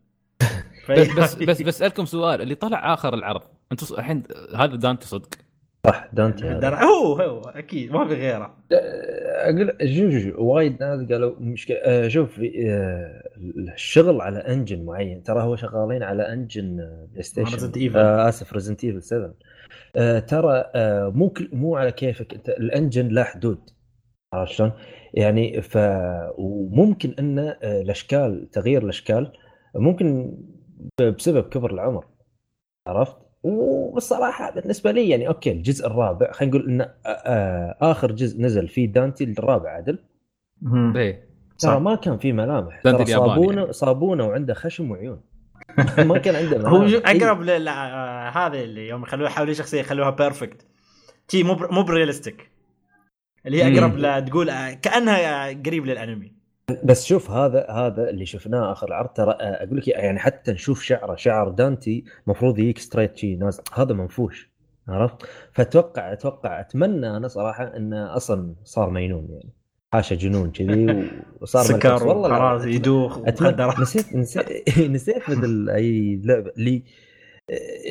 بس 0.89 1.07
بس 1.07 1.35
بس 1.35 1.61
بسالكم 1.61 2.05
سؤال 2.05 2.41
اللي 2.41 2.55
طلع 2.55 2.93
آخر 2.93 3.13
العرض 3.13 3.41
أنتم 3.71 3.95
الحين 3.95 4.23
هذا 4.55 4.75
دانتي 4.75 5.07
صدق 5.07 5.29
صح 5.85 6.07
دانتي 6.13 6.45
هذا. 6.45 6.83
هو 6.83 7.13
هو 7.13 7.41
أكيد 7.41 7.91
ما 7.91 8.07
في 8.07 8.13
غيره 8.13 8.57
أقول 8.71 9.77
شوف 9.95 10.23
شوف 10.23 10.39
وايد 10.39 10.83
ناس 10.83 11.11
قالوا 11.11 11.35
مشكلة 11.39 11.77
آه، 11.77 12.07
شوف 12.07 12.39
آه، 12.39 13.23
الشغل 13.73 14.21
على 14.21 14.39
engine 14.39 14.85
معين 14.85 15.23
ترى 15.23 15.41
هو 15.41 15.55
شغالين 15.55 16.03
على 16.03 16.33
engine 16.33 16.75
بلاي 17.11 17.23
ستيشن. 17.23 17.97
آه 17.97 18.29
آسف 18.29 18.53
Resident 18.53 18.83
Evil 18.83 19.01
7 19.01 19.33
آه 19.95 20.19
ترى 20.19 20.63
آه 20.75 21.09
مو 21.15 21.29
كل 21.29 21.49
مو 21.53 21.75
على 21.75 21.91
كيفك 21.91 22.33
أنت 22.33 22.49
ال 22.49 22.57
engine 22.57 23.07
له 23.07 23.23
حدود 23.23 23.69
عرفت 24.33 24.51
شلون؟ 24.51 24.71
يعني 25.15 25.61
ف 25.61 25.77
وممكن 26.37 27.15
أن 27.19 27.39
آه، 27.39 27.55
الأشكال 27.81 28.49
تغيير 28.51 28.83
الأشكال 28.83 29.31
ممكن 29.75 30.37
بسبب 31.01 31.43
كبر 31.49 31.73
العمر 31.73 32.05
عرفت؟ 32.87 33.15
والصراحه 33.43 34.51
بالنسبة 34.51 34.91
لي 34.91 35.09
يعني 35.09 35.27
okay 35.27 35.51
الجزء 35.51 35.87
الرابع 35.87 36.31
خلينا 36.31 36.57
نقول 36.57 36.69
إن 36.69 36.81
آه، 36.81 36.89
آه، 37.05 37.77
آخر 37.81 38.11
جزء 38.11 38.41
نزل 38.41 38.67
فيه 38.67 38.91
دانتي 38.91 39.23
الرابع 39.23 39.69
عدل 39.69 39.99
إيه 40.95 41.25
ترى. 41.59 41.79
ما 41.79 41.95
كان 41.95 42.17
فيه 42.17 42.33
ملامح 42.33 42.81
دانتي 42.85 43.03
ترى 43.03 43.13
الياباني 43.15 43.35
صابونة 43.35 43.61
يعني. 43.61 43.73
صابونة 43.73 44.27
وعنده 44.27 44.53
خشم 44.53 44.91
وعيون 44.91 45.21
ما 45.97 46.17
كان 46.17 46.35
عنده 46.35 46.57
هو 46.69 46.77
مهام. 46.77 46.85
جو- 46.87 46.97
إي. 46.97 47.17
أقرب 47.17 47.41
هذا 48.37 48.59
اللي 48.63 48.87
يوم 48.87 49.03
يخلوها 49.03 49.29
يحاولوا 49.29 49.53
شخصيه 49.53 49.79
يخلوها 49.79 50.09
perfect 50.09 50.65
تي 51.27 51.43
مو 51.43 51.53
بر- 51.53 51.71
مو 51.71 51.83
ب 51.83 51.90
realistic 51.90 52.49
اللي 53.45 53.63
هي. 53.63 53.79
أقرب 53.79 53.97
ل 53.97 54.25
تقول 54.25 54.49
آه، 54.49 54.73
كأنها 54.73 55.47
قريب 55.47 55.85
للأنمي 55.85 56.35
بس 56.83 57.05
شوف 57.05 57.31
هذا 57.31 57.67
هذا 57.69 58.09
اللي 58.09 58.25
شفناه 58.25 58.71
آخر 58.71 58.93
عرض 58.93 59.09
ترى 59.09 59.31
آه، 59.31 59.63
أقول 59.63 59.77
لك 59.77 59.87
يعني 59.87 60.19
حتى 60.19 60.51
نشوف 60.51 60.83
شعره 60.83 61.15
شعر 61.15 61.49
دانتي 61.49 62.03
المفروض 62.25 62.59
يجيك 62.59 62.77
straight 62.77 63.17
شي 63.17 63.35
نازل 63.35 63.63
هذا 63.73 63.93
منفوش 63.93 64.49
عرفت؟ 64.87 65.15
فأتوقع 65.53 66.13
أتوقع 66.13 66.59
أتمنى 66.59 67.17
أنا 67.17 67.27
صراحة 67.27 67.63
انه 67.63 68.15
أصلا 68.15 68.55
صار 68.63 68.89
مجنون 68.89 69.27
يعني 69.29 69.53
حاشا 69.93 70.15
جنون 70.15 70.51
كذي 70.51 71.09
وصار. 71.41 71.63
سكر 71.63 72.07
والله 72.07 72.67
يدوخ 72.67 73.19
مخدرات 73.19 73.79
نسيت 73.79 74.15
نسيت 74.15 74.79
نسيت 74.95 75.29
مثل 75.29 75.69
أي 75.69 76.21
لعبة 76.23 76.51
اللي 76.57 76.83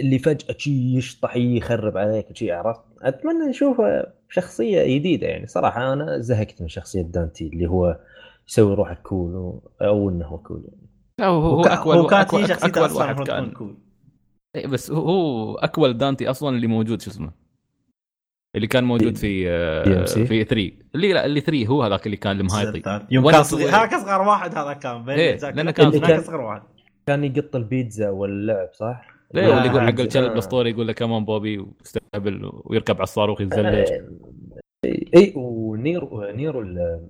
اللي 0.00 0.18
فجأة 0.18 0.55
شي 0.59 0.96
يشطح 0.96 1.36
يخرب 1.36 1.96
عليك 1.96 2.30
وشي 2.30 2.52
عرفت 2.52 2.80
أتمنى 3.05 3.46
نشوف 3.48 3.80
شخصية 4.28 4.96
جديدة 4.98 5.26
يعني 5.26 5.46
صراحة 5.46 5.92
أنا 5.92 6.18
زهقت 6.18 6.62
من 6.62 6.68
شخصية 6.68 7.02
دانتي 7.02 7.46
اللي 7.48 7.66
هو 7.66 7.98
يسوي 8.48 8.74
روحه 8.74 8.94
كول 8.94 9.34
و- 9.36 9.70
أو 9.82 10.11
إنه 10.11 10.26
هو 10.26 10.38
كول 10.38 10.64
يعني. 10.68 10.88
لا 11.20 11.26
هو 11.26 11.40
هو 11.42 11.61
وك- 11.61 11.66
اكول 11.66 11.96
هو 11.96 12.07
كانت 12.07 12.30
أكول- 12.30 12.34
هي 12.34 12.46
شخصيته 12.46 12.66
اكول 12.66 12.84
أصلا 12.86 13.05
واحد 13.05 13.26
كان 13.26 13.50
كول 13.50 13.76
إيه، 14.57 14.66
بس 14.66 14.90
هو- 14.90 15.55
اكول 15.55 15.98
دانتي 15.98 16.30
أصلا 16.30 16.57
اللي 16.57 16.66
موجود 16.66 17.00
شو 17.02 17.11
اسمه 17.11 17.30
اللي 18.57 18.66
كان 18.66 18.84
موجود 18.84 19.16
في 19.16 19.48
آه،؟ 19.50 20.05
في 20.05 20.44
3 20.44 20.72
اللي 20.94 21.12
لا 21.12 21.26
اللي 21.26 21.40
3 21.40 21.66
هو 21.66 21.82
هذاك 21.82 22.07
اللي 22.07 22.16
كان 22.16 22.40
المهايطي 22.40 23.05
يوم 23.11 23.30
كان 23.30 23.42
صغير. 23.42 23.68
هذاك 23.68 23.94
اصغر 23.94 24.22
واحد 24.28 24.55
هذا 24.59 24.72
كان 24.72 25.05
بين 25.05 25.14
إيه، 25.14 25.36
كلها. 25.50 26.00
كان. 26.00 26.18
اصغر 26.18 26.40
واحد 26.40 26.62
كان 27.07 27.24
يقط 27.24 27.57
البيتزا 27.57 28.11
واللعب 28.11 28.68
صح؟ 28.72 29.13
ليه 29.35 29.47
آه، 29.47 29.51
واللي 29.55 29.66
يقول 29.68 29.80
حق. 29.80 29.89
الكلب 30.01 30.24
آه. 30.24 30.32
الاسطوري 30.32 30.70
يقول 30.70 30.87
له 30.87 30.93
كمان 30.93 31.24
puppy 31.24 31.59
واستهبل 31.59 32.51
ويركب 32.64 32.95
على 32.95 33.03
الصاروخ 33.03 33.41
يتزلج 33.41 33.89
اي 35.16 35.32
ونيرو 35.37 36.24
نيرو 36.30 36.61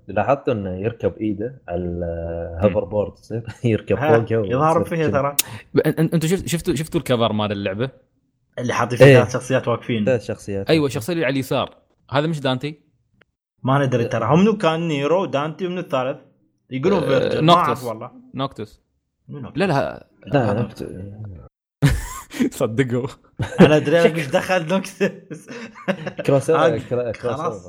لاحظت 0.08 0.48
إنه 0.48 0.76
يركب 0.76 1.16
إيده 1.20 1.62
على 1.68 1.80
ال 1.84 2.84
hoverboard 2.84 3.12
يركب 3.64 3.96
فوقها 3.96 4.26
يظهر 4.46 4.78
ويصير 4.78 4.96
فيها. 4.96 5.08
ترى 5.08 5.36
أنتم 5.98 6.28
شفت 6.28 6.48
شفتوا 6.48 6.74
شفتوا 6.74 7.00
ال 7.00 7.06
cover 7.06 7.32
مال 7.32 7.52
اللعبة؟ 7.52 7.90
اللي 8.58 8.72
حاطين 8.72 8.98
فيه 8.98 9.04
إيه. 9.04 9.14
ثلاث 9.14 9.32
شخصيات 9.32 9.68
واقفين 9.68 10.04
ثلاث 10.04 10.24
شخصيات 10.24 10.70
أيوه 10.70 10.86
الشخصيه 10.86 11.12
اللي 11.12 11.24
على 11.24 11.32
اليسار 11.32 11.76
هذا 12.10 12.26
مش 12.26 12.40
دانتي؟ 12.40 12.80
ما 13.62 13.86
ندري 13.86 14.04
ترى 14.04 14.24
هم 14.24 14.40
منو 14.40 14.56
كان 14.56 14.88
نيرو 14.88 15.24
دانتي 15.24 15.66
ومن 15.66 15.78
الثالث 15.78 16.18
يقولون 16.70 17.02
آه، 17.02 17.06
فيرجل 17.06 17.44
ما 17.44 17.52
نوكتس. 17.54 17.58
أعرف 17.58 17.84
والله 17.84 18.10
نوكتوس 18.34 18.82
منو؟ 19.28 19.52
لا 19.56 19.64
لا 19.64 20.06
لا 20.26 20.62
نكت- 20.62 20.88
صدقوا 22.50 23.08
أنا 23.60 23.76
ادري 23.76 24.02
إيش 24.02 24.26
دخل 24.26 24.66
نوكتس 24.68 25.02
cross 26.26 26.50
خلاص. 27.36 27.68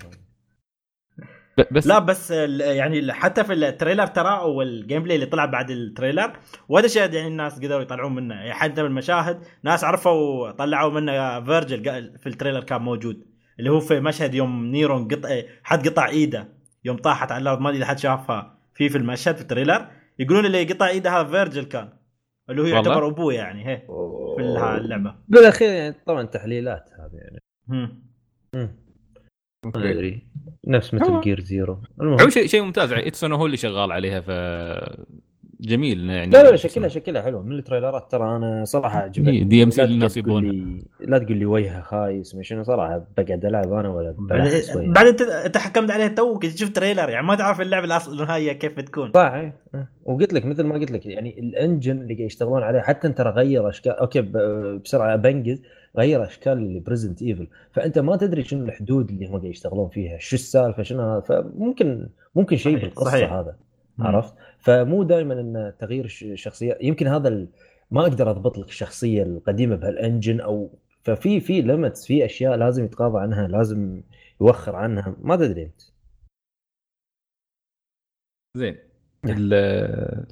بس 1.72 1.88
لا 1.88 2.00
بس 2.00 2.32
يعني 2.32 3.14
حتى 3.14 3.44
في 3.44 3.54
ال 3.54 3.61
trailer 3.61 4.08
ترى 4.08 4.30
أو 4.30 4.62
ال 4.62 5.04
gameplay 5.04 5.16
اللي 5.16 5.26
طلع 5.26 5.46
بعد 5.46 5.72
ال 5.72 5.80
trailer 5.80 6.34
وهذا 6.70 6.88
شيء 6.88 7.14
يعني 7.14 7.28
الناس 7.28 7.56
قدروا 7.56 7.82
يطلعون 7.82 8.16
منه. 8.16 8.36
يعني 8.36 8.54
حتى 8.54 8.82
من 8.82 8.88
المشاهد 8.88 9.42
ناس 9.64 9.84
عرفوا 9.84 10.52
طلعوا 10.52 10.92
منه. 10.92 11.44
فيرجل 11.46 11.90
قال- 11.90 12.20
في 12.20 12.30
ال 12.30 12.34
trailer 12.34 12.64
كان 12.64 12.82
موجود. 12.82 13.26
اللي 13.60 13.70
هو 13.72 13.80
في 13.80 14.00
مشهد 14.00 14.34
يوم 14.34 14.66
نيرو 14.66 15.08
قطع 15.08 15.42
حد 15.64 15.88
قطع 15.88 16.08
إيده 16.08 16.48
يوم 16.86 16.98
طاحت 16.98 17.32
على 17.32 17.42
الأرض 17.42 17.60
ما 17.60 17.70
أدري 17.70 17.78
إذا 17.80 17.88
حد 17.88 18.00
شافها 18.00 18.58
في 18.74 18.90
في 18.90 18.98
المشهد 18.98 19.36
في 19.36 19.42
ال 19.42 19.47
trailer. 19.47 19.88
يقولون 20.20 20.46
اللي 20.46 20.64
قطع 20.64 20.88
إيده 20.88 21.20
هذا 21.20 21.30
فيرجل 21.30 21.64
كان. 21.64 21.90
اللي 22.50 22.62
هو؟ 22.62 22.66
يعتبر 22.66 23.08
أبوه 23.08 23.34
يعني 23.34 23.68
هي 23.68 23.78
في 24.36 24.42
اللعبة. 24.78 25.16
بالأخير 25.28 25.70
يعني 25.70 25.96
طبعا 26.06 26.24
تحليلات 26.24 26.90
هذه 27.00 27.14
يعني. 27.14 27.40
ما 29.66 29.72
أدري. 29.76 30.28
نفس 30.68 30.94
مثل 30.94 31.22
جير 31.22 31.40
زيرو 31.40 31.74
هو 31.74 31.82
المهم. 32.02 32.30
شيء 32.30 32.48
شيء 32.48 32.62
ممتاز. 32.62 32.94
اتسونو 32.94 33.36
هو 33.36 33.46
اللي 33.46 33.58
شغال 33.58 33.92
عليها 33.92 34.22
ف 34.22 34.30
جميل 35.62 36.10
يعني 36.10 36.32
لا 36.32 36.52
لا 36.52 36.56
شكلها 36.56 36.88
شكلها 36.88 37.22
حلو 37.22 37.42
من 37.42 37.58
التريلرات 37.58 38.12
ترى 38.12 38.36
أنا 38.36 38.66
صراحة 38.66 39.00
عجبتني 39.00 39.38
إيه، 39.38 39.44
DMC 39.44 39.84
الناس 39.84 40.14
تقول 40.14 40.46
يبونها 40.46 40.52
لي 40.52 40.84
لا 41.00 41.18
تقول 41.18 41.38
لي 41.38 41.46
وجهها 41.46 41.82
خايس 41.82 42.36
ما 42.36 42.44
شنو 42.44 42.64
صراحة 42.64 43.08
بقعد 43.18 43.46
ألعب 43.46 43.74
أنا 43.74 43.90
ولا. 43.90 44.16
بعدين 44.18 45.08
أنت 45.08 45.22
أنت 45.22 45.58
حكمت 45.58 45.92
عليها 45.92 46.08
توك 46.08 46.46
شفت 46.46 46.76
trailer 46.76 47.10
يعني 47.10 47.28
ما 47.28 47.36
تعرف 47.36 47.62
اللعبة 47.62 47.86
الأصل 47.86 48.22
النهايه 48.22 48.54
كيف 48.54 48.78
بتكون 48.78 49.12
صح 49.14 49.32
إيه. 49.32 49.56
وقلت 50.06 50.34
لك 50.34 50.46
مثل 50.46 50.64
ما 50.64 50.76
قلت 50.76 50.92
لك 50.92 51.06
يعني 51.06 51.40
ال 51.40 51.49
engine 51.49 52.02
اللي 52.02 52.14
قاعد 52.14 52.26
يشتغلون 52.26 52.64
عليه 52.64 52.80
حتى 52.80 53.10
ترى 53.10 53.30
غير 53.30 53.70
أشكال 53.70 53.92
okay 53.92 54.22
بسرعة 54.22 55.16
بنجز 55.16 55.62
غير 55.98 56.24
أشكال 56.24 56.80
ب 56.80 56.85
Resident 56.85 57.22
Evil 57.22 57.48
فأنت 57.74 58.00
ما 58.00 58.16
تدري 58.18 58.44
شنو 58.44 58.66
الحدود 58.66 59.10
اللي 59.10 59.28
هم 59.28 59.32
قاعد 59.32 59.46
يشتغلون 59.46 59.90
فيها 59.90 60.18
شو 60.18 60.36
السالفة 60.36 60.84
شنو 60.84 61.02
هذا 61.02 61.20
فممكن 61.20 62.08
ممكن 62.36 62.58
شيء 62.58 62.78
بالقصة. 62.78 63.40
هذا. 63.40 63.56
عرفت 64.00 64.34
فمو 64.66 65.04
دائما 65.04 65.34
إن 65.34 65.74
تغيير 65.80 66.06
الش- 66.06 66.24
الشخصيه 66.24 66.78
يمكن 66.82 67.08
هذا 67.08 67.28
ال... 67.28 67.48
ما 67.92 68.02
أقدر 68.02 68.30
أضبط 68.32 68.58
لك 68.58 68.68
الشخصية 68.68 69.24
القديمة 69.24 69.76
بهالإنجن 69.76 70.40
أو 70.42 70.80
ففي 71.04 71.40
في 71.40 71.62
ليمتس 71.62 72.06
في 72.08 72.26
أشياء 72.26 72.56
لازم 72.56 72.86
يتغاضى 72.86 73.20
عنها 73.20 73.48
لازم 73.48 74.02
يوخر 74.42 74.76
عنها 74.76 75.16
ما 75.22 75.36
تدري 75.36 75.64
أنت. 75.64 75.82
زين. 78.58 78.78
ال- 79.26 80.26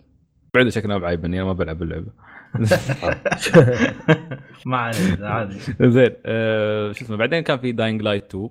بعد 0.56 0.70
شكلنا 0.70 0.98
بعيبني 0.98 1.38
أنا 1.38 1.46
ما 1.46 1.54
بلعب 1.54 1.84
اللعبة. 1.84 2.12
ما 4.66 4.78
عليه 4.78 5.26
عادي 5.26 5.60
زين 5.82 6.12
آه، 6.26 6.92
شو 6.92 7.06
اسمه 7.06 7.18
بعدين 7.18 7.44
كان 7.44 7.58
في 7.60 7.72
Dying 7.72 8.02
Light 8.02 8.26
2 8.36 8.50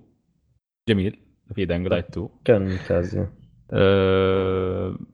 جميل 0.88 1.18
في 1.54 1.64
Dying 1.64 1.86
Light 1.86 2.06
2 2.10 2.28
كان 2.44 2.62
ممتاز 2.62 3.26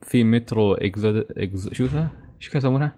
في 0.03 0.25
Metro 0.24 0.74
Exodus 0.74 1.26
إكز... 1.31 1.73
شو 1.73 1.85
اسمه؟ 1.85 2.09
شو 2.39 2.51
كانوا 2.51 2.69
يسمونها؟ 2.69 2.97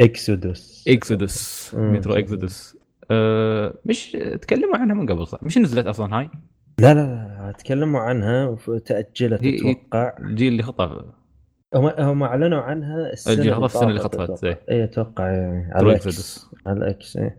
Exodus 0.00 0.84
Exodus 0.88 1.74
مم. 1.74 1.92
Metro 1.92 2.14
Exodus 2.14 2.76
آه، 3.10 3.74
مش 3.84 4.12
تكلموا 4.40 4.76
عنها 4.76 4.94
من 4.94 5.06
قبل 5.06 5.26
صح؟ 5.26 5.42
مش 5.42 5.58
نزلت 5.58 5.86
أصلا 5.86 6.18
هاي؟ 6.18 6.30
لا 6.78 6.94
لا 6.94 7.06
لا 7.06 7.54
تكلموا 7.58 8.00
عنها 8.00 8.56
وتأجلت 8.68 9.44
أتوقع 9.44 10.16
الجيل 10.18 10.52
اللي 10.52 10.62
خطأ 10.62 11.14
هم 11.74 11.86
هم 11.98 12.22
أعلنوا 12.22 12.60
عنها 12.60 13.12
السنة 13.12 13.34
الجيل 13.34 13.52
اللي 13.52 13.68
خطف 13.68 13.74
السنة 13.74 13.88
اللي 13.88 14.00
خطفت،. 14.00 14.44
إيه. 14.44 14.60
اي 14.70 14.84
أتوقع 14.84 15.30
يعني 15.30 15.72
على 15.72 15.86
الإكس 15.86 16.46
على 16.66 16.78
الإكس 16.78 17.16
اي 17.16 17.36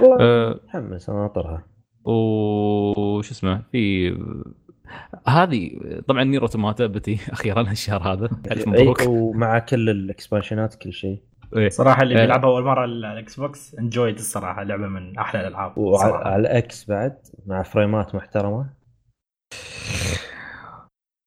والله 0.00 0.16
آه، 0.20 0.54
متحمس 0.54 1.10
أنا 1.10 1.26
اطرها 1.26 1.66
وش 2.04 3.30
اسمه 3.30 3.62
في 3.72 4.10
هذه 5.28 5.70
طبعا 6.08 6.24
نيرو 6.24 6.46
توماتا 6.46 6.86
بتي 6.86 7.18
أخيرا 7.30 7.60
الشهر 7.60 8.02
هذا 8.02 8.28
ألف 8.50 8.68
مبروك 8.68 9.00
اي 9.00 9.06
ومع 9.06 9.58
كل 9.58 9.90
الإكسبانشنات 9.90 10.74
كل 10.74 10.92
شيء 10.92 11.22
إيه. 11.56 11.68
صراحة 11.68 12.02
اللي 12.02 12.14
آه. 12.14 12.20
بيلعبها 12.20 12.50
أول 12.50 12.64
مرة 12.64 12.80
على 12.80 12.92
الاكس 12.92 13.40
بوكس 13.40 13.74
انجويد 13.74 14.14
الصراحة 14.14 14.62
لعبة 14.62 14.86
من 14.86 15.18
أحلى 15.18 15.40
الألعاب 15.40 15.78
وعلى 15.78 16.36
الإكس 16.36 16.84
بعد 16.90 17.18
مع 17.46 17.62
فريمات 17.62 18.14
محترمة 18.14 18.70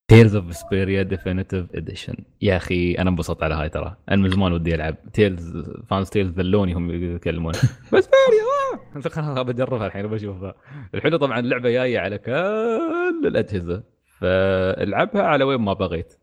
Tales 0.09 0.35
of 0.35 0.55
Vesperia 0.55 1.03
Definitive 1.03 1.65
Edition 1.75 2.15
يا 2.41 2.57
أخي 2.57 2.93
أنا 2.93 3.09
انبسطت 3.09 3.43
على 3.43 3.55
هاي 3.55 3.69
ترى. 3.69 3.95
أنا 4.11 4.21
من 4.21 4.29
زمان 4.29 4.53
ودي 4.53 4.75
ألعب. 4.75 4.95
Tales 5.13 5.57
fans 5.89 6.09
Tales 6.09 6.39
ذلوني 6.39 6.73
هم 6.73 6.91
يتكلمون 6.91 7.53
بس 7.93 8.03
Vesperia 8.09 9.09
خلاص 9.09 9.45
بجربها 9.45 9.87
الحين 9.87 10.05
وبشوفها 10.05 10.55
الحلو 10.95 11.17
طبعا 11.17 11.39
اللعبة 11.39 11.69
جاية 11.69 11.99
على 11.99 12.17
كل 12.17 13.27
الأجهزة. 13.27 13.83
فالعبها 14.19 15.23
على 15.23 15.43
وين 15.43 15.61
ما 15.61 15.73
بغيت. 15.73 16.13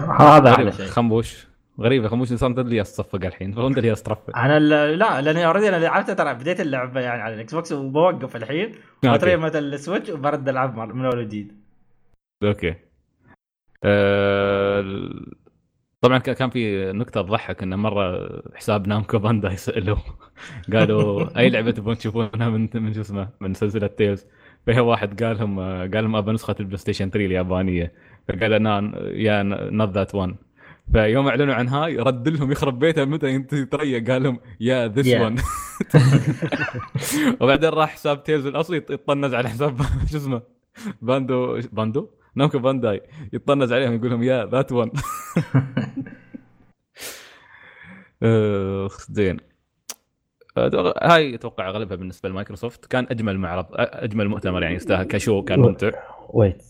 هذا 0.00 0.50
أحلى 0.50 0.50
غريبة. 0.50 0.70
شيء. 0.70 0.86
خموش 0.86 1.46
غريبه 1.80 2.08
خموش 2.08 2.32
إنسان 2.32 2.54
تدري 2.54 2.76
جالس 2.76 2.92
تصفق 2.92 3.24
الحين. 3.24 3.52
فانت 3.52 3.78
اللي 3.78 3.94
ترفع 3.94 4.46
أنا 4.46 4.58
لا 4.58 5.20
لأني 5.20 5.46
already 5.46 5.68
أنا 5.68 5.76
لعبتها 5.76 6.14
ترى 6.14 6.34
بديت 6.34 6.60
اللعبة 6.60 7.00
يعني 7.00 7.22
على 7.22 7.34
ال 7.34 7.54
Xbox 7.54 7.72
وبوقف 7.72 8.36
الحين. 8.36 8.74
واتري 9.04 9.36
متى 9.36 9.58
ال 9.58 9.65
Switch 9.65 10.10
وبرد 10.10 10.48
العب 10.48 10.78
من 10.94 11.04
أول 11.04 11.18
وجديد. 11.18 11.67
okay. 12.42 12.74
أه... 13.84 14.84
طبعا 16.00 16.18
كان 16.18 16.50
في 16.50 16.92
نكتة 16.92 17.22
تضحك 17.22 17.62
انه 17.62 17.76
مرة 17.76 18.28
حساب 18.54 18.88
Namco 18.88 19.18
Bandai 19.18 19.52
يسالوا 19.52 19.96
قالوا 20.72 21.38
أي 21.38 21.50
لعبة 21.50 21.70
تبون 21.70 21.98
تشوفونها 21.98 22.48
من 22.48 22.68
من 22.74 22.94
شو 22.94 23.00
اسمه؟ 23.00 23.28
من 23.40 23.54
سلسلة 23.54 23.86
Tales 23.86 24.26
فيها 24.66 24.80
واحد 24.80 25.22
قال 25.24 25.38
لهم 25.38 25.60
قال 25.60 25.92
لهم 26.04 26.16
ابى 26.16 26.32
نسخة 26.32 26.56
ال 26.60 26.78
PlayStation 26.78 27.10
3 27.10 27.26
اليابانية. 27.26 27.92
فقال 28.28 28.62
نان 28.62 28.92
yeah 29.12 29.42
not 29.42 29.88
that 29.90 30.14
one 30.14 30.36
فيوم 30.92 31.28
أعلنوا 31.28 31.54
عن 31.54 31.68
هاي 31.68 31.96
رد 31.96 32.28
لهم 32.28 32.52
يخرب 32.52 32.78
بيته 32.78 33.04
متى 33.04 33.36
انت 33.36 33.54
تريا 33.54 34.04
قال 34.12 34.22
لهم 34.22 34.40
yeah 34.60 34.86
this. 34.88 35.14
one 35.14 35.36
وبعدين 37.40 37.70
راح 37.70 37.90
حساب 37.90 38.24
Tales 38.24 38.46
الأصلي 38.46 38.76
يطنز 38.76 39.34
على 39.34 39.48
حساب 39.48 39.80
شو 40.10 40.16
اسمه؟ 40.16 40.42
باندو 41.02 41.60
باندو؟ 41.72 42.10
Namco 42.34 42.58
Bandai 42.58 43.02
يطنز 43.32 43.72
عليهم 43.72 43.94
يقول 43.94 44.10
لهم 44.10 44.22
yeah 44.22 44.46
that 44.46 44.72
one 44.72 44.90
اخ 48.86 49.10
زين. 49.10 49.36
هاي 51.02 51.34
أتوقع 51.34 51.68
أغلبها 51.68 51.96
بالنسبة 51.96 52.28
لمايكروسوفت. 52.28 52.86
كان 52.86 53.06
أجمل 53.10 53.38
معرض 53.38 53.66
أجمل 53.72 54.28
مؤتمر 54.28 54.62
يعني 54.62 54.74
يستاهل. 54.74 55.06
كشو 55.06 55.42
كان 55.42 55.60
ممتع. 55.60 55.90
wait. 56.28 56.62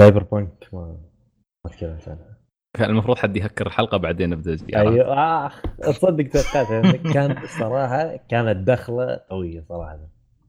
Cyberpunk 0.00 0.68
ما 0.72 1.00
ما 1.64 1.70
تكلمت 1.70 2.08
عنها 2.08 2.40
كان 2.76 2.90
المفروض 2.90 3.18
حد 3.18 3.36
يهكر 3.36 3.66
الحلقة 3.66 3.96
بعدين 3.96 4.30
نبدا 4.30 4.56
أيوه. 4.76 5.46
آخ 5.46 5.62
تصدق 5.82 6.28
توقعت. 6.28 6.96
كان 6.96 7.46
صراحة 7.46 8.16
كانت 8.28 8.68
دخلة 8.68 9.20
قوية 9.30 9.64
صراحة. 9.68 9.98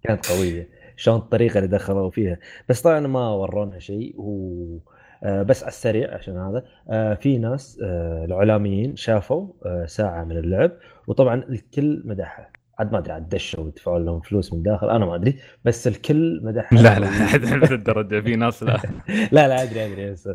كانت 0.03 0.31
قوية. 0.31 0.80
شلون 0.95 1.17
الطريقة 1.17 1.57
اللي 1.57 1.67
دخلوا 1.67 2.09
فيها. 2.09 2.37
بس 2.69 2.81
طبعا 2.81 2.99
ما 2.99 3.29
ورونا 3.29 3.79
شيء 3.79 4.13
و 4.17 4.79
آه، 5.23 5.43
بس 5.43 5.63
على 5.63 5.69
السريع 5.69 6.13
عشان 6.13 6.37
هذا 6.37 6.63
آه، 6.89 7.13
في 7.13 7.37
ناس 7.37 7.79
آه، 7.83 8.25
الاعلاميين 8.25 8.95
شافوا 8.95 9.47
ساعة 9.85 10.23
من 10.23 10.37
اللعب 10.37 10.71
وطبعا 11.07 11.43
الكل 11.49 12.01
مدحها 12.05 12.51
عاد 12.79 12.91
ما 12.91 12.97
أدري 12.97 13.13
عاد 13.13 13.29
دشوا 13.29 13.63
ودفعوا 13.63 13.99
لهم 13.99 14.21
فلوس 14.21 14.53
من 14.53 14.63
داخل 14.63 14.89
أنا 14.89 15.05
ما 15.05 15.15
أدري 15.15 15.39
بس 15.65 15.87
الكل 15.87 16.39
مدحها 16.43 16.81
لا 16.81 16.99
لا 16.99 17.71
الدرجة 17.75 18.21
في 18.21 18.35
ناس 18.35 18.63
لا. 18.63 18.81
لا 19.31 19.47
لا 19.47 19.63
أدري 19.63 19.85
أدري 19.85 20.11
بس 20.11 20.29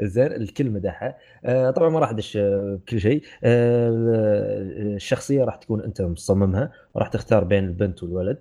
زين 0.00 0.26
الكل 0.32 0.70
مدحها 0.70 1.16
طبعا 1.70 1.88
ما 1.88 1.98
راح 1.98 2.10
أدش 2.10 2.38
بكل 2.40 3.00
شيء. 3.00 3.22
الشخصية 4.94 5.44
راح 5.44 5.56
تكون 5.56 5.82
أنت 5.82 6.02
مصممها 6.02 6.72
وراح 6.94 7.08
تختار 7.08 7.44
بين 7.44 7.64
البنت 7.64 8.02
والولد. 8.02 8.38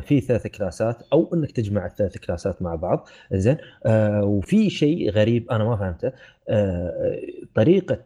في 0.00 0.20
ثلاث 0.20 0.46
كلاسات 0.46 1.02
أو 1.12 1.34
إنك 1.34 1.52
تجمع 1.52 1.86
الثلاث 1.86 2.18
كلاسات 2.18 2.62
مع 2.62 2.74
بعض. 2.74 3.08
زين 3.32 3.56
آه، 3.86 4.24
وفي 4.24 4.70
شيء 4.70 5.10
غريب 5.10 5.50
أنا 5.50 5.64
ما 5.64 5.76
فهمته. 5.76 6.12
آه، 6.48 7.20
طريقة 7.54 8.04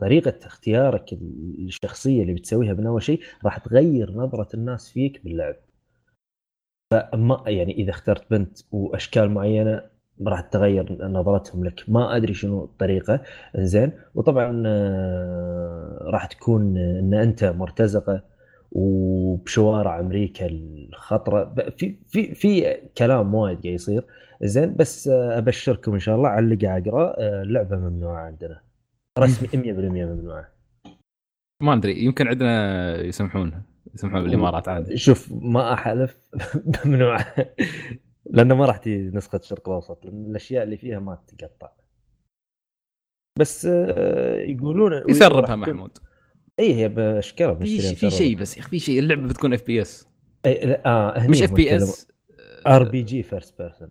طريقة 0.00 0.34
اختيارك 0.46 1.12
الشخصية 1.58 2.22
اللي 2.22 2.34
بتسويها 2.34 2.74
من 2.74 2.86
أول 2.86 3.02
شيء 3.02 3.20
راح 3.44 3.58
تغير 3.58 4.12
نظرة 4.12 4.48
الناس 4.54 4.90
فيك 4.90 5.24
باللعب. 5.24 5.56
فما 6.90 7.44
يعني 7.46 7.72
إذا 7.72 7.90
اخترت 7.90 8.30
بنت 8.30 8.58
وأشكال 8.72 9.30
معينة 9.30 9.82
راح 10.26 10.40
تتغير 10.40 11.06
نظرتهم 11.08 11.64
لك. 11.64 11.84
ما 11.88 12.16
أدري 12.16 12.34
شنو 12.34 12.64
الطريقة. 12.64 13.20
زين 13.56 13.92
وطبعا 14.14 14.62
راح 16.02 16.26
تكون 16.26 16.76
إن 16.78 17.14
أنت 17.14 17.44
مرتزقة 17.44 18.31
وبشوارع 18.72 20.00
أمريكا 20.00 20.46
الخطرة. 20.46 21.54
في 21.78 21.96
في 22.08 22.34
في 22.34 22.76
كلام 22.98 23.34
وايد 23.34 23.62
قاعد 23.62 23.74
يصير. 23.74 24.04
زين 24.42 24.74
بس 24.76 25.08
أبشركم 25.08 25.92
إن 25.92 25.98
شاء 25.98 26.16
الله 26.16 26.28
على 26.28 26.44
اللي 26.44 26.66
قاعد 26.66 26.88
اقرا 26.88 27.14
اللعبه 27.42 27.76
ممنوعة 27.76 28.22
عندنا. 28.26 28.60
رسمي 29.18 29.48
100% 29.72 29.74
ممنوعة. 29.78 30.48
ما 31.62 31.72
أدري 31.74 32.04
يمكن 32.04 32.28
عندنا 32.28 32.96
يسمحون 33.00 33.62
يسمحون 33.94 34.22
بالإمارات 34.22 34.68
عادي. 34.68 34.96
شوف 34.96 35.32
ما 35.32 35.72
أحلف 35.72 36.18
ممنوعه 36.86 37.34
لأنه 38.30 38.54
ما 38.54 38.66
راح 38.66 38.76
تجي 38.76 39.10
نسخة 39.14 39.38
الشرق 39.38 39.68
الأوسط 39.68 40.04
لأن 40.04 40.26
الأشياء 40.30 40.64
اللي 40.64 40.76
فيها 40.76 40.98
ما 40.98 41.18
تقطع 41.38 41.72
بس 43.38 43.66
آه، 43.66 44.36
يقولون 44.40 45.02
يسربها 45.08 45.56
محمود. 45.56 45.98
اي 46.58 46.74
هي 46.74 46.88
باشكال 46.88 47.56
في 47.56 47.94
في 47.94 48.10
شيء 48.10 48.36
بس 48.36 48.56
يا 48.56 48.62
أخي 48.62 48.70
في 48.70 48.78
شيء 48.78 48.98
اللعبة 48.98 49.28
بتكون 49.28 49.52
اف 49.54 49.66
بي 49.66 49.82
اس 49.82 50.08
آه 50.46 51.26
مش 51.28 51.42
اف 51.42 51.52
بي 51.52 51.76
اس 51.76 52.12
ار 52.66 52.88
بي 52.88 53.02
جي 53.02 53.22
فيرست 53.22 53.62
بيرسون 53.62 53.90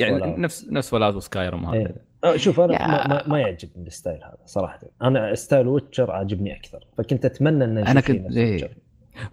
يعني 0.00 0.36
نفس 0.36 0.66
نفس 0.70 0.94
ولاز 0.94 1.16
و 1.16 1.23
Skyrim 1.23 1.66
هذا 1.66 1.76
إيه. 1.76 2.04
آه 2.24 2.36
شوف 2.36 2.60
أنا 2.60 2.88
ما, 2.88 3.06
ما, 3.06 3.28
ما 3.28 3.40
يعجبني 3.40 3.86
ال 3.86 3.92
style 3.92 4.24
هذا 4.24 4.38
صراحة. 4.44 4.80
أنا 5.02 5.34
style 5.34 5.68
Witcher 5.68 6.10
عاجبني 6.10 6.56
أكثر 6.56 6.86
فكنت 6.98 7.24
أتمنى 7.24 7.64
ان 7.64 7.78
أنا 7.78 8.00
كنت 8.00 8.36
إيه. 8.36 8.70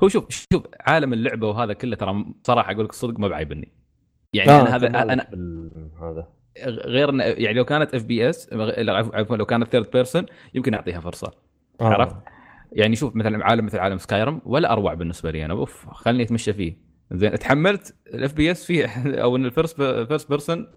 هو 0.04 0.08
شوف 0.08 0.30
شوف 0.30 0.64
عالم 0.80 1.14
اللعبة 1.14 1.48
وهذا 1.48 1.74
كله 1.74 1.96
ترى 1.96 2.26
صراحة 2.44 2.72
أقول 2.72 2.86
لك 2.86 2.92
الصدق 2.92 3.20
ما 3.20 3.28
يعيبني. 3.28 3.72
يعني 4.34 4.52
آه 4.52 4.62
أنا 4.62 4.76
هذا 4.76 4.88
أنا 4.88 5.28
هذا. 6.02 6.28
غير 6.68 7.14
يعني 7.20 7.54
لو 7.54 7.66
كانت 7.66 7.96
FPS 7.96 8.50
عفوا 8.54 9.38
لو 9.38 9.46
كانت 9.46 9.68
third 9.68 9.92
person 9.92 10.26
يمكن 10.54 10.74
أعطيها 10.74 11.00
فرصة. 11.00 11.32
آه. 11.82 11.86
عرفت؟ 11.86 12.16
يعني 12.72 12.96
شوف 12.96 13.16
مثلا 13.16 13.46
عالم 13.46 13.66
مثل 13.66 13.80
عالم 13.80 13.98
Skyrim 13.98 14.42
ولا 14.46 14.72
أروع 14.72 14.94
بالنسبة 14.94 15.32
لي 15.32 15.46
أنا. 15.46 15.54
أوف 15.54 15.90
خلني 15.90 16.24
أتمشى 16.24 16.54
فيه. 16.54 16.92
زين 17.12 17.40
تحملت 17.40 17.96
ال 18.14 18.34
FPS 18.34 18.66
فيه 18.66 18.86
أو 19.24 19.36
إن 19.36 19.46
ال 19.46 19.51
first 19.51 19.76
first 19.82 20.30
person 20.30 20.68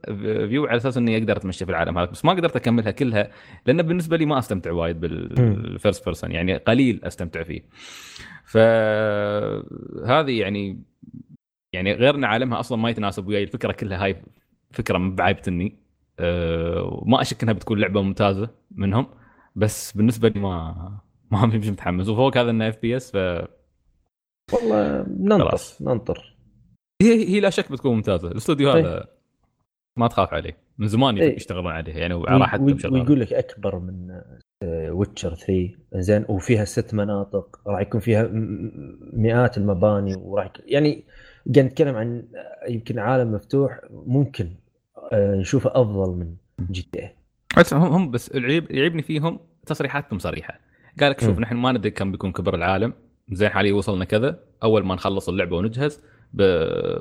view 0.48 0.66
على 0.66 0.76
أساس 0.76 0.96
إني 0.96 1.18
أقدر 1.18 1.36
أتمشى 1.36 1.64
في 1.64 1.70
العالم 1.70 1.98
هذا. 1.98 2.10
بس 2.10 2.24
ما 2.24 2.32
قدرت 2.32 2.56
أكملها 2.56 2.90
كلها 2.90 3.30
لأن 3.66 3.82
بالنسبة 3.82 4.16
لي 4.16 4.26
ما 4.26 4.38
أستمتع 4.38 4.72
وايد 4.72 5.00
بال 5.00 5.30
first 5.30 6.04
person 6.04 6.32
يعني 6.32 6.56
قليل 6.56 7.00
أستمتع 7.04 7.42
فيه. 7.42 7.60
فهذه 8.44 10.40
يعني 10.40 10.82
يعني 11.72 11.92
غير 11.92 12.14
ان 12.14 12.24
عالمها 12.24 12.60
أصلا 12.60 12.78
ما 12.78 12.90
يتناسب 12.90 13.26
وياي. 13.28 13.42
الفكرة 13.42 13.72
كلها 13.72 14.04
هاي 14.04 14.16
فكرة 14.70 14.98
مب 14.98 15.18
عايبتني 15.18 15.76
أه 16.20 16.82
وما 17.02 17.20
أشك 17.20 17.42
إنها 17.42 17.54
بتكون 17.54 17.78
لعبة 17.78 18.02
ممتازة 18.02 18.50
منهم. 18.70 19.06
بس 19.56 19.92
بالنسبة 19.92 20.28
لي 20.28 20.40
ما 20.40 21.03
ما 21.34 21.46
مش 21.46 21.68
متحمس. 21.68 22.08
وفوق 22.08 22.36
هذا 22.36 22.50
إنه 22.50 22.68
FPS 22.68 23.10
ف 23.10 23.16
والله 24.52 25.06
ننطر 25.08 25.60
ننطر. 25.80 26.36
هي 27.02 27.28
هي 27.28 27.40
لا 27.40 27.50
شك 27.50 27.72
بتكون 27.72 27.94
ممتازة. 27.94 28.28
الاستوديو 28.28 28.70
هذا 28.70 28.98
إيه. 28.98 29.04
ما 29.98 30.08
تخاف 30.08 30.34
عليه. 30.34 30.56
من 30.78 30.88
زمان 30.88 31.18
إيه. 31.18 31.36
يشتغلون 31.36 31.72
عليه 31.72 31.94
يعني 31.94 32.14
على 32.14 32.40
راحتهم 32.40 32.94
ويقول 32.94 33.20
لك 33.20 33.32
أكبر 33.32 33.78
من 33.78 34.20
Witcher 34.64 35.32
آه، 35.32 35.34
3 35.34 35.70
زين 35.94 36.24
وفيها 36.28 36.64
ست 36.64 36.94
مناطق 36.94 37.60
راح 37.66 37.80
يكون 37.80 38.00
فيها 38.00 38.28
مئات 39.12 39.58
المباني 39.58 40.14
وراح 40.14 40.52
يعني 40.66 41.04
قاعد 41.54 41.66
نتكلم 41.66 41.96
عن 41.96 42.24
آه، 42.34 42.70
يمكن 42.70 42.98
عالم 42.98 43.32
مفتوح 43.32 43.80
ممكن 43.90 44.48
آه، 45.12 45.34
نشوفه 45.34 45.70
أفضل 45.74 46.10
من 46.10 46.34
GTA 46.70 47.08
هم 47.72 48.10
بس 48.10 48.28
العيب 48.28 48.70
يعيبني 48.70 49.02
فيهم 49.02 49.40
تصريحاتهم 49.66 50.18
صريحة. 50.18 50.60
قال 51.00 51.10
لك 51.10 51.20
شوف 51.20 51.38
نحن 51.38 51.56
ما 51.56 51.72
ندري 51.72 51.90
كم 51.90 52.12
بيكون 52.12 52.32
كبر 52.32 52.54
العالم. 52.54 52.92
زين 53.32 53.48
حاليا 53.48 53.74
وصلنا 53.74 54.04
كذا. 54.04 54.38
أول 54.62 54.84
ما 54.84 54.94
نخلص 54.94 55.28
اللعبة 55.28 55.56
ونجهز 55.56 56.00
ب... 56.32 56.42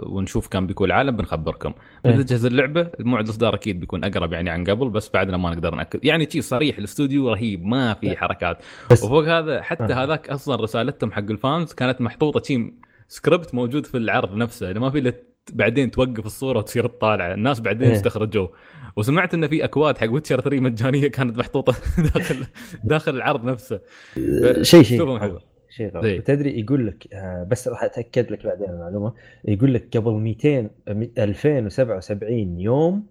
ونشوف 0.03 0.47
كم 0.47 0.67
بيكون 0.67 0.87
العالم 0.87 1.15
بنخبركم. 1.15 1.73
بنجهز 2.05 2.45
اللعبة 2.45 2.89
موعد 2.99 3.23
الإصدار 3.23 3.55
أكيد 3.55 3.79
بيكون 3.79 4.03
أقرب 4.03 4.33
يعني 4.33 4.49
عن 4.49 4.63
قبل 4.63 4.89
بس 4.89 5.11
بعدنا 5.13 5.37
ما 5.37 5.49
نقدر 5.49 5.75
نأكد. 5.75 6.05
يعني 6.05 6.29
شيء 6.29 6.41
صريح 6.41 6.77
الاستوديو 6.77 7.29
رهيب 7.29 7.65
ما 7.65 7.93
في 7.93 8.17
حركات. 8.17 8.57
وفوق 8.91 9.27
هذا 9.27 9.61
حتى 9.61 9.93
آه. 9.93 10.03
هذاك 10.03 10.29
أصلا 10.29 10.63
رسالتهم 10.63 11.11
حق 11.11 11.29
ال 11.29 11.38
fans 11.38 11.73
كانت 11.73 12.01
محطوطة 12.01 12.43
شيء 12.43 12.73
سكريبت 13.07 13.55
موجود 13.55 13.85
في 13.85 13.97
العرض 13.97 14.35
نفسه 14.35 14.73
ما 14.73 14.89
في 14.89 15.13
بعدين 15.53 15.91
توقف 15.91 16.25
الصورة 16.25 16.57
وتصير 16.57 16.87
تطالع. 16.87 17.33
الناس 17.33 17.59
بعدين 17.59 17.87
إيه. 17.87 17.95
استخرجوه. 17.95 18.51
وسمعت 18.95 19.33
انه 19.33 19.47
في 19.47 19.63
أكواد 19.63 19.97
حق 19.97 20.11
Witcher 20.11 20.41
3 20.41 20.59
مجانية 20.59 21.07
كانت 21.07 21.37
محطوطة 21.37 21.73
داخل 22.15 22.45
داخل 22.83 23.15
العرض 23.15 23.57
شيء 23.57 24.63
شيء. 24.63 24.83
شيء 24.83 25.39
شيء 25.69 25.97
غريب 25.97 26.23
تدري 26.23 26.59
يقول 26.59 26.87
لك 26.87 27.13
آه، 27.13 27.43
بس 27.51 27.67
راح 27.67 27.83
أتأكد 27.83 28.31
لك 28.31 28.45
بعدين 28.45 28.69
المعلومة. 28.69 29.13
يقول 29.45 29.73
لك 29.73 29.97
قبل 29.97 30.11
200 30.11 30.69
2077 31.17 32.59
يوم 32.59 33.07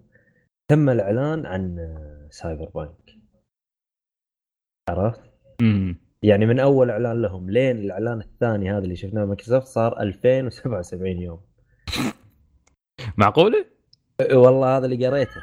تم 0.67 0.89
الإعلان 0.89 1.45
عن 1.45 1.77
Cyberpunk 2.29 3.17
عرفت؟ 4.89 5.21
يعني 6.23 6.45
من 6.45 6.59
أول 6.59 6.89
إعلان 6.89 7.21
لهم 7.21 7.49
لين 7.49 7.77
الإعلان 7.77 8.19
الثاني 8.19 8.71
هذا 8.71 8.83
اللي 8.83 8.95
شفناه 8.95 9.25
مايكروسوفت 9.25 9.67
صار 9.67 9.99
2077 9.99 11.07
يوم. 11.07 11.41
معقولة؟ 13.17 13.65
والله 14.31 14.77
هذا 14.77 14.85
اللي 14.85 15.07
قريته. 15.07 15.41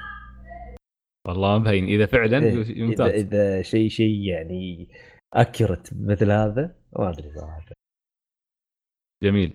والله 1.26 1.58
مبين. 1.58 1.84
إذا 1.84 2.06
فعلا 2.06 2.44
إيه 2.44 2.84
ممتاز 2.84 3.10
اذا, 3.10 3.20
إذا 3.20 3.62
شيء 3.62 3.88
شيء 3.88 4.20
يعني 4.20 4.88
accurate 5.34 5.90
مثل 5.94 6.30
هذا 6.30 6.76
ما 6.98 7.10
أدري 7.10 7.30
صراحة. 7.34 7.64
جميل. 9.22 9.52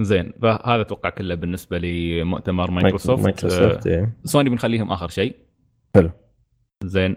زين. 0.00 0.32
فهذا 0.42 0.80
أتوقع 0.80 1.10
كله 1.10 1.34
بالنسبة 1.34 1.78
لمؤتمر 1.78 2.70
مايكروسوفت. 2.70 3.22
مايكروسوفت 3.24 3.86
آه 3.86 4.12
سوني 4.24 4.50
بنخليهم 4.50 4.92
آخر 4.92 5.08
شيء. 5.08 5.36
حلو. 5.94 6.10
زين. 6.84 7.16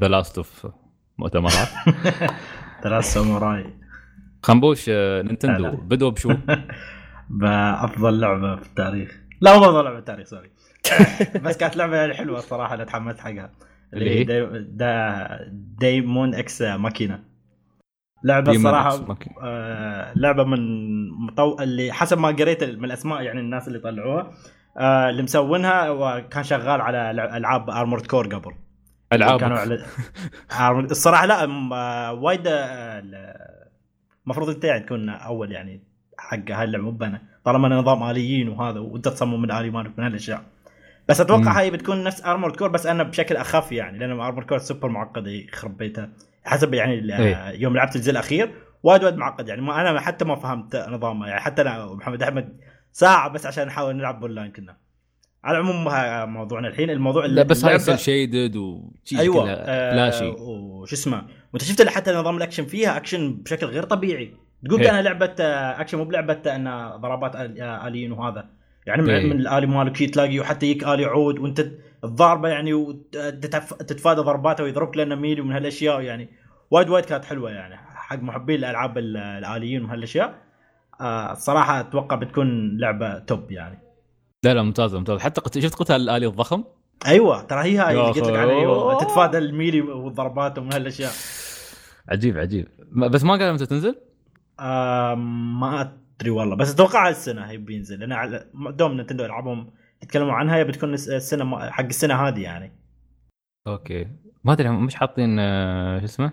the 0.00 0.08
last 0.08 0.36
of 0.38 0.66
مؤتمرات. 1.18 1.68
ثلاث 2.82 3.04
ساموراي 3.04 3.64
خنبوش 4.42 4.86
آه 4.88 5.22
نينتندو. 5.22 5.76
بدوا 5.76 6.10
بشو؟ 6.10 6.34
بأفضل 7.40 8.20
لعبة 8.20 8.56
في 8.56 8.68
التاريخ. 8.68 9.22
لا 9.40 9.58
مو 9.58 9.64
أفضل 9.64 9.84
لعبة 9.84 9.96
في 9.96 9.98
التاريخ 9.98 10.26
sorry. 10.26 10.50
بس 11.44 11.56
كانت 11.56 11.76
لعبة 11.76 12.12
حلوة 12.14 12.38
الصراحه 12.38 12.74
اللي 12.74 12.84
تحمست 12.84 13.18
حقها. 13.20 13.50
اللي 13.94 14.10
هي؟ 14.20 14.24
دا 14.62 15.38
Daemon 15.52 16.34
X 16.34 16.62
Machina. 16.62 17.22
لعبة 18.24 18.52
الصراحه 18.52 19.16
آه 19.42 20.12
لعبة 20.16 20.44
من 20.44 20.60
مطو... 21.10 21.56
اللي 21.60 21.92
حسب 21.92 22.18
ما 22.18 22.28
قريت 22.28 22.64
من 22.64 22.84
الأسماء 22.84 23.22
يعني 23.22 23.40
الناس 23.40 23.68
اللي 23.68 23.78
طلعوها 23.78 24.30
آه 24.78 25.10
اللي 25.10 25.22
مسوينها 25.22 25.90
وكان 25.90 26.44
شغال 26.44 26.80
على 26.80 27.10
ألعاب 27.10 27.70
Armored 27.70 28.06
Core 28.06 28.26
قبل. 28.34 28.52
العاب 29.12 29.40
كانوا 29.40 29.58
على 29.58 29.84
الصراحة 30.90 31.26
لا 31.26 31.46
م- 31.46 31.72
آه، 31.72 32.12
وايد 32.12 32.46
آه، 32.46 32.52
ال- 32.98 33.34
المفروض 34.24 34.48
أنت 34.50 34.64
يعني 34.64 34.80
تكون 34.84 35.08
أول 35.08 35.52
يعني 35.52 35.80
حق 36.18 36.50
هاي 36.50 36.64
اللعبة 36.64 36.84
مو 36.90 36.98
أنا 37.04 37.22
طالما 37.44 37.66
أنا 37.66 37.76
نظام 37.76 38.02
آليين 38.02 38.48
وهذا 38.48 38.80
وأنت 38.80 39.08
تصمم 39.08 39.44
الالي 39.44 39.70
مالك 39.70 39.98
من 39.98 40.04
هالأشياء. 40.04 40.42
بس 41.08 41.20
أتوقع 41.20 41.40
مم. 41.40 41.48
هاي 41.48 41.70
بتكون 41.70 42.04
نفس 42.04 42.24
Armored 42.24 42.56
Core 42.56 42.68
بس 42.68 42.86
أنا 42.86 43.02
بشكل 43.02 43.36
أخف 43.36 43.72
يعني 43.72 43.98
لأن 43.98 44.20
Armored 44.20 44.44
Core 44.44 44.58
super 44.58 44.88
معقده 44.88 45.30
يخرب 45.30 45.76
بيتها 45.76 46.10
حسب 46.44 46.74
يعني 46.74 47.18
إيه. 47.18 47.50
يوم 47.50 47.76
لعبت 47.76 47.96
الجزء 47.96 48.10
الأخير 48.10 48.54
وايد 48.82 49.04
وايد 49.04 49.16
معقد 49.16 49.48
يعني. 49.48 49.62
ما 49.62 49.80
أنا 49.80 50.00
حتى 50.00 50.24
ما 50.24 50.36
فهمت 50.36 50.76
نظامه 50.76 51.26
يعني. 51.26 51.40
حتى 51.40 51.62
أنا 51.62 51.84
ومحمد 51.84 52.22
أحمد 52.22 52.56
ساعة 52.92 53.28
بس 53.28 53.46
عشان 53.46 53.66
نحاول 53.66 53.96
نلعب 53.96 54.22
اونلاين 54.22 54.52
كنا. 54.52 54.76
على 55.44 55.58
العموم 55.58 55.84
موضوعنا 56.32 56.68
الحين. 56.68 56.90
الموضوع 56.90 57.26
لا 57.26 57.42
بس 57.42 57.64
هاي 57.64 57.98
shaded 57.98 58.56
وشي 58.56 59.18
أيوه 59.18 59.42
كلها 59.42 59.56
آه 59.58 59.92
flashy 59.92 60.26
وش 60.38 60.92
اسمه. 60.92 61.26
وأنت 61.52 61.64
شفت 61.64 61.88
حتى 61.88 62.12
نظام 62.12 62.36
الأكشن 62.36 62.64
فيها 62.64 62.96
أكشن 62.96 63.34
بشكل 63.34 63.66
غير 63.66 63.82
طبيعي. 63.82 64.34
تقول 64.64 64.80
إيه. 64.80 64.90
أنا 64.90 65.02
لعبة 65.02 65.34
آه، 65.40 65.80
أكشن 65.80 65.98
مو 65.98 66.04
بلعبة 66.04 66.54
ان 66.54 66.90
ضربات 66.96 67.36
آه، 67.36 67.88
آليين 67.88 68.12
وهذا. 68.12 68.48
يعني 68.86 69.02
من, 69.02 69.10
إيه. 69.10 69.26
من 69.26 69.40
الآلي 69.40 69.66
مالك 69.66 69.96
شي 69.96 70.06
تلاقي 70.06 70.40
وحتى 70.40 70.66
يجيك 70.66 70.84
آلي 70.84 71.04
عود 71.04 71.38
وانت 71.38 71.66
الضاربة 72.04 72.48
يعني 72.48 72.74
وتتفادى 72.74 74.20
ضرباته 74.20 74.64
ويضربك 74.64 74.96
لأنه 74.96 75.14
melee 75.14 75.40
ومن 75.40 75.52
هالأشياء 75.52 76.00
يعني 76.00 76.28
وايد 76.70 76.88
وايد 76.88 77.04
كانت 77.04 77.24
حلوة 77.24 77.50
يعني 77.50 77.76
حق 77.76 78.16
محبين 78.22 78.56
الألعاب 78.58 78.98
ال- 78.98 79.16
الآليين 79.16 79.84
وهالاشياء 79.84 80.34
آه 81.00 81.32
الصراحة 81.32 81.80
أتوقع 81.80 82.16
بتكون 82.16 82.76
لعبة 82.78 83.18
top 83.18 83.50
يعني 83.52 83.78
لا 84.44 84.54
لا 84.54 84.62
ممتازه 84.62 84.98
ممتازه 84.98 85.18
حتى. 85.20 85.60
شفت 85.60 85.74
قتال 85.74 85.96
الالي 85.96 86.26
الضخم 86.26 86.64
أيوه 87.06 87.42
ترى 87.42 87.62
هي 87.64 87.76
هاي 87.78 87.90
اللي 87.90 88.02
قلت 88.06 88.18
لك. 88.18 88.36
عليها 88.36 88.58
أيوه. 88.60 88.98
تتفادى 89.04 89.38
ال 89.38 89.45
melee 89.45 89.80
والضربات 89.80 90.58
ومن 90.58 90.72
هالأشياء 90.72 91.10
عجيب 92.08 92.38
عجيب 92.38 92.68
بس 92.96 93.24
ما 93.24 93.36
قال 93.36 93.52
متى 93.54 93.66
تنزل؟ 93.66 93.94
آه 94.60 95.14
ما 95.60 95.92
ادري 96.20 96.30
والله 96.30 96.56
بس 96.56 96.74
أتوقع 96.74 97.08
هالسنه 97.08 97.44
هي 97.50 97.56
بينزل 97.56 97.98
لأن 98.00 98.14
على- 98.16 98.70
دوم 98.70 99.00
نينتندو 99.00 99.24
العابهم 99.24 99.70
يتكلموا 100.02 100.32
عنها 100.32 100.56
هي 100.56 100.64
بتكون 100.64 100.94
الس- 100.94 101.08
السنة 101.08 101.70
حق 101.70 101.84
السنة 101.84 102.14
هذه 102.14 102.42
يعني 102.42 102.72
okay 103.66 104.08
ما 104.44 104.52
أدري 104.52 104.68
مش 104.70 104.94
حاطين 104.94 105.38
آه، 105.38 105.98
شو 105.98 106.04
اسمه؟ 106.04 106.32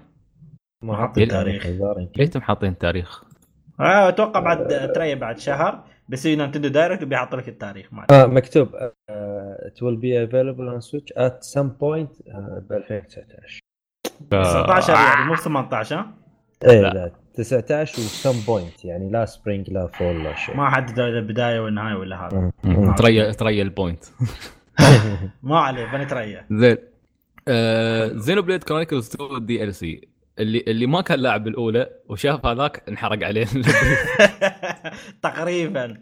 ما 0.83 0.95
حاط 0.97 1.09
حطيت 1.09 1.23
التاريخ. 1.23 1.65
الظاهر 1.65 1.99
يمكن. 1.99 2.21
ليتهم 2.21 2.41
حاطين 2.41 2.77
تاريخ 2.77 3.23
آه 3.79 4.09
أتوقع 4.09 4.39
بعد 4.39 4.91
تري 4.95 5.15
بعد 5.15 5.37
شهر 5.37 5.83
بيصير 6.09 6.45
نتندو 6.45 6.67
direct 6.67 7.03
وبيحط 7.03 7.35
لك 7.35 7.49
التاريخ 7.49 7.93
ما 7.93 8.05
آه 8.11 8.25
مكتوب 8.25 8.67
uh, 8.69 9.67
it 9.67 9.75
will 9.83 9.97
be 9.97 10.29
available 10.29 10.67
on 10.75 10.89
Switch 10.91 11.17
at 11.17 11.43
some 11.55 11.69
point 11.81 12.23
ب 12.59 12.71
2019 12.73 13.59
ف... 14.31 14.35
19 14.35 14.93
يعني 14.93 15.25
مو 15.25 15.35
18 15.35 15.95
ها 15.95 16.13
إيه 16.63 16.81
لا. 16.81 17.11
لا 17.37 17.43
19 17.43 18.01
و 18.01 18.05
some 18.05 18.47
point 18.47 18.85
يعني 18.85 19.11
لا 19.11 19.25
spring 19.25 19.69
لا 19.69 19.87
fall 19.87 20.23
لا 20.23 20.35
شيء. 20.35 20.57
ما 20.57 20.69
حدد 20.69 20.99
البدايه 20.99 21.59
والنهايه 21.59 21.95
ولا 21.95 22.27
هذا. 22.27 22.51
تريا 22.97 23.31
تريا 23.31 23.63
ال 23.63 23.69
point. 23.69 24.03
ما 25.43 25.59
عليه 25.59 25.85
بنتريا 25.85 26.45
زين. 26.51 26.77
آه 27.47 28.11
زينو 28.15 28.41
بليد 28.41 28.63
كرونيكلز 28.63 29.09
2 29.15 29.45
DLC. 29.45 30.07
اللي 30.39 30.63
اللي 30.67 30.85
ما 30.85 31.01
كان 31.01 31.19
لاعب 31.19 31.47
الاولى 31.47 31.89
وشاف 32.09 32.45
هذاك 32.45 32.83
انحرق 32.89 33.25
عليه. 33.27 33.45
تقريبا. 35.23 35.97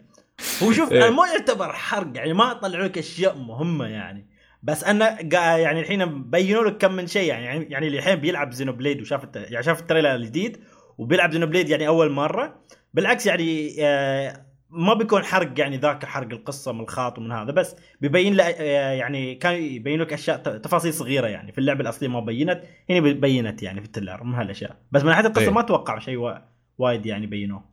هو 0.62 0.72
شوف 0.72 0.92
إيه. 0.92 1.10
ما 1.10 1.26
يعتبر 1.26 1.72
حرق 1.72 2.10
يعني 2.16 2.32
ما 2.32 2.52
طلعوا 2.52 2.84
لك 2.84 2.98
أشياء 2.98 3.36
مهمة 3.38 3.86
يعني. 3.86 4.26
بس 4.62 4.84
أنا 4.84 5.16
قا- 5.18 5.34
يعني 5.34 5.80
الحين 5.80 6.22
بينوا 6.30 6.64
لك 6.64 6.76
كم 6.76 6.92
من 6.92 7.06
شيء 7.06 7.28
يعني 7.28 7.64
يعني 7.70 7.86
اللي 7.86 7.98
الحين 7.98 8.14
بيلعب 8.16 8.52
زينو 8.52 8.72
بليد 8.72 9.00
وشاف 9.00 9.24
الت... 9.24 9.36
يعني 9.36 9.62
شاف 9.64 9.80
ال 9.80 9.84
trailer 9.84 10.14
الجديد 10.14 10.60
وبيلعب 10.98 11.32
زينو 11.32 11.46
بليد 11.46 11.68
يعني 11.68 11.88
أول 11.88 12.10
مرة. 12.10 12.62
بالعكس 12.94 13.26
يعني 13.26 13.74
آه، 13.80 14.46
ما 14.70 14.94
بيكون 14.94 15.24
حرق 15.24 15.60
يعني 15.60 15.76
ذاك 15.76 16.04
حرق 16.04 16.28
القصة 16.32 16.72
من 16.72 16.80
الخاط 16.80 17.18
ومن 17.18 17.32
هذا 17.32 17.50
بس 17.52 17.76
بيبين 18.00 18.34
له 18.34 18.44
آه، 18.44 18.92
يعني 18.92 19.34
كان 19.34 19.62
يبين 19.62 20.00
لك 20.00 20.12
اشياء 20.12 20.36
تفاصيل 20.38 20.94
صغيرة 20.94 21.26
يعني 21.26 21.52
في 21.52 21.58
اللعبة 21.58 21.80
الأصلية 21.80 22.08
ما 22.08 22.20
بينت 22.20 22.62
هنا 22.90 23.00
بينت 23.00 23.62
يعني 23.62 23.80
في 23.80 23.86
ال 23.86 23.91
trailer 23.91 24.24
من 24.24 24.34
هالأشياء. 24.34 24.76
بس 24.92 25.02
من 25.02 25.08
ناحية 25.08 25.26
القصة 25.26 25.42
إيه. 25.42 25.50
ما 25.50 25.60
أتوقع 25.60 25.98
شيء 25.98 26.16
وا- 26.16 26.38
وايد 26.78 27.06
يعني 27.06 27.26
بينوه. 27.26 27.64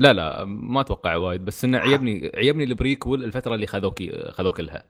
لا 0.00 0.12
لا 0.12 0.44
ما 0.44 0.80
أتوقع 0.80 1.16
وايد 1.16 1.44
بس 1.44 1.64
إنه 1.64 1.78
عيبني 1.78 2.30
عيبني 2.34 2.64
ال 2.64 2.72
prequel 2.72 3.24
الفترة 3.24 3.54
اللي 3.54 3.66
خذوك 3.66 4.02
خذوك 4.30 4.60
لها. 4.60 4.84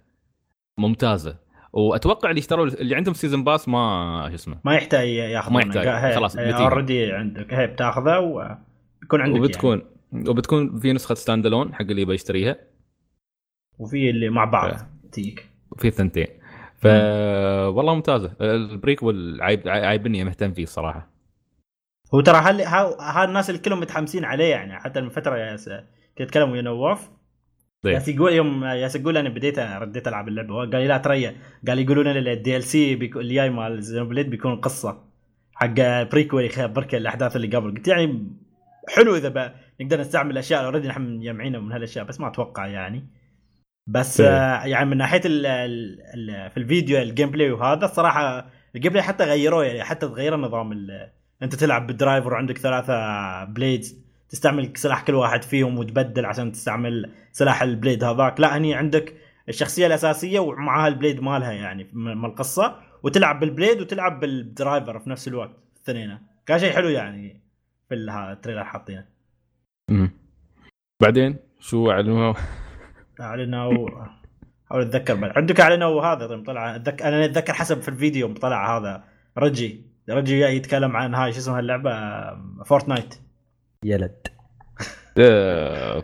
ممتازة. 0.78 1.36
وأتوقع 1.72 2.30
اللي 2.30 2.38
اشتروا 2.38 2.66
اللي 2.66 2.94
عندهم 2.94 3.14
season 3.14 3.44
pass 3.44 3.68
ما 3.68 4.26
شو 4.28 4.34
اسمه. 4.34 4.58
ما 4.64 4.74
يحتاج 4.74 5.08
ياخذ 5.08 5.52
ما 5.52 5.60
يحتاج، 5.60 6.14
خلاص،. 6.14 6.36
already 6.36 7.12
عندك. 7.12 7.54
هي 7.54 7.66
بتاخذه 7.66 8.18
وبيكون 8.18 9.20
عندك 9.20 9.40
وبتكون 9.40 9.82
يعني. 10.12 10.30
وبتكون 10.30 10.78
في 10.78 10.92
نسخة 10.92 11.14
stand 11.14 11.46
alone 11.46 11.74
حق 11.74 11.80
اللي 11.80 12.02
يبي 12.02 12.14
يشتريها 12.14 12.56
وفي 13.78 14.10
اللي 14.10 14.28
مع 14.28 14.44
بعض 14.44 14.70
إيه. 14.70 14.88
تجيك. 15.12 15.48
في 15.78 15.90
ثنتين 15.90 16.26
ف 16.76 16.86
والله 17.66 17.94
ممتازة. 17.94 18.32
ال 18.40 18.53
prequel 18.53 19.42
عايب 19.42 19.68
عايبني 19.68 20.24
مهتم 20.24 20.52
فيه 20.52 20.62
الصراحة. 20.62 21.08
هو 22.14 22.20
ترى 22.20 22.36
هل 22.36 22.60
ها, 22.60 22.96
ها 23.00 23.24
الناس 23.24 23.50
اللي 23.50 23.60
كلهم 23.60 23.80
متحمسين 23.80 24.24
عليه 24.24 24.50
يعني 24.50 24.78
حتى 24.78 25.00
من 25.00 25.08
فترة 25.08 25.56
كنت 26.18 26.20
أتكلم 26.20 26.50
ويا 26.50 26.62
نواف. 26.62 27.10
ياس 27.92 28.08
يقول 28.08 28.32
يوم 28.32 28.64
ياس 28.64 28.96
يقول 28.96 29.16
أنا 29.16 29.28
بديت 29.28 29.58
رديت 29.58 30.08
ألعب 30.08 30.28
اللعبة. 30.28 30.54
قال 30.54 30.70
لي 30.70 30.86
لا 30.86 30.98
تريا 30.98 31.34
قال 31.68 31.78
يقولون 31.78 32.08
لنا 32.08 32.32
ال 32.32 32.62
DLC 32.62 32.92
اللي 32.94 33.34
جاي 33.34 33.50
مال 33.50 33.82
زينوبليد 33.82 34.30
بيكون 34.30 34.56
قصة 34.56 35.04
حق 35.54 35.74
prequel 36.02 36.44
يخبرك 36.44 36.94
الأحداث 36.94 37.36
اللي 37.36 37.56
قبل. 37.56 37.70
قلت 37.70 37.88
يعني 37.88 38.32
حلو 38.88 39.16
إذا 39.16 39.28
بقى 39.28 39.54
نقدر 39.80 40.00
نستعمل 40.00 40.30
الاشياء 40.30 40.64
already 40.64 40.88
نحن 40.88 41.02
مجمعينها 41.02 41.60
من 41.60 41.72
هالأشياء 41.72 42.04
بس 42.04 42.20
ما 42.20 42.28
أتوقع 42.28 42.66
يعني. 42.66 43.06
بس 43.88 44.20
إيه. 44.20 44.28
آه 44.28 44.64
يعني 44.66 44.90
من 44.90 44.96
ناحية 44.96 45.20
ال 45.24 45.46
ال 45.46 45.98
ال 46.14 46.50
في 46.50 46.56
الفيديو 46.56 46.98
ال 47.02 47.30
gameplay 47.30 47.50
وهذا 47.50 47.84
الصراحه 47.84 48.46
ال 48.74 48.92
gameplay 48.92 49.02
حتى 49.02 49.24
غيروه 49.24 49.64
يعني 49.64 49.84
حتى 49.84 50.08
تغير 50.08 50.34
النظام 50.34 50.72
ال- 50.72 51.10
أنت 51.42 51.54
تلعب 51.54 51.86
بال 51.86 51.98
driver 51.98 52.32
وعندك 52.32 52.58
ثلاثة 52.58 53.44
blades 53.44 54.05
تستعمل 54.36 54.72
سلاح 54.74 55.02
كل 55.02 55.14
واحد 55.14 55.42
فيهم 55.42 55.78
وتبدل 55.78 56.26
عشان 56.26 56.52
تستعمل 56.52 57.10
سلاح 57.32 57.62
ال 57.62 57.69
blade 57.69 58.04
هذاك. 58.04 58.40
لا 58.40 58.56
هني 58.56 58.74
عندك 58.74 59.14
الشخصية 59.48 59.86
الأساسية 59.86 60.40
ومعها 60.40 60.88
ال 60.88 60.93
blade 60.93 61.20
مالها 61.20 61.52
يعني 61.52 61.88
من 61.92 62.24
القصة 62.24 62.76
وتلعب 63.02 63.40
بال 63.40 63.52
blade 63.52 63.80
وتلعب 63.80 64.20
بال 64.20 64.40
driver 64.40 64.98
في 64.98 65.10
نفس 65.10 65.28
الوقت 65.28 65.50
الاثنين 65.76 66.18
كان 66.46 66.58
شيء 66.58 66.72
حلو 66.72 66.88
يعني 66.88 67.42
في 67.88 67.94
ال 67.94 68.03
trailer 68.03 68.64
حاطينه. 68.64 69.06
بعدين 71.02 71.36
شو 71.60 71.90
أعلنوا؟ 71.90 72.34
اعلنوا 73.20 73.88
أحاول 74.66 74.82
أتذكر 74.82 75.14
بعد. 75.14 75.32
عندك 75.36 75.60
أعلنوا 75.60 76.02
هذا 76.02 76.26
طيب 76.26 76.46
طلع 76.46 76.76
أتذكر 76.76 77.08
أنا 77.08 77.24
أتذكر 77.24 77.52
حسب 77.52 77.80
في 77.80 77.88
الفيديو 77.88 78.32
طلع 78.32 78.78
هذا 78.78 79.04
رجي. 79.38 79.86
رجي 80.10 80.40
يتكلم 80.40 80.96
عن 80.96 81.14
هاي 81.14 81.32
شو 81.32 81.38
اسمها 81.38 81.60
اللعبة؟ 81.60 81.92
فورتنايت 82.64 83.14
يلد 83.86 84.26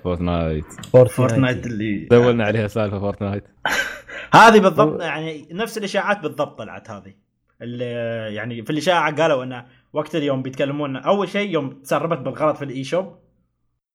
فورتنايت. 0.03 0.65
فورتنايت. 0.93 1.67
اللي 1.67 2.07
دولنا 2.11 2.45
عليها 2.45 2.67
سالفة 2.67 2.99
فورتنايت. 2.99 3.45
هذه 4.35 4.59
بالضبط 4.59 5.03
يعني 5.03 5.49
نفس 5.53 5.79
الإشاعات 5.79 6.21
بالضبط 6.21 6.59
طلعت 6.59 6.91
هذه. 6.91 7.15
اللي 7.63 7.85
يعني 8.35 8.63
في 8.63 8.71
الإشاعة 8.71 9.17
قالوا 9.17 9.45
انه 9.45 9.67
وقت 9.93 10.17
اليوم 10.17 10.43
بيتكلمون 10.43 10.97
أول 10.97 11.29
شيء 11.29 11.51
يوم 11.51 11.71
تسربت 11.71 12.19
بالغلط 12.19 12.57
في 12.57 12.65
ال 12.65 12.85
eShop 12.85 13.19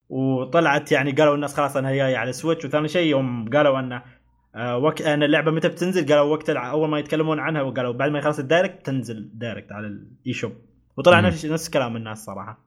وطلعت 0.09 0.91
يعني 0.91 1.11
قالوا 1.11 1.35
الناس 1.35 1.55
خلاص 1.55 1.77
إنها 1.77 1.91
جاية 1.91 2.17
على 2.17 2.33
سويتش 2.33 2.65
وثاني 2.65 2.87
شيء 2.87 3.07
يوم 3.07 3.49
قالوا 3.49 3.79
انه 3.79 4.03
آه، 4.55 4.77
وقت 4.77 5.01
إن 5.01 5.23
اللعبة 5.23 5.51
متى 5.51 5.69
بتنزل؟ 5.69 6.05
قالوا 6.05 6.33
وقت 6.33 6.49
أول 6.49 6.89
ما 6.89 6.99
يتكلمون 6.99 7.39
عنها 7.39 7.61
وقالوا 7.61 7.93
بعد 7.93 8.11
ما 8.11 8.19
يخلص 8.19 8.39
ال 8.39 8.46
direct 8.46 8.85
تنزل 8.85 9.29
direct 9.33 9.71
على 9.71 9.87
ال 9.87 10.33
eShop. 10.33 10.53
وطلع. 10.97 11.19
نفس 11.19 11.45
نفس 11.45 11.69
كلام 11.69 11.95
الناس 11.95 12.25
صراحة. 12.25 12.66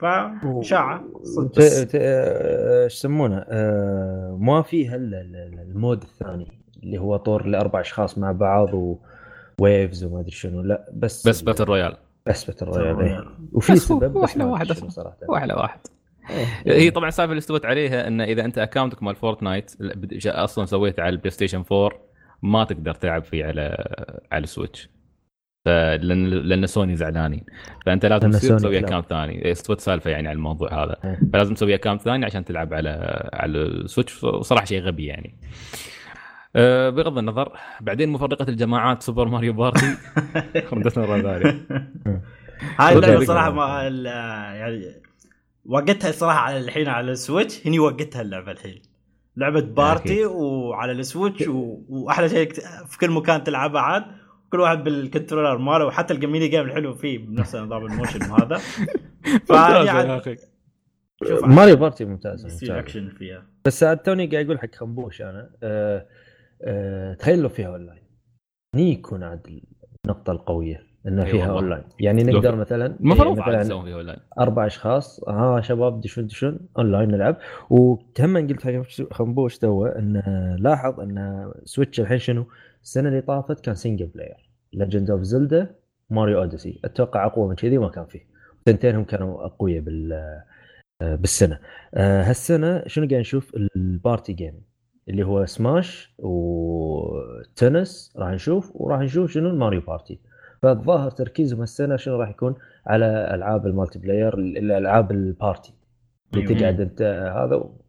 فاشاعه 0.00 1.04
صدق. 1.22 1.50
ت- 1.52 1.58
بس 1.58 1.80
ت- 1.86 1.94
آه، 1.94 2.84
إيش 2.84 2.94
يسمونه؟ 2.94 3.44
آه، 3.48 4.36
ما 4.40 4.62
فيها 4.62 4.96
الا 4.96 5.20
ال- 5.20 5.36
ال- 5.36 5.60
ال 5.70 5.76
mode 5.76 6.02
الثاني 6.02 6.48
اللي 6.82 6.98
هو 6.98 7.16
طور 7.16 7.46
لاربع 7.46 7.80
أشخاص 7.80 8.18
مع 8.18 8.32
بعض 8.32 8.98
و 9.60 9.67
waves 9.67 10.04
وما 10.04 10.20
أدري 10.20 10.30
شنو. 10.30 10.62
لا 10.62 10.88
بس 10.92 11.28
بس 11.28 11.42
battle 11.42 11.64
royale 11.64 11.96
بس 12.26 12.44
battle 12.44 12.66
royale 12.66 12.94
royale. 12.94 13.10
إيه. 13.10 13.24
وفي 13.52 13.76
سبب 13.76 14.16
واحدة 14.16 14.44
أدري 14.62 14.74
شنو 14.74 14.88
صراحة. 14.88 15.16
واحدة 15.28 15.56
واحد. 15.56 15.80
إيه. 16.66 16.72
هي 16.80 16.90
طبعا 16.90 17.08
السالفة 17.08 17.30
اللي 17.32 17.38
استوت 17.38 17.66
عليها 17.66 18.08
إن 18.08 18.20
إذا 18.20 18.44
أنت 18.44 18.58
اكونتك 18.58 19.02
مال 19.02 19.14
فورتنايت 19.14 19.74
أصلا 20.26 20.64
سويته 20.64 21.02
على 21.02 21.08
البلاي 21.12 21.30
ستيشن 21.30 21.64
4 21.72 21.90
ما 22.42 22.64
تقدر 22.64 22.94
تلعب 22.94 23.24
فيه 23.24 23.44
على 23.44 23.84
على 24.32 24.42
السويتش 24.44 24.90
فلان 25.68 26.24
لأن 26.30 26.66
سوني 26.66 26.96
زعلانين 26.96 27.44
فأنت 27.86 28.06
لازم 28.06 28.30
تسوي. 28.30 28.78
account 28.78 29.06
ثاني 29.08 29.52
استوت 29.52 29.80
سالفة 29.80 30.10
يعني 30.10 30.28
على 30.28 30.36
الموضوع 30.36 30.84
هذا 30.84 30.96
إيه. 31.04 31.20
فلازم 31.32 31.54
تسوي 31.54 31.74
account 31.74 32.02
ثاني 32.02 32.24
عشان 32.24 32.44
تلعب 32.44 32.74
على 32.74 32.90
على 33.32 33.58
السويتش 33.58 34.24
وصراحة 34.24 34.64
شيء 34.64 34.80
غبي 34.82 35.06
يعني 35.06 35.34
أه 36.56 36.90
بغض 36.90 37.18
النظر 37.18 37.52
بعدين 37.80 38.08
مفرقة 38.08 38.48
الجماعات 38.48 39.02
سوبر 39.02 39.28
ماريو 39.28 39.52
بارتي 39.52 39.86
ردتنا 40.72 41.06
مره 41.06 41.22
ثانية 41.22 41.66
هاي 42.78 42.96
اللعبة. 42.96 43.24
صراحة 43.24 43.50
ما 43.50 43.88
ال- 43.88 44.06
يعني 44.56 45.02
وقتها 45.64 46.10
الصراحه 46.10 46.38
على 46.38 46.58
الحين 46.58 46.88
على 46.88 47.10
السويتش 47.12 47.66
هني 47.66 47.78
وقتها 47.78 48.22
اللعبة 48.22 48.52
الحين 48.52 48.82
لعبة 49.36 49.60
party. 49.60 50.24
وعلى 50.24 50.92
السويتش. 50.92 51.44
وأحلى 51.88 52.28
شيء 52.28 52.52
في 52.88 52.98
كل 53.00 53.10
مكان 53.10 53.44
تلعبها 53.44 53.80
عاد 53.80 54.04
كل 54.50 54.60
واحد 54.60 54.84
بال 54.84 54.96
controller 54.96 55.58
ماله 55.58 55.86
وحتى 55.86 56.14
ال 56.14 56.21
mini 56.21 56.48
game 56.48 56.64
الحلو 56.64 56.94
فيه 56.94 57.18
بنفس 57.18 57.56
نظام 57.56 57.86
ال 57.86 57.91
motion 57.91 58.20
وهذا 58.30 58.56
فيعني 59.46 60.22
ماريو 61.42 61.76
بارتي 61.76 62.04
ممتاز 62.04 62.46
يصير 62.46 62.78
اكشن 62.78 63.08
فيها. 63.08 63.46
بس 63.64 63.84
عاد 63.84 63.98
توني 63.98 64.26
قاعد 64.26 64.44
أقول 64.44 64.58
حق 64.60 64.74
خنبوش 64.74 65.22
أنا 65.22 65.50
أه 65.62 66.06
أه 66.62 67.14
تخيل 67.14 67.38
لو 67.38 67.48
فيها 67.48 67.68
اونلاين 67.68 68.02
هني 68.74 68.92
يكون 68.92 69.22
عاد 69.22 69.60
النقطة 70.06 70.30
القوية 70.30 70.88
إنه 71.06 71.24
فيها. 71.24 71.50
اونلاين 71.50 71.82
يعني 72.00 72.22
نقدر 72.22 72.56
مثلا 72.56 72.86
المفروض 72.86 73.40
إيه، 73.40 73.58
مثلا 73.58 73.82
فيها 73.82 73.94
اونلاين 73.94 74.18
أربع 74.38 74.66
أشخاص 74.66 75.28
ها 75.28 75.60
شباب 75.60 76.00
دشون 76.00 76.26
دشون 76.26 76.58
اونلاين 76.78 77.10
نلعب. 77.10 77.36
وهم 77.70 78.48
قلت 78.48 78.66
حق 78.66 79.12
خنبوش 79.12 79.58
تو 79.58 79.86
إنه 79.86 80.56
لاحظ 80.58 81.00
ان 81.00 81.48
سويتش 81.64 82.00
الحين 82.00 82.18
شنو؟ 82.18 82.46
السنة 82.82 83.08
اللي 83.08 83.20
طافت 83.20 83.60
كان 83.60 83.74
single 83.74 84.06
player 84.06 84.50
ليجند 84.72 85.10
اوف 85.10 85.22
زلدا 85.22 85.74
ماريو 86.10 86.38
اوديسي 86.38 86.80
أتوقع 86.84 87.26
أقوى 87.26 87.48
من 87.48 87.54
كذي 87.54 87.78
ما 87.78 87.88
كان 87.88 88.04
فيه. 88.06 88.26
ثنتينهم 88.66 89.04
كانوا 89.04 89.46
اقوياء 89.46 89.80
بال 89.80 90.12
آه، 91.02 91.14
بالسنة. 91.14 91.58
آه، 91.94 92.22
هالسنة 92.22 92.82
شنو 92.86 93.08
قاعد 93.08 93.20
نشوف؟ 93.20 93.54
ال 93.76 93.85
party 93.85 94.32
game 94.32 94.62
اللي 95.08 95.22
هو 95.22 95.46
سماش 95.46 96.14
وتنس 96.18 98.12
راح 98.16 98.30
نشوف 98.30 98.72
وراح 98.74 99.00
نشوف 99.00 99.30
شنو؟ 99.30 99.48
الماريو 99.48 99.80
بارتي 99.80 100.20
فالظاهر 100.62 101.10
تركيزهم 101.10 101.60
هالسنة 101.60 101.96
شنو 101.96 102.16
راح 102.16 102.28
يكون؟ 102.30 102.54
على 102.86 103.34
ألعاب 103.34 103.66
ال 103.66 103.98
multiplayer 103.98 104.38
الألعاب 104.38 105.10
ال 105.10 105.19
party. 105.19 105.74
اللي 106.34 106.48
أيوة. 106.48 106.60
تقعد 106.60 106.80
أنت 106.80 107.02
هذا 107.36 107.56
و... 107.56 107.80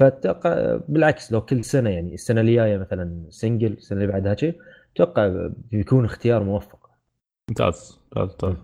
فأتوقع 0.00 0.80
بالعكس 0.88 1.32
لو 1.32 1.40
كل 1.40 1.64
سنة 1.64 1.90
يعني 1.90 2.14
السنة 2.14 2.40
الجاية 2.40 2.78
مثلا 2.78 3.26
single 3.28 3.72
السنة 3.72 4.00
اللي 4.00 4.12
بعدها 4.12 4.34
شيء 4.34 4.58
أتوقع 4.94 5.48
بيكون 5.70 6.04
اختيار 6.04 6.44
موفق. 6.44 6.90
ممتاز 7.50 8.00
ممتاز 8.16 8.30
ممتاز. 8.36 8.56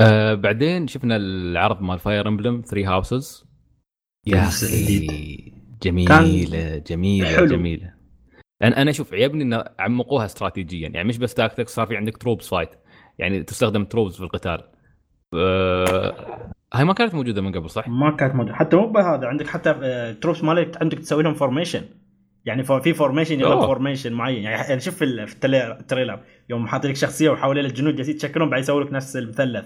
آه 0.00 0.34
بعدين 0.34 0.86
شفنا 0.86 1.16
العرض 1.16 1.82
مال 1.82 1.98
فاير 1.98 2.28
امبلم 2.28 2.62
3 2.66 2.88
هاوسز 2.88 3.44
يا 4.26 4.42
أخي. 4.42 5.52
جميلة 5.82 6.78
جميلة 6.78 7.36
حلو. 7.36 7.46
جميلة. 7.46 7.94
أنا 8.62 8.82
أنا 8.82 8.90
أشوف 8.90 9.14
عيبني 9.14 9.42
ان 9.42 9.64
عمقوها 9.78 10.24
استراتيجيا. 10.24 10.88
يعني 10.88 11.08
مش 11.08 11.18
بس 11.18 11.34
tactics 11.34 11.74
صار 11.74 11.86
في 11.86 11.96
عندك 11.96 12.16
troops 12.16 12.48
fight 12.48 12.70
يعني 13.18 13.42
تستخدم 13.42 13.84
troops 13.84 14.16
في 14.16 14.22
القتال. 14.22 14.70
آه 15.34 16.53
هاي 16.74 16.84
ما 16.84 16.92
كانت 16.92 17.14
موجودة 17.14 17.42
من 17.42 17.52
قبل 17.52 17.70
صح؟ 17.70 17.88
ما 17.88 18.10
كانت 18.10 18.34
موجودة 18.34 18.54
حتى 18.54 18.76
مو 18.76 18.86
بهذا 18.86 19.26
عندك 19.26 19.46
حتى 19.46 19.70
آه، 19.82 20.12
troops 20.12 20.44
مالك 20.44 20.82
عندك 20.82 20.98
تسوي 20.98 21.22
لهم 21.22 21.34
formation 21.34 21.82
يعني 22.44 22.62
في 22.62 22.94
formation 22.94 23.42
أوه. 23.42 23.66
formation 23.66 24.12
معين 24.12 24.42
يعني 24.42 24.68
يعني 24.68 24.80
شوف 24.80 24.94
في 24.94 25.04
ال 25.44 25.53
trailer 25.53 26.20
يوم 26.50 26.66
حاط 26.66 26.86
لك 26.86 26.96
شخصية 26.96 27.30
وحوالين 27.30 27.64
الجنود 27.64 27.96
جالسين 27.96 28.14
يتشكلون 28.14 28.50
بعد 28.50 28.60
يسوي 28.60 28.84
لك 28.84 28.92
نفس 28.92 29.16
المثلث 29.16 29.64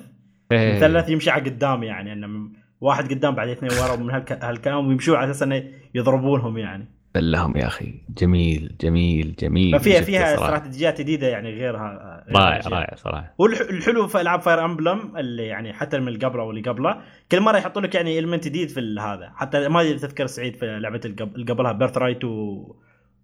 إيه. 0.53 0.71
المثلث 0.71 1.09
يمشي 1.09 1.31
على 1.31 1.43
قدام 1.51 1.83
يعني 1.83 2.13
إنه 2.13 2.51
واحد 2.81 3.11
قدام 3.15 3.35
بعدين 3.35 3.53
اثنين 3.55 3.73
ورا 3.73 3.93
ومن 3.93 4.11
هالك- 4.11 4.45
هالكلام 4.45 4.89
ويمشوا 4.89 5.17
على 5.17 5.31
أساس 5.31 5.43
إنه 5.43 5.65
يضربونهم 5.95 6.59
يعني 6.59 6.89
بلهم 7.21 7.57
يا 7.57 7.67
أخي. 7.67 7.95
جميل 8.19 8.73
جميل 8.81 9.35
جميل. 9.39 9.79
ففيها 9.81 10.01
فيها. 10.01 10.35
استراتيجيات 10.35 11.01
جديدة 11.01 11.27
يعني 11.27 11.51
غيرها 11.51 12.25
غير 12.29 12.37
رائع. 12.37 12.61
رائع 12.69 12.95
صراحة. 12.97 13.35
والحلو 13.39 14.07
في 14.07 14.21
ألعاب 14.21 14.41
Fire 14.41 14.65
Emblem 14.65 15.17
اللي 15.17 15.47
يعني 15.47 15.73
حتى 15.73 15.99
من 15.99 16.09
اللي 16.09 16.27
قبله 16.27 16.43
واللي 16.43 16.63
قبله 16.63 16.97
كل 17.33 17.41
مرة 17.41 17.57
يحطوا 17.59 17.83
لك 17.83 17.95
يعني 17.95 18.19
element 18.19 18.45
جديد 18.45 18.69
في 18.69 18.97
هذا. 19.01 19.33
حتى 19.37 19.69
ما 19.69 19.81
أدري 19.81 19.95
تذكر 19.99 20.27
سعيد 20.27 20.57
في 20.57 20.67
لعبة 20.67 21.01
اللي 21.05 21.45
قبلها 21.53 21.73
Birthright 21.73 22.25
و... 22.25 22.65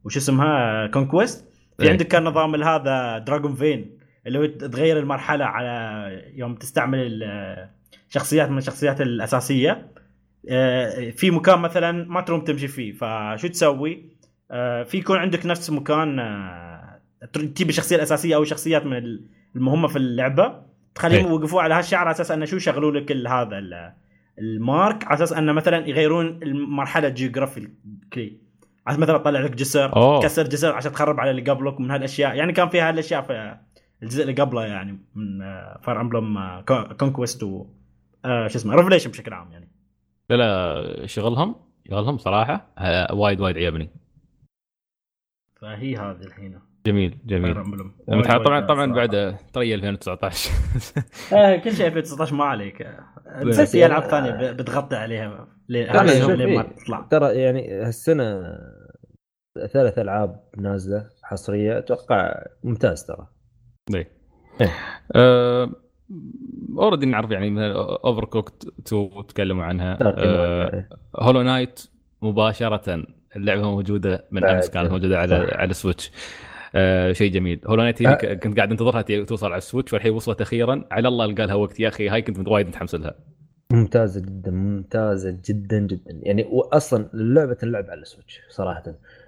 وش 0.05 0.17
اسمها؟ 0.17 0.87
Conquest 0.87 1.49
في 1.79 1.85
إيه. 1.85 1.91
عندك 1.91 2.07
كان 2.09 2.25
نظام 2.25 2.63
هذا 2.63 3.19
Dragon 3.19 3.55
Vein 3.55 3.99
اللي 4.27 4.39
هو 4.39 4.47
تغير 4.47 4.99
المرحلة 4.99 5.45
على 5.45 6.33
يوم 6.35 6.55
تستعمل 6.55 6.99
ال- 6.99 7.69
شخصيات 8.09 8.49
من 8.51 8.59
الشخصيات 8.59 9.01
الأساسية. 9.01 9.71
آه، 9.71 9.94
في 11.17 11.31
مكان 11.31 11.59
مثلا 11.59 11.93
ما 12.09 12.21
تروم 12.21 12.41
تمشي 12.41 12.69
فيه 12.69 12.93
فشو 12.93 13.49
تسوي؟ 13.49 14.15
آه، 14.51 14.83
في 14.83 14.99
يكون 14.99 15.19
عندك 15.19 15.47
نفس 15.47 15.71
مكان 15.71 16.19
آه، 16.19 17.01
تجيب 17.33 17.69
الشخصية 17.69 17.97
الأساسية 17.97 18.37
أو 18.37 18.45
شخصيات 18.45 18.87
من 18.87 19.19
المهمة 19.57 19.89
في 19.89 19.97
اللعبة 19.97 20.61
تخليهم 20.95 21.25
إيه. 21.25 21.31
يوقفوا 21.31 21.63
على 21.63 21.75
هالشيء 21.75 21.99
على 21.99 22.11
أساس 22.11 22.31
إنه 22.31 22.45
شو 22.45 22.57
يشغلوا 22.57 22.93
لك 22.93 23.13
هذا 23.13 23.59
ال- 23.59 23.93
ال 24.39 24.52
mark 24.52 25.05
على 25.05 25.15
أساس 25.15 25.33
إنه 25.33 25.53
مثلا 25.53 25.89
يغيرون 25.89 26.27
المرحلة 26.43 27.09
geographically 27.09 28.39
عشان 28.87 29.01
مثلا 29.01 29.19
تطلع 29.19 29.41
لك 29.41 29.51
جسر 29.55 29.97
أوه. 29.97 30.23
كسر 30.23 30.43
جسر 30.43 30.73
عشان 30.73 30.93
تخرب 30.93 31.21
على 31.21 31.31
اللي 31.31 31.43
قبلك 31.43 31.81
من 31.81 31.91
هالأشياء 31.91 32.35
يعني 32.35 32.53
كان 32.53 32.69
فيها 32.69 32.89
هالأشياء 32.89 33.23
في 33.23 33.57
الجزء 34.03 34.23
اللي 34.23 34.43
قبله 34.43 34.65
يعني 34.65 34.99
من 35.15 35.39
Fire 35.83 36.01
Emblem 36.01 36.61
Conquest 36.99 37.43
و 37.43 37.67
آه، 38.25 38.49
شو 38.49 38.59
اسمه 38.59 38.75
Revelation 38.75 39.11
بشكل 39.11 39.33
عام 39.33 39.53
يعني 39.53 39.69
لا 40.31 40.37
لا 40.37 41.07
شغلهم 41.07 41.57
شغلهم 41.91 42.19
صراحة 42.19 42.75
آه، 42.79 43.15
وايد 43.15 43.41
وايد 43.41 43.59
عجبني 43.59 43.91
فهي 45.61 45.97
هذه 45.97 46.21
الحين. 46.21 46.61
جميل 46.87 47.19
جميل. 47.27 47.55
طبعا 48.45 48.61
طبعا 48.61 48.93
بعد 48.93 49.37
ترى 49.53 49.75
2019 49.75 50.51
آه 51.37 51.57
كل 51.57 51.73
شيء 51.73 51.87
2019 51.87 52.35
ما 52.35 52.45
عليك. 52.45 52.89
بس 53.47 53.61
في 53.61 53.87
ألعاب 53.87 54.03
ثانية 54.03 54.53
بتغطي 54.53 54.97
عليها. 54.97 55.29
ما 55.29 55.49
إيه. 55.71 56.63
تطلع. 56.63 57.01
ترى 57.11 57.35
يعني 57.35 57.73
هالسنة 57.73 58.43
ثلاث 59.73 59.99
ألعاب 59.99 60.45
نازلة 60.59 61.11
حصرية 61.23 61.79
أتوقع 61.79 62.45
ممتاز 62.65 63.05
ترى. 63.07 63.29
إيه. 63.95 64.11
already 66.79 67.07
نعرف 67.07 67.31
يعني 67.31 67.51
مثلا 67.51 67.73
Overcooked 68.05 68.73
2 68.87 69.11
تكلموا 69.29 69.65
عنها. 69.65 69.99
آه، 70.03 70.85
Hollow 71.21 71.43
Knight 71.43 71.81
مباشرة 72.23 73.05
اللعبة 73.37 73.63
موجودة 73.63 74.25
من. 74.31 74.45
أمس 74.45 74.71
كانت 74.71 74.91
موجودة 74.91 75.19
على. 75.19 75.35
على 75.35 75.71
ال 75.71 75.77
Switch 75.77 76.11
آه 76.75 77.13
شيء 77.13 77.33
جميل. 77.33 77.61
Hollow 77.67 77.83
Knight. 77.83 78.03
ك- 78.03 78.39
كنت 78.43 78.57
قاعد 78.57 78.71
انتظرها 78.71 79.03
توصل 79.03 79.47
على 79.47 79.57
ال 79.59 79.64
Switch 79.64 79.93
والحين 79.93 80.13
وصلت 80.13 80.41
أخيرا. 80.41 80.85
على 80.91 81.09
الله 81.09 81.27
لقى 81.27 81.47
لها 81.47 81.55
وقت. 81.55 81.81
يا 81.81 81.89
أخي 81.89 82.09
هاي 82.09 82.23
كنت 82.23 82.49
وايد 82.49 82.67
متحمس 82.67 82.95
لها. 82.95 83.15
ممتازة 83.73 84.21
جدا 84.21 84.51
ممتازة 84.51 85.39
جدا 85.49 85.79
جدا. 85.79 86.21
يعني 86.23 86.47
واصلا 86.51 87.09
اللعبه 87.15 87.55
تنلعب 87.55 87.85
على 87.91 88.01
ال 88.03 88.08
Switch 88.08 88.41
صراحة. 88.49 88.83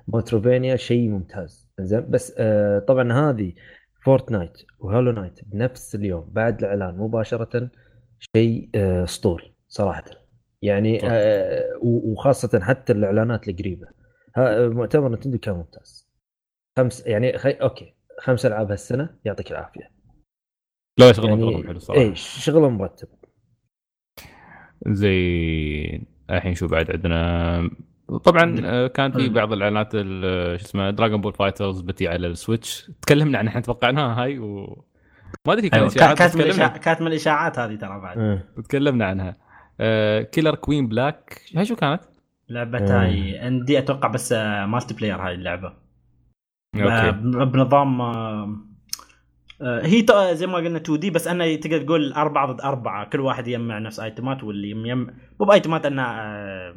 Metroidvania 0.09 0.77
شيء 0.77 1.09
ممتاز. 1.09 1.69
زين 1.81 2.07
بس 2.11 2.35
آه 2.39 2.79
طبعا 2.79 3.13
هذه 3.13 3.53
Fortnite 4.07 4.53
و 4.79 4.84
Hollow 4.84 5.13
Knight 5.13 5.41
بنفس 5.47 5.95
اليوم 5.95 6.29
بعد 6.33 6.59
الإعلان 6.65 6.99
مباشرة 6.99 7.71
شيء 8.37 8.71
آه، 8.75 9.05
أسطوري 9.05 9.55
صراحة. 9.69 10.05
يعني 10.63 10.99
صح. 10.99 11.09
آه 11.11 11.79
و- 11.83 12.13
وخاصة 12.13 12.61
حتى 12.61 12.93
الإعلانات 12.93 13.49
القريبة. 13.49 13.89
ها- 14.37 14.69
مؤتمر 14.69 15.09
Nintendo 15.09 15.39
كان 15.39 15.55
ممتاز. 15.55 16.09
خمس 16.79 17.07
يعني 17.07 17.39
خي... 17.39 17.51
أوكي 17.51 17.95
خمس 18.21 18.47
ألعاب 18.47 18.71
هالسنة 18.71 19.17
يعطيك 19.25 19.51
العافية. 19.53 19.91
لا 20.99 21.13
شغلهم 21.13 21.31
يعني 21.41 21.53
شغلهم 21.53 21.67
حلو 21.67 21.79
صراحة. 21.79 22.01
اي 22.03 22.15
شغله 22.15 22.69
مرتب. 22.71 23.09
زي 24.87 26.07
الحين 26.31 26.55
شو 26.55 26.67
بعد؟ 26.69 26.91
عندنا 26.91 27.71
طبعا 28.25 28.57
آه، 28.65 28.87
كان 28.87 29.13
في 29.13 29.29
بعض 29.29 29.53
الإعلانات 29.53 29.89
ال- 29.95 30.61
شو 30.61 30.67
اسمه 30.67 30.91
Dragon 30.91 31.21
Ball 31.21 31.33
FighterZ 31.33 31.81
بتي 31.81 32.09
على 32.09 32.27
ال 32.27 32.35
Switch. 32.35 32.91
تكلمنا 33.03 33.39
عنها 33.39 33.51
إحنا 33.51 33.61
توقعناها 33.61 34.23
هاي 34.23 34.39
و 34.39 34.85
ما 35.47 35.53
أدري 35.53 35.69
كان 35.69 35.81
أيوة، 35.81 35.93
إشاعات 35.93 36.19
كانت 36.19 36.37
من 36.37 36.67
كانت 36.67 37.01
من 37.01 37.07
الإشاعات 37.07 37.59
هذه 37.59 37.75
ترى 37.75 38.01
بعد. 38.01 38.19
آه. 38.19 38.43
تكلمنا 38.65 39.07
عنها. 39.07 39.37
آه 39.81 40.23
Killer 40.23 40.55
Queen 40.55 40.89
Black 40.89 41.41
هاي 41.57 41.65
شو 41.65 41.77
كانت؟ 41.77 42.01
لعبه 42.49 42.79
آه. 42.79 43.03
هاي. 43.03 43.39
عندي 43.39 43.79
أتوقع 43.79 44.09
بس 44.09 44.33
آه، 44.33 44.67
multiplayer 44.67 45.17
هاي 45.17 45.35
اللعبة. 45.35 45.73
آه، 46.77 46.81
أوكي 47.07 47.11
بنظام 47.45 48.01
آه، 48.01 48.57
آه، 49.63 49.87
هي 49.87 50.03
ت- 50.03 50.13
زي 50.33 50.47
ما 50.47 50.55
قلنا 50.55 50.79
2D 50.79 51.11
بس 51.11 51.29
انه 51.29 51.55
تقدر 51.55 51.83
تقول 51.83 52.13
أربعة 52.13 52.53
ضد 52.53 52.61
أربعة. 52.61 53.09
كل 53.11 53.21
واحد 53.21 53.49
يجمع 53.49 53.79
نفس 53.79 54.01
ايتمات 54.01 54.45
واللي 54.45 54.71
يم 54.91 55.07
مو 55.41 55.47
بايتمات 55.47 55.87
انه 55.87 56.03
آه، 56.03 56.75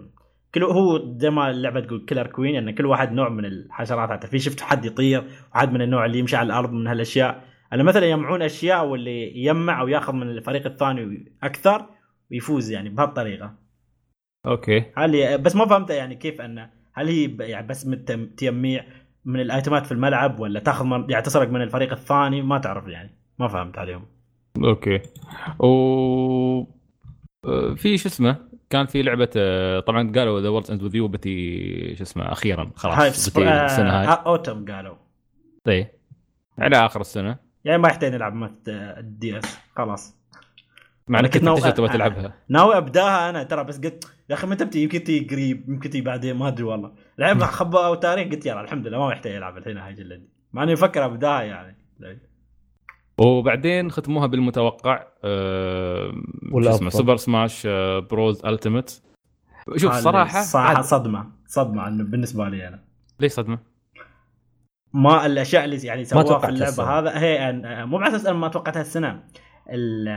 كل 0.56 0.64
هو 0.64 1.16
زي 1.18 1.30
ما 1.30 1.50
اللعبة 1.50 1.80
تقول 1.80 2.06
Killer 2.06 2.28
Queen 2.28 2.56
إن 2.56 2.76
كل 2.76 2.86
واحد 2.86 3.12
نوع 3.12 3.30
من 3.30 3.46
الحشرات 3.46 4.10
حتى. 4.10 4.28
في 4.28 4.40
شفت 4.40 4.62
حد 4.62 4.86
يطير 4.86 5.24
وحد 5.56 5.74
من 5.74 5.82
النوع 5.82 6.06
اللي 6.06 6.20
يمشي 6.20 6.36
على 6.36 6.46
الأرض 6.46 6.72
من 6.72 6.88
هالأشياء. 6.88 7.44
أنا 7.74 7.84
مثلا 7.84 8.06
يجمعون 8.06 8.42
أشياء 8.42 8.86
واللي 8.86 9.44
يجمع 9.44 9.82
أو 9.82 9.88
يأخذ 9.88 10.14
من 10.14 10.30
الفريق 10.30 10.66
الثاني 10.66 11.32
أكثر 11.44 11.86
ويفوز 12.32 12.72
يعني 12.72 12.90
بهالطريقة. 12.90 13.56
أوكي. 14.46 14.86
هل 14.98 15.38
بس 15.38 15.56
ما 15.56 15.66
فهمت 15.66 15.90
يعني 15.90 16.16
كيف 16.16 16.42
انه 16.42 16.70
هل 16.94 17.08
هي 17.08 17.38
يعني 17.40 17.68
بس 17.68 17.88
من 17.88 18.06
تجميع 18.36 18.86
من 19.26 19.40
الأيتمات 19.40 19.86
في 19.86 19.92
الملعب 19.92 20.40
ولا 20.40 20.60
تأخذ 20.60 20.86
من 20.86 21.10
يعني 21.10 21.24
تسرق 21.24 21.50
من 21.50 21.62
الفريق 21.62 21.92
الثاني؟ 21.92 22.42
ما 22.42 22.58
تعرف 22.58 22.88
يعني. 22.88 23.12
ما 23.40 23.48
فهمت 23.48 23.78
عليهم. 23.78 24.06
أوكي. 24.64 25.02
و 25.60 25.66
آه، 27.46 27.74
في 27.76 27.98
شو 27.98 28.10
اسمه؟ 28.10 28.49
كان 28.70 28.86
في 28.86 29.02
لعبة 29.02 29.30
آه، 29.38 29.80
طبعا 29.80 30.12
قالوا 30.16 30.42
The 30.42 30.50
World 30.50 30.72
Ends 30.72 30.84
With 30.84 30.96
You 30.96 31.08
بتي 31.08 31.96
شو 31.96 32.04
اسمه 32.04 32.32
أخيرا 32.32 32.64
هاي 32.64 32.72
خلاص 32.76 33.30
بتي 33.30 33.48
آه 33.48 33.66
السنة 33.66 34.00
هاي. 34.02 34.08
آه 34.08 34.24
autumn 34.26 34.66
قالوا. 34.66 34.96
طيب. 35.64 35.88
على 36.60 36.76
آخر 36.86 37.02
السنة. 37.02 37.38
يعني 37.66 37.82
ما 37.82 37.88
يحتاج 37.88 38.14
نلعب 38.14 38.34
مال 38.34 38.52
ال 38.68 39.38
DS. 39.40 39.58
خلاص. 39.76 40.16
مع 41.08 41.20
إنك 41.20 41.34
كنت 41.34 41.44
ناوي- 41.44 41.72
تبغى. 41.72 41.90
تلعبها. 41.90 42.34
ناوي 42.50 42.78
أبداها 42.78 43.30
أنا 43.30 43.44
ترى 43.44 43.64
بس 43.64 43.80
قلت 43.80 44.04
يا 44.30 44.36
أخي 44.36 44.48
متى 44.48 44.66
بتي 44.66 44.84
يمكن 44.84 45.04
تجي 45.04 45.28
قريب 45.32 45.70
يمكن 45.70 45.90
تجي 45.90 46.02
بعدين 46.02 46.36
ما 46.36 46.48
أدري 46.48 46.64
والله. 46.64 46.92
لعبها 47.18 47.48
خبأ 47.58 47.96
تاريخ 47.96 48.28
قلت 48.34 48.46
يلا 48.46 48.62
الحمد 48.62 48.88
لله 48.88 49.00
ما 49.00 49.08
محتاج 49.08 49.32
ألعب 49.36 49.58
الحين 49.58 49.78
هاي 49.78 49.94
جلدي. 49.94 50.30
مع 50.54 50.64
إني 50.64 50.74
أفكر 50.74 51.06
أبداها 51.06 51.42
يعني. 51.42 51.78
وبعدين 53.20 53.92
ختموها 53.92 54.28
بالمتوقع 54.28 55.04
آه،. 55.24 56.12
اسمه 56.56 56.90
سوبر 56.90 57.16
سماش 57.18 57.64
آه، 57.66 58.00
بروز 58.00 58.46
التيمت 58.46 59.02
شوف 59.76 59.94
صراحة 59.94 60.42
صراحة 60.42 60.68
عاد- 60.76 60.84
صدمة 60.84 61.26
صدمة 61.48 61.90
بالنسبة 61.90 62.50
لي 62.50 62.68
أنا 62.68 62.80
ليش 63.20 63.32
صدمة؟ 63.32 63.60
ما 64.94 65.26
الأشياء 65.26 65.66
اللي 65.66 65.78
يعني 65.88 66.06
سووها 66.06 66.24
في 66.24 66.30
توقعتها 66.30 66.50
اللعبة 66.50 66.70
السنة. 66.70 66.86
هذا 67.00 67.20
هي 67.20 67.38
أن- 67.52 67.86
مو 67.88 67.98
على 67.98 68.08
أساس 68.16 68.26
أنا 68.26 68.38
ما 68.38 68.48
توقعتها 68.48 68.82
السنة 68.82 69.24
ال- 69.70 70.08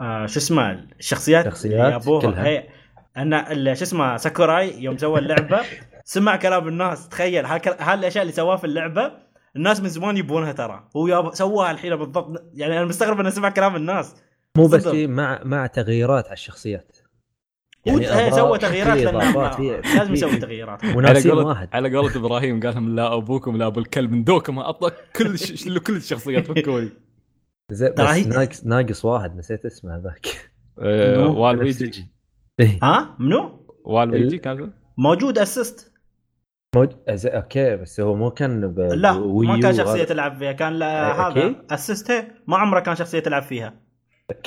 آه، 0.00 0.26
شو 0.26 0.38
اسمه 0.38 0.70
الشخصيات 0.98 1.44
شخصيات 1.44 1.74
اللي 1.74 1.90
جابوها 1.90 2.20
كلها. 2.22 2.46
هي 2.46 2.68
أن 3.16 3.34
ال- 3.34 3.76
شو 3.76 3.82
اسمه 3.84 4.16
ساكوراي 4.16 4.82
يوم 4.82 4.96
سوى 4.96 5.18
اللعبة 5.20 5.60
سمع 6.04 6.36
كلام 6.36 6.68
الناس 6.68 7.08
تخيل 7.08 7.46
هالاشياء 7.80 8.22
اللي 8.22 8.32
سواها 8.32 8.56
في 8.56 8.64
اللعبة 8.64 9.12
الناس 9.56 9.80
من 9.80 9.88
زمان 9.88 10.16
يبونها 10.16 10.52
ترى. 10.52 10.88
هو 10.96 11.30
سواها 11.34 11.70
الحين 11.70 11.96
بالضبط. 11.96 12.50
يعني 12.54 12.78
أنا 12.78 12.84
مستغرب 12.84 13.20
إنه 13.20 13.30
سمع 13.30 13.50
كلام 13.50 13.76
الناس. 13.76 14.16
مو 14.56 14.66
بس. 14.66 14.88
في 14.88 15.06
مع 15.06 15.40
مع 15.44 15.66
تغييرات 15.66 16.24
على 16.24 16.32
الشخصيات. 16.32 16.96
هو 17.88 17.98
يعني 17.98 18.30
سوى 18.30 18.58
تغييرات 18.58 18.98
لازم 19.96 20.12
يسوي 20.12 20.36
تغييرات. 20.36 20.84
على 20.84 20.96
منافسين 20.96 21.32
قولة 21.32 21.46
واحد. 21.46 21.68
على 21.72 21.96
قولة 21.96 22.16
إبراهيم 22.16 22.60
قال 22.60 22.74
لهم 22.74 22.96
لا 22.96 23.16
أبوكم 23.16 23.56
لا 23.56 23.66
أبو 23.66 23.80
الكلب 23.80 24.12
من 24.12 24.24
دوكم 24.24 24.58
اعطى 24.58 24.90
كل 25.16 25.38
ش... 25.38 25.68
كل 25.78 25.96
الشخصيات 25.96 26.46
فكوني 26.46 26.90
بس 27.70 27.82
ناقص 28.26 28.64
ناقص 28.64 29.04
واحد 29.04 29.36
نسيت 29.36 29.64
اسمه 29.64 29.96
هذاك. 29.96 30.50
آه، 30.78 31.18
منو؟ 31.18 31.40
Waluigi. 31.40 32.06
إيه. 32.60 32.78
ها؟ 32.82 33.16
منو؟ 33.18 33.66
Waluigi 33.84 34.38
كان 34.38 34.72
موجود 34.98 35.38
assist. 35.38 35.89
موج... 36.76 36.88
أز... 37.08 37.26
أوكي 37.26 37.76
بس 37.76 38.00
هو 38.00 38.14
مو 38.14 38.30
كان 38.30 38.74
ب... 38.74 38.80
لا 38.80 39.12
ما 39.12 39.60
كان 39.60 39.74
شخصية. 39.74 40.04
تلعب 40.04 40.38
فيها 40.38 40.52
كان 40.52 40.72
لا 40.72 41.06
إيه، 41.06 41.12
هذا 41.12 41.40
أكيد. 41.40 41.56
assist 41.70 42.24
ما 42.46 42.56
عمره 42.56 42.80
كان 42.80 42.96
شخصية 42.96 43.18
تلعب 43.18 43.42
فيها 43.42 43.74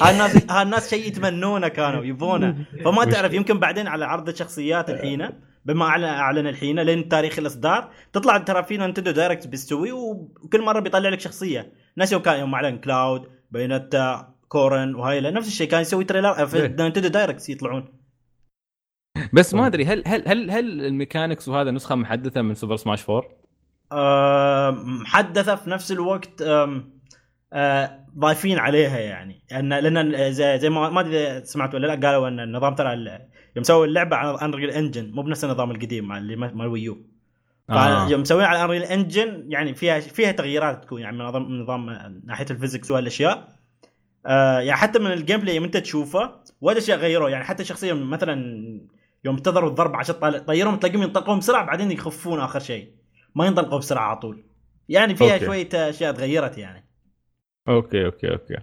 هاي 0.02 0.12
الناس 0.12 0.52
هاي 0.52 0.62
الناس 0.62 0.90
شيء 0.90 1.08
يتمنونه 1.08 1.68
كانوا 1.68 2.04
يبونه 2.12 2.66
فما 2.86 3.06
تعرف 3.06 3.34
يمكن 3.34 3.60
بعدين 3.60 3.88
على 3.88 4.06
عرض 4.06 4.30
الشخصيات 4.30 4.90
الحين 4.90 5.30
بما 5.66 5.86
اعلن 5.86 6.04
أعلن 6.04 6.48
الحين 6.48 6.80
لين 6.80 7.10
تاريخ 7.10 7.40
الإصدار 7.40 7.90
تطلع 8.14 8.38
ترى 8.38 8.64
في 8.64 8.78
Nintendo 8.78 9.12
Direct 9.12 9.48
بيستوي 9.48 9.92
وكل 9.92 10.62
مرة 10.62 10.80
بيطلع 10.80 11.10
لك 11.10 11.20
شخصية 11.20 11.74
نفس 11.98 12.12
يوم 12.12 12.22
كان 12.22 12.40
يوم 12.40 12.54
اعلن 12.56 12.78
Cloud 12.78 13.28
Bayonetta 13.52 14.34
Corrin 14.48 14.96
وهايلا 14.96 15.32
نفس 15.32 15.48
الشيء 15.48 15.68
كان 15.68 15.82
يسوي 15.82 16.04
trailer 16.04 16.46
في 16.46 16.58
إيه. 16.58 16.68
Nintendo 16.68 17.08
Direct 17.08 17.50
يطلعون 17.50 18.03
بس 19.34 19.54
ما 19.54 19.68
أدري 19.68 19.86
هل 19.86 20.04
هل 20.08 20.28
هل 20.28 20.52
هل 20.52 20.86
ال 20.86 20.92
mechanics 20.92 21.48
وهذا 21.48 21.72
نسخة 21.72 21.96
محدثة 21.96 22.42
من 22.42 22.54
سوبر 22.54 22.76
سماش 22.76 23.10
4 23.10 23.24
آه، 23.92 24.72
محدثة 24.86 25.56
في 25.56 25.70
نفس 25.70 25.92
الوقت 25.92 26.42
آه، 27.54 28.06
ضايفين 28.18 28.60
عليها 28.60 29.00
يعني. 29.00 29.42
لأن 29.52 29.70
لأن 29.74 30.34
زي, 30.34 30.60
زي 30.60 30.70
ما 30.70 30.90
ما 30.90 31.00
أدري 31.00 31.18
إذا 31.18 31.44
سمعت 31.44 31.76
ولا 31.76 31.88
لا 31.88 32.08
قالوا 32.08 32.28
إن 32.28 32.40
النظام 32.40 32.76
ترى 32.76 33.20
يوم 33.56 33.64
سووا 33.64 33.86
اللعبة 33.86 34.16
على 34.16 34.38
Unreal 34.42 34.70
Engine 34.70 35.12
مو 35.12 35.22
بنفس 35.22 35.44
النظام 35.44 35.72
القديم 35.72 36.08
مال 36.08 36.62
ال 36.62 36.69
Wii 36.69 36.91
U 36.91 36.98
آه. 37.70 38.08
فيوم 38.08 38.22
مسويين 38.22 38.46
على 38.46 38.64
Unreal 38.64 38.84
Engine 38.84 39.46
يعني 39.48 39.74
فيها 39.74 40.00
فيها 40.00 40.32
تغييرات 40.32 40.84
تكون 40.84 41.02
يعني 41.02 41.18
من 41.18 41.26
نظام 41.26 41.52
من 41.52 41.62
نظام 41.62 41.90
ناحية 42.26 42.46
ال 42.52 42.57
physics 42.57 42.92
وهالاشياء 42.92 43.48
آه 44.26 44.60
يعني 44.60 44.78
حتى 44.78 45.00
من 45.00 45.12
ال 45.12 45.40
gameplay 45.40 45.56
يوم 45.56 45.64
أنت 45.64 45.78
تشوفه 45.78 46.36
وايد 46.62 46.78
أشياء 46.78 46.98
غيروه. 46.98 47.30
يعني 47.30 47.44
حتى 47.44 47.64
شخصيه 47.64 47.94
مثلا 47.94 48.36
يوم 49.24 49.38
تضرب 49.38 49.68
الضرب 49.68 49.96
عشان 49.96 50.20
تطيرهم 50.20 50.76
تلاقيهم 50.76 51.04
ينطلقون 51.04 51.40
بسرعة 51.40 51.66
بعدين 51.66 51.92
يخفون 51.92 52.40
آخر 52.40 52.60
شيء. 52.60 52.94
ما 53.36 53.46
ينطلقوا 53.46 53.78
بسرعة 53.78 54.04
على 54.04 54.20
طول. 54.20 54.44
يعني 54.90 55.16
فيها 55.16 55.34
أوكي. 55.34 55.46
شوية 55.46 55.70
أشياء 55.74 56.14
تغيرت 56.14 56.58
يعني. 56.58 56.86
أوكي 57.68 58.06
أوكي 58.06 58.32
أوكي. 58.32 58.58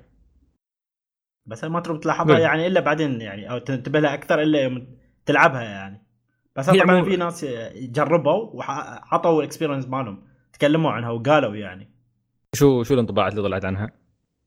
بس 1.47 1.65
ما 1.65 1.81
تروح 1.81 1.99
تلاحظها 1.99 2.33
نعم. 2.33 2.43
يعني 2.43 2.67
إلا 2.67 2.81
بعدين 2.81 3.21
يعني 3.21 3.51
أو 3.51 3.59
تنتبه 3.59 4.01
لها 4.01 4.15
أكثر 4.15 4.43
إلا 4.43 4.63
يوم 4.63 4.87
تلعبها 5.27 5.63
يعني. 5.63 6.03
بس 6.57 6.71
هي 6.71 6.81
طبعا 6.81 7.03
في 7.03 7.17
ناس 7.17 7.45
جربوا 7.75 8.51
وعطوا 8.53 9.41
ال 9.41 9.45
experience 9.45 9.89
مالهم. 9.89 10.23
تكلموا 10.53 10.91
عنها 10.91 11.11
وقالوا 11.11 11.57
يعني. 11.57 11.91
شو 12.55 12.83
شو 12.83 12.95
الانطباعات 12.95 13.33
اللي 13.33 13.43
طلعت 13.43 13.65
عنها؟ 13.65 13.93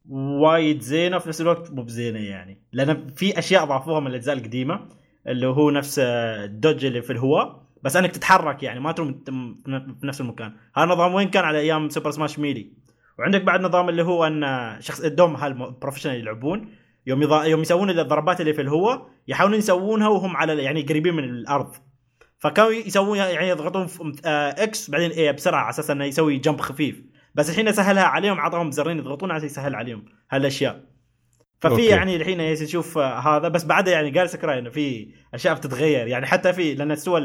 وايد 0.10 0.80
زينة 0.80 1.18
في 1.20 1.30
نفس 1.30 1.42
الوقت 1.42 1.72
مو 1.72 1.84
بزينة 1.84 2.20
يعني. 2.20 2.62
لأن 2.72 3.08
في 3.08 3.40
أشياء 3.40 3.64
أضافوها 3.64 4.00
من 4.00 4.08
الأجزاء 4.08 4.38
القديمة. 4.38 4.90
اللي 5.28 5.48
هو 5.48 5.70
نفس 5.72 6.00
الدوج 6.00 6.86
اللي 6.86 7.02
في 7.02 7.14
الهواء 7.14 7.64
بس 7.84 7.96
أنك 7.96 8.12
تتحرك 8.12 8.64
يعني 8.64 8.80
ما 8.80 8.92
تروح 8.92 9.08
مت- 9.10 9.30
م- 9.30 9.56
في 10.02 10.08
نفس 10.08 10.22
المكان. 10.22 10.54
هذا 10.76 10.84
النظام 10.86 11.14
وين 11.14 11.30
كان؟ 11.30 11.44
على 11.44 11.60
أيام 11.60 11.90
سوبر 11.90 12.12
سماش 12.12 12.40
ميلي 12.40 12.72
وعندك 13.20 13.42
بعد 13.42 13.62
نظام 13.62 13.90
اللي 13.90 14.04
هو 14.04 14.28
أن 14.28 14.46
شخص 14.80 15.00
الدوم 15.02 15.36
هالبروفيشنال 15.36 16.16
يلعبون 16.16 16.70
يوم 17.08 17.22
يضا... 17.22 17.44
يوم 17.44 17.62
يسوون 17.62 17.90
الضربات 17.90 18.42
اللي 18.42 18.54
في 18.54 18.62
الهواء 18.62 19.08
يحاولون 19.28 19.58
يسوونها 19.60 20.08
وهم 20.08 20.38
على 20.38 20.64
يعني 20.64 20.82
قريبين 20.82 21.14
من 21.14 21.24
الأرض. 21.24 21.76
فكانوا 22.40 22.72
يسوون 22.72 23.18
يعني 23.18 23.50
يضغطون 23.50 23.88
في 23.88 24.14
آه، 24.26 24.64
إكس 24.64 24.90
بعدين 24.90 25.12
إيه 25.12 25.32
بسرعة 25.32 25.62
على 25.62 25.70
أساس 25.70 25.92
إنه 25.92 26.06
يسوي 26.06 26.38
جمب 26.38 26.62
خفيف. 26.62 27.02
بس 27.36 27.50
الحين 27.50 27.72
سهلها 27.72 28.04
عليهم 28.04 28.40
عطاهم 28.40 28.72
زرين 28.72 28.98
يضغطون 28.98 29.32
عشان 29.32 29.46
يسهل 29.46 29.76
عليهم 29.76 30.06
هالأشياء. 30.32 30.84
ففي 31.64 31.72
okay. 31.74 31.86
يعني 31.86 32.16
الحين 32.16 32.40
بس 32.40 32.62
نشوف 32.62 32.98
آه، 32.98 33.20
هذا 33.20 33.48
بس 33.48 33.64
بعدها 33.64 33.94
يعني 33.94 34.20
قال 34.20 34.30
ساكوراي 34.30 34.60
إنه 34.60 34.70
في 34.70 35.14
أشياء 35.34 35.56
بتتغير. 35.56 36.08
يعني 36.08 36.26
حتى 36.26 36.54
في 36.54 36.74
لأن 36.76 36.96
سوى 36.96 37.22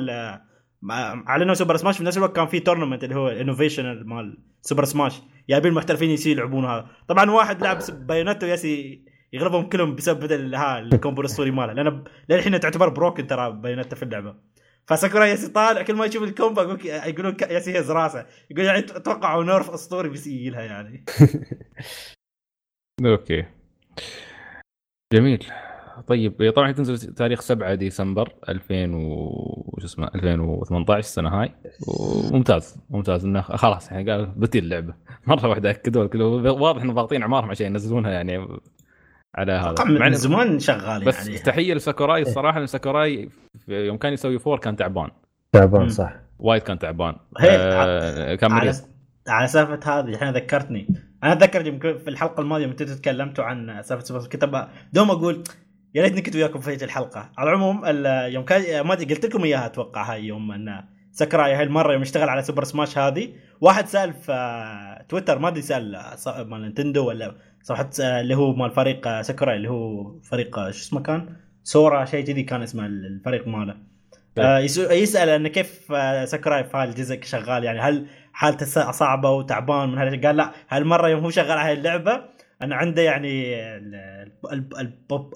مع- 0.83 1.25
أعلنوا 1.29 1.55
سوبر 1.55 1.77
سماش 1.77 1.99
في 1.99 2.05
نفس 2.05 2.17
الوقت 2.17 2.37
كان 2.37 2.47
في 2.47 2.61
tournament 2.61 3.05
اللي 3.05 3.15
هو 3.15 3.29
invitational 3.29 4.03
مال 4.07 4.39
سوبر 4.63 4.85
سماش. 4.85 5.21
جايبين 5.51 5.71
المحترفين 5.71 6.11
يسي 6.11 6.31
يلعبون 6.31 6.65
هذا. 6.65 6.87
طبعا 7.09 7.31
واحد 7.31 7.63
لعب 7.63 7.79
بايونيتا 8.07 8.47
وياسي 8.47 9.05
يغلبهم 9.33 9.69
كلهم 9.69 9.95
بسبب 9.95 10.21
بدل 10.21 10.55
ها 10.55 10.79
ال 10.79 10.86
combo 10.86 11.21
الأسطوري 11.21 11.51
ماله. 11.51 11.73
لأن 11.73 12.05
للحين 12.29 12.61
تعتبر 12.61 12.89
broken 12.89 13.27
ترى 13.27 13.51
بايونيتا 13.53 13.97
في 13.97 14.03
اللعبة. 14.03 14.35
فساكوراي 14.87 15.31
ياسي 15.31 15.49
طالع 15.49 15.83
كل 15.83 15.95
ما 15.95 16.05
يشوف 16.05 16.23
ال 16.23 16.29
combo 16.29 16.61
يقول 16.61 16.79
يقولون 16.87 17.37
ياسي 17.51 17.79
هز 17.79 17.91
راسه 17.91 18.27
يقول 18.51 18.65
يعني 18.65 18.83
توقعوا 18.83 19.45
nerf 19.45 19.71
أسطوري 19.71 20.09
بيسيلها 20.09 20.63
يعني. 20.63 21.05
okay. 23.07 23.45
جميل. 25.13 25.45
طيب 26.07 26.53
طبعا 26.57 26.73
تنزل 26.73 27.15
تاريخ 27.15 27.41
7 27.41 27.75
ديسمبر 27.75 28.33
2000 28.49 28.95
و 28.95 29.77
شو 29.81 29.87
اسمه 29.87 30.11
2018 30.15 30.99
السنة 30.99 31.29
هاي. 31.41 31.53
وممتاز 31.89 32.77
ممتاز. 32.91 33.25
إنه 33.25 33.41
خلاص 33.41 33.91
يعني 33.93 34.11
قال 34.11 34.27
بتيي 34.27 34.59
اللعبة. 34.59 34.95
مرة 35.27 35.47
واحدة 35.49 35.71
أكدوا 35.71 36.05
واضح 36.51 36.83
إنه 36.83 36.93
ضاغطين 36.93 37.23
أعمارهم 37.23 37.51
عشان 37.51 37.67
ينزلونها 37.67 38.11
يعني 38.11 38.47
على 39.35 39.53
هذا. 39.53 39.85
من 39.85 40.13
زمان 40.15 40.59
شغالين 40.59 41.09
بس 41.09 41.21
عليها 41.29 41.43
تحيه 41.43 41.75
لساكوراي 41.75 42.23
الصراحة 42.23 42.59
لأن 42.59 42.67
ساكوراي 42.67 43.29
يوم 43.69 43.97
كان 43.97 44.13
يسوي 44.13 44.39
four 44.39 44.59
كان 44.59 44.77
تعبان. 44.77 45.11
تعبان. 45.53 45.89
صح. 45.89 46.15
وايد 46.39 46.63
كان 46.63 46.79
تعبان. 46.79 47.17
هي- 47.39 47.57
آه 47.59 48.35
كان 48.35 48.53
على 48.53 48.61
مريض 48.61 48.77
على 49.29 49.47
سالفة 49.49 49.99
هذه 49.99 50.05
الحين 50.09 50.31
ذكرتني. 50.35 50.89
أنا 51.25 51.33
أتذكر 51.33 51.67
يمكن 51.67 51.99
في 51.99 52.11
الحلقة 52.11 52.41
الماضية 52.41 52.67
متى 52.67 52.85
تكلمتوا 52.85 53.45
عن 53.45 53.83
سالفة 53.83 54.05
سوبر 54.05 54.27
كنت 54.27 54.69
دوم 54.93 55.11
أقول 55.11 55.45
يا 55.95 56.03
ريتني 56.03 56.23
كنت 56.23 56.37
وياكم 56.37 56.61
في 56.61 56.73
هذه 56.75 56.85
الحلقة. 56.85 57.31
على 57.39 57.51
العموم 57.51 57.85
ال- 57.85 58.33
يوم 58.35 58.45
كان 58.45 58.81
ما 58.87 58.93
أدري، 58.93 59.15
قلت 59.15 59.27
لكم 59.27 59.45
إياها 59.45 59.67
أتوقع 59.67 60.13
هاي 60.13 60.25
يوم 60.25 60.53
أن 60.53 60.85
ساكوراي 61.13 61.55
هاي 61.55 61.63
المرة 61.63 61.93
يوم 61.93 62.03
اشتغل 62.03 62.29
على 62.29 62.43
سوبر 62.43 62.65
سماش 62.65 62.99
هذه. 62.99 63.29
واحد 63.61 63.87
سأل 63.87 64.13
في 64.13 64.33
آه، 64.33 65.03
تويتر 65.09 65.39
ما 65.39 65.49
أدري 65.49 65.63
سأل 65.63 65.97
مال 66.37 66.63
نينتندو 66.63 67.09
ولا 67.09 67.35
آه، 67.71 68.21
اللي 68.21 68.35
هو 68.37 68.53
مال 68.55 68.71
فريق 68.71 69.07
آه، 69.09 69.23
ساكوراي 69.23 69.57
اللي 69.57 69.71
هو 69.71 70.13
فريق 70.21 70.59
آه، 70.59 70.71
شو 70.71 70.79
اسمه 70.79 71.01
كان؟ 71.03 71.37
سورا 71.63 72.05
شيء 72.05 72.25
كذي 72.25 72.43
كان 72.43 72.63
اسمه 72.63 72.87
الفريق 72.87 73.49
ماله. 73.49 73.75
آه، 74.39 74.59
يسو- 74.59 74.91
يسأل 74.91 75.29
انه 75.29 75.49
كيف 75.49 75.93
آه، 75.93 76.25
ساكوراي 76.25 76.65
في 76.65 76.77
هالجزء 76.77 77.21
شغال 77.23 77.65
يعني 77.65 77.81
هل 77.81 78.07
حالته 78.39 78.91
صعبة 78.91 79.31
وتعبان 79.31 79.89
من 79.89 80.27
قال 80.27 80.37
لا 80.37 80.53
هالمرة 80.69 81.09
يوم 81.09 81.25
هو 81.25 81.31
شغال 81.31 81.59
على 81.59 81.73
اللعبة 81.73 82.25
أنا 82.63 82.77
عنده 82.77 83.03
يعني 83.03 83.57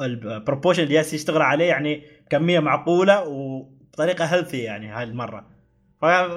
ال 0.02 0.10
proportion 0.10 0.82
اللي 0.82 0.94
يشتغل 0.94 1.42
عليه 1.42 1.64
يعني 1.64 2.02
كمية 2.30 2.60
معقولة 2.60 3.28
وبطريقة 3.28 4.24
healthy 4.24 4.58
يعني 4.58 4.88
هاي 4.88 5.02
المره 5.04 5.46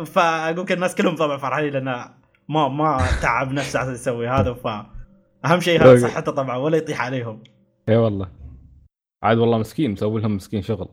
فأقول 0.05 0.65
الناس 0.71 0.95
كلهم 0.95 1.15
طبعا 1.15 1.37
فرحانين 1.37 1.73
لأنه 1.73 2.09
ما 2.49 2.67
ما 2.67 2.97
تعب 3.21 3.51
نفسه 3.51 3.79
عشان 3.79 3.93
يسوي 3.93 4.27
هذا 4.27 4.53
ف 4.53 4.67
أهم 5.45 5.59
شيء. 5.59 5.97
صحته 5.97 6.31
طبعا 6.31 6.57
ولا 6.57 6.77
يطيح 6.77 7.01
عليهم. 7.01 7.43
اي 7.89 7.95
والله. 7.95 8.31
عاد 9.23 9.37
والله 9.37 9.57
مسكين 9.57 9.91
مسوي 9.91 10.21
لهم 10.21 10.35
مسكين 10.35 10.61
شغل. 10.61 10.89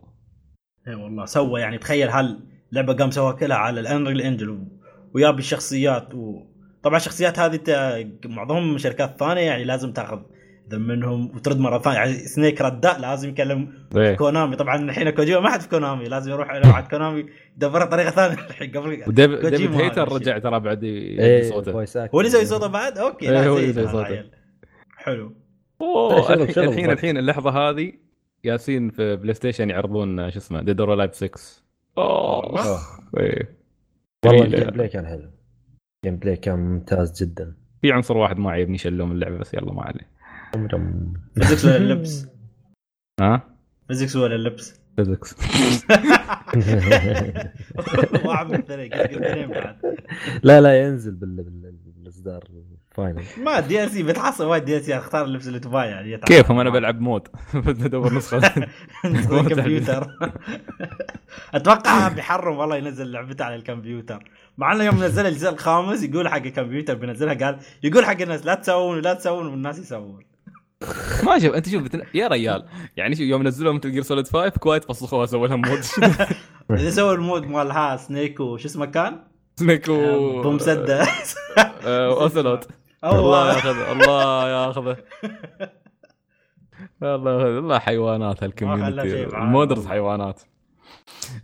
اي 0.89 0.95
والله 0.95 1.25
سوى 1.25 1.61
يعني 1.61 1.79
تخيل 1.79 2.09
هاللعبة 2.09 2.93
قام 2.95 3.11
سواها 3.11 3.33
كلها 3.33 3.57
على 3.57 3.81
الأنريل 3.81 4.21
إنجل 4.21 4.82
ويابي 5.15 5.39
الشخصيات 5.39 6.15
وطبعا 6.15 6.97
الشخصيات 6.97 7.39
هذه 7.39 7.57
ت- 7.57 8.27
معظمهم 8.27 8.73
من 8.73 8.79
شركات 8.79 9.17
ثانية 9.21 9.41
يعني 9.41 9.65
لازم 9.65 9.93
تاخذ 9.93 10.21
ذم 10.71 10.81
منهم 10.83 11.37
وترد 11.37 11.59
مرة 11.59 11.79
ثانية 11.79 11.97
يعني 11.99 12.13
سنيك 12.15 12.61
رداء 12.61 13.01
لازم 13.01 13.29
يكلم 13.29 13.73
إيه 13.97 14.17
كونامي 14.17 14.57
طبعا 14.57 14.77
الحين 14.77 15.11
كوجيما 15.11 15.41
ما 15.41 15.51
حد 15.51 15.61
في 15.61 15.69
كونامي 15.69 16.05
لازم 16.05 16.31
يروح 16.31 16.55
يروح 16.55 16.77
عند 16.77 16.87
كونامي 16.87 17.27
يدبرها 17.57 17.85
بطريقه 17.85 18.11
ثانية 18.11 18.35
الحين 18.51 18.71
قبل 18.71 19.03
وديفيد 19.09 19.75
هيتر. 19.75 20.13
رجع 20.13 20.39
ترى 20.39 20.61
بعد 20.61 20.85
إيه 20.85 21.51
صوته. 21.51 21.73
هو 22.15 22.21
اللي 22.21 22.29
يسوي 22.31 22.45
صوته 22.47 22.67
بعد 22.67 22.99
okay 22.99 23.31
إيه، 23.31 23.49
هو 23.49 23.57
اللي 23.59 23.69
يسوي 23.69 23.89
صوته. 23.89 24.25
حلو 24.97 25.35
أوه 25.81 26.23
شغل- 26.27 26.43
الحين 26.43 26.65
الحين. 26.69 26.91
الحين 26.91 27.17
اللحظة 27.19 27.51
هذه 27.51 27.93
ياسين 28.45 28.91
في 28.91 29.17
بلاي 29.17 29.35
ستيشن 29.35 29.71
يعرضون 29.71 30.31
شو 30.31 30.39
اسمه 30.39 30.63
ديد 30.63 30.81
اور 30.81 30.95
الايف 30.95 31.15
6 31.15 31.31
أوه 31.99 32.67
أوه. 32.67 32.79
إيه. 33.19 33.62
والله 34.27 34.45
جميلة. 34.45 34.59
الجيم 34.59 34.75
بلاي 34.75 34.89
كان 34.89 35.07
حلو. 35.07 35.31
ال 36.05 36.19
gameplay 36.21 36.37
كان 36.37 36.59
ممتاز 36.59 37.23
جدا. 37.23 37.55
في 37.83 37.93
عنصر 37.93 38.17
واحد 38.17 38.39
ما 38.39 38.51
عجبني 38.51 38.79
شلوه 38.79 39.07
من 39.07 39.13
اللعبة 39.13 39.39
بس 39.39 39.55
يلا 39.55 39.73
ما 39.73 39.83
عليه. 39.83 40.13
physics 41.35 41.65
ولا 41.65 41.77
اللبس؟ 41.77 42.27
ها؟ 43.21 43.57
physics 43.89 44.17
ولا 44.17 44.35
اللبس؟ 44.35 44.81
physics 44.97 45.37
لا 50.43 50.61
لا 50.61 50.83
ينزل 50.83 51.15
بال- 51.15 51.43
بال- 51.43 51.77
بالإصدار. 51.87 52.45
ال 52.93 52.98
final 52.98 53.23
ما 53.45 53.61
DLC 53.61 54.03
بتحصل 54.03 54.45
وايد 54.45 54.65
DLC 54.65 54.97
اختار 54.97 55.25
اللبس 55.25 55.49
اللي 55.49 55.59
تبغاه 55.59 55.85
يعني. 55.85 56.19
كيفهم؟ 56.19 56.59
أنا 56.59 56.71
بلعب 56.71 57.01
mod 57.01 57.29
بدي 57.55 57.85
أدور 57.87 58.15
نسخة. 58.15 58.39
نسخة 59.05 59.41
الكمبيوتر 59.41 60.07
أتوقع 61.55 62.09
بيحرم 62.09 62.59
والله 62.59 62.77
ينزل 62.77 63.13
لعبته 63.13 63.45
على 63.45 63.55
الكمبيوتر. 63.55 64.25
مع 64.59 64.73
إنه 64.73 64.85
يوم 64.85 65.05
نزل 65.05 65.27
الجزء 65.27 65.49
الخامس 65.49 66.03
يقول 66.03 66.29
حق 66.29 66.37
الكمبيوتر 66.37 66.95
بينزلها 66.95 67.35
قال 67.35 67.59
يقول 67.83 68.05
حق 68.05 68.21
الناس 68.21 68.47
لا 68.47 68.55
تسوون 68.55 69.01
لا 69.01 69.15
تسوون 69.15 69.47
والناس 69.47 69.79
يسوون. 69.79 70.25
ما 71.25 71.39
شوف 71.39 71.55
أنت 71.55 71.69
شوف 71.69 71.83
بتن... 71.83 72.03
يا 72.15 72.29
ريال 72.29 72.65
يعني 72.97 73.15
شوف 73.15 73.25
يوم 73.27 73.43
نزلوا 73.43 73.73
ميتل 73.73 73.93
جير 73.93 74.03
سوليد 74.03 74.27
5 74.27 74.49
كوايت 74.49 74.85
فسخوها 74.85 75.27
سووا 75.27 75.49
لهم 75.49 75.63
mod. 75.63 75.81
اذا 76.71 76.91
سووا 76.91 77.15
ال 77.15 77.23
mod 77.23 77.47
مال 77.47 77.71
ها 77.71 77.97
سنيك 77.97 78.41
وش 78.41 78.65
اسمه 78.65 78.87
كان؟ 78.87 79.19
سنيك 79.57 79.89
و 79.89 80.43
بمسدس 80.43 81.37
آه، 81.87 82.09
وأوسلوت 82.11 82.69
الله 83.05 83.49
ياخذه 83.49 83.93
الله 83.93 84.49
ياخذه 84.49 84.97
الله 87.03 87.13
ياخذه 87.13 87.59
الله 87.59 87.79
حيوانات 87.79 88.43
هال 88.43 88.56
community. 88.56 89.25
ال 89.27 89.34
modders 89.34 89.87
حيوانات. 89.87 90.41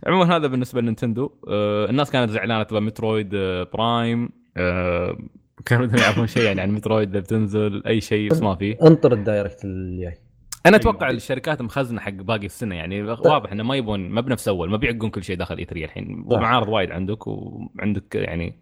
عموما 0.07 0.35
هذا 0.35 0.47
بالنسبة 0.47 0.81
لنينتندو 0.81 1.31
آه، 1.47 1.89
الناس 1.89 2.11
كانت 2.11 2.31
زعلانة 2.31 2.63
تبى 2.63 2.79
مترويد 2.79 3.31
آه، 3.35 3.67
برايم. 3.73 4.29
آه، 4.57 5.17
كانوا 5.65 5.85
بدهم 5.85 6.01
يعرفون 6.01 6.27
شيء 6.27 6.43
يعني 6.43 6.61
عن 6.61 6.71
مترويد 6.71 7.11
بتنزل 7.11 7.83
أي 7.87 8.01
شيء 8.01 8.31
بس 8.31 8.41
ما 8.41 8.55
في 8.55 8.81
انطر 8.81 9.13
ال 9.13 9.20
Direct 9.20 9.65
الجاي. 9.65 10.17
أنا 10.65 10.77
أيوة. 10.77 10.91
أتوقع 10.91 11.09
الشركات 11.09 11.61
مخزنة 11.61 12.01
حق 12.01 12.11
باقي 12.11 12.45
السنة 12.45 12.75
يعني. 12.75 13.03
واضح 13.03 13.51
إنه 13.51 13.63
ما 13.63 13.75
يبون 13.75 14.09
ما 14.09 14.21
بنفس 14.21 14.47
أول 14.47 14.69
ما 14.69 14.77
بيعقون 14.77 15.09
كل 15.09 15.23
شيء 15.23 15.35
داخل 15.35 15.57
E3 15.57 15.85
الحين. 15.85 16.25
صح. 16.29 16.37
ومعارض 16.37 16.67
وايد 16.67 16.91
عندك 16.91 17.27
وعندك 17.27 18.15
يعني 18.15 18.59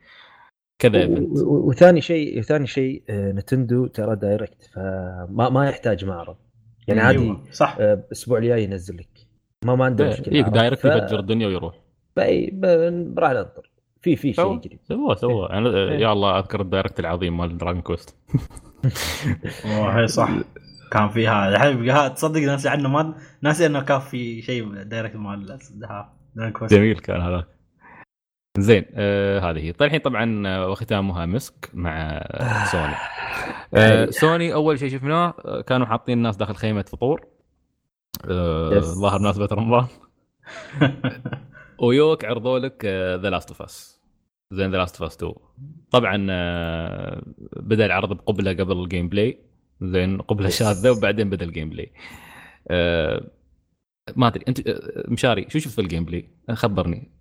كذا 0.80 0.98
event 1.02 1.38
وثاني 1.46 2.02
شيء 2.02 2.42
ثاني 2.42 2.68
شيء 2.68 3.04
آه، 3.10 3.32
نينتندو 3.32 3.88
ترى 3.88 4.16
Direct 4.16 4.70
فما 4.74 5.50
ما 5.50 5.70
يحتاج 5.70 6.06
معرض. 6.06 6.36
يعني 6.88 7.02
عادي 7.02 7.20
أيوة، 7.20 7.44
صح. 7.52 7.78
آه، 7.80 7.94
الأسبوع 7.94 8.38
الجاي 8.38 8.64
ينزل 8.64 8.98
لك. 8.98 9.10
ما 9.66 9.76
ما 9.76 9.86
عنده 9.86 10.08
مشكلة. 10.08 10.28
يجيك 10.28 10.46
عرفت؟ 10.46 10.56
Direct 10.56 10.82
ف- 10.82 10.86
يفجر 10.86 11.20
الدنيا 11.20 11.48
ويروح. 11.48 11.76
راح 13.18 13.32
ننطر 13.32 13.72
في 14.02 14.16
في 14.16 14.34
شيء 14.34 14.46
سوى. 14.46 14.56
يجري. 14.56 14.80
سوى 14.84 15.16
سوى. 15.16 15.50
أنا 15.50 15.70
إيه. 15.70 16.00
يا 16.00 16.14
الله 16.14 16.40
أذكر 16.40 16.62
ال 16.62 16.67
Direct 16.67 17.00
العظيم 17.00 17.38
مال 17.38 17.58
دراجون 17.58 17.82
كويست 17.82 18.16
والله 19.66 20.06
صح. 20.06 20.30
كان 20.92 21.10
في 21.10 21.28
هذا 21.28 21.56
الحين 21.56 22.14
تصدق 22.14 22.40
ناسي 22.42 22.70
عنه 22.70 22.90
ما 22.90 23.14
ناسي 23.42 23.66
إنه 23.66 23.82
كان 23.82 24.00
في 24.00 24.42
شيء 24.42 24.84
Direct 24.84 25.16
مال 25.16 25.46
دراجون 25.46 26.52
كويست. 26.52 26.74
جميل 26.74 27.00
كان 27.00 27.22
هذا 27.22 27.46
زين 28.58 28.86
آه 28.96 29.40
هذه. 29.40 29.60
هي 29.60 29.72
طيب 29.72 29.88
الحين 29.88 30.00
طبعا 30.00 30.48
آه، 30.48 30.70
وختامها 30.70 31.26
مسك 31.26 31.70
مع 31.74 31.92
آه، 32.24 32.66
سوني 32.66 32.96
آه 33.74 34.06
سوني 34.10 34.54
أول 34.54 34.80
شيء 34.80 34.90
شفناه 34.90 35.34
آه، 35.46 35.62
كانوا 35.62 35.86
حاطين 35.88 36.18
الناس 36.18 36.36
داخل 36.38 36.56
خيمة 36.56 36.82
فطور. 36.82 37.26
آه. 38.30 38.80
ظاهر 38.80 39.20
مناسبه 39.20 39.48
رمضان. 39.52 39.88
ويوك 41.84 42.26
عرضوا 42.26 42.60
لك 42.60 42.86
The 43.22 43.30
Last 43.30 43.50
of 43.50 43.62
Us 43.62 44.02
زين 44.52 44.72
The 44.72 44.78
Last 44.78 45.02
of 45.02 45.12
Us 45.12 45.16
2 45.18 45.34
طبعا 45.92 46.28
آه، 46.30 47.22
بدأ 47.60 47.86
العرض 47.86 48.14
بقبلة 48.14 48.52
قبل 48.54 48.84
ال 48.84 49.10
gameplay 49.10 49.38
زين 49.82 50.22
قبلة. 50.22 50.50
شاذة 50.50 50.92
وبعدين 50.92 51.30
بدأ 51.30 51.46
ال 51.46 51.70
gameplay 51.70 51.92
آه، 52.68 53.32
ما 54.16 54.28
أدري 54.28 54.44
أنت 54.48 54.68
آه، 54.68 55.04
مشاري 55.08 55.46
شو 55.50 55.60
شفت 55.60 55.74
في 55.76 55.82
ال 55.82 56.06
gameplay؟ 56.06 56.30
خبرني. 56.54 57.12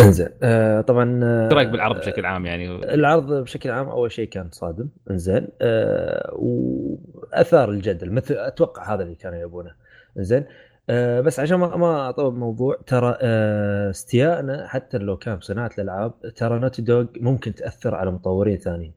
انزين 0.00 0.28
آه 0.42 0.80
طبعا 0.80 1.20
آه، 1.24 1.44
إيش 1.44 1.52
رأيك 1.52 1.68
بالعرض 1.68 1.98
بشكل 1.98 2.26
عام 2.26 2.46
يعني؟ 2.46 2.94
العرض 2.94 3.32
بشكل 3.32 3.70
عام 3.70 3.88
أول 3.88 4.12
شيء 4.12 4.28
كان 4.28 4.50
صادم. 4.50 4.88
انزين 5.10 5.48
آه 5.62 6.30
وأثار 6.34 7.70
الجدل 7.70 8.12
مثل 8.12 8.34
أتوقع 8.34 8.94
هذا 8.94 9.02
اللي 9.02 9.14
كانوا 9.14 9.38
يبونه. 9.38 9.70
انزين 10.18 10.44
آه 10.90 11.20
بس 11.20 11.40
عشان 11.40 11.58
ما 11.58 11.76
ما 11.76 12.08
أطول 12.08 12.34
الموضوع 12.34 12.78
ترى 12.86 13.16
آه 13.20 13.90
استيائنا 13.90 14.66
حتى 14.68 14.98
لو 14.98 15.16
كان 15.16 15.36
بصناعه 15.36 15.70
الألعاب 15.78 16.12
ترى 16.36 16.58
نوتي 16.58 16.82
دوغ 16.82 17.04
ممكن 17.20 17.54
تأثر 17.54 17.94
على 17.94 18.10
مطورين 18.10 18.58
ثانيين. 18.58 18.92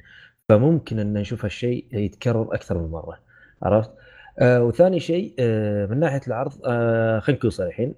فممكن 0.50 1.00
إن 1.00 1.14
نشوف 1.14 1.46
هالشيء 1.46 1.86
يتكرر 1.92 2.54
أكثر 2.56 2.78
من 2.78 2.92
مرة. 2.92 3.20
عرفت؟ 3.64 3.92
آه 4.40 4.64
وثاني 4.64 5.00
شيء 5.00 5.34
آه 5.40 5.86
من 5.86 6.00
ناحية 6.00 6.22
العرض 6.28 6.54
آه 6.66 7.20
خلينا 7.20 7.38
نكون 7.40 7.50
صريحين 7.50 7.96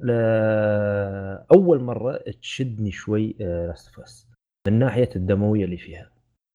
أول 1.54 1.84
مرة 1.84 2.20
تشدني 2.42 2.92
شوي 2.92 3.36
آه 3.42 3.68
Last 3.68 3.88
of 3.88 4.00
Us 4.00 4.28
من 4.68 4.80
ناحية 4.80 5.10
الدموية 5.16 5.66
اللي 5.66 5.78
فيها 5.78 6.10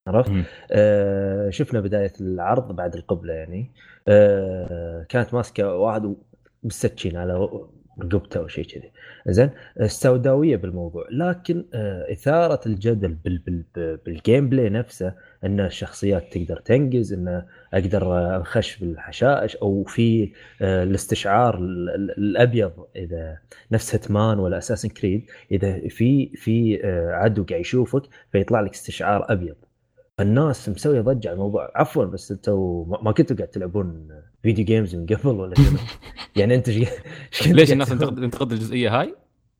عرفت؟ 0.07 0.31
آه 0.71 1.49
شفنا 1.49 1.79
بداية 1.79 2.13
العرض 2.21 2.75
بعد 2.75 2.95
القبله 2.95 3.33
يعني 3.33 3.71
آه 4.07 5.05
كانت 5.09 5.33
ماسكة 5.33 5.75
واحد 5.75 6.15
بالسكين 6.63 7.17
على 7.17 7.33
رقبته 8.01 8.39
أو 8.39 8.47
شيء 8.47 8.65
كذي 8.65 8.91
زين 9.27 9.49
السوداويه 9.81 10.55
بالموضوع 10.55 11.07
لكن 11.11 11.65
آه 11.73 12.11
إثارة 12.11 12.59
الجدل 12.65 13.13
بال 13.13 13.37
بال 13.37 13.97
بال 14.05 14.49
gameplay 14.49 14.69
نفسه 14.69 15.13
إن 15.45 15.59
الشخصيات 15.59 16.33
تقدر 16.37 16.59
تنقز 16.59 17.13
إن 17.13 17.43
أقدر 17.73 18.35
أنخش 18.37 18.77
بالحشائش 18.77 19.55
أو 19.55 19.83
في 19.83 20.31
آه 20.61 20.83
الاستشعار 20.83 21.57
ال- 21.57 21.89
ال- 21.89 22.17
الأبيض 22.17 22.71
إذا 22.95 23.37
نفس 23.71 23.95
Hitman 23.95 24.39
ولا 24.39 24.57
Assassin's 24.57 24.89
Creed 24.89 25.25
إذا 25.51 25.87
في 25.87 26.31
في 26.35 26.79
آه 26.85 27.11
عدو 27.11 27.43
قاعد 27.43 27.61
يشوفك 27.61 28.01
فيطلع 28.31 28.61
لك 28.61 28.73
استشعار 28.73 29.31
أبيض 29.31 29.55
فالناس 30.17 30.69
مسوية 30.69 31.01
ضجة 31.01 31.27
على 31.27 31.33
الموضوع 31.35 31.71
عفوا 31.75 32.05
بس 32.05 32.31
أنتوا 32.31 32.85
ما 33.03 33.11
كنتوا 33.11 33.35
قاعد 33.35 33.49
تلعبون 33.49 34.07
video 34.43 34.65
games 34.65 34.95
من 34.95 35.05
قبل 35.05 35.27
ولا 35.27 35.55
شنو؟ 35.55 35.77
يعني 36.35 36.55
أنت 36.55 36.69
ليش 37.47 37.71
الناس 37.71 37.89
تنتقد 37.89 38.51
الجزئية 38.51 38.99
هاي؟ 39.01 39.15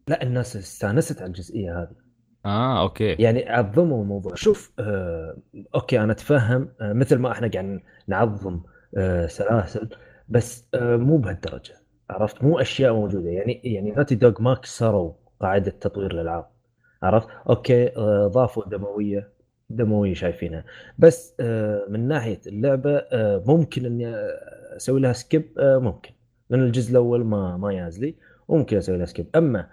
لا 0.07 0.23
الناس 0.23 0.55
استانست 0.55 1.21
على 1.21 1.27
الجزئية 1.27 1.81
هذه 1.81 2.04
آه 2.45 2.81
okay. 2.81 3.11
يعني 3.13 3.49
عظموا 3.49 4.01
الموضوع. 4.03 4.35
شوف 4.35 4.71
آه 4.79 5.37
okay 5.75 5.99
أنا 6.03 6.11
أتفهم 6.11 6.69
آه 6.81 6.93
مثل 6.93 7.17
ما 7.19 7.31
إحنا 7.31 7.47
قاعد 7.47 7.79
نعظم 8.07 8.59
آه 8.97 9.27
سلاسل 9.27 9.89
بس 10.29 10.65
آه 10.73 10.95
مو 10.95 11.17
بهالدرجة 11.17 11.73
عرفت؟ 12.09 12.43
مو 12.43 12.59
أشياء 12.59 12.93
موجودة. 12.93 13.29
يعني 13.29 13.61
يعني 13.63 13.91
Naughty 13.91 14.15
Dog 14.15 14.41
ما 14.41 14.53
كسروا 14.53 15.13
قاعدة 15.41 15.71
تطوير 15.71 16.11
الألعاب 16.11 16.45
عرفت؟ 17.03 17.27
okay 17.49 17.97
آه 17.97 18.27
ضافوا 18.27 18.65
دموية 18.65 19.29
دموية 19.69 20.13
شايفينها. 20.13 20.63
بس 20.97 21.33
آه 21.39 21.85
من 21.89 22.07
ناحية 22.07 22.41
اللعبة 22.47 22.91
آه 22.97 23.43
ممكن 23.47 23.85
إني 23.85 24.15
أسوي 24.75 24.99
لها 25.01 25.13
skip 25.13 25.59
آه 25.59 25.77
ممكن. 25.77 26.11
لأن 26.49 26.63
الجزء 26.63 26.91
الأول 26.91 27.25
ما 27.25 27.57
ما 27.57 27.73
جاز 27.73 27.94
لي 27.94 28.15
وممكن 28.47 28.77
أسوي 28.77 28.97
لها 28.97 29.05
skip 29.05 29.27
أما 29.35 29.67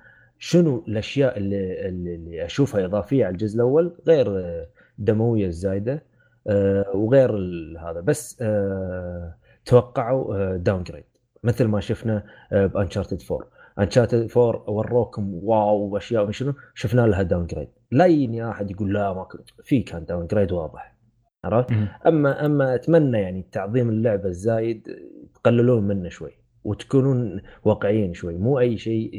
شنو 0.44 0.85
الأشياء 0.89 1.39
اللي 1.39 1.89
اللي 1.89 2.44
أشوفها 2.44 2.85
إضافية 2.85 3.24
على 3.24 3.32
الجزء 3.32 3.56
الأول؟ 3.56 3.97
غير 4.06 4.39
آه، 4.39 4.69
الدموية 4.98 5.47
الزايدة 5.47 6.02
آه، 6.47 6.90
وغير 6.94 7.31
هذا 7.78 8.01
بس 8.01 8.39
آه، 8.43 9.36
توقعوا 9.64 10.56
downgrade 10.56 11.05
مثل 11.44 11.64
ما 11.64 11.81
شفنا 11.81 12.24
ب 12.52 12.59
Uncharted 12.59 13.22
4 13.31 13.48
Uncharted 13.78 14.30
4 14.36 14.70
وروكم 14.70 15.35
wow 15.34 15.76
وأشياء 15.77 16.31
شنو 16.31 16.55
شفنا 16.74 17.01
لها 17.01 17.23
downgrade 17.22 17.68
لا 17.90 18.06
يجيني 18.06 18.51
أحد 18.51 18.70
يقول 18.70 18.94
لا 18.94 19.12
ما 19.12 19.24
كنت 19.24 19.51
في 19.62 19.81
كان 19.82 20.05
downgrade 20.05 20.52
واضح. 20.52 20.97
عرفت؟ 21.44 21.70
أما 22.06 22.47
أما 22.47 22.74
أتمنى 22.74 23.19
يعني 23.20 23.47
تعظيم 23.52 23.89
اللعبة 23.89 24.28
الزايد 24.28 24.89
تقللون 25.35 25.82
منه 25.82 26.09
شوي. 26.09 26.41
وتكونون 26.64 27.40
واقعيين 27.64 28.14
شوي. 28.14 28.34
مو 28.34 28.59
أي 28.59 28.78
شيء 28.78 29.10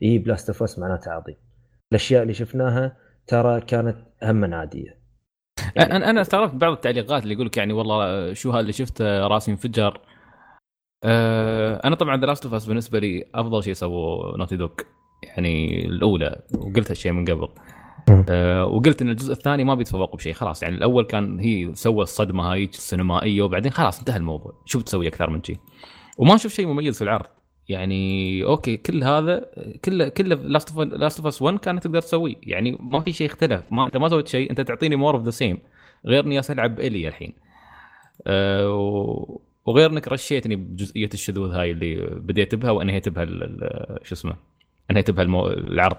يجيب 0.00 0.28
Last 0.28 0.62
of 0.62 0.78
معناته 0.78 1.10
عظيم. 1.10 1.36
الأشياء 1.92 2.22
اللي 2.22 2.34
شفناها 2.34 2.96
ترى 3.26 3.60
كانت 3.60 3.96
هم 4.22 4.54
عادية. 4.54 4.98
يعني 5.76 5.96
أنا 5.96 6.10
أنا 6.10 6.20
استغربت 6.20 6.54
بعض 6.54 6.72
التعليقات 6.72 7.22
اللي 7.22 7.34
يقول 7.34 7.46
لك 7.46 7.56
يعني 7.56 7.72
والله 7.72 8.32
شو 8.32 8.50
هذا 8.50 8.60
اللي 8.60 8.72
شفته 8.72 9.26
راسي 9.26 9.50
انفجر. 9.50 10.00
أه 11.04 11.80
أنا 11.84 11.94
طبعا 11.94 12.20
The 12.20 12.26
Last 12.26 12.46
of 12.46 12.68
بالنسبة 12.68 12.98
لي 12.98 13.24
أفضل 13.34 13.62
شيء 13.62 13.72
سووه 13.72 14.36
Naughty 14.36 14.56
Dog 14.56 14.86
يعني 15.22 15.84
الأولى 15.86 16.42
وقلت 16.54 16.90
هالشيء 16.90 17.12
من 17.12 17.24
قبل. 17.24 17.48
أه 18.30 18.66
وقلت 18.66 19.02
إن 19.02 19.08
الجزء 19.08 19.32
الثاني 19.32 19.64
ما 19.64 19.74
بيتفوق 19.74 20.16
بشيء. 20.16 20.32
خلاص 20.32 20.62
يعني 20.62 20.76
الأول 20.76 21.04
كان 21.04 21.40
هي 21.40 21.74
سوى 21.74 22.02
الصدمة 22.02 22.52
هاي 22.52 22.64
السينمائية 22.64 23.42
وبعدين 23.42 23.72
خلاص 23.72 23.98
انتهى 23.98 24.16
الموضوع. 24.16 24.52
شو 24.64 24.78
بتسوي 24.78 25.08
أكثر 25.08 25.30
من 25.30 25.42
شيء؟ 25.42 25.58
وما 26.18 26.34
نشوف 26.34 26.52
شيء 26.52 26.66
مميز 26.66 26.96
في 26.98 27.04
العرض. 27.04 27.26
يعني 27.68 28.44
okay 28.44 28.76
كل 28.76 29.04
هذا 29.04 29.50
كله 29.84 30.08
كله 30.08 30.34
Last 30.34 30.68
of 30.70 30.78
Last 30.78 31.18
of 31.18 31.26
Us 31.26 31.42
1 31.42 31.58
كانت 31.58 31.84
تقدر 31.84 32.00
تسويه 32.00 32.34
يعني 32.42 32.76
ما 32.80 33.00
في 33.00 33.12
شيء 33.12 33.26
اختلف. 33.26 33.62
ما 33.70 33.86
أنت 33.86 33.96
ما 33.96 34.08
سويت 34.08 34.28
شيء 34.28 34.50
أنت 34.50 34.60
تعطيني 34.60 34.96
more 34.96 35.14
of 35.14 35.24
the 35.24 35.30
same 35.30 35.58
غير 36.06 36.24
إني 36.24 36.40
ألعب 36.50 36.80
الي 36.80 37.08
الحين. 37.08 37.34
أه 38.26 39.38
وغير 39.66 39.90
إنك 39.90 40.08
رشيتني 40.08 40.56
بجزئية 40.56 41.10
الشذوذ 41.14 41.50
هاي 41.52 41.70
اللي 41.70 41.96
بديت 41.96 42.54
بها 42.54 42.70
وانهيت 42.70 43.08
بها 43.08 43.24
شو 44.02 44.14
اسمه 44.14 44.36
انهيت 44.90 45.10
بها 45.10 45.22
المو... 45.22 45.46
العرض. 45.46 45.96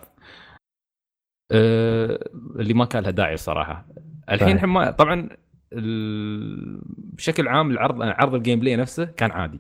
أه 1.52 2.30
اللي 2.56 2.74
ما 2.74 2.86
كان 2.86 3.04
لها 3.04 3.12
داعي 3.12 3.34
الصراحه 3.34 3.88
الحين 4.32 4.66
ما 4.66 4.92
طبعا 4.92 5.30
ال... 5.74 6.82
بشكل 6.88 7.48
عام 7.48 7.72
العرض 7.72 8.02
عرض 8.02 8.36
ال 8.36 8.60
gameplay 8.60 8.76
نفسه 8.76 9.06
كان 9.06 9.32
عادي. 9.32 9.60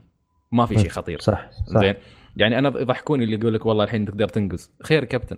ما 0.52 0.66
في 0.66 0.80
شيء 0.80 0.90
خطير. 0.90 1.20
صح, 1.20 1.50
صح. 1.52 1.80
زين. 1.80 1.96
يعني 2.38 2.60
أنا 2.60 2.80
يضحكوني 2.80 3.24
اللي 3.24 3.36
يقول 3.36 3.54
لك 3.54 3.66
والله 3.66 3.84
الحين 3.84 4.06
تقدر 4.06 4.28
تنقز 4.28 4.72
خير 4.84 5.04
كابتن. 5.04 5.38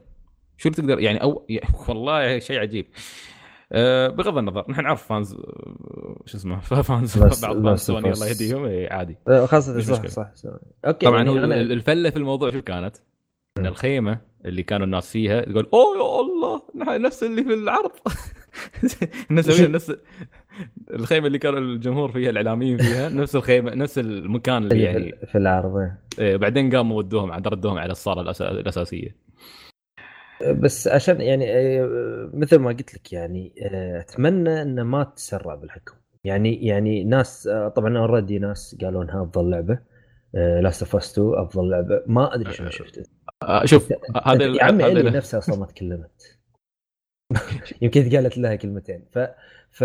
شو 0.58 0.70
اللي 0.70 0.82
تقدر؟ 0.82 1.00
يعني 1.00 1.22
أو 1.22 1.48
والله 1.90 2.40
شيء 2.40 2.60
عجيب. 2.60 2.88
أه 3.72 4.08
بغض 4.08 4.38
النظر 4.38 4.66
نحن 4.70 4.84
نعرف 4.84 5.08
fans 5.08 5.36
شو 6.26 6.38
اسمه 6.38 6.60
fans 6.82 7.18
بعض 7.18 7.64
fans 7.64 7.80
سوني 7.80 8.12
الله 8.12 8.28
يهديهم. 8.28 8.66
إيه، 8.66 8.94
عادي. 8.94 9.18
آه، 9.28 9.46
خاصه 9.46 9.80
صح, 9.80 10.08
صح 10.08 10.36
صح. 10.36 10.50
okay 10.86 11.06
طبعا 11.06 11.18
يعني 11.18 11.30
هو. 11.30 11.36
الفلة 11.54 12.10
في 12.10 12.18
الموضوع 12.18 12.52
شو 12.52 12.62
كانت؟ 12.62 12.98
ان 13.58 13.66
الخيمة 13.66 14.18
اللي 14.46 14.64
كانوا 14.64 14.86
الناس 14.86 15.12
فيها 15.12 15.42
تقول 15.42 15.70
أوه 15.74 15.98
يا 15.98 16.22
الله 16.22 16.62
نفس 16.98 17.24
اللي 17.24 17.44
في 17.44 17.54
العرض. 17.54 17.92
نسويها 19.32 19.68
نفس 19.68 19.96
الخيمة 20.94 21.28
اللي 21.28 21.40
كان 21.40 21.58
الجمهور 21.58 22.12
فيها 22.12 22.30
الإعلاميين 22.30 22.78
فيها 22.78 23.10
نفس 23.10 23.36
الخيمة 23.36 23.76
نفس 23.76 24.00
المكان 24.00 24.64
اللي 24.64 24.84
يعني 24.84 25.16
في 25.28 25.38
العرض 25.38 25.92
إيه 26.20 26.38
بعدين 26.38 26.76
قاموا 26.76 26.98
ودوهم 26.98 27.32
عاد 27.32 27.48
ردوهم 27.48 27.78
على 27.78 27.92
الصالة 27.92 28.22
الأساسية. 28.40 29.16
بس 30.50 30.88
عشان 30.88 31.22
يعني 31.22 31.52
آه، 31.52 32.30
مثل 32.34 32.60
ما 32.60 32.70
قلت 32.70 32.96
لك 32.96 33.14
يعني 33.14 33.54
آه، 33.62 34.00
أتمنى 34.00 34.62
انه 34.62 34.84
ما 34.84 35.04
تسرع 35.04 35.56
بالحكم. 35.56 35.94
يعني 36.24 36.66
يعني 36.66 37.04
ناس 37.04 37.48
آه، 37.48 37.68
طبعا 37.68 37.98
already 37.98 38.40
ناس 38.40 38.78
قالوا 38.82 39.04
إنها 39.04 39.24
أفضل 39.24 39.50
لعبة 39.50 39.80
Last 40.34 40.84
of 40.84 40.96
2 40.96 41.34
أفضل 41.34 41.70
لعبة. 41.70 42.04
ما 42.08 42.36
أدري 42.36 42.54
شنو 42.54 42.70
شفت 42.70 43.10
شوف 43.66 43.94
هذا 44.26 44.46
يا 44.46 44.64
عمي 44.64 44.94
نفسها 44.94 45.38
أصلا 45.38 45.60
ما 45.60 45.66
تكلمت 45.66 46.41
يمكن 47.82 48.16
قالت 48.16 48.38
لها 48.38 48.56
كلمتين. 48.56 49.06
ف 49.12 49.20
ف 49.72 49.84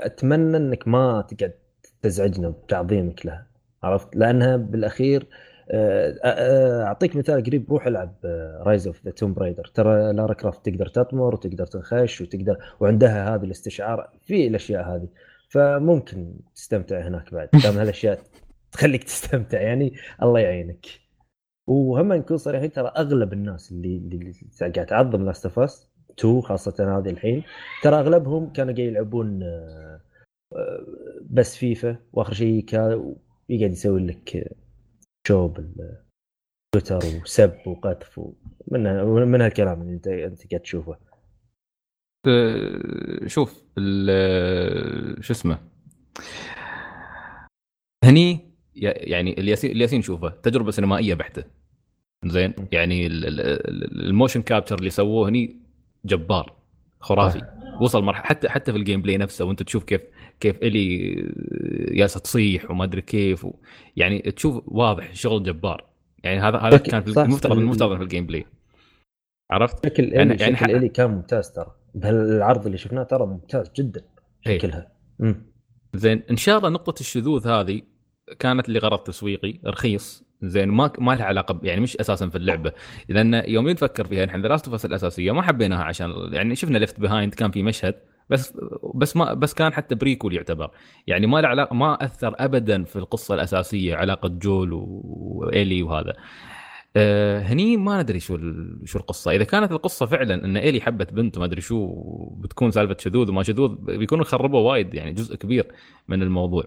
أتمنى 0.00 0.56
إنك 0.56 0.88
ما 0.88 1.22
تقعد 1.22 1.52
تزعجنا 2.02 2.48
بتعظيمك 2.48 3.26
لها 3.26 3.46
عرفت؟ 3.82 4.16
لأنها 4.16 4.56
بالأخير 4.56 5.26
آه، 5.70 6.16
آه، 6.24 6.82
أعطيك 6.84 7.16
مثال 7.16 7.42
قريب 7.44 7.70
روح 7.72 7.86
ألعب 7.86 8.14
Rise 8.66 8.86
of 8.86 9.04
the 9.04 9.10
Tomb 9.10 9.34
Raider 9.34 9.64
ترى 9.64 10.12
لارا 10.12 10.34
كروفت 10.34 10.66
تقدر 10.66 10.86
تطمر 10.86 11.34
وتقدر 11.34 11.66
تنخش 11.66 12.20
وتقدر 12.20 12.56
وعندها 12.80 13.34
هذه 13.34 13.44
الاستشعار 13.44 14.10
في 14.26 14.46
الأشياء 14.46 14.82
هذه. 14.82 15.08
فممكن 15.48 16.34
تستمتع 16.54 17.08
هناك 17.08 17.34
بعد 17.34 17.48
دام 17.64 17.78
هالأشياء 17.78 18.18
تخليك 18.72 19.04
تستمتع 19.04 19.60
يعني 19.60 19.94
الله 20.22 20.40
يعينك. 20.40 20.86
وهم 21.70 22.12
نكون 22.12 22.36
صريحين 22.36 22.72
ترى 22.72 22.88
أغلب 22.96 23.32
الناس 23.32 23.72
اللي 23.72 23.96
اللي 23.96 24.32
قاعد 24.60 24.86
تعظم 24.86 25.24
Last 25.24 25.44
of 25.46 25.58
Us 25.58 25.90
2 26.18 26.40
خاصة 26.40 26.98
هذه 26.98 27.10
الحين. 27.10 27.42
ترى 27.82 27.96
أغلبهم 27.96 28.52
كانوا 28.52 28.74
قاعد 28.74 28.88
يلعبون 28.88 29.42
آه، 29.42 30.00
بس 31.30 31.56
فيفا. 31.56 31.96
وآخر 32.12 32.32
شيء 32.34 32.64
يقعد 33.48 33.72
يسوي 33.72 34.06
لك 34.06 34.56
شو 35.28 35.48
بالتويتر 35.48 37.20
وسب 37.22 37.52
وقذف 37.66 38.20
من 38.68 39.04
من 39.04 39.40
هالكلام 39.40 39.82
اللي 39.82 39.92
انت 39.92 40.08
أنت 40.08 40.50
قاعد 40.50 40.60
تشوفه. 40.60 40.96
شوف 43.26 43.54
شو 45.20 45.32
اسمه؟ 45.32 45.58
هني 48.04 48.50
يعني 48.74 49.40
ال 49.40 49.43
cutscene 49.43 49.70
ال 49.70 49.73
cutscene 49.73 49.98
نشوفه 49.98 50.28
تجربة 50.28 50.70
سينمائية 50.70 51.14
بحتة. 51.14 51.59
زين؟ 52.24 52.54
يعني 52.72 53.06
ال 53.06 53.25
motion 53.25 54.42
capture 54.42 54.78
اللي 54.78 54.90
سووه 54.90 55.28
هني 55.28 55.56
جبار 56.04 56.52
خرافي. 57.00 57.42
وصل 57.80 58.02
مرحلة 58.02 58.24
حتى 58.24 58.48
حتى 58.48 58.72
في 58.72 58.78
ال 58.78 59.02
gameplay 59.02 59.16
نفسه 59.16 59.44
وانت 59.44 59.62
تشوف 59.62 59.84
كيف 59.84 60.00
كيف 60.40 60.62
إيلي 60.62 61.14
جالسه 61.90 62.20
تصيح 62.20 62.70
وما 62.70 62.84
أدري 62.84 63.02
كيف 63.02 63.44
و... 63.44 63.54
يعني 63.96 64.18
تشوف 64.18 64.62
واضح 64.66 65.14
شغل 65.14 65.42
جبار. 65.42 65.84
يعني 66.24 66.40
هذا 66.40 66.58
هذا 66.58 66.76
كان 66.76 67.02
المفترض 67.08 67.58
المفترض 67.58 67.96
في 67.96 68.02
ال 68.02 68.26
gameplay. 68.26 68.46
عرفت؟ 69.50 69.86
شكل 69.86 70.12
يعني 70.12 70.34
يعني 70.34 70.56
شكل 70.56 70.76
إيلي 70.76 70.88
كان 70.88 71.10
ممتاز 71.10 71.50
ترى. 71.50 71.74
بهالعرض 71.94 72.66
اللي 72.66 72.78
شفناه 72.78 73.02
ترى 73.02 73.26
ممتاز 73.26 73.70
جدا 73.76 74.04
إيه. 74.46 74.58
شكلها. 74.58 74.92
زين 75.94 76.22
إن 76.30 76.36
شاء 76.36 76.58
الله 76.58 76.68
نقطة 76.68 77.00
الشذوذ 77.00 77.48
هذه 77.48 77.82
كانت 78.38 78.68
لغرض 78.68 78.98
تسويقي 78.98 79.60
رخيص. 79.66 80.29
زين 80.42 80.68
ما 80.68 80.92
ما 80.98 81.12
لها 81.12 81.24
علاقة 81.24 81.60
يعني 81.62 81.80
مش 81.80 81.96
أساسا 81.96 82.28
في 82.28 82.36
اللعبة. 82.38 82.72
لأن 83.08 83.42
يوم 83.46 83.68
نفكر 83.68 84.06
فيها 84.06 84.26
نحن 84.26 84.40
Last 84.40 84.68
of 84.68 84.84
الأساسية 84.84 85.32
ما 85.32 85.42
حبيناها 85.42 85.84
عشان 85.84 86.12
يعني 86.32 86.56
شفنا 86.56 86.78
Left 86.78 87.00
Behind 87.00 87.34
كان 87.34 87.50
في 87.50 87.62
مشهد 87.62 87.94
بس 88.30 88.58
بس 88.94 89.16
ما 89.16 89.34
بس 89.34 89.54
كان 89.54 89.72
حتى 89.72 89.94
prequel 89.94 90.34
يعتبر. 90.34 90.70
يعني 91.06 91.26
ما 91.26 91.40
له 91.40 91.48
علاقه 91.48 91.74
ما 91.74 92.04
أثر 92.04 92.34
ابدا 92.38 92.84
في 92.84 92.96
القصة 92.96 93.34
الأساسية 93.34 93.96
علاقة 93.96 94.28
جويل 94.28 94.70
وإيلي 94.72 95.82
وهذا. 95.82 96.14
أه 96.96 97.40
هني 97.40 97.76
ما 97.76 98.02
ندري 98.02 98.20
شو 98.20 98.38
شو 98.84 98.98
القصة. 98.98 99.30
إذا 99.30 99.44
كانت 99.44 99.72
القصة 99.72 100.06
فعلا 100.06 100.44
إن 100.44 100.56
إيلي 100.56 100.80
حبت 100.80 101.12
بنت 101.12 101.36
وما 101.36 101.46
أدري 101.46 101.60
شو 101.60 101.86
بتكون 102.30 102.70
سالفة 102.70 102.96
شذوذ 102.98 103.30
وما 103.30 103.42
شذوذ 103.42 103.68
بيكونوا 103.68 104.24
خربوا 104.24 104.60
وايد 104.60 104.94
يعني 104.94 105.12
جزء 105.12 105.36
كبير 105.36 105.66
من 106.08 106.22
الموضوع. 106.22 106.64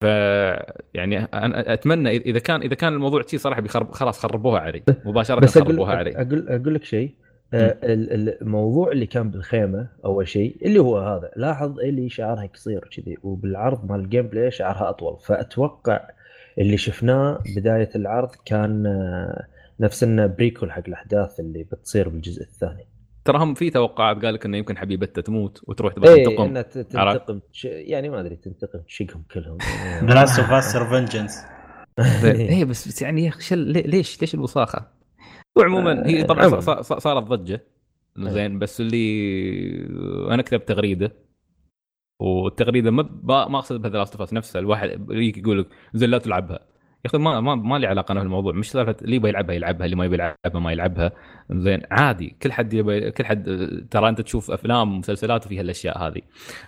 ف 0.00 0.04
يعني 0.94 1.18
أنا 1.18 1.72
أتمنى 1.72 2.16
اذا 2.16 2.38
كان 2.38 2.62
إذا 2.62 2.74
كان 2.74 2.92
الموضوع 2.92 3.22
شيء 3.26 3.38
صراحة 3.38 3.60
بيخرب 3.60 3.92
خلاص 3.92 4.18
خربوها 4.18 4.60
علي. 4.60 4.82
مباشرة 5.04 5.40
بس 5.40 5.58
خربوها 5.58 5.96
علي. 5.96 6.10
أقول 6.16 6.48
أقول 6.48 6.74
لك 6.74 6.84
شيء. 6.84 7.14
آه، 7.54 7.78
الموضوع 7.82 8.92
اللي 8.92 9.06
كان 9.06 9.30
بالخيمة 9.30 9.88
أول 10.04 10.28
شيء 10.28 10.56
اللي 10.64 10.78
هو 10.78 10.98
هذا. 10.98 11.30
لاحظ 11.36 11.80
اللي 11.80 12.08
شعرها 12.08 12.46
قصير 12.46 12.88
كذي 12.96 13.18
وبالعرض 13.22 13.90
مال 13.90 14.00
ال 14.00 14.26
gameplay 14.26 14.50
شعرها 14.50 14.88
أطول. 14.90 15.18
فأتوقع 15.20 16.00
اللي 16.58 16.76
شفناه 16.76 17.42
بداية 17.56 17.90
العرض 17.96 18.30
كان 18.44 18.86
آه، 18.86 19.46
نفس 19.80 20.02
إنه 20.02 20.26
prequel 20.26 20.72
حق 20.72 20.82
الأحداث 20.88 21.40
اللي 21.40 21.64
بتصير 21.72 22.08
بالجزء 22.08 22.42
الثاني. 22.42 22.86
ترى 23.24 23.38
هم 23.38 23.54
في 23.54 23.70
توقعات 23.70 24.24
قال 24.24 24.34
لك 24.34 24.46
إنه 24.46 24.56
يمكن 24.56 24.78
حبيبته 24.78 25.22
تموت 25.22 25.60
وتروح 25.66 25.92
تبغى 25.92 26.14
إيه 26.14 26.24
تنتقم 26.24 26.62
تنتقم. 26.62 27.40
يعني 27.64 28.08
ما 28.08 28.20
أدري 28.20 28.36
تنتقم 28.36 28.78
تشقهم 28.78 29.24
كلهم. 29.30 29.58
The 30.04 30.14
Last 30.14 30.38
of 30.38 30.50
Us 30.50 30.76
Revengeance 30.76 31.44
إيه 32.24 32.64
بس 32.64 32.88
بس 32.88 33.02
يعني 33.02 33.24
يا 33.24 33.28
أخي 33.28 33.56
ليش؟ 33.56 34.20
ليش 34.20 34.34
الوساخة؟ 34.34 34.90
وعموما 35.56 36.06
هي 36.06 36.24
طبعا 36.24 36.60
صارت 36.82 37.22
ضجة. 37.22 37.66
زين 38.18 38.58
بس 38.58 38.80
اللي 38.80 40.34
أنا 40.34 40.42
كتبت 40.42 40.68
تغريدة 40.68 41.12
والتغريدة 42.20 42.90
ما 42.90 43.08
ما 43.48 43.58
أقصد 43.58 43.82
بهذا 43.82 43.98
Last 43.98 44.16
of 44.16 44.32
نفسه 44.32 44.58
الواحد 44.58 45.10
يجيك 45.10 45.38
يقول 45.38 45.60
لك 45.60 45.66
زين 45.94 46.10
لا 46.10 46.18
تلعبها. 46.18 46.73
أخي 47.06 47.18
ما 47.18 47.40
ما 47.40 47.54
ما 47.54 47.78
لي 47.78 47.86
علاقة 47.86 48.12
أنا 48.12 48.20
في 48.20 48.26
الموضوع 48.26 48.52
مش 48.52 48.70
سالفة 48.70 48.96
اللي 49.02 49.16
يبغى 49.16 49.28
يلعبها 49.28 49.54
يلعبها 49.54 49.84
اللي 49.84 49.96
ما 49.96 50.04
يبي 50.04 50.14
يلعبها 50.14 50.60
ما 50.60 50.72
يلعبها. 50.72 51.12
زين 51.50 51.80
عادي. 51.90 52.36
كل 52.42 52.52
حد 52.52 52.74
يبي 52.74 53.10
كل 53.10 53.24
حد 53.24 53.44
ترى 53.90 54.08
أنت 54.08 54.20
تشوف 54.20 54.50
أفلام 54.50 54.92
ومسلسلات 54.92 55.46
وفيها 55.46 55.60
الأشياء 55.60 55.98
هذه. 55.98 56.20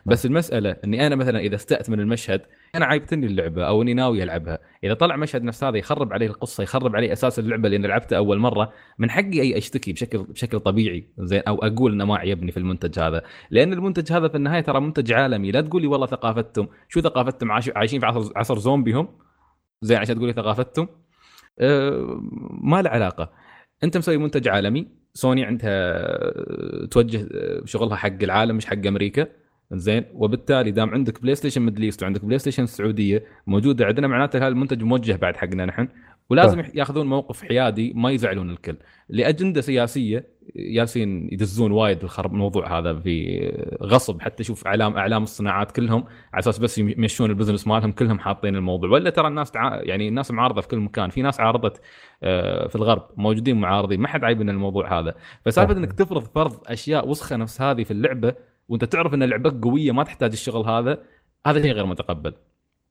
بس 0.06 0.26
المسألة 0.26 0.76
إني 0.84 1.06
أنا 1.06 1.16
مثلا 1.16 1.38
إذا 1.38 1.54
استأت 1.54 1.90
من 1.90 2.00
المشهد 2.00 2.40
أنا 2.74 2.86
عايبتني 2.86 3.26
اللعبة 3.26 3.64
أو 3.64 3.82
إني 3.82 3.94
ناوي 3.94 4.22
ألعبها. 4.22 4.58
إذا 4.84 4.94
طلع 4.94 5.16
مشهد 5.16 5.42
نفس 5.42 5.64
هذا 5.64 5.76
يخرب 5.76 6.12
علي 6.12 6.26
القصة 6.26 6.62
يخرب 6.62 6.96
علي 6.96 7.12
أساس 7.12 7.38
اللعبة 7.38 7.68
اللي 7.68 7.88
لعبتها 7.88 8.16
أول 8.16 8.38
مرة 8.38 8.72
من 8.98 9.10
حقي 9.10 9.40
أي 9.40 9.58
أشتكي 9.58 9.92
بشكل 9.92 10.18
بشكل 10.22 10.60
طبيعي. 10.60 11.08
زين 11.18 11.42
أو 11.48 11.54
أقول 11.54 11.92
إنه 11.92 12.04
ما 12.04 12.16
عجبني 12.16 12.52
في 12.52 12.56
المنتج 12.56 12.98
هذا. 12.98 13.22
لأن 13.50 13.72
المنتج 13.72 14.12
هذا 14.12 14.28
في 14.28 14.36
النهاية 14.36 14.60
ترى 14.60 14.80
منتج 14.80 15.12
عالمي. 15.12 15.50
لا 15.50 15.60
تقول 15.60 15.82
لي 15.82 15.88
والله 15.88 16.06
ثقافتهم 16.06 16.68
شو 16.88 17.00
ثقافتهم؟ 17.00 17.52
عايشين 17.52 18.00
في 18.00 18.06
عصر 18.06 18.32
عصر 18.36 18.58
زومبي 18.58 19.06
زين 19.82 19.98
عشان 19.98 20.16
تقول 20.16 20.26
لي 20.26 20.32
ثقافتهم. 20.32 20.88
أه 21.60 22.20
ما 22.62 22.82
له 22.82 22.90
علاقة. 22.90 23.32
أنت 23.84 23.96
مسوي 23.96 24.16
منتج 24.16 24.48
عالمي. 24.48 24.88
سوني 25.14 25.44
عندها 25.44 26.86
توجه 26.86 27.28
شغلها 27.64 27.96
حق 27.96 28.22
العالم 28.22 28.56
مش 28.56 28.66
حق 28.66 28.86
أمريكا. 28.86 29.26
زين. 29.72 30.04
وبالتالي 30.14 30.70
دام 30.70 30.90
عندك 30.90 31.22
PlayStation 31.22 31.62
Middle 31.62 31.82
East 31.82 32.02
وعندك 32.02 32.24
PlayStation 32.24 32.62
السعودية 32.62 33.24
موجودة 33.46 33.84
عندنا 33.86 34.06
معناته 34.06 34.38
هذا 34.38 34.48
المنتج 34.48 34.82
موجه 34.82 35.16
بعد 35.16 35.36
حقنا 35.36 35.64
نحن. 35.66 35.88
ولازم 36.30 36.62
طيب. 36.62 36.76
ياخذون 36.76 37.06
موقف 37.06 37.42
حيادي 37.42 37.92
ما 37.96 38.10
يزعلون 38.10 38.50
الكل. 38.50 38.76
لأجندة 39.08 39.60
سياسية 39.60 40.26
جالسين 40.56 41.28
يدزون 41.32 41.72
وايد 41.72 42.02
الخرب 42.02 42.32
الموضوع 42.32 42.78
هذا 42.78 43.00
في 43.00 43.48
غصب. 43.82 44.20
حتى 44.20 44.44
شوف 44.44 44.66
اعلام 44.66 44.96
إعلام 44.96 45.22
الصناعات 45.22 45.72
كلهم 45.72 46.04
على 46.32 46.38
أساس 46.38 46.58
بس 46.58 46.78
يمشون 46.78 47.30
ال 47.30 47.34
business 47.34 47.66
مالهم 47.66 47.92
كلهم 47.92 48.18
حاطين 48.18 48.56
الموضوع. 48.56 48.90
ولا 48.90 49.10
ترى 49.10 49.28
الناس 49.28 49.50
تع... 49.50 49.80
يعني 49.82 50.08
الناس 50.08 50.30
معارضة 50.30 50.60
في 50.60 50.68
كل 50.68 50.78
مكان. 50.78 51.10
في 51.10 51.22
ناس 51.22 51.40
عارضت 51.40 51.80
آه، 52.22 52.66
في 52.66 52.76
الغرب 52.76 53.08
موجودين 53.16 53.60
معارضين. 53.60 54.00
ما 54.00 54.08
حد 54.08 54.24
عايب 54.24 54.40
من 54.40 54.50
الموضوع 54.50 54.98
هذا. 55.00 55.14
فسالفة 55.44 55.72
إنك 55.72 55.92
تفرض 55.92 56.22
فرض 56.22 56.60
أشياء 56.66 57.08
وسخة 57.08 57.36
نفس 57.36 57.60
هذه 57.60 57.84
في 57.84 57.90
اللعبة 57.90 58.34
وأنت 58.68 58.84
تعرف 58.84 59.14
إن 59.14 59.22
لعبك 59.22 59.64
قوية 59.64 59.92
ما 59.92 60.04
تحتاج 60.04 60.32
الشغل 60.32 60.68
هذا 60.68 61.02
هذا 61.46 61.62
شيء 61.62 61.72
غير 61.72 61.86
متقبل. 61.86 62.34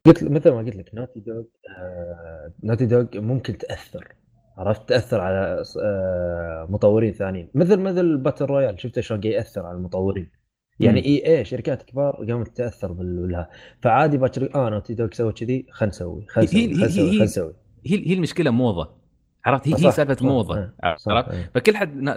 قلت 0.06 0.23
مثل 0.23 0.52
ما 0.52 0.57
قلت 0.57 0.76
لك 0.76 0.95
Naughty 0.95 1.20
Dog 1.20 1.44
آه 1.80 2.53
Naughty 2.64 2.86
Dog 2.86 3.06
ممكن 3.15 3.57
تأثر 3.57 4.15
عرفت؟ 4.57 4.90
تأثر 4.90 5.22
على 5.22 5.64
آه 5.84 6.68
مطورين 6.69 7.14
ثانيين. 7.14 7.49
مثل 7.53 7.80
مثل 7.80 8.18
battle 8.18 8.45
royale 8.45 8.82
شفت 8.82 8.99
شلون 8.99 9.23
يأثر 9.23 9.65
على 9.65 9.77
المطورين؟ 9.77 10.32
يعني 10.80 11.06
إي 11.06 11.38
اي 11.38 11.45
شركات 11.45 11.84
كبار 11.84 12.26
قامت 12.30 12.57
تأثر 12.57 12.91
بالها. 12.91 13.49
فعادي 13.82 14.18
باكر 14.18 14.56
آه 14.56 14.69
Naughty 14.70 14.94
Dog 14.94 15.10
سوى 15.11 15.34
كذي 15.34 15.65
خلينا 15.72 15.90
نسوي 15.90 16.26
خلينا 16.27 16.86
نسوي 16.86 17.10
خلينا 17.10 17.23
نسوي. 17.23 17.53
هي 17.86 18.07
هي 18.07 18.14
المشكلة 18.14 18.52
موضة. 18.52 19.05
عرفت؟ 19.46 19.68
هي, 19.68 19.88
هي 19.88 19.92
سالفة 19.92 20.26
موضة 20.26 20.58
إيه، 20.58 20.74
عرفت؟ 21.08 21.50
فكل 21.56 21.78
حد 21.78 22.10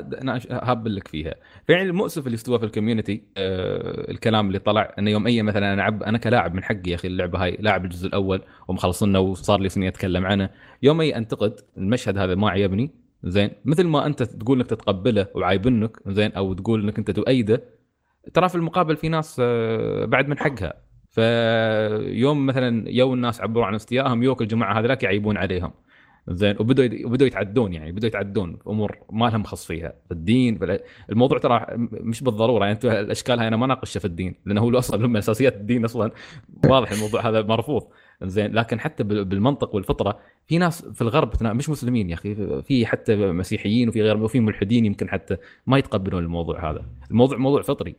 هاب 0.51 0.87
لك 0.89 1.09
فيها. 1.09 1.35
فيعني 1.67 1.83
المؤسف 1.83 2.27
اللي 2.27 2.35
استوى 2.35 2.59
في 2.59 2.65
ال 2.65 2.70
community 2.70 3.23
آه 3.37 4.11
الكلام 4.11 4.47
اللي 4.47 4.59
طلع 4.59 4.95
إنه 4.99 5.11
يوم 5.11 5.27
أي 5.27 5.43
مثلا 5.43 5.73
أنا 5.73 5.83
عب 5.83 6.03
أنا 6.03 6.19
كلاعب 6.19 6.55
من 6.55 6.65
حقي 6.65 6.91
يا 6.91 6.95
أخي 6.95 7.09
اللعبة 7.09 7.45
هاي 7.45 7.57
لاعب 7.61 7.85
الجزء 7.85 8.07
الأول 8.07 8.43
ومخلصنا 8.69 9.19
وصار 9.19 9.61
لي 9.61 9.69
سنين 9.69 9.89
أتكلم 9.89 10.27
عنه. 10.27 10.51
يوم 10.83 11.01
أي 11.01 11.17
أنتقد 11.17 11.61
المشهد 11.77 12.19
هذا 12.19 12.35
ما 12.35 12.51
عجبني 12.51 12.91
زين. 13.25 13.51
مثل 13.65 13.87
ما 13.87 14.07
أنت 14.07 14.23
تقول 14.23 14.59
إنك 14.59 14.67
تتقبله 14.67 15.27
وعايبنك 15.35 15.97
زين 16.07 16.33
أو 16.33 16.55
تقول 16.55 16.83
إنك 16.83 16.99
أنت 16.99 17.11
تؤيده 17.11 17.63
ترى 18.35 18.49
في 18.49 18.55
المقابل 18.55 18.97
في 18.97 19.09
ناس 19.09 19.37
آه 19.45 20.05
بعد 20.05 20.29
من 20.29 20.39
حقها. 20.39 20.75
فيوم 21.11 22.47
مثلا 22.47 22.91
يو 22.91 23.15
الناس 23.15 23.41
عبروا 23.41 23.67
عن 23.67 23.75
استيائهم 23.75 24.23
يوك 24.23 24.43
الجماعة 24.43 24.79
هذولاك 24.79 25.03
يعيبون 25.03 25.37
عليهم. 25.37 25.73
زين 26.31 26.57
وبدوا 26.61 27.07
وبدوا 27.07 27.27
يتعدون 27.27 27.73
يعني 27.73 27.93
بدوا 27.93 28.09
يتعدون 28.09 28.57
في 28.57 28.71
أمور 28.71 28.99
ما 29.11 29.31
لهم 29.31 29.45
خص 29.45 29.67
فيها 29.67 29.93
في 30.07 30.13
الدين 30.13 30.59
الموضوع 31.11 31.39
ترى 31.39 31.67
مش 31.91 32.23
بالضرورة 32.23 32.67
يعني 32.67 32.79
الأشكال 32.85 33.39
هاي 33.39 33.49
أنا 33.49 33.57
ما 33.57 33.67
ناقشها 33.67 34.01
في 34.01 34.05
الدين 34.05 34.35
لأنه 34.47 34.61
هو 34.61 34.79
أصلا 34.79 35.07
من 35.07 35.17
أساسيات 35.17 35.57
الدين 35.57 35.85
أصلا. 35.85 36.11
واضح 36.67 36.93
الموضوع 36.93 37.29
هذا 37.29 37.43
مرفوض. 37.43 37.87
زين 38.23 38.53
لكن 38.53 38.81
حتى 38.81 39.05
بالمنطق 39.05 39.75
والفطرة 39.75 40.19
في 40.47 40.59
ناس 40.59 40.85
في 40.85 41.03
الغرب 41.03 41.43
مش 41.43 41.71
مسلمين 41.71 42.11
يا 42.11 42.15
أخي 42.15 42.63
في 42.63 42.87
حتى 42.87 43.17
مسيحيين 43.17 43.89
وفي 43.89 44.03
غير 44.03 44.17
وفي 44.17 44.41
ملحدين 44.41 44.85
يمكن 44.85 45.09
حتى 45.09 45.37
ما 45.67 45.79
يتقبلون 45.79 46.25
الموضوع 46.25 46.71
هذا. 46.71 46.85
الموضوع 47.11 47.39
موضوع 47.39 47.63
فطري. 47.63 47.97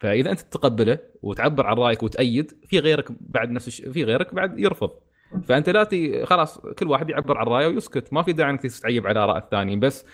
فإذا 0.00 0.30
أنت 0.30 0.40
تتقبله 0.40 0.98
وتعبر 1.22 1.66
عن 1.66 1.76
رأيك 1.76 2.02
وتأيد 2.02 2.52
في 2.66 2.78
غيرك 2.78 3.12
بعد 3.20 3.50
نفس 3.50 3.80
في 3.80 4.04
غيرك 4.04 4.34
بعد 4.34 4.58
يرفض. 4.58 4.90
فأنت 5.40 5.68
لا 5.68 5.84
تي 5.84 6.26
خلاص 6.26 6.58
كل 6.58 6.88
واحد 6.88 7.10
يعبر 7.10 7.38
عن 7.38 7.46
رأيه 7.46 7.66
ويسكت. 7.66 8.12
ما 8.12 8.22
في 8.22 8.32
داعي 8.32 8.50
إنك 8.50 8.62
تستعيب 8.62 9.06
على 9.06 9.20
اراء 9.20 9.38
الثانيين 9.38 9.80
بس 9.80 10.04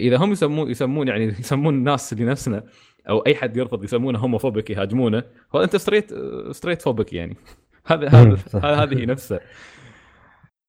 إذا 0.00 0.16
هم 0.16 0.32
يسمون 0.32 0.70
يسمون 0.70 1.08
يعني 1.08 1.24
يسمون 1.40 1.74
الناس 1.74 2.12
اللي 2.12 2.24
نفسنا 2.24 2.64
أو 3.08 3.18
أي 3.18 3.34
حد 3.34 3.56
يرفض 3.56 3.84
يسمونه 3.84 4.18
homophobic 4.18 4.70
يهاجمونه 4.70 5.22
هو 5.54 5.62
أنت 5.62 5.76
straight 5.76 6.14
straight-phobic 6.50 7.12
يعني. 7.12 7.36
هذا 7.86 8.08
هذا 8.08 8.36
هذه 8.64 9.04
نفسه. 9.04 9.40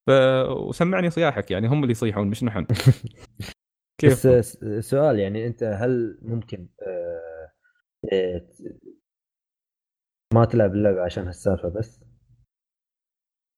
ف 0.07 0.11
وسمعني 0.49 1.09
صياحك 1.09 1.51
يعني 1.51 1.67
هم 1.67 1.81
اللي 1.81 1.91
يصيحون 1.91 2.27
مش 2.27 2.43
نحن. 2.43 2.65
كيف؟ 4.01 4.27
بس 4.27 4.57
سؤال 4.79 5.19
يعني 5.19 5.47
أنت 5.47 5.63
هل 5.63 6.19
ممكن 6.21 6.67
آه، 6.81 7.51
آه، 8.13 8.47
ما 10.33 10.45
تلعب 10.45 10.73
اللعبة 10.73 11.01
عشان 11.01 11.25
هالسالفة 11.25 11.69
بس؟ 11.69 12.04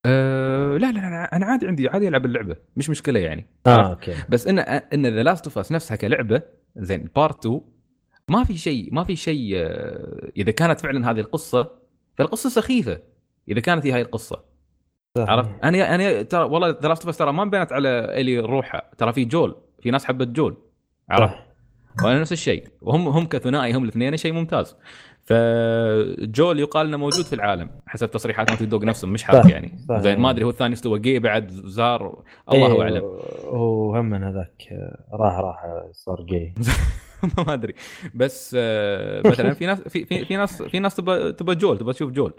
أه 0.07 0.77
لا 0.77 0.91
لا 0.91 1.35
أنا 1.35 1.45
عادي 1.45 1.67
عندي 1.67 1.89
عادي 1.89 2.07
ألعب 2.07 2.25
اللعبة 2.25 2.55
مش 2.75 2.89
مشكلة 2.89 3.19
يعني. 3.19 3.47
آه 3.67 3.89
okay. 3.89 4.15
بس 4.29 4.47
إن 4.47 4.59
إن 4.59 5.05
The 5.05 5.23
Last 5.23 5.45
of 5.45 5.57
Us 5.57 5.71
نفسها 5.71 5.97
كلعبة 5.97 6.41
زين 6.75 7.09
part 7.15 7.45
2 7.45 7.61
ما 8.29 8.43
في 8.43 8.57
شيء 8.57 8.93
ما 8.93 9.03
في 9.03 9.15
شيء 9.15 9.53
آه، 9.55 10.31
إذا 10.37 10.51
كانت 10.51 10.79
فعلا 10.79 11.11
هذه 11.11 11.19
القصة 11.19 11.71
فالقصة 12.17 12.49
سخيفة 12.49 12.99
إذا 13.49 13.59
كانت 13.59 13.85
هي 13.85 13.91
هاي 13.91 14.01
القصة. 14.01 14.43
عرفت؟ 15.17 15.49
أنا 15.63 15.95
أنا 15.95 16.21
ترى 16.21 16.43
والله 16.43 16.69
The 16.69 16.87
Last 16.87 17.05
of 17.05 17.17
ترى 17.17 17.33
ما 17.33 17.45
بنت 17.45 17.71
على 17.71 17.89
إلي 18.21 18.39
روحها 18.39 18.91
ترى 18.97 19.13
في 19.13 19.25
جول 19.25 19.55
في 19.81 19.91
ناس 19.91 20.05
حبت 20.05 20.27
جول. 20.27 20.57
عرفت؟ 21.09 21.35
وأنا 22.03 22.19
نفس 22.19 22.31
الشيء. 22.31 22.67
وهم 22.81 23.07
هم 23.07 23.25
كثنائي 23.25 23.73
هم 23.73 23.83
الاثنين 23.83 24.17
شيء 24.17 24.33
ممتاز. 24.33 24.75
فجول 25.27 26.59
يقال 26.59 26.87
إنه 26.87 26.97
موجود 26.97 27.25
في 27.25 27.33
العالم 27.33 27.69
حسب 27.87 28.11
تصريحات 28.11 28.51
Naughty 28.51 28.65
Dog 28.65 28.85
نفسهم 28.85 29.13
مش 29.13 29.23
حق 29.23 29.51
يعني. 29.51 29.77
زين 29.97 30.19
ما 30.19 30.29
أدري 30.29 30.45
هو 30.45 30.49
الثاني 30.49 30.73
استوى 30.73 30.99
جي 30.99 31.19
بعد 31.19 31.51
زار 31.51 32.23
الله 32.51 32.75
إيه 32.75 32.81
أعلم. 32.81 33.03
هو 33.45 33.95
هم 33.95 34.05
من 34.05 34.23
هذاك 34.23 34.67
راح 35.13 35.39
راح 35.39 35.65
صار 35.91 36.21
جي. 36.21 36.53
ما 37.47 37.53
أدري. 37.53 37.73
بس 38.15 38.55
آه، 38.59 39.21
مثلا 39.27 39.53
في 39.53 39.65
ناس 39.65 39.81
في 39.81 40.05
في, 40.05 40.25
في 40.25 40.35
ناس 40.37 40.61
في 40.61 40.79
ناس 40.79 40.95
تبى 40.95 41.31
تبى 41.31 41.55
جول 41.55 41.77
تبى 41.77 41.93
تشوف 41.93 42.11
جول. 42.11 42.33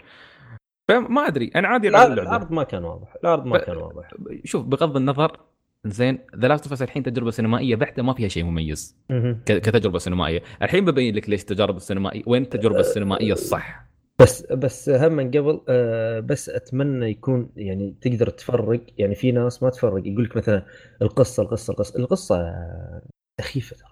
فما 0.87 1.27
أدري 1.27 1.51
أنا 1.55 1.67
عادي 1.67 1.87
العرض 1.87 2.51
ما 2.51 2.63
كان 2.63 2.83
واضح 2.85 3.15
العرض 3.23 3.45
ما 3.45 3.57
كان 3.57 3.77
واضح. 3.77 4.09
شوف 4.43 4.65
بغض 4.65 4.97
النظر 4.97 5.37
زين 5.85 6.19
The 6.35 6.47
Last 6.47 6.71
of 6.71 6.83
الحين 6.83 7.03
تجربة 7.03 7.31
سينمائية 7.31 7.75
بحتة 7.75 8.03
ما 8.03 8.13
فيها 8.13 8.27
شيء 8.27 8.43
مميز. 8.43 8.97
كتجربة 9.45 9.99
سينمائية. 9.99 10.43
الحين 10.61 10.85
ببين 10.85 11.15
لك 11.15 11.29
ليش 11.29 11.41
التجارب 11.41 11.75
السينمائية 11.75 12.23
وين 12.27 12.41
التجربة 12.41 12.79
السينمائية 12.79 13.33
الصح؟ 13.33 13.85
بس 14.19 14.45
بس 14.45 14.89
هم 14.89 15.11
من 15.11 15.27
قبل 15.27 15.61
آه 15.69 16.19
بس 16.19 16.49
أتمنى 16.49 17.09
يكون 17.09 17.49
يعني 17.55 17.95
تقدر 18.01 18.29
تفرق. 18.29 18.81
يعني 18.97 19.15
في 19.15 19.31
ناس 19.31 19.63
ما 19.63 19.69
تفرق. 19.69 20.07
يقول 20.07 20.23
لك 20.23 20.37
مثلا 20.37 20.65
القصة 21.01 21.43
القصة 21.43 21.71
القصة. 21.71 21.99
القصة 21.99 22.53
سخيفة 23.41 23.75
ترى. 23.75 23.89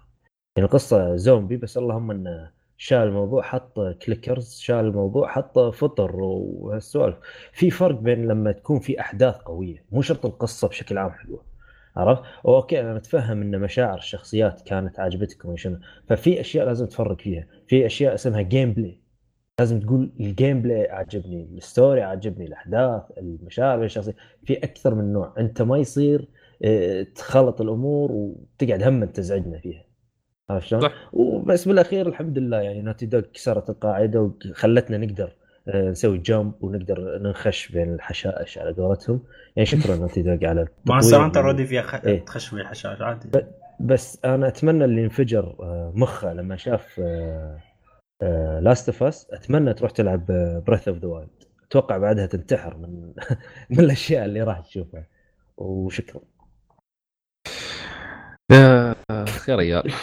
يعني 0.57 0.68
القصة 0.68 1.15
زومبي 1.15 1.57
بس 1.57 1.77
اللهم 1.77 2.11
إنه 2.11 2.51
شال 2.77 2.97
الموضوع 2.97 3.41
حط 3.41 3.80
clickers 3.80 4.57
شال 4.59 4.76
الموضوع 4.76 5.27
حط 5.27 5.59
فطر 5.59 6.15
وهالسوالف. 6.15 7.18
في 7.53 7.69
فرق 7.69 7.99
بين 7.99 8.27
لما 8.27 8.51
تكون 8.51 8.80
في 8.80 8.99
أحداث 8.99 9.35
قوية. 9.35 9.85
مو 9.91 10.01
شرط 10.01 10.26
القصة 10.26 10.68
بشكل 10.68 10.97
عام 10.97 11.11
حلوة. 11.11 11.57
عرفت؟ 11.98 12.22
okay 12.45 12.82
أنا 12.82 12.94
متفهم 12.94 13.41
إن 13.41 13.60
مشاعر 13.60 13.98
الشخصيات 13.98 14.61
كانت 14.61 14.99
عجبتكم 14.99 15.56
شنو 15.56 15.80
ففي 16.07 16.41
أشياء 16.41 16.65
لازم 16.65 16.86
تفرق 16.86 17.22
فيها. 17.22 17.48
في 17.68 17.86
أشياء 17.86 18.14
اسمها 18.14 18.41
gameplay 18.41 19.02
لازم 19.60 19.80
تقول 19.80 20.11
ال 20.19 20.61
gameplay 20.61 20.90
عجبني 20.91 21.57
ال 21.57 21.65
story 21.65 22.02
عجبني 22.02 22.45
الأحداث 22.45 23.02
المشاعر 23.18 23.84
الشخصية. 23.84 24.15
في 24.45 24.57
أكثر 24.57 24.95
من 24.95 25.14
نوع. 25.14 25.34
أنت 25.38 25.61
ما 25.61 25.78
يصير 25.78 26.28
آه، 26.64 27.03
تخلط 27.03 27.61
الأمور 27.61 28.11
وتقعد 28.11 28.84
هم 28.84 29.06
تزعجنا 29.06 29.60
فيها. 29.60 29.84
عرفت 30.49 30.68
شلون؟ 30.68 30.90
وبس 31.14 31.68
بالأخير 31.68 32.07
الحمد 32.07 32.38
لله 32.38 32.61
يعني 32.61 32.82
Naughty 32.82 33.06
Dog 33.06 33.22
كسرت 33.22 33.69
القاعدة 33.69 34.22
وخلتنا 34.22 34.98
نقدر 34.98 35.36
نسوي 35.76 36.18
jump 36.18 36.53
ونقدر 36.64 37.18
ننخش 37.18 37.68
بين 37.72 37.94
الحشائش 37.94 38.57
على 38.57 38.73
قولتهم. 38.73 39.23
يعني 39.56 39.65
شكرا 39.65 39.95
Naughty 40.02 40.22
Dog 40.22 40.45
على 40.45 40.68
monster 40.86 41.26
أنت 41.26 41.38
already 41.38 41.65
فيها 41.65 41.81
خ... 41.81 41.95
إيه؟ 41.95 42.26
تخش 42.26 42.52
بين 42.52 42.60
الحشائش 42.61 43.02
عادي. 43.02 43.30
بس 43.80 44.26
أنا 44.26 44.48
أتمنى 44.48 44.85
اللي 44.85 45.03
انفجر 45.03 45.56
آه، 45.60 45.91
مخه 45.95 46.34
لما 46.34 46.57
شاف 46.57 47.02
Last 48.61 48.90
of 48.90 49.03
Us 49.03 49.28
أتمنى 49.31 49.73
تروح 49.73 49.91
تلعب 49.91 50.26
Breath 50.68 50.88
of 50.88 50.98
the 50.98 51.07
Wild 51.07 51.30
أتوقع 51.68 51.98
بعدها 51.98 52.26
تنتحر 52.26 52.77
من 52.77 53.14
من 53.69 53.80
الأشياء 53.80 54.26
اللي 54.26 54.41
راح 54.41 54.60
تشوفها. 54.60 55.07
وشكرا. 55.57 56.22
يا 58.52 58.95
خير 59.26 59.56
ريال. 59.57 59.94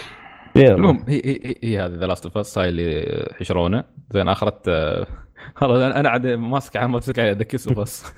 المهم 0.57 1.05
هي 1.09 1.23
هي, 1.25 1.41
هي, 1.45 1.55
هي 1.63 1.81
هذه 1.81 1.95
The 1.95 2.07
Last 2.07 2.25
of 2.25 2.39
Us 2.39 2.59
هاي 2.59 2.69
اللي 2.69 3.29
حشرونا 3.39 3.85
زين 4.11 4.29
اخرت 4.29 4.69
آه، 4.69 5.07
خلاص 5.57 5.83
أنا 5.83 6.01
أنا 6.01 6.09
قاعد 6.09 6.27
ماسك 6.27 6.77
على 6.77 7.31
ادكس 7.31 7.69
وبس 7.69 8.05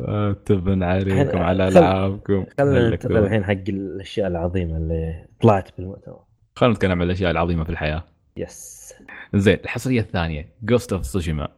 آه، 0.00 0.32
تبن 0.32 0.82
عليكم 0.82 1.38
على 1.38 1.68
ألعابكم 1.68 2.46
خلينا 2.58 2.90
ننتقل 2.90 3.16
الحين 3.16 3.44
حق 3.44 3.68
الأشياء 3.68 4.28
العظيمة 4.28 4.76
اللي 4.76 5.24
طلعت 5.40 5.70
بالمؤتمر. 5.78 6.20
خلينا 6.56 6.74
نتكلم 6.74 6.92
عن 6.92 7.02
الأشياء 7.02 7.30
العظيمة 7.30 7.64
في 7.64 7.70
الحياة. 7.70 8.04
yes 8.36 8.94
زين 9.34 9.58
الحصرية 9.64 10.00
الثانية 10.00 10.48
Ghost 10.62 10.92
of 10.92 11.06
Tsushima 11.06 11.48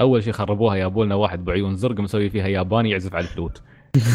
أول 0.00 0.22
شيء 0.22 0.32
خربوها 0.32 0.76
جابوا 0.76 1.04
لنا 1.04 1.14
واحد 1.14 1.44
بعيون 1.44 1.76
زرق 1.76 2.00
مسوي 2.00 2.30
فيها 2.30 2.48
ياباني 2.48 2.90
يعزف 2.90 3.14
على 3.14 3.24
الفلوت. 3.24 3.62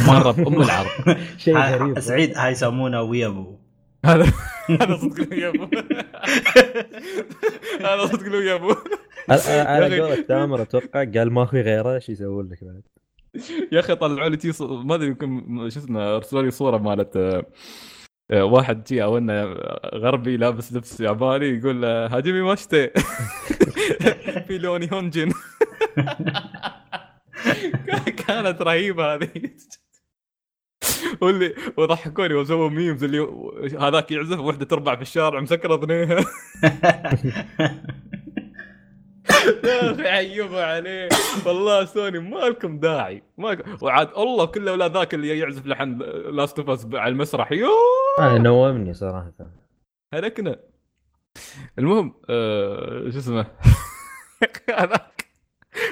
مرة 0.07 0.31
بأم 0.31 0.61
العرض 0.61 1.17
شيء 1.37 1.57
هاي- 1.57 1.75
غريب. 1.75 1.99
سعيد 1.99 2.37
هاي 2.37 2.51
يسمونه 2.51 3.01
weeaboo. 3.01 3.57
هذا 4.05 4.25
هذا 4.81 4.97
صدق 4.97 5.33
weeaboo 5.34 5.63
هذا 7.87 8.05
صدق 8.05 8.35
weeaboo 8.35 8.76
على-. 9.29 9.99
قولة 10.01 10.21
تامر 10.21 10.61
أتوقع 10.61 11.03
قال 11.03 11.33
ما 11.33 11.45
في 11.45 11.61
غيره 11.61 11.95
إيش 11.95 12.09
يسوون 12.09 12.49
لك 12.49 12.63
بعد. 12.63 12.81
يا 13.71 13.79
أخي 13.79 13.95
طلعوا 13.95 14.29
لي 14.29 14.37
تي 14.37 14.51
ص- 14.51 14.61
ما 14.61 14.95
أدري 14.95 15.07
يمكن 15.07 15.45
شو 15.69 15.79
اسمه 15.79 16.15
ارسلوا 16.15 16.41
لي 16.41 16.51
صورة 16.51 16.77
مالت 16.77 17.17
آه، 17.17 17.45
آه، 18.31 18.43
واحد 18.43 18.83
جي 18.83 19.03
أو 19.03 19.17
إنه 19.17 19.43
غربي 19.95 20.37
لابس 20.37 20.73
لبس 20.73 21.01
ياباني 21.01 21.45
يقول 21.45 21.85
هاجمي 21.85 22.41
ماشتي 22.41 22.89
في 24.47 24.57
لوني 24.57 24.89
هونجن. 24.93 25.31
كانت 28.27 28.61
رهيبة 28.61 29.13
هذه. 29.13 29.30
واللي 31.22 31.55
وضحكوني 31.77 32.34
وسووا 32.34 32.69
ميمز 32.69 33.03
اللي 33.03 33.27
هذاك 33.80 34.11
يعزف 34.11 34.39
وحدة 34.39 34.65
تربع 34.65 34.95
في 34.95 35.01
الشارع 35.01 35.39
مسكرة 35.39 35.76
اذنيها 35.76 36.19
يا 39.63 39.91
أخي 39.91 40.07
عيبوا 40.07 40.61
عليه 40.61 41.09
والله 41.45 41.85
سوني 41.85 42.19
ما 42.19 42.38
لكم 42.38 42.80
داعي. 42.80 43.23
ما 43.38 43.57
وعاد 43.81 44.09
الله 44.18 44.45
كله 44.45 44.72
ولا 44.72 44.88
ذاك 44.88 45.13
اللي 45.13 45.39
يعزف 45.39 45.65
لحن 45.65 46.01
لاست 46.31 46.59
اوف 46.59 46.95
على 46.95 47.11
المسرح. 47.11 47.51
يوه 47.51 47.72
أنا 48.19 48.38
نومني 48.38 48.93
صراحة 48.93 49.34
هلكنا 50.13 50.59
المهم 51.80 52.13
آه 52.30 53.09
شو 53.09 53.18
اسمه 53.18 53.45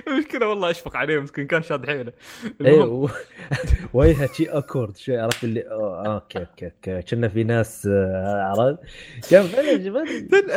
المشكلة 0.07 0.47
والله 0.47 0.69
أشفق 0.69 0.95
عليه 0.97 1.19
مسكين 1.19 1.47
كان 1.47 1.61
شاد 1.63 1.85
حيلة. 1.85 2.13
اي 2.61 2.73
المهم. 2.73 2.89
و- 3.03 3.09
وجهه 3.93 4.33
شي 4.33 4.45
awkward 4.49 4.97
شوي 4.97 5.17
عرفت 5.17 5.43
اللي 5.43 5.61
okay 5.61 6.39
okay 6.39 6.65
okay. 6.65 7.01
كنا 7.01 7.27
في 7.27 7.43
ناس 7.43 7.87
آه، 7.91 8.53
عرفت؟ 8.57 8.79
كان 9.31 9.43
فعلا 9.43 9.75
أنا 9.75 9.79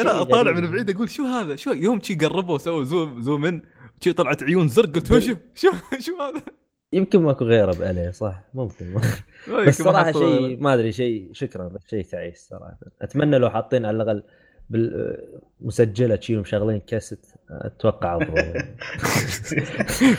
شيء 0.02 0.22
أطالع 0.22 0.50
غريب. 0.52 0.64
من 0.64 0.70
بعيد 0.70 0.90
أقول 0.90 1.10
شو 1.10 1.24
هذا؟ 1.24 1.56
شو 1.56 1.70
يوم 1.72 2.00
شي 2.00 2.14
قربوا 2.14 2.58
سووا 2.58 2.84
zoom 2.84 3.22
zoom 3.22 3.44
in 3.44 3.62
شي 4.00 4.12
طلعت 4.12 4.42
عيون 4.42 4.68
زرق 4.68 4.88
قلت 4.94 5.06
شو 5.18 5.34
شو 5.54 5.70
شو 6.06 6.22
هذا؟ 6.22 6.42
يمكن 6.92 7.22
ماكو 7.22 7.44
غيره 7.44 7.72
بأليه 7.72 8.10
صح؟ 8.10 8.42
ممكن. 8.54 8.94
بس 9.66 9.82
صراحة 9.82 10.12
شيء 10.12 10.60
ما 10.60 10.74
أدري 10.74 10.92
شيء 10.92 11.28
شكرا 11.32 11.68
بس 11.68 11.80
شيء 11.90 12.04
تعيس 12.04 12.46
صراحة. 12.50 12.78
أتمنى 13.02 13.38
لو 13.38 13.50
حاطين 13.50 13.84
على 13.84 14.02
الأقل 14.02 14.22
بالمسجله 14.70 16.20
شيء 16.20 16.38
مشغلين 16.38 16.80
كاسيت. 16.80 17.26
أتوقع. 17.52 18.14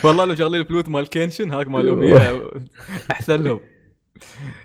والله 0.04 0.26
لو 0.26 0.36
شغالين 0.36 0.62
الفلوت 0.62 0.90
مال 0.90 1.08
كينشن 1.10 1.52
هاك 1.52 1.68
مال 1.68 2.14
أحسن 3.12 3.44
لهم. 3.44 3.60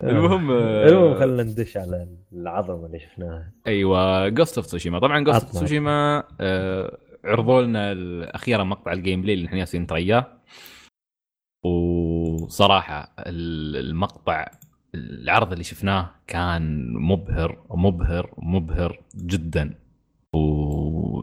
المهم 0.03 0.51
آه، 0.51 0.89
المهم 0.89 1.19
خلينا 1.21 1.43
ندش 1.43 1.77
على 1.77 2.09
العظمة 2.33 2.87
اللي 2.87 2.99
شفناها. 2.99 3.53
أيوه 3.67 4.29
جوست 4.29 4.59
اوف 4.59 4.67
تسوشيما 4.67 4.99
طبعا 4.99 5.25
جوست 5.25 5.43
اوف. 5.45 5.53
تسوشيما 5.53 6.25
آه، 6.41 6.99
عرضوا 7.25 7.63
لنا 7.63 7.95
أخيرا 8.35 8.65
مقطع 8.65 8.93
ال 8.93 9.23
gameplay 9.23 9.35
اللي 9.35 9.47
إحنا 9.47 9.59
جالسين 9.59 9.83
نترياه 9.83 10.27
وصراحة 11.65 13.13
ال- 13.19 13.77
المقطع 13.77 14.47
العرض 14.95 15.53
اللي 15.53 15.65
شفناه 15.65 16.11
كان 16.27 16.93
مبهر 16.93 17.59
مبهر 17.71 18.31
مبهر 18.39 19.01
جدا. 19.17 19.75
و 20.35 21.21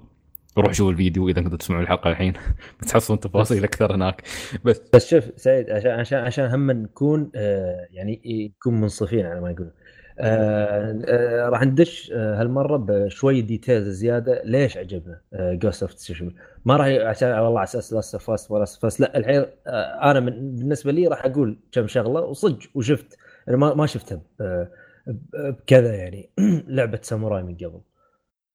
روح 0.57 0.73
شوف 0.73 0.90
الفيديو 0.90 1.30
إذا 1.30 1.41
كنتوا 1.41 1.57
تسمعون 1.57 1.84
الحلقة 1.84 2.10
الحين. 2.10 2.34
بتحصلون 2.82 3.19
تفاصيل 3.19 3.64
أكثر 3.64 3.95
هناك. 3.95 4.23
بس. 4.65 4.82
بس 4.94 5.07
شوف 5.10 5.23
سعيد 5.36 5.69
عشان 5.69 5.91
عشان 5.91 6.19
عشان 6.19 6.45
هم 6.45 6.72
نكون 6.72 7.32
آه 7.36 7.88
يعني 7.91 8.22
يكون 8.26 8.82
منصفين 8.82 9.26
على 9.26 9.41
ما 9.41 9.52
يقولون. 9.52 9.72
آه 10.19 11.02
آه 11.07 11.49
راح 11.49 11.61
ندش 11.64 12.11
آه 12.15 12.41
هالمرة 12.41 12.77
بشوي 12.77 13.41
details 13.41 13.88
زيادة. 13.90 14.41
ليش 14.45 14.77
عجبنا 14.77 15.22
Ghost 15.34 15.84
of 15.84 15.94
Tsushima 15.94 16.32
ما 16.65 16.77
راح 16.77 16.88
عشان 16.88 17.30
والله 17.30 17.60
على 17.60 17.64
أساس 17.64 17.94
Last 17.94 18.16
of 18.16 18.30
Us 18.30 18.52
ولا 18.52 18.65
فاست 18.65 18.99
لا 18.99 19.18
الحين 19.18 19.45
أنا 20.03 20.19
من 20.19 20.56
بالنسبة 20.56 20.91
لي 20.91 21.07
راح 21.07 21.26
أقول 21.26 21.60
كم 21.72 21.88
شغلة 21.88 22.22
وصدق 22.22 22.60
وشفت. 22.76 23.18
أنا 23.49 23.57
ما 23.57 23.73
ما 23.73 23.86
شفتها 23.86 24.22
بكذا 25.34 25.95
يعني 25.95 26.30
لعبة 26.68 26.99
ساموراي 27.03 27.44
من 27.44 27.56
قبل. 27.56 27.82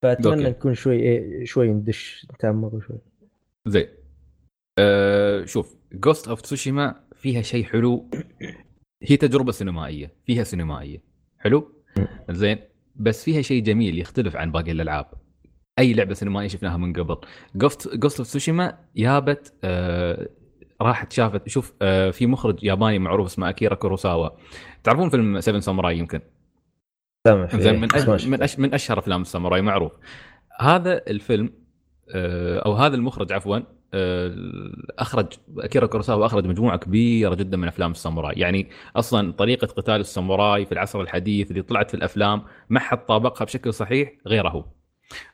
فأتمنى 0.03 0.47
okay. 0.47 0.49
نكون 0.49 0.75
شوي 0.75 0.97
إيه 0.97 1.45
شوي 1.45 1.69
ندش 1.69 2.27
نتعمق 2.35 2.71
شوي. 2.87 2.99
زين. 3.67 3.87
أه 4.79 5.45
شوف 5.45 5.77
Ghost 5.93 6.29
of 6.29 6.41
Tsushima 6.41 7.01
فيها 7.17 7.43
شيء 7.43 7.65
حلو. 7.65 8.11
هي 9.03 9.17
تجربة 9.17 9.53
سينمائية 9.53 10.13
فيها 10.27 10.45
سينمائية. 10.45 11.03
حلو؟ 11.39 11.73
زين. 12.31 12.59
بس 12.97 13.25
فيها 13.25 13.43
شيء 13.43 13.63
جميل 13.63 13.99
يختلف 13.99 14.37
عن 14.37 14.53
باقي 14.53 14.73
الألعاب. 14.73 15.07
أي 15.79 15.93
لعبة 15.93 16.15
سينمائية 16.15 16.49
شفناها 16.49 16.77
من 16.77 16.93
قبل. 16.93 17.17
Ghost 17.55 17.97
Ghost 17.97 18.19
of 18.19 18.29
Tsushima 18.29 18.79
جابت 18.97 19.55
أه 19.65 20.29
راحت 20.83 21.13
شافت 21.13 21.49
شوف 21.49 21.73
أه 21.83 22.11
في 22.11 22.27
مخرج 22.27 22.65
ياباني 22.65 22.99
معروف 22.99 23.27
اسمه 23.27 23.49
اكيرا 23.49 23.75
كوروساوا 23.75 24.29
تعرفون 24.85 25.11
فيلم 25.11 25.41
7 25.41 25.61
ساموراي 25.61 25.99
يمكن؟ 25.99 26.21
سامح 27.27 27.57
زين 27.57 27.73
فيه. 27.73 27.79
من 27.81 27.95
أش... 27.95 28.27
من. 28.27 28.43
أش... 28.43 28.59
من 28.59 28.75
أشهر 28.75 28.99
أفلام 28.99 29.23
الساموراي 29.23 29.63
معروف 29.63 29.93
هذا 30.61 31.03
الفيلم 31.09 31.53
آه، 32.15 32.59
أو 32.59 32.73
هذا 32.73 32.97
المخرج 32.97 33.33
عفوا 33.33 33.59
آه، 33.95 34.35
أخرج 34.99 35.27
أكيرا 35.59 35.87
كوروساوا 35.87 36.27
أخرج 36.27 36.47
مجموعة 36.47 36.77
كبيرة 36.77 37.35
جدا 37.35 37.57
من 37.57 37.69
أفلام 37.69 37.91
الساموراي 37.91 38.35
يعني 38.37 38.71
أصلا 38.97 39.33
طريقة 39.33 39.67
قتال 39.67 40.01
الساموراي 40.01 40.67
في 40.67 40.73
العصر 40.73 41.01
الحديث 41.01 41.51
اللي 41.51 41.63
طلعت 41.63 41.91
في 41.91 41.97
الأفلام 41.97 42.43
ما 42.69 42.81
حد 42.81 43.07
طابقها 43.07 43.45
بشكل 43.45 43.75
صحيح 43.75 44.13
غيره 44.27 44.49
هو 44.49 44.65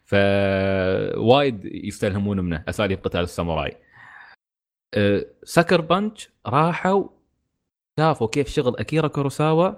ف 0.05 0.45
وايد 0.45 1.65
يستلهمون 1.65 2.41
منه 2.41 2.65
أساليب 2.69 3.05
قتال 3.05 3.21
الساموراي 3.21 3.77
آه، 4.95 5.27
Sucker 5.43 5.81
Punch 5.81 6.31
راحوا 6.47 7.09
شافوا 7.99 8.27
كيف 8.27 8.49
شغل 8.49 8.77
أكيرا 8.77 9.09
كوروساوا 9.09 9.73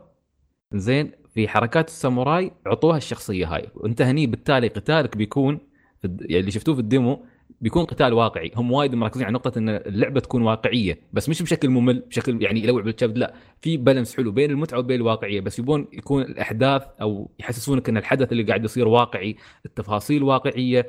زين 0.73 1.13
في 1.35 1.49
حركات 1.49 1.89
الساموراي 1.89 2.53
عطوها 2.67 2.97
الشخصية 2.97 3.55
هاي. 3.55 3.69
وانت 3.75 4.03
هني 4.03 4.27
بالتالي 4.27 4.69
قتالك 4.69 5.17
بيكون 5.17 5.59
يعني 6.05 6.41
اللي 6.41 6.51
شفتوه 6.51 6.75
في 6.75 6.81
ال 6.81 6.90
demo 6.90 7.25
بيكون 7.61 7.85
قتال 7.85 8.13
واقعي. 8.13 8.53
هم 8.57 8.73
وايد 8.73 8.95
مركزين 8.95 9.25
على 9.25 9.35
نقطة 9.35 9.59
إن 9.59 9.69
اللعبة 9.69 10.21
تكون 10.21 10.43
واقعية 10.43 11.01
بس 11.13 11.29
مش 11.29 11.43
بشكل 11.43 11.69
ممل 11.69 12.01
بشكل 12.01 12.43
يعني 12.43 12.65
يلوع 12.65 12.83
بالكبد 12.83 13.19
لا. 13.19 13.35
في 13.63 13.77
balance 13.77 14.17
حلو 14.17 14.33
بين 14.33 14.51
المتعة 14.51 14.79
وبين 14.79 14.97
الواقعية 15.01 15.41
بس 15.41 15.59
يبون 15.59 15.89
يكون 15.93 16.23
الأحداث 16.23 16.83
أو 17.01 17.31
يحسسونك 17.39 17.89
إن 17.89 17.97
الحدث 17.97 18.33
اللي 18.33 18.43
قاعد 18.43 18.65
يصير 18.65 18.89
واقعي 18.89 19.37
التفاصيل 19.67 20.23
واقعية. 20.23 20.87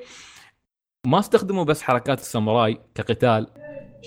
ما 1.07 1.19
استخدموا 1.19 1.63
بس 1.63 1.81
حركات 1.81 2.19
الساموراي 2.19 2.77
كقتال. 2.95 3.47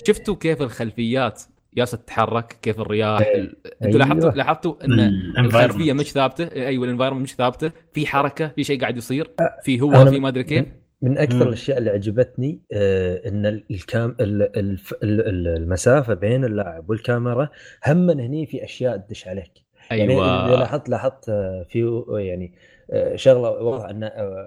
شفتوا 0.07 0.35
كيف 0.35 0.63
الخلفيات 0.63 1.43
يالسة 1.77 1.99
تتحرك 1.99 2.57
كيف 2.63 2.81
الرياح 2.81 3.21
ال- 3.21 3.57
أنتوا 3.67 3.87
أيوة. 3.89 3.99
لاحظتوا 3.99 4.31
لاحظتوا 4.31 4.75
ان 4.85 5.01
الخلفية 5.39 5.93
مش 5.93 6.13
ثابتة؟ 6.13 6.49
أيوه 6.67 6.85
ال 6.85 6.88
environment 6.88 7.23
مش 7.23 7.35
ثابتة. 7.35 7.73
في 7.93 8.07
حركة 8.07 8.49
في 8.49 8.65
شيء 8.65 8.81
قاعد 8.81 8.97
يصير؟ 8.97 9.31
في 9.63 9.81
هو 9.81 10.07
في 10.07 10.19
ما 10.21 10.29
أدري 10.29 10.45
كيف؟ 10.45 10.65
من 11.03 11.19
أكثر 11.19 11.37
مم. 11.37 11.43
الأشياء 11.43 11.79
اللي 11.79 11.91
عجبتني 11.91 12.61
آه 12.73 13.29
إن 13.29 13.47
الكام 13.71 14.17
ال- 14.21 14.57
الف- 14.59 14.93
ال- 15.03 15.29
ال- 15.29 15.49
المسافة 15.57 16.15
بين 16.15 16.45
اللاعب 16.45 16.91
والكاميرا 16.91 17.49
هم 17.87 18.11
هني 18.11 18.47
في 18.47 18.65
أشياء 18.65 18.97
تدش 18.97 19.29
عليك. 19.29 19.53
يعني 19.91 20.13
أيوه. 20.13 20.57
لاحظت 20.61 20.89
لاحظت 20.89 21.29
آه، 21.29 21.67
في 21.69 22.03
يعني 22.19 22.55
آه، 22.91 23.17
شغلة 23.17 23.51
واضح 23.51 23.85
إن 23.89 24.05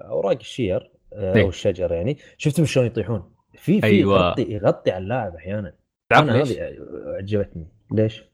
أوراق 0.08 0.38
الشير 0.40 0.90
إيه. 1.12 1.42
أو 1.42 1.48
الشجر 1.48 1.92
يعني 1.92 2.18
شفتهم 2.38 2.66
شلون 2.66 2.86
يطيحون؟ 2.86 3.22
في 3.54 3.80
في 3.80 3.86
أيوة. 3.86 4.16
يغطي 4.28 4.42
يغطي 4.52 4.90
على 4.90 5.02
اللاعب 5.02 5.34
أحيانا. 5.34 5.72
تعرف 6.08 6.28
ليش؟ 6.28 6.50
هذه 6.52 6.76
عجبتني 7.18 7.66
ليش؟ 7.92 8.24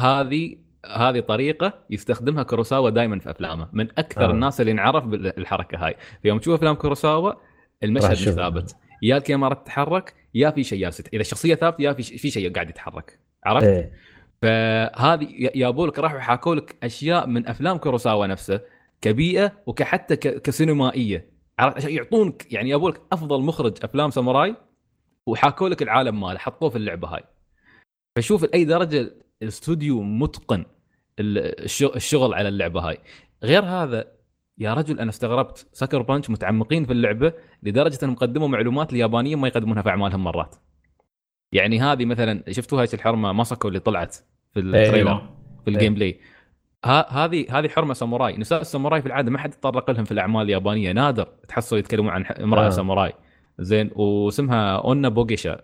هذه 0.00 0.56
هذه 0.96 1.20
طريقة 1.20 1.72
يستخدمها 1.90 2.42
كوروساوا 2.42 2.90
دائما 2.90 3.18
في 3.18 3.30
أفلامه 3.30 3.68
من 3.72 3.88
أكثر 3.98 4.24
آه. 4.24 4.30
الناس 4.30 4.60
اللي 4.60 4.72
انعرف 4.72 5.04
بالحركة 5.04 5.86
هاي 5.86 5.96
فيوم 6.22 6.38
تشوف 6.38 6.54
أفلام 6.54 6.74
كوروساوا 6.74 7.32
المشهد 7.82 8.10
مش. 8.10 8.28
ثابت 8.28 8.76
يا 9.02 9.16
الكاميرا 9.16 9.54
تتحرك 9.54 10.14
يا 10.34 10.50
في 10.50 10.64
شيء 10.64 10.80
جالس 10.80 11.00
يت- 11.00 11.08
إذا 11.14 11.20
الشخصيه 11.20 11.54
ثابتة 11.54 11.82
يا 11.82 11.92
في 11.92 12.02
ش- 12.02 12.12
في 12.12 12.30
شيء 12.30 12.52
قاعد 12.52 12.70
يتحرك 12.70 13.18
عرفت؟ 13.44 13.66
إيه 13.66 13.92
فهذه 14.42 15.28
يابوا 15.54 15.86
لك 15.86 15.98
راحوا 15.98 16.18
حاكوا 16.18 16.54
لك 16.54 16.76
أشياء 16.82 17.26
من 17.26 17.46
أفلام 17.48 17.76
كوروساوا 17.76 18.26
نفسه 18.26 18.60
كبيئة 19.00 19.52
وكحتى 19.66 20.16
ك- 20.16 20.42
كسينمائية 20.42 21.28
عرفت 21.58 21.84
يعطونك 21.84 22.52
يعني 22.52 22.70
يابوا 22.70 22.90
لك 22.90 23.00
أفضل 23.12 23.40
مخرج 23.42 23.78
أفلام 23.82 24.10
ساموراي 24.10 24.56
وحاكوا 25.26 25.68
لك 25.68 25.82
العالم 25.82 26.20
ماله 26.20 26.38
حطوه 26.38 26.68
في 26.68 26.76
اللعبة 26.76 27.08
هاي. 27.08 27.22
فشوف 28.16 28.42
لأي 28.42 28.64
درجة 28.64 29.12
الاستوديو 29.42 30.02
متقن 30.02 30.64
ال- 31.18 31.64
الش- 31.64 31.82
الشغل 31.82 32.34
على 32.34 32.48
اللعبة 32.48 32.80
هاي. 32.88 32.98
غير 33.42 33.64
هذا 33.64 34.04
يا 34.58 34.74
رجل 34.74 35.00
أنا 35.00 35.10
استغربت. 35.10 35.66
سكر 35.72 36.02
بانش 36.02 36.30
متعمقين 36.30 36.84
في 36.84 36.92
اللعبة 36.92 37.32
لدرجة 37.62 37.98
أنهم 38.02 38.14
قدموا 38.14 38.48
معلومات 38.48 38.92
اليابانيه 38.92 39.36
ما 39.36 39.48
يقدمونها 39.48 39.82
في 39.82 39.88
أعمالهم 39.88 40.24
مرات. 40.24 40.56
يعني 41.52 41.80
هذه 41.80 42.04
مثلا 42.04 42.44
شفتوا 42.50 42.80
هاي 42.80 42.88
الحرمة 42.94 43.32
ماساكو 43.32 43.68
اللي 43.68 43.80
طلعت 43.80 44.14
في 44.52 44.60
ال 44.60 44.66
trailer 44.66 45.10
أيوه 45.10 45.36
في 45.64 45.70
الجيم 45.70 45.94
بلاي 45.94 46.20
هذه 46.84 47.58
هذه 47.58 47.68
حرمة 47.68 47.94
ساموراي. 47.94 48.36
نساء 48.36 48.60
الساموراي 48.60 49.00
في 49.00 49.06
العادة 49.06 49.30
ما 49.30 49.38
حد 49.38 49.52
يتطرق 49.54 49.90
لهم 49.90 50.04
في 50.04 50.12
الأعمال 50.12 50.42
اليابانية 50.42 50.92
نادر 50.92 51.24
تحصل 51.48 51.78
يتكلمون 51.78 52.10
عن 52.10 52.24
امرأة. 52.24 52.66
آه. 52.66 52.70
ساموراي. 52.70 53.12
زين 53.58 53.90
واسمها 53.94 54.76
اونا 54.76 55.08
بوغيشا 55.08 55.60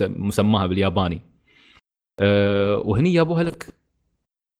مسماها 0.00 0.66
بالياباني. 0.66 1.20
أه 2.20 2.78
وهني 2.78 3.12
جابوها 3.12 3.42
لك. 3.42 3.66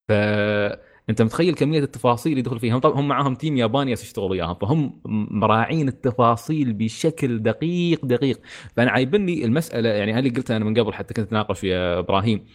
فانت 0.09 1.23
متخيل 1.23 1.55
كمية 1.55 1.81
التفاصيل 1.81 2.39
يدخل 2.39 2.61
فيها؟ 2.61 2.79
طبعا 2.79 3.01
هم 3.01 3.09
معاهم 3.09 3.35
team 3.35 3.57
ياباني 3.57 3.93
يشتغلوا 3.93 4.31
وياهم 4.31 4.55
فهم 4.55 5.01
مراعين 5.31 5.89
التفاصيل 5.89 6.73
بشكل 6.73 7.43
دقيق 7.43 8.05
دقيق. 8.07 8.41
فأنا 8.77 8.91
عايبني 8.91 9.45
المسألة 9.45 9.89
يعني 9.89 10.13
هذه 10.13 10.31
قلتها 10.31 10.57
أنا 10.57 10.65
من 10.65 10.79
قبل 10.81 10.93
حتى 10.93 11.15
كنت 11.15 11.27
أتناقش 11.27 11.65
ويا 11.65 11.99
إبراهيم. 11.99 12.47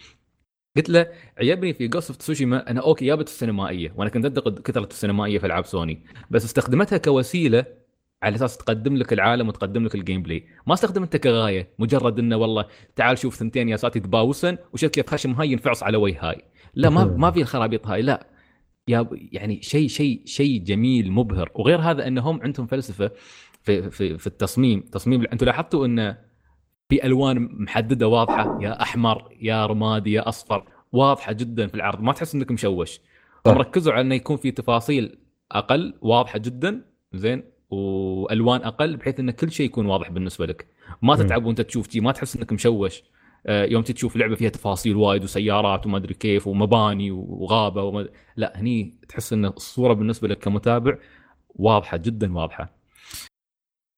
قلت 0.77 0.89
له 0.89 1.07
عجبني 1.37 1.73
في 1.73 1.87
Ghost 1.87 2.09
of 2.09 2.17
Tsushima 2.17 2.71
أنا 2.71 2.81
okay 2.81 3.05
جابت 3.05 3.27
السينمائية 3.27 3.93
وأنا 3.97 4.09
كنت 4.09 4.25
انتقد 4.25 4.59
كثرة 4.59 4.85
السينمائية 4.85 5.39
في 5.39 5.45
ألعاب 5.45 5.65
سوني 5.65 6.03
بس 6.29 6.45
استخدمتها 6.45 6.97
كوسيلة 6.97 7.65
على 8.23 8.35
أساس 8.35 8.57
تقدم 8.57 8.95
لك 8.97 9.13
العالم 9.13 9.47
وتقدم 9.47 9.85
لك 9.85 9.95
ال 9.95 10.21
gameplay 10.21 10.45
ما 10.67 10.73
استخدمتها 10.73 11.17
كغايه 11.19 11.69
مجرد 11.79 12.19
إنه 12.19 12.37
والله 12.37 12.65
تعال 12.95 13.17
شوف 13.17 13.35
ثنتين 13.35 13.69
يالساتي 13.69 13.99
تباوسن 13.99 14.57
وشوف 14.73 14.91
كيف 14.91 15.09
خشم 15.09 15.31
هاي 15.31 15.51
ينفعص 15.51 15.83
على 15.83 15.97
وجه 15.97 16.29
هاي. 16.29 16.41
لا 16.75 16.89
ما 16.89 17.05
ما 17.05 17.31
في 17.31 17.41
الخرابيط 17.41 17.87
هاي 17.87 18.01
لا. 18.01 18.27
يا 18.87 19.09
يعني 19.31 19.61
شيء 19.61 19.87
شيء 19.87 20.21
شيء 20.25 20.63
جميل 20.63 21.11
مبهر. 21.11 21.51
وغير 21.55 21.79
هذا 21.79 22.07
إنهم 22.07 22.41
عندهم 22.41 22.67
فلسفة 22.67 23.11
في 23.63 23.89
في 23.89 24.17
في 24.17 24.27
التصميم. 24.27 24.81
تصميم 24.81 25.25
أنتم 25.33 25.45
لاحظتوا 25.45 25.85
انه 25.85 26.17
في 26.89 27.05
ألوان 27.05 27.49
محددة 27.63 28.07
واضحة؟ 28.07 28.59
يا 28.61 28.81
أحمر 28.81 29.37
يا 29.41 29.65
رمادي 29.65 30.11
يا 30.11 30.29
أصفر. 30.29 30.67
واضحة 30.91 31.31
جدا 31.31 31.67
في 31.67 31.75
العرض. 31.75 32.01
ما 32.01 32.13
تحس 32.13 32.35
إنك 32.35 32.51
مشوش. 32.51 32.99
ركزوا 33.47 33.93
على 33.93 34.01
إنه 34.01 34.15
يكون 34.15 34.37
في 34.37 34.51
تفاصيل 34.51 35.17
أقل 35.51 35.93
واضحة 36.01 36.39
جدا. 36.39 36.81
زين. 37.13 37.43
وألوان 37.71 38.61
أقل 38.63 38.97
بحيث 38.97 39.19
إن 39.19 39.31
كل 39.31 39.51
شيء 39.51 39.65
يكون 39.65 39.85
واضح 39.85 40.09
بالنسبة 40.09 40.45
لك. 40.45 40.67
ما. 41.01 41.15
تتعب 41.15 41.45
وأنت 41.45 41.61
تشوف 41.61 41.89
شي 41.89 41.99
ما 41.99 42.11
تحس 42.11 42.35
إنك 42.35 42.51
مشوش. 42.53 43.03
آه، 43.45 43.65
يوم 43.65 43.81
تشوف 43.81 44.15
لعبة 44.15 44.35
فيها 44.35 44.49
تفاصيل 44.49 44.95
وايد 44.95 45.23
وسيارات 45.23 45.85
وما 45.85 45.97
أدري 45.97 46.13
كيف 46.13 46.47
ومباني 46.47 47.11
وغابة 47.11 47.83
وما... 47.83 48.07
لا 48.35 48.59
هني 48.59 48.95
تحس 49.09 49.33
إن 49.33 49.45
الصورة 49.45 49.93
بالنسبة 49.93 50.27
لك 50.27 50.37
كمتابع 50.39 50.97
واضحة 51.49 51.97
جدا 51.97 52.37
واضحة. 52.37 52.69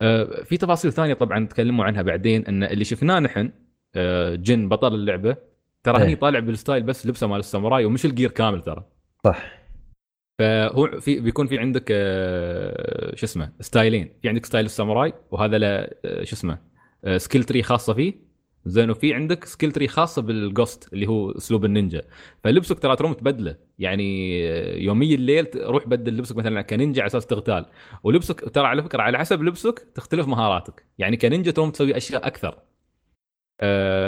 آه، 0.02 0.44
في 0.44 0.58
تفاصيل 0.58 0.94
ثانية 0.94 1.14
طبعا 1.14 1.46
تكلموا 1.46 1.86
عنها 1.86 2.02
بعدين 2.02 2.46
إن 2.46 2.64
اللي 2.64 2.84
شفناه 2.84 3.20
نحن 3.20 3.52
آه، 3.96 4.36
جن 4.36 4.70
بطل 4.70 4.94
اللعبة 4.96 5.36
ترى 5.84 5.98
إيه. 5.98 6.04
هني 6.04 6.16
طالع 6.16 6.40
بال 6.40 6.52
style 6.52 6.84
بس 6.84 7.08
لبسه 7.08 7.28
مال 7.28 7.40
الساموراي 7.40 7.86
ومش 7.86 8.06
ال 8.06 8.11
gear 8.11 8.32
كامل 8.32 8.62
ترى. 8.62 8.84
صح. 9.26 9.63
فهو 10.40 11.00
في 11.00 11.20
بيكون 11.20 11.48
في 11.48 11.60
عندك 11.60 11.86
آه، 11.92 13.16
شو 13.16 13.26
اسمه 13.26 13.52
ستايلين. 13.60 14.10
في 14.22 14.30
عندك 14.30 14.46
style 14.46 14.66
الساموراي 14.66 15.14
وهذا 15.32 15.58
له 15.58 15.68
آه، 15.68 16.24
شو 16.24 16.36
اسمه 16.36 16.60
آه، 17.06 17.18
skill 17.18 17.44
tree 17.44 17.64
خاصة 17.64 17.94
فيه. 17.94 18.34
زين 18.66 18.90
وفي 18.90 19.14
عندك 19.14 19.46
skill 19.46 19.72
tree 19.72 19.88
خاصة 19.88 20.22
بال 20.22 20.42
ghost 20.42 20.94
اللي 20.94 21.08
هو 21.08 21.32
أسلوب 21.32 21.66
النينجا. 21.66 22.02
فلبسك 22.44 22.80
ترى 22.80 22.96
تروم 22.96 23.14
تبدله. 23.14 23.56
يعني 23.80 24.40
آه، 24.50 24.76
يومي 24.78 25.16
الليل 25.16 25.48
روح 25.56 25.88
بدل 25.88 26.18
لبسك 26.18 26.36
مثلا 26.38 26.62
كنينجا 26.62 27.02
على 27.02 27.08
أساس 27.08 27.26
تغتال. 27.28 27.66
ولبسك 28.04 28.50
ترى 28.50 28.68
على 28.68 28.84
فكرة 28.84 29.02
على 29.02 29.18
حسب 29.20 29.44
لبسك 29.44 29.88
تختلف 29.96 30.28
مهاراتك. 30.28 30.86
يعني 30.98 31.18
كنينجا 31.18 31.52
تروم 31.52 31.70
تسوي 31.72 31.98
أشياء 31.98 32.28
أكثر. 32.28 32.50
آه، 32.50 32.64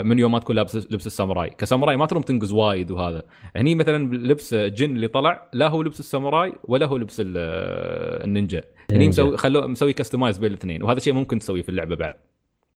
من 0.02 0.18
يوم 0.18 0.32
ما 0.32 0.38
تكون 0.38 0.56
لابس 0.56 0.76
لبس 0.76 1.06
الساموراي. 1.06 1.50
كساموراي 1.50 1.96
ما 1.96 2.06
تروم 2.06 2.22
تنقز 2.22 2.52
وايد 2.52 2.90
وهذا. 2.90 3.22
هني 3.56 3.74
مثلا 3.74 4.14
لبس 4.14 4.54
جن 4.54 4.96
اللي 4.96 5.08
طلع 5.08 5.50
لا 5.52 5.68
هو 5.68 5.82
لبس 5.82 6.00
الساموراي 6.00 6.52
ولا 6.64 6.86
هو 6.86 6.96
لبس 6.96 7.20
آه، 7.20 8.24
النينجا. 8.24 8.62
هني. 8.90 9.08
مسوي 9.08 9.36
خلوه 9.36 9.66
مسوي 9.66 9.92
customize 9.92 10.38
بين 10.38 10.50
الاثنين. 10.50 10.82
وهذا 10.82 10.98
شيء 10.98 11.12
ممكن 11.12 11.38
تسويه 11.38 11.62
في 11.62 11.68
اللعبة 11.68 11.96
بعد. 11.96 12.14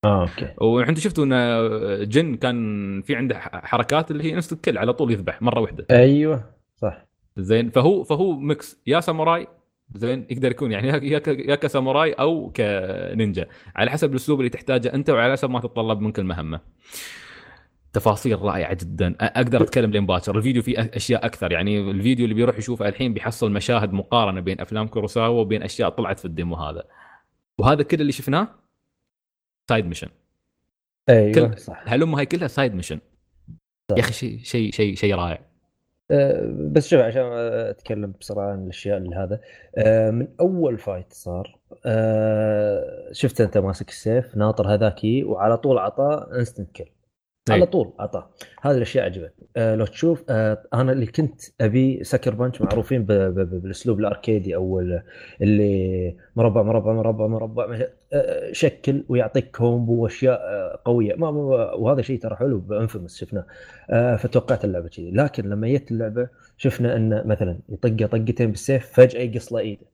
آه 0.05 0.23
okay. 0.23 0.55
وأنتم 0.59 1.01
شفتوا 1.01 1.25
إن 1.25 2.09
جن 2.09 2.35
كان 2.35 3.03
في 3.03 3.17
عنده 3.17 3.39
حركات 3.39 4.11
اللي 4.11 4.25
هي 4.25 4.35
instant 4.35 4.65
kill 4.65 4.79
على 4.79 4.93
طول 4.93 5.13
يذبح 5.13 5.43
مرة 5.43 5.61
واحدة 5.61 5.87
أيوه 5.91 6.45
صح. 6.77 7.07
زين 7.37 7.71
فهو 7.71 8.05
فهو 8.05 8.33
mix 8.33 8.81
يا 8.87 9.01
ساموراي 9.01 9.47
زين 9.95 10.27
يقدر 10.31 10.51
يكون 10.51 10.73
يعني 10.73 10.89
يا- 10.89 11.55
كساموراي 11.55 12.13
أو 12.13 12.53
كنينجا. 12.57 13.47
على 13.77 13.91
حسب 13.91 14.11
الأسلوب 14.11 14.41
اللي 14.41 14.51
تحتاجه 14.51 14.95
أنت 14.95 15.11
وعلى 15.11 15.33
حسب 15.33 15.51
ما 15.51 15.61
تتطلب 15.61 16.01
منك 16.01 16.19
المهمة. 16.19 16.61
تفاصيل 17.93 18.43
رائعة 18.43 18.75
جدا. 18.75 19.15
أقدر 19.21 19.63
أتكلم 19.63 19.91
لين 19.91 20.07
باكر. 20.07 20.37
الفيديو 20.39 20.63
فيه 20.63 20.91
أشياء 20.95 21.27
أكثر. 21.27 21.53
يعني 21.53 21.91
الفيديو 21.91 22.25
اللي 22.25 22.35
بيروح 22.35 22.59
يشوفه 22.59 22.89
الحين 22.89 23.15
بيحصل 23.15 23.53
مشاهد 23.53 23.93
مقارنة 23.93 24.41
بين 24.41 24.61
أفلام 24.61 24.87
كوروساوا 24.89 25.41
وبين 25.41 25.63
أشياء 25.63 25.89
طلعت 25.89 26.19
في 26.19 26.25
الديمو 26.25 26.57
هذا. 26.57 26.83
وهذا 27.59 27.83
كل 27.83 28.01
اللي 28.01 28.13
شفناه 28.13 28.49
side 29.71 29.87
mission 29.87 30.09
أيوه 31.09 31.33
كل- 31.49 31.59
صح. 31.59 31.83
هلم 31.87 32.15
هاي 32.15 32.27
كلها 32.27 32.49
side 32.49 32.75
mission 32.75 33.01
يا 33.97 34.01
أخي 34.01 34.13
شيء 34.13 34.39
شيء 34.39 34.73
شيء 34.73 34.95
شيء 34.95 35.15
رائع. 35.15 35.50
بس 36.73 36.89
شوف 36.89 37.01
عشان 37.01 37.23
أتكلم 37.33 38.13
بسرعة 38.21 38.51
عن 38.53 38.65
الأشياء 38.65 38.99
اللي 38.99 39.17
هذا. 39.17 39.41
آه، 39.79 40.11
من 40.11 40.29
أول 40.41 40.79
fight 40.79 41.13
صار 41.13 41.59
آه، 41.87 43.09
شفت 43.13 43.41
أنت 43.41 43.59
ماسك 43.59 43.89
السيف 43.89 44.37
ناطر 44.37 44.75
هذاكي 44.75 45.25
وعلى 45.25 45.57
طول 45.57 45.79
عطاه 45.79 46.29
instant 46.37 46.71
kill 46.77 46.85
على 47.49 47.61
أي. 47.63 47.67
طول 47.67 47.93
عطاه. 47.99 48.31
هذه 48.63 48.77
الأشياء 48.77 49.05
عجبتني. 49.05 49.49
آه، 49.57 49.75
لو 49.75 49.87
تشوف 49.87 50.25
آه، 50.29 50.63
أنا 50.75 50.93
اللي 50.93 51.07
كنت 51.07 51.41
أبي 51.61 52.05
sucker 52.05 52.35
punch 52.35 52.63
معروفين 52.63 53.05
بالأسلوب 53.05 54.01
الأركيدي 54.01 54.55
أو 54.57 54.81
ال- 54.81 55.03
اللي 55.43 56.17
مربع 56.37 56.63
مربع 56.63 56.93
مربع 56.93 57.27
مربع 57.27 57.79
آه، 58.13 58.53
شكل 58.53 59.05
ويعطيك 59.09 59.57
combo 59.57 60.03
وأشياء 60.03 60.41
آه، 60.41 60.81
قوية. 60.85 61.15
ما 61.15 61.29
وهذا 61.75 62.03
شيء 62.03 62.19
ترى 62.21 62.37
حلو 62.37 62.59
ب 62.59 62.65
infamous 62.65 63.17
شفناه. 63.19 63.47
آه، 63.91 64.17
فتوقعت 64.17 64.65
اللعبة 64.65 64.89
كذي. 64.89 65.11
لكن 65.11 65.49
لما 65.51 65.69
جت 65.69 65.91
اللعبة 65.91 66.29
شفنا 66.57 66.97
انه 66.97 67.23
مثلا 67.27 67.59
يطقه 67.69 68.07
طقتين 68.07 68.51
بالسيف 68.51 68.87
فجأة 68.93 69.21
يقص 69.21 69.53
له 69.53 69.59
إيده. 69.59 69.87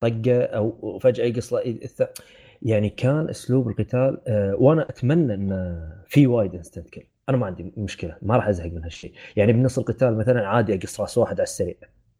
طقه 0.00 0.42
أو 0.42 0.98
فجأة 0.98 1.24
يقص 1.24 1.52
له 1.52 1.60
إيد 1.60 1.84
الث- 1.84 2.22
يعني 2.62 2.88
كان 2.90 3.28
أسلوب 3.28 3.68
القتال 3.68 4.20
آه، 4.26 4.54
وأنا 4.58 4.82
أتمنى 4.90 5.34
إنه 5.34 5.88
في 6.06 6.26
وايد 6.26 6.54
instant 6.54 6.90
kill 6.90 7.02
أنا 7.28 7.36
ما 7.36 7.46
عندي 7.46 7.72
مشكلة 7.76 8.16
ما 8.22 8.36
راح 8.36 8.48
أزهق 8.48 8.72
من 8.72 8.84
هالشيء 8.84 9.12
يعني 9.36 9.52
بنص 9.52 9.78
القتال 9.78 10.18
مثلا 10.18 10.46
عادي 10.48 10.74
أقص 10.74 11.00
رأس 11.00 11.18
واحد 11.18 11.34
على 11.34 11.42
السريع 11.42 11.74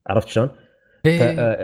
عرفت 0.06 0.28
شلون؟ 0.28 0.50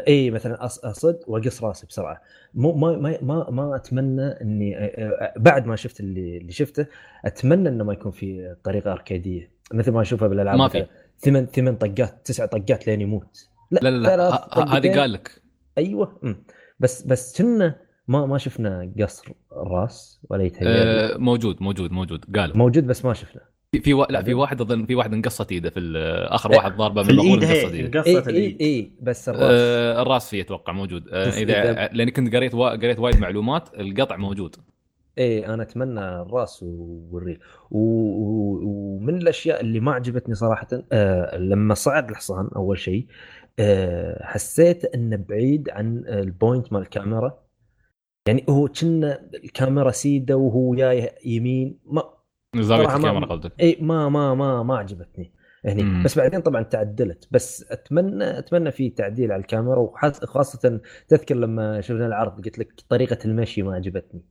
اي 0.08 0.30
مثلا 0.30 0.56
أص- 0.56 0.84
أصد 0.84 1.18
وأقص 1.26 1.64
رأسي 1.64 1.86
بسرعة 1.86 2.22
مو 2.54 2.72
ما 2.74 2.96
ما 2.96 3.18
ما, 3.22 3.50
ما 3.50 3.76
أتمنى 3.76 4.26
إني 4.26 4.78
آه، 4.78 4.80
آه، 4.84 5.34
بعد 5.36 5.66
ما 5.66 5.76
شفت 5.76 6.00
اللي 6.00 6.36
اللي 6.36 6.52
شفته 6.52 6.86
أتمنى 7.24 7.68
إنه 7.68 7.84
ما 7.84 7.92
يكون 7.92 8.12
في 8.12 8.56
طريقة 8.64 8.92
أركيدية 8.92 9.50
مثل 9.72 9.92
ما 9.92 10.02
أشوفها 10.02 10.28
بالألعاب 10.28 10.58
ما 10.58 10.68
في. 10.68 10.78
مثلاً 10.78 10.90
ثمان 11.18 11.46
ثمان 11.46 11.76
طقات 11.76 12.20
تسع 12.26 12.46
طقات 12.46 12.86
لين 12.86 13.00
يموت 13.00 13.48
لا 13.70 13.80
لا 13.90 14.16
لا 14.16 14.16
هذه. 14.76 15.00
قال 15.00 15.12
لك 15.12 15.42
أيوه 15.78 16.18
أمم. 16.24 16.44
بس 16.80 17.02
بس 17.02 17.42
كنا 17.42 17.85
ما 18.08 18.26
ما 18.26 18.38
شفنا 18.38 18.92
قصر 19.00 19.32
الراس 19.52 20.20
ولا 20.30 20.44
يتهيأ 20.44 20.68
آه، 20.68 21.16
موجود 21.18 21.62
موجود 21.62 21.92
موجود. 21.92 22.36
قال 22.36 22.58
موجود 22.58 22.86
بس 22.86 23.04
ما 23.04 23.14
شفنا. 23.14 23.40
في 23.72 23.80
في 23.80 23.94
وا- 23.94 24.06
لا 24.12 24.22
في 24.22 24.34
واحد 24.34 24.60
اظن 24.60 24.86
في 24.86 24.94
واحد 24.94 25.12
انقصت 25.14 25.52
ايده 25.52 25.70
في 25.70 25.80
ال- 25.80 26.26
آخر 26.28 26.50
إيه، 26.50 26.56
واحد 26.56 26.76
ضاربه 26.76 27.02
من 27.02 27.10
المقول 27.10 27.38
الايد 27.44 27.64
انقصت 27.64 27.74
ايده 27.74 28.02
اي 28.06 28.16
قصه 28.16 28.30
اي 28.30 28.36
الايد 28.36 28.62
اي 28.62 28.92
بس 29.02 29.28
الراس. 29.28 29.42
آه، 29.52 30.02
الراس 30.02 30.30
فيه 30.30 30.42
أتوقع 30.42 30.72
موجود. 30.72 31.08
آه، 31.08 31.28
اذا 31.28 31.88
إذا- 31.88 31.94
لاني 31.94 32.10
كنت 32.10 32.34
قريت 32.36 32.54
وا... 32.54 32.70
قريت 32.70 32.98
وايد 32.98 33.20
معلومات 33.20 33.68
القطع 33.80 34.16
موجود. 34.16 34.56
إيه 35.18 35.54
أنا 35.54 35.62
أتمنى 35.62 36.00
الراس 36.00 36.62
والريل 36.62 37.38
و... 37.70 37.78
و... 37.78 38.60
ومن 38.64 39.16
الأشياء 39.16 39.60
اللي 39.60 39.80
ما 39.80 39.92
عجبتني 39.92 40.34
صراحة 40.34 40.66
آه 40.92 41.36
لما 41.38 41.74
صعد 41.74 42.10
الحصان 42.10 42.48
أول 42.56 42.78
شيء 42.78 43.06
آه 43.58 44.24
حسيت 44.24 44.84
إنه 44.84 45.16
بعيد 45.28 45.70
عن 45.70 46.04
ال 46.06 46.17
point 46.17 46.72
مال 46.72 46.82
الكاميرا. 46.82 47.38
يعني 48.26 48.44
هو 48.48 48.68
كنا 48.68 49.30
الكاميرا 49.44 49.90
سيدة 49.90 50.36
وهو 50.36 50.74
جاي 50.74 51.10
يمين 51.24 51.78
ما 51.86 52.02
زاويه 52.56 52.96
الكاميرا 52.96 53.26
قصدك؟ 53.26 53.52
إي 53.60 53.76
ما 53.80 54.08
ما 54.08 54.34
ما 54.34 54.62
ما 54.62 54.76
عجبتني 54.78 55.32
هني. 55.64 55.82
مم. 55.82 56.02
بس 56.02 56.18
بعدين 56.18 56.40
طبعا 56.40 56.62
تعدلت. 56.62 57.28
بس 57.30 57.64
اتمنى 57.70 58.38
أتمنى 58.38 58.70
في 58.70 58.90
تعديل 58.90 59.32
على 59.32 59.40
الكاميرا 59.40 59.78
وخاصه 59.78 60.80
تذكر 61.08 61.34
لما 61.34 61.80
شفنا 61.80 62.06
العرض 62.06 62.44
قلت 62.44 62.58
لك 62.58 62.72
طريقة 62.88 63.18
المشي 63.24 63.62
ما 63.62 63.74
عجبتني. 63.74 64.22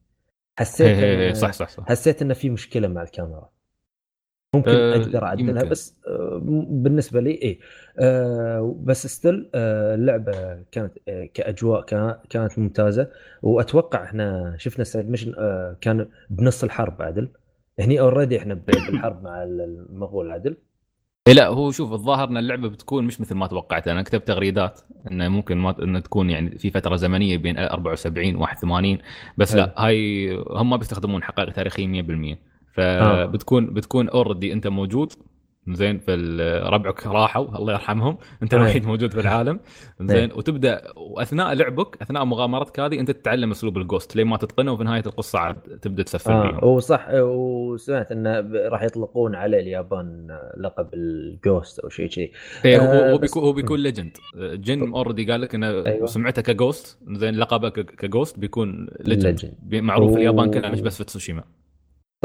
حسيت 0.59 0.87
هي- 0.87 1.17
هي- 1.17 1.29
هي، 1.29 1.33
صح 1.33 1.53
صح 1.53 1.69
صح. 1.69 1.83
حسيت 1.89 2.21
انه 2.21 2.33
في 2.33 2.49
مشكلة 2.49 2.87
مع 2.87 3.01
الكاميرا. 3.03 3.49
ممكن 4.55 4.71
أه، 4.71 4.95
أقدر 4.95 5.23
أعدلها. 5.23 5.63
بس 5.63 5.95
أه، 6.07 6.41
بالنسبة 6.69 7.21
لي 7.21 7.31
إيه 7.31 7.59
أه، 7.99 8.75
بس 8.83 9.07
still 9.07 9.49
اللعبة 9.55 10.63
كانت 10.71 10.93
كأجواء 11.33 11.81
كا- 11.81 12.19
كانت 12.29 12.59
ممتازة 12.59 13.09
وأتوقع 13.41 14.03
إحنا 14.03 14.55
شفنا 14.57 14.83
side 14.83 15.09
mission 15.09 15.33
كان 15.81 16.07
بنص 16.29 16.63
الحرب 16.63 17.01
عدل 17.01 17.29
هني 17.79 17.99
already 17.99 18.37
إحنا 18.39 18.53
بالحرب 18.53 19.23
مع 19.23 19.43
المغول 19.43 20.31
عدل 20.31 20.57
إيه 21.27 21.33
لا 21.33 21.47
هو 21.47 21.71
شوف 21.71 21.91
الظاهر 21.93 22.27
إن 22.29 22.37
اللعبة 22.37 22.69
بتكون 22.69 23.03
مش 23.05 23.21
مثل 23.21 23.35
ما 23.35 23.47
توقعت 23.47 23.87
أنا 23.87 24.01
كتبت 24.01 24.27
تغريدات 24.27 24.81
إنه 25.11 25.27
ممكن 25.29 25.57
ما 25.57 25.83
إنه 25.83 25.99
تكون 25.99 26.29
يعني 26.29 26.57
في 26.57 26.71
فترة 26.71 26.95
زمنية 26.95 27.37
بين 27.37 27.57
74 27.57 28.35
و 28.35 28.41
81 28.41 28.97
بس 29.37 29.51
حلو. 29.51 29.61
لا 29.61 29.73
هاي 29.77 30.29
هم 30.49 30.69
ما 30.69 30.77
بيستخدمون 30.77 31.23
حقائق 31.23 31.51
تاريخية 31.53 31.87
100% 31.87 32.33
آه. 32.33 32.37
فبتكون 32.75 33.65
بتكون 33.73 34.09
already 34.09 34.53
أنت 34.53 34.67
موجود. 34.67 35.13
زين 35.69 36.01
ربعك 36.63 37.07
راحوا 37.07 37.57
الله 37.57 37.73
يرحمهم. 37.73 38.17
أنت 38.43 38.53
أي. 38.53 38.59
الوحيد 38.59 38.85
موجود 38.85 39.11
في 39.13 39.19
العالم. 39.19 39.59
زين 40.01 40.31
وتبدأ 40.31 40.81
وأثناء 40.95 41.53
لعبك 41.53 42.01
أثناء 42.01 42.25
مغامرتك 42.25 42.79
هذه 42.79 42.99
أنت 42.99 43.11
تتعلم 43.11 43.51
أسلوب 43.51 43.77
ال 43.77 43.84
ghost 43.84 44.15
لين 44.15 44.27
ما 44.27 44.37
تتقنه 44.37 44.71
وفي 44.71 44.83
نهاية 44.83 45.03
القصة 45.05 45.39
عاد 45.39 45.55
تبدأ 45.55 46.03
تسفل 46.03 46.31
آه. 46.31 46.51
فيهم 46.59 46.69
وصح 46.69 47.07
وسمعت 47.13 48.11
إنه 48.11 48.39
راح 48.69 48.83
يطلقون 48.83 49.35
على 49.35 49.59
اليابان 49.59 50.27
لقب 50.57 50.87
ال 50.93 51.08
ghost 51.08 51.79
أو 51.79 51.89
شيء 51.89 52.09
كذي. 52.09 52.31
إيه 52.65 52.79
هو 52.79 52.83
آه، 52.91 53.11
هو 53.11 53.17
بس- 53.17 53.37
هو 53.37 53.53
بيكون 53.53 53.79
legend 53.79 54.17
جن 54.35 54.93
already 54.93 55.31
قال 55.31 55.41
لك 55.41 55.55
إنه 55.55 55.67
أيوة. 55.85 56.05
سمعته 56.05 56.41
ك 56.41 56.51
ghost 56.51 56.99
زين 57.11 57.35
لقبه 57.35 57.69
ك 57.69 57.81
ghost 57.81 58.39
بيكون 58.39 58.87
legend. 58.99 59.53
معروف 59.71 60.11
في 60.11 60.17
اليابان 60.17 60.47
و- 60.47 60.51
كلها 60.51 60.69
مش 60.69 60.81
بس 60.81 60.97
في 60.97 61.03
تسوشيما. 61.03 61.43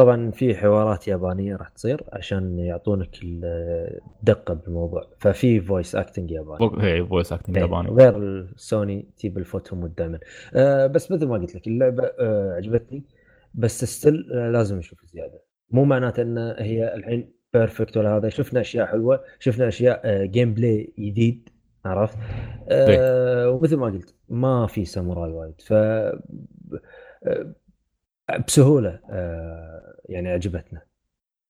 طبعا 0.01 0.31
في 0.31 0.55
حوارات 0.55 1.09
يابانية 1.09 1.57
راح 1.57 1.69
تصير 1.69 2.05
عشان 2.13 2.59
يعطونك 2.59 3.19
الدقة 3.23 4.55
بالموضوع. 4.55 5.03
ففي 5.19 5.61
voice 5.61 5.95
acting 5.95 6.31
ياباني. 6.31 6.71
هي 6.81 7.07
voice 7.07 7.33
acting 7.33 7.57
إيه، 7.57 7.65
ياباني. 7.65 7.89
غير 7.89 8.17
السوني 8.17 9.07
تجيب 9.17 9.39
الفوتهم 9.39 9.87
دائما 9.87 10.19
آه 10.55 10.87
بس 10.87 11.13
مثل 11.13 11.27
ما 11.27 11.35
قلت 11.35 11.55
لك 11.55 11.67
اللعبة 11.67 12.05
آه 12.19 12.53
عجبتني. 12.53 13.05
بس 13.55 13.85
still 13.85 14.33
آه 14.33 14.51
لازم 14.51 14.79
نشوف 14.79 15.05
زيادة. 15.05 15.43
مو 15.71 15.85
معناته 15.85 16.23
إن 16.23 16.39
هي 16.59 16.95
الحين 16.95 17.33
perfect 17.53 17.97
ولا 17.97 18.17
هذا. 18.17 18.29
شفنا 18.29 18.61
أشياء 18.61 18.87
حلوة. 18.87 19.25
شفنا 19.39 19.69
أشياء 19.69 20.01
آه 20.05 20.25
gameplay 20.25 20.93
جديد 20.99 21.49
عرفت؟ 21.85 22.19
آه 22.69 23.51
ومثل 23.51 23.77
ما 23.77 23.87
قلت 23.87 24.15
ما 24.29 24.67
في 24.67 24.85
ساموراي 24.85 25.31
وايد. 25.31 25.61
ف 25.61 25.73
بسهولة 28.47 29.01
آه 29.11 29.90
يعني 30.11 30.29
عجبتنا 30.29 30.83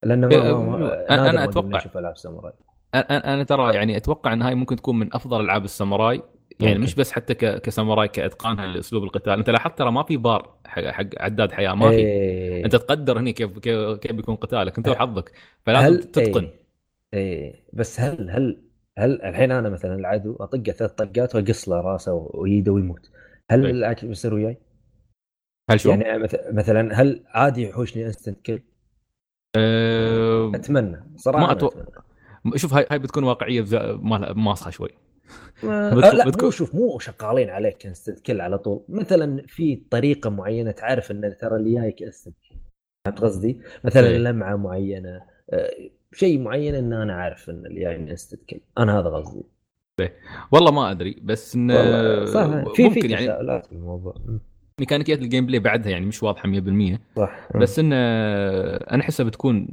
لأن 0.03 0.21
ما, 0.21 0.53
ما, 0.53 0.77
ما 0.77 1.47
أنا- 1.47 1.51
أتوقع- 1.51 1.65
نشوف 1.77 1.97
ألعاب 1.99 2.17
ساموراي 2.17 2.53
أنا 2.95 3.35
أنا 3.35 3.43
ترى 3.45 3.75
يعني 3.75 3.97
أتوقع 3.97 4.33
إن 4.33 4.43
هاي 4.43 4.55
ممكن 4.55 4.77
تكون 4.77 4.99
من 4.99 5.15
أفضل 5.15 5.41
ألعاب 5.41 5.65
الساموراي. 5.65 6.23
يعني 6.61 6.73
ممكن. 6.75 6.85
مش 6.85 6.95
بس 6.95 7.13
حتى 7.13 7.35
كساموراي 7.35 8.09
كإتقانها 8.09 8.67
لأسلوب 8.67 9.05
القتال. 9.05 9.33
أنت 9.33 9.51
لاحظت 9.51 9.79
ترى 9.79 9.93
ما 9.93 10.03
في 10.03 10.17
بار 10.17 10.55
حق, 10.67 10.83
حق 10.85 11.07
عداد 11.19 11.53
حياة 11.53 11.75
ما 11.75 11.91
في. 11.91 11.97
إيه. 11.97 12.65
أنت 12.65 12.77
تقدر 12.77 13.19
هنا 13.19 13.31
كيف 13.31 13.59
كيف, 13.59 14.13
بيكون 14.13 14.35
قتالك. 14.37 14.77
أنت 14.79 14.89
وحظك. 14.89 15.33
فلازم 15.63 15.87
هل 15.87 16.03
تتقن. 16.03 16.45
إيه, 16.45 16.51
إيه. 17.15 17.55
بس 17.73 18.01
هل 18.01 18.31
هل 18.31 18.63
هل 18.99 19.23
الحين 19.23 19.51
أنا 19.53 19.69
مثلا 19.69 19.95
العدو 19.95 20.37
اطقه 20.41 20.73
ثلاث 20.73 20.91
طقات 20.93 21.35
وأقص 21.35 21.69
له 21.69 21.81
راسه 21.81 22.29
ويده 22.35 22.73
ويموت 22.73 23.11
هل 23.51 23.63
طيب. 23.63 23.75
العكس 23.75 24.05
بيصير 24.05 24.35
وياي؟ 24.35 24.59
هل 25.71 25.81
شو؟ 25.81 25.91
يعني 25.91 26.19
مث- 26.19 26.47
مثلا 26.53 27.01
هل 27.03 27.23
عادي 27.29 27.63
يحوشني 27.63 28.07
instant 28.07 28.41
kill؟ 28.47 28.61
أه... 29.57 30.53
أتمنى 30.55 31.05
صراحة 31.17 31.47
ما. 31.47 31.69
أتمنى. 31.69 32.59
شوف 32.59 32.75
هاي 32.75 32.87
هاي 32.91 32.99
بتكون 32.99 33.25
واقعية 33.25 33.65
ماصحه 34.35 34.71
شوي 34.71 34.89
ما... 35.63 35.91
بتكون- 35.95 36.17
لا 36.19 36.25
بتكون- 36.27 36.45
مو 36.45 36.51
شوف 36.51 36.75
مو 36.75 36.99
شغالين 36.99 37.51
عليك 37.51 37.87
instant 37.87 38.21
kill 38.21 38.41
على 38.41 38.59
طول 38.59 38.85
مثلا 38.89 39.43
في 39.47 39.77
طريقة 39.91 40.31
معينة 40.31 40.71
تعرف 40.71 41.11
إن 41.11 41.37
ترى 41.41 41.57
اللي 41.57 41.81
جايك 41.81 42.03
instant 42.03 42.37
فهمت 43.07 43.21
قصدي؟ 43.21 43.61
مثلا 43.85 44.07
إيه. 44.09 44.19
لمعة 44.19 44.57
معينة 44.57 45.21
آه، 45.53 45.71
شيء 46.13 46.41
معين 46.41 46.75
إن 46.75 46.93
أنا 46.93 47.15
عارف 47.15 47.51
إن 47.51 47.67
اللي 47.67 47.81
جاي 47.81 47.97
instant 47.97 48.41
kill 48.51 48.61
أنا 48.79 49.01
هذا 49.01 49.09
قصدي 49.09 49.43
والله 50.53 50.71
ما 50.73 50.91
أدري 50.91 51.21
بس 51.23 51.55
انه 51.55 51.75
ممكن 52.85 53.01
في 53.01 53.09
يعني 53.09 53.41
الموضوع 53.73 54.15
ميكانيكيات 54.81 55.19
ال 55.23 55.47
gameplay 55.47 55.59
بعدها 55.59 55.93
يعني 55.93 56.07
مش 56.07 56.23
واضحة 56.23 56.53
100% 56.53 56.99
صح 57.17 57.49
بس 57.57 57.79
إنه 57.79 57.97
أنا 57.97 59.03
أحسها 59.03 59.27
بتكون 59.27 59.69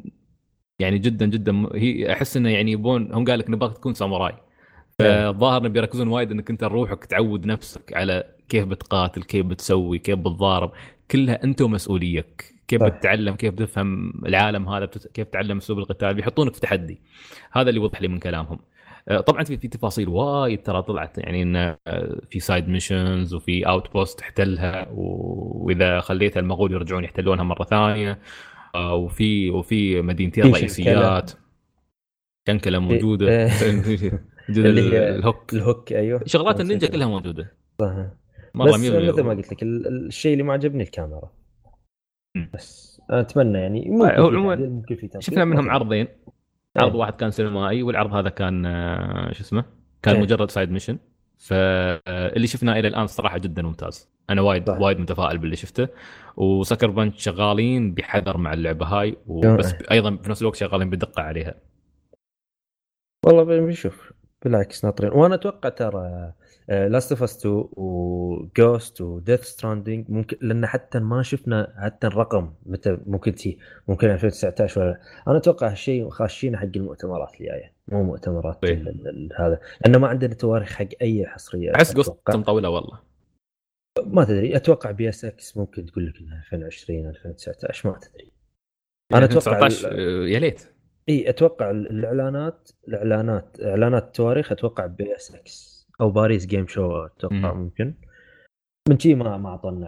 يعني 0.80 0.98
جدا 0.98 1.26
جدا 1.26 1.70
هي 1.76 2.14
أحس 2.14 2.38
إنه 2.38 2.50
يعني 2.50 2.72
يبون 2.72 3.14
هم 3.14 3.26
قال 3.26 3.40
لك 3.40 3.50
نبغاك 3.50 3.74
تكون 3.78 3.94
ساموراي. 3.94 4.34
فالظاهر 5.00 5.62
انه 5.62 5.70
بيركزون 5.70 6.08
وايد 6.08 6.32
إنك 6.32 6.50
أنت 6.50 6.64
روحك 6.64 7.06
تعود 7.06 7.46
نفسك 7.46 7.94
على 7.94 8.24
كيف 8.50 8.66
بتقاتل 8.66 9.24
كيف 9.24 9.46
بتسوي 9.46 10.00
كيف 10.00 10.20
بتضارب. 10.20 10.72
كلها 11.12 11.44
أنت 11.44 11.62
ومسؤوليتك 11.62 12.56
كيف 12.68 12.82
صح. 12.82 12.88
بتتعلم 12.88 13.36
كيف 13.36 13.54
تفهم 13.54 14.14
العالم 14.26 14.70
هذا 14.70 14.86
بتت... 14.86 15.08
كيف 15.08 15.28
تتعلم 15.28 15.58
أسلوب 15.58 15.80
القتال. 15.80 16.14
بيحطونك 16.14 16.54
في 16.54 16.60
تحدي. 16.62 17.02
هذا 17.52 17.70
اللي 17.70 17.80
وضح 17.80 18.02
لي 18.02 18.08
من 18.08 18.20
كلامهم. 18.20 18.60
آه، 18.60 18.77
طبعا 19.26 19.44
في 19.44 19.58
في 19.58 19.68
تفاصيل 19.68 20.10
وايد 20.10 20.64
ترى 20.64 20.82
طلعت 20.82 21.18
يعني 21.18 21.42
انه 21.44 21.78
آه، 21.88 22.22
في 22.30 22.40
side 22.40 22.68
missions 22.70 23.34
وفي 23.34 23.68
outpost 23.68 24.20
تحتلها 24.20 24.88
وإذا 24.92 26.00
خليتها 26.00 26.40
المغول 26.40 26.72
يرجعون 26.72 27.04
يحتلونها 27.04 27.44
مرة 27.44 27.64
ثانية. 27.64 28.20
آه، 28.76 28.96
وفي 28.96 29.50
وفي 29.50 30.02
مدينتين 30.02 30.54
رئيسيات. 30.54 31.32
شنكله 32.48 32.80
موجودة. 32.80 33.48
موجودة 33.74 34.20
الهوك. 35.16 35.54
الهوك 35.54 35.94
أيوه. 35.94 36.22
شغلات 36.26 36.62
النينجا 36.62 36.88
كلها 36.88 37.08
موجودة. 37.08 37.54
مرة 38.56 38.68
بس 38.68 38.74
مثل 38.80 39.22
ما 39.24 39.30
قلت 39.34 39.52
لك 39.52 39.64
ال- 39.64 39.88
ال- 39.88 40.08
الشيء 40.08 40.34
اللي 40.34 40.44
ما 40.44 40.54
عجبني 40.54 40.84
الكاميرا. 40.84 41.32
بس 42.54 43.02
أتمنى 43.10 43.58
يعني 43.58 43.90
ممكن 43.90 44.10
في 44.16 44.22
عموماً 44.26 45.20
شفنا 45.20 45.46
منهم. 45.46 45.70
عرضين. 45.70 46.08
عرض 46.78 46.92
إيه. 46.92 47.00
واحد 47.00 47.14
كان 47.14 47.32
سينمائي 47.32 47.84
والعرض 47.84 48.14
هذا 48.14 48.30
كان 48.30 48.66
آه، 48.66 49.32
شو 49.34 49.42
اسمه 49.42 49.66
كان 50.02 50.16
إيه. 50.16 50.22
مجرد 50.22 50.52
side 50.52 50.72
mission 50.72 50.98
فاللي 51.38 52.48
شفناه 52.48 52.80
إلى 52.80 52.88
الآن 52.88 53.08
صراحة 53.08 53.38
جدا 53.38 53.62
ممتاز 53.62 54.10
أنا 54.30 54.42
وايد 54.42 54.68
صح. 54.68 54.82
وايد 54.82 55.00
متفائل 55.00 55.38
باللي 55.38 55.56
شفته 55.56 55.88
وساكر 56.38 56.90
بنش 56.90 57.24
شغالين 57.24 57.94
بحذر 57.94 58.38
مع 58.38 58.54
اللعبة 58.54 58.86
هاي 58.86 59.18
وبس 59.28 59.74
إيه. 59.74 59.92
أيضا 59.92 60.16
في 60.16 60.30
نفس 60.30 60.42
الوقت 60.42 60.56
شغالين 60.56 60.90
بدقة 60.90 61.22
عليها 61.22 61.56
والله 63.26 63.44
بنشوف 63.44 64.14
بالعكس 64.46 64.86
ناطرين. 64.86 65.12
وأنا 65.12 65.36
أتوقع 65.36 65.70
ترى 65.70 66.34
Last 66.70 67.12
of 67.12 67.24
Us 67.24 67.38
2 67.46 67.66
و 67.72 67.93
Ghost 67.93 69.02
و 69.02 69.08
Death 69.08 69.42
Stranding 69.44 70.06
ممكن 70.12 70.38
لأن 70.42 70.66
حتى 70.66 71.00
ما 71.00 71.24
شفنا 71.24 71.74
حتى 71.78 72.08
الرقم 72.08 72.54
متى 72.66 72.98
ممكن 73.06 73.36
تي 73.36 73.58
ممكن 73.88 74.10
2019 74.10 74.82
ولا 74.82 75.00
أنا 75.28 75.38
أتوقع 75.38 75.72
هالشيء 75.72 76.10
خاشين 76.10 76.58
حق 76.58 76.68
المؤتمرات 76.76 77.34
الجاية. 77.34 77.74
مو 77.88 78.04
مؤتمرات 78.04 78.64
إيه. 78.64 78.84
هذا 79.40 79.60
لأنه 79.82 79.98
ما 79.98 80.08
عندنا 80.08 80.34
تواريخ 80.34 80.70
حق 80.74 80.88
أي 81.02 81.26
حصرية. 81.26 81.76
أحس 81.76 81.92
أتوقع. 81.92 82.36
مطوله 82.36 82.70
والله. 82.70 83.00
ما 84.06 84.24
تدري. 84.26 84.56
أتوقع 84.56 84.92
PSX 84.92 85.58
ممكن 85.58 85.86
تقول 85.86 86.08
لك 86.08 86.14
إنها 86.22 86.38
2020 86.38 87.08
2019 87.10 87.90
ما 87.90 88.00
تدري. 88.00 88.32
أنا 89.14 89.26
أتوقع 89.26 89.68
19 89.68 89.92
ال- 89.92 90.00
آه، 90.24 90.28
يا 90.28 90.40
ليت. 90.40 90.77
إي 91.10 91.30
أتوقع 91.30 91.72
ال- 91.72 91.90
الإعلانات 91.90 92.70
الإعلانات 92.88 93.58
إعلانات 93.62 94.04
التواريخ 94.04 94.52
أتوقع 94.52 94.86
PSX 94.86 95.88
أو 96.02 96.10
Paris 96.10 96.46
Game 96.46 96.68
Show 96.68 97.06
أتوقع 97.06 97.54
مم. 97.54 97.62
ممكن. 97.64 97.94
من 98.90 99.00
شي 99.00 99.16
ما 99.16 99.38
ما 99.38 99.50
اعطونا 99.50 99.88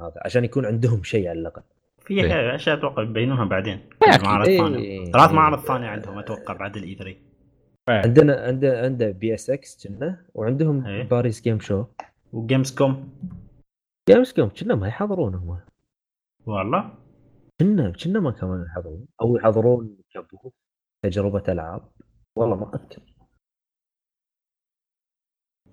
هذا 0.00 0.14
عشان 0.24 0.44
يكون 0.44 0.66
عندهم 0.66 1.02
شيء 1.02 1.28
على 1.28 1.38
الأقل. 1.40 1.62
في 2.00 2.14
إيه. 2.24 2.54
اشياء 2.54 2.76
أتوقع 2.78 3.02
يبينونها 3.02 3.44
بعدين. 3.44 3.80
أكيد. 4.02 4.24
معرض 4.24 4.46
إيه. 4.48 4.58
ثاني 4.58 5.12
ثلاث 5.12 5.32
معارض 5.32 5.58
ثانية 5.58 5.86
عندهم 5.88 6.18
أتوقع 6.18 6.54
بعد 6.54 6.76
ال 6.76 6.94
E3 6.94 7.16
عندنا 7.88 8.34
عنده 8.46 8.80
عنده 8.82 9.10
PSX 9.10 9.86
كنا 9.86 10.26
وعندهم 10.34 10.86
إيه. 10.86 11.02
Paris 11.02 11.42
Game 11.42 11.60
Show 11.60 11.84
و 12.32 12.74
Gamescom 12.74 13.08
Gamescom 14.10 14.48
كنا 14.48 14.74
ما 14.74 14.88
يحضرون 14.88 15.34
هم. 15.34 15.58
والله؟ 16.46 16.92
كنا 17.60 17.92
كنا 18.04 18.20
ما 18.20 18.30
كانوا 18.30 18.64
يحضرون. 18.66 19.06
أو 19.22 19.36
يحضرون 19.36 19.96
ك 20.22 20.27
booth 20.27 20.52
تجربة 21.04 21.42
ألعاب. 21.48 21.88
والله 22.36 22.56
ما 22.56 22.74
أذكر. 22.74 23.02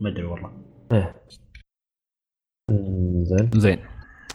ما 0.02 0.10
أدري 0.10 0.24
والله. 0.24 0.64
إيه. 0.94 1.16
زين. 3.24 3.52
زين. 3.56 3.80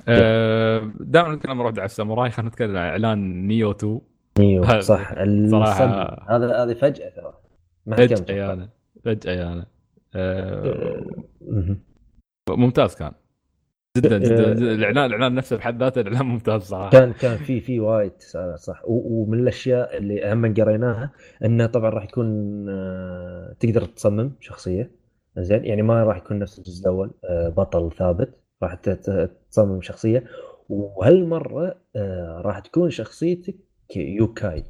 آه، 0.08 0.92
دائما 1.00 1.34
نتكلم 1.34 1.52
نروح 1.58 1.72
على 1.72 1.84
الساموراي. 1.84 2.30
خلينا 2.30 2.48
نتكلم 2.50 2.76
عن 2.76 2.88
إعلان 2.88 3.46
Nioh 3.46 3.70
2 3.70 4.00
Nioh 4.38 4.62
صح. 4.64 4.80
صراحة- 4.80 5.18
الصدمة. 5.18 6.02
هذا 6.28 6.64
هذه 6.64 6.74
فجأة 6.74 7.08
ترى. 7.10 7.40
ما 7.86 7.96
حد 7.96 8.02
كان 8.02 8.16
فجاه 8.16 8.52
أنا 8.52 8.70
فجأة 9.04 9.32
يا 9.32 9.52
أنا 9.52 9.66
آه، 10.14 11.24
مهم. 11.40 11.80
ممتاز 12.50 12.94
كان. 12.96 13.12
جدا 13.96 14.18
جدا 14.18 14.50
آه. 14.50 14.54
جداً. 14.54 14.72
الاعلان 14.74 15.04
الإعلان 15.06 15.34
نفسه 15.34 15.56
بحد 15.56 15.82
ذاته 15.82 16.00
الإعلان 16.00 16.26
ممتاز 16.26 16.62
صراحة. 16.62 16.90
كان 16.90 17.12
كان 17.12 17.36
في 17.36 17.60
في 17.60 17.80
وايد 17.80 18.10
تساؤلات 18.10 18.58
صح. 18.58 18.82
ومن 18.86 19.38
الأشياء 19.40 19.96
اللي 19.96 20.32
هم 20.32 20.54
قريناها 20.54 21.12
إنه 21.44 21.66
طبعا 21.66 21.90
راح 21.90 22.04
يكون 22.04 22.26
آه، 22.68 23.56
تقدر 23.60 23.84
تصمم 23.84 24.32
شخصية. 24.40 24.90
زين. 25.38 25.64
يعني 25.64 25.82
ما 25.82 26.04
راح 26.04 26.16
يكون 26.16 26.38
نفس 26.38 26.58
الجزء 26.58 26.82
الأول 26.82 27.10
آه، 27.24 27.48
بطل 27.48 27.90
ثابت. 27.98 28.34
راح 28.62 28.74
ت- 28.74 28.88
ت- 28.90 29.30
تصمم 29.50 29.80
شخصية. 29.82 30.24
وهالمرة 30.68 31.74
آه، 31.96 32.40
راح 32.44 32.58
تكون 32.58 32.90
شخصيتك 32.90 33.56
يوكاي. 33.96 34.64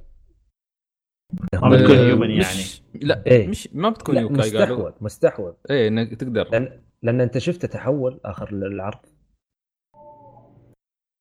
ما 1.62 1.68
بتكون 1.70 1.96
آه، 1.96 2.06
هيومن 2.08 2.30
يعني. 2.30 2.40
مش 2.40 2.82
لا 3.02 3.22
إيه. 3.26 3.48
مش 3.48 3.68
ما 3.74 3.90
بتكون 3.90 4.16
يوكاي 4.16 4.36
مستحوذ 4.38 4.92
مستحوذ. 5.00 5.52
إيه 5.70 5.88
إنك 5.88 6.14
تقدر. 6.14 6.48
لأن 6.52 6.80
لأن 7.02 7.20
أنت 7.20 7.38
شفته 7.38 7.68
تحول 7.68 8.20
آخر 8.24 8.48
العرض 8.52 8.98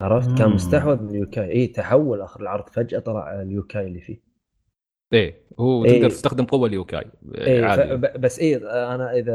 عرفت؟ 0.01 0.37
كان. 0.37 0.49
مستحوذ 0.49 1.03
من 1.03 1.09
اليوكاي 1.09 1.51
اي 1.51 1.67
تحول 1.67 2.21
آخر 2.21 2.41
العرض. 2.41 2.69
فجأة 2.69 2.99
طلع 2.99 3.41
اليوكاي 3.41 3.87
اللي 3.87 4.01
فيه. 4.01 4.21
إيه 5.13 5.41
هو 5.59 5.85
إيه. 5.85 5.91
تقدر 5.97 6.09
تستخدم 6.09 6.45
قوة 6.45 6.67
اليوكاي 6.67 7.05
إيه 7.35 7.61
ف... 7.61 7.63
عادي 7.65 7.95
ب- 7.95 8.21
بس 8.21 8.39
إيه 8.39 8.57
أنا 8.95 9.11
إذا 9.13 9.33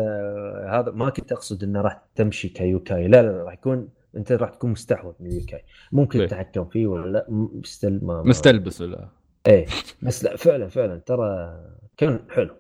هذا 0.70 0.90
ما 0.90 1.10
كنت 1.10 1.32
أقصد 1.32 1.62
إنه 1.64 1.81
راح 1.81 2.02
تمشي 2.14 2.48
كيوكاي 2.48 3.09
لا 3.09 3.23
لا, 3.23 3.28
لا 3.32 3.43
راح 3.44 3.52
يكون 3.52 3.89
أنت 4.16 4.32
راح 4.32 4.51
تكون 4.51 4.70
مستحوذ 4.70 5.12
من 5.20 5.27
اليوكاي 5.31 5.62
ممكن 5.93 6.20
إيه. 6.20 6.27
تتحكم 6.27 6.64
فيه 6.64 6.86
ولا 6.86 7.10
لا؟ 7.10 7.27
م- 7.31 7.62
ستيل 7.64 8.05
ما 8.05 8.14
ما- 8.14 8.23
مستلبس 8.28 8.81
ولا؟ 8.81 9.09
إيه 9.47 9.66
بس 10.02 10.24
لا 10.24 10.36
فعلا 10.36 10.69
فعلا 10.69 10.98
ترى 10.98 11.60
كان 11.97 12.19
حلو. 12.31 12.55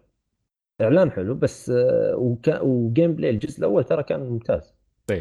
إعلان 0.82 1.10
حلو 1.10 1.34
بس 1.34 1.70
آه، 1.70 2.14
وكان 2.16 2.60
و 2.62 3.14
gameplay 3.14 3.30
الجزء 3.30 3.58
الأول 3.58 3.84
ترى 3.84 4.02
كان 4.02 4.20
ممتاز. 4.20 4.74
إيه 5.10 5.16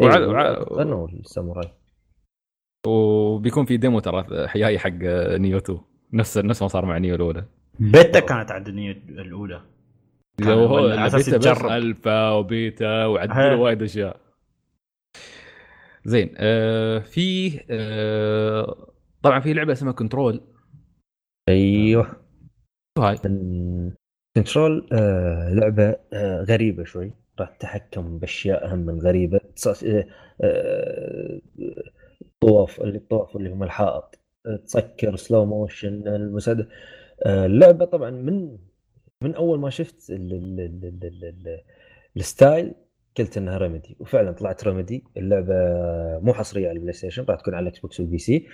إيه 0.00 0.06
وع- 0.06 0.26
وع- 0.26 0.62
غنوا 0.72 1.08
الساموراي. 1.08 1.68
وبيكون 2.86 3.64
في 3.64 3.76
demo 3.76 4.00
ترى 4.00 4.48
حياي 4.48 4.78
حق 4.78 4.90
Nioh 5.36 5.58
2 5.58 5.80
نفس 6.12 6.38
نفس 6.38 6.62
ما 6.62 6.68
صار 6.68 6.84
مع 6.86 6.98
Nioh 6.98 7.14
الأولى. 7.14 7.44
بيتا 7.80 8.20
كانت 8.20 8.50
عند 8.50 8.68
ال 8.68 8.73
Nioh 8.73 8.92
الأولى. 9.08 9.62
هو 10.42 10.82
بيتا 10.88 11.16
بس 11.16 11.26
تجرب. 11.26 11.70
alpha 11.70 12.30
و 12.30 12.45
beta 12.45 13.06
وعدلوا. 13.06 13.54
وايد 13.54 13.82
أشياء. 13.82 14.20
زين 16.04 16.34
آه 16.36 16.98
في 16.98 17.60
آه 17.70 18.92
طبعا 19.22 19.40
في 19.40 19.52
لعبة 19.54 19.72
اسمها 19.72 19.92
Control 19.92 20.40
أيوه. 21.48 22.06
شو 22.98 23.02
هاي؟ 23.04 23.16
Control 24.36 24.88
آه 24.92 25.54
لعبة 25.54 25.96
آه 26.12 26.42
غريبة 26.42 26.84
شوي. 26.84 27.12
راح 27.40 27.48
تتحكم 27.56 28.18
بأشياء 28.18 28.74
هم 28.74 28.78
من 28.78 29.00
غريبة. 29.00 29.40
آه، 29.66 30.06
آه، 30.42 31.40
طواف 32.40 32.80
اللي 32.80 32.98
الطواف 32.98 33.36
اللي 33.36 33.50
هم 33.50 33.62
الحائط. 33.62 34.18
تسكر 34.66 35.16
slow 35.16 35.44
motion 35.44 36.08
المساعدة. 36.08 36.68
آه، 37.26 37.46
اللعبة 37.46 37.84
طبعا 37.84 38.10
من 38.10 38.58
من 39.22 39.34
أول 39.34 39.60
ما 39.60 39.70
شفت 39.70 40.10
ال 40.10 40.32
ال 40.32 40.60
ال 40.60 40.84
ال 40.84 41.04
ال 41.04 41.24
ال 41.24 41.60
ال 42.16 42.26
style 42.26 42.74
قلت 43.18 43.36
إنها 43.36 43.58
Remedy 43.58 43.96
وفعلا 44.00 44.32
طلعت 44.32 44.64
Remedy 44.64 45.04
اللعبة 45.16 45.54
مو 46.22 46.34
حصرية 46.34 46.68
على 46.68 46.76
ال 46.76 46.92
PlayStation 46.92 47.24
راح 47.28 47.40
تكون 47.40 47.54
على 47.54 47.62
ال 47.62 47.78
Xbox 47.80 48.00
وال 48.00 48.18
PC 48.18 48.46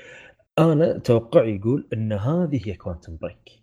أنا 0.58 0.98
توقعي 0.98 1.56
يقول 1.56 1.88
إن 1.92 2.12
هذه 2.12 2.60
هي 2.68 2.74
Quantum 2.74 3.16
Break 3.22 3.57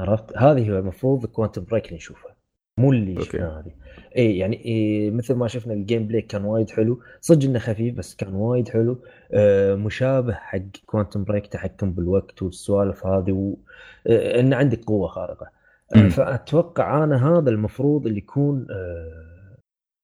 عرفت 0.00 0.36
هذه 0.36 0.70
هو 0.70 0.78
المفروض 0.78 1.26
Quantum 1.26 1.64
Break 1.64 1.84
اللي 1.86 1.96
نشوفها 1.96 2.36
مو 2.78 2.92
اللي 2.92 3.12
okay. 3.12 3.24
شفناه 3.24 3.60
هذه 3.60 3.72
اي 4.16 4.38
يعني 4.38 4.64
إيه 4.64 5.10
مثل 5.10 5.34
ما 5.34 5.48
شفنا 5.48 5.72
ال 5.74 6.06
gameplay 6.06 6.22
كان 6.22 6.44
وايد 6.44 6.70
حلو 6.70 7.00
صدق 7.20 7.44
إنه 7.48 7.58
خفيف 7.58 7.94
بس 7.94 8.14
كان 8.16 8.34
وايد 8.34 8.68
حلو 8.68 8.98
آه 9.32 9.74
مشابه 9.74 10.32
حق 10.34 10.58
Quantum 10.86 11.24
Break 11.24 11.46
تحكم 11.46 11.92
بالوقت 11.92 12.42
والسوالف 12.42 13.06
هذه 13.06 13.32
و... 13.32 13.56
آه 14.06 14.40
ان 14.40 14.52
عندك 14.52 14.84
قوة 14.84 15.08
خارقة 15.08 15.46
آه. 15.96 16.08
فأتوقع 16.08 17.04
أنا 17.04 17.28
هذا 17.38 17.50
المفروض 17.50 18.06
اللي 18.06 18.18
يكون 18.18 18.66
آه 18.70 19.56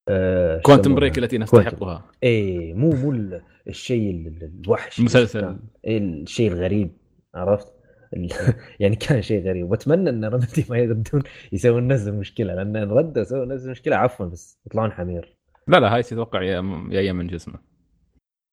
آه 0.08 0.60
كوانتم؟ 0.60 0.94
بريك 0.94 1.18
التي. 1.18 1.38
نستحقها 1.38 2.04
اي 2.24 2.72
مو 2.74 2.90
مو 2.90 3.10
ال- 3.12 3.42
الشيء 3.68 4.10
ال- 4.10 4.26
ال- 4.26 4.60
الوحش 4.64 4.98
اللي 4.98 5.04
مسلسل. 5.06 5.38
شفناه. 5.40 5.58
إيه 5.84 5.98
الشيء 5.98 6.52
الغريب 6.52 6.90
عرفت 7.34 7.68
يعني 8.80 8.96
كان 8.96 9.22
شيء 9.22 9.48
غريب. 9.48 9.70
وأتمنى 9.70 10.10
إن 10.10 10.24
رمتي 10.24 10.66
ما 10.70 10.78
يردون 10.78 11.22
يسوون 11.52 11.86
نفس 11.86 12.08
المشكلة 12.08 12.54
لأن 12.54 12.76
إن 12.76 12.90
ردوا 12.90 13.22
سووا 13.22 13.44
نفس 13.44 13.64
المشكلة 13.64 13.96
عفوا 13.96 14.26
بس 14.26 14.58
يطلعون 14.66 14.92
حمير. 14.92 15.36
لا 15.68 15.80
لا 15.80 15.94
هاي 15.94 16.02
تتوقع 16.02 16.40
جاية 16.88 17.12
من 17.12 17.26
جسمه. 17.26 17.58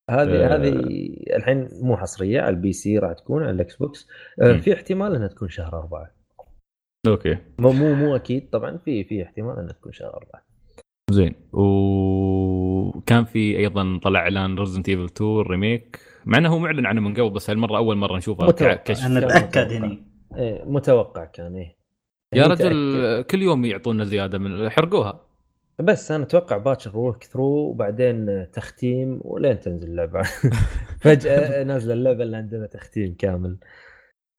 هذه 0.09 0.45
آه. 0.45 0.55
هذه 0.55 0.69
الحين 1.35 1.69
مو 1.81 1.97
حصرية 1.97 2.41
على 2.41 2.49
البي 2.49 2.73
سي 2.73 2.97
راح 2.99 3.13
تكون 3.13 3.43
على 3.43 3.51
الإكس 3.51 3.75
بوكس. 3.75 4.07
مم. 4.37 4.59
في 4.59 4.73
احتمال 4.73 5.15
إنها 5.15 5.27
تكون 5.27 5.49
شهر 5.49 5.79
أربعة. 5.79 6.11
okay. 7.07 7.37
مو 7.59 7.71
مو 7.71 7.93
مو 7.93 8.15
أكيد 8.15 8.49
طبعا 8.49 8.77
في 8.77 9.03
في 9.03 9.23
احتمال 9.23 9.59
إنها 9.59 9.73
تكون 9.73 9.91
شهر 9.91 10.13
أربعة. 10.13 10.45
زين. 11.11 11.35
وكان 11.53 13.25
في 13.25 13.57
أيضا 13.57 13.99
طلع 14.03 14.19
إعلان 14.19 14.59
Resident 14.59 14.89
Evil 14.89 15.05
2 15.05 15.41
remake 15.41 16.12
مع 16.25 16.37
إنه 16.37 16.49
هو 16.53 16.59
معلن 16.59 16.85
عنه 16.85 17.01
من 17.01 17.13
قبل 17.13 17.29
بس 17.29 17.49
هالمرة 17.49 17.77
أول 17.77 17.97
مرة 17.97 18.17
نشوفه. 18.17 18.51
كشف. 18.75 19.05
أنا 19.05 19.19
أتأكد 19.19 19.57
متوقع. 19.71 19.77
هني. 19.77 20.03
إيه 20.37 20.63
متوقع 20.65 21.25
كان 21.25 21.55
إيه. 21.55 21.75
يا 22.33 22.47
متأكد. 22.47 22.61
رجل 22.65 23.21
كل 23.21 23.41
يوم 23.41 23.65
يعطونا 23.65 24.03
زيادة 24.03 24.37
من 24.37 24.69
حرقوها. 24.69 25.21
بس 25.79 26.11
أنا 26.11 26.23
أتوقع 26.23 26.57
باكر 26.57 26.97
walkthrough 26.97 27.45
وبعدين 27.69 28.47
تختيم 28.51 29.19
ولين 29.23 29.59
تنزل 29.59 29.87
اللعبة. 29.89 30.21
فجأة 31.01 31.63
نازلة 31.63 31.93
اللعبة 31.93 32.23
اللي 32.23 32.37
عندنا 32.37 32.67
تختيم 32.67 33.15
كامل. 33.19 33.57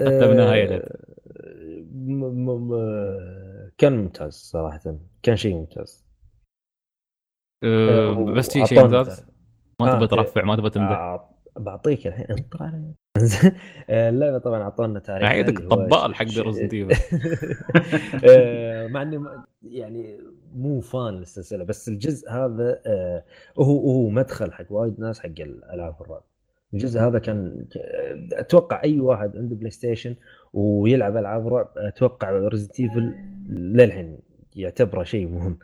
آه، 0.00 0.80
م- 1.94 2.48
م- 2.48 3.70
كان 3.78 3.96
ممتاز 3.96 4.32
صراحة. 4.32 4.80
كان 5.22 5.36
شيء 5.36 5.54
ممتاز. 5.54 6.04
أه 7.64 8.10
آه، 8.10 8.24
بس 8.24 8.52
في 8.52 8.66
شيء 8.66 8.82
ممتاز؟ 8.84 9.26
ما 9.80 9.86
آه، 9.86 9.92
تبغى 9.92 10.02
إيه. 10.02 10.08
ترفع 10.08 10.44
ما 10.44 10.56
تبغى 10.56 10.70
تمدح 10.70 11.28
بعطيك 11.56 12.06
الحين. 12.06 12.26
انطر 12.30 12.70
آه، 13.90 14.08
اللعبة 14.08 14.38
طبعا 14.38 14.62
اعطونا 14.62 15.00
تاريخ 15.00 15.28
عيدك 15.28 15.58
طبال 15.58 16.14
حق 16.14 16.24
ريزنت 16.38 16.74
ايفل 16.74 16.94
آه، 18.30 18.86
مع 18.86 19.02
إني 19.02 19.24
يعني 19.62 20.18
مو 20.54 20.80
فان 20.80 21.14
للسلسلة 21.14 21.64
بس 21.64 21.88
الجزء 21.88 22.30
هذا 22.30 22.80
آه، 22.86 23.24
هو 23.58 23.80
هو 23.90 24.08
مدخل 24.08 24.52
حق 24.52 24.64
وايد 24.70 25.00
ناس 25.00 25.20
حق 25.20 25.26
الألعاب 25.40 25.96
الرعب. 26.00 26.22
الجزء 26.74 27.00
هذا 27.00 27.18
كان 27.18 27.66
أتوقع 28.32 28.82
أي 28.84 29.00
واحد 29.00 29.36
عنده 29.36 29.56
PlayStation 29.56 30.14
ويلعب 30.52 31.16
ألعاب 31.16 31.48
رعب 31.48 31.68
أتوقع 31.76 32.30
Resident 32.30 32.80
Evil 32.80 33.14
للحين 33.48 34.18
يعتبره 34.56 35.02
شيء 35.02 35.28
مهم. 35.28 35.58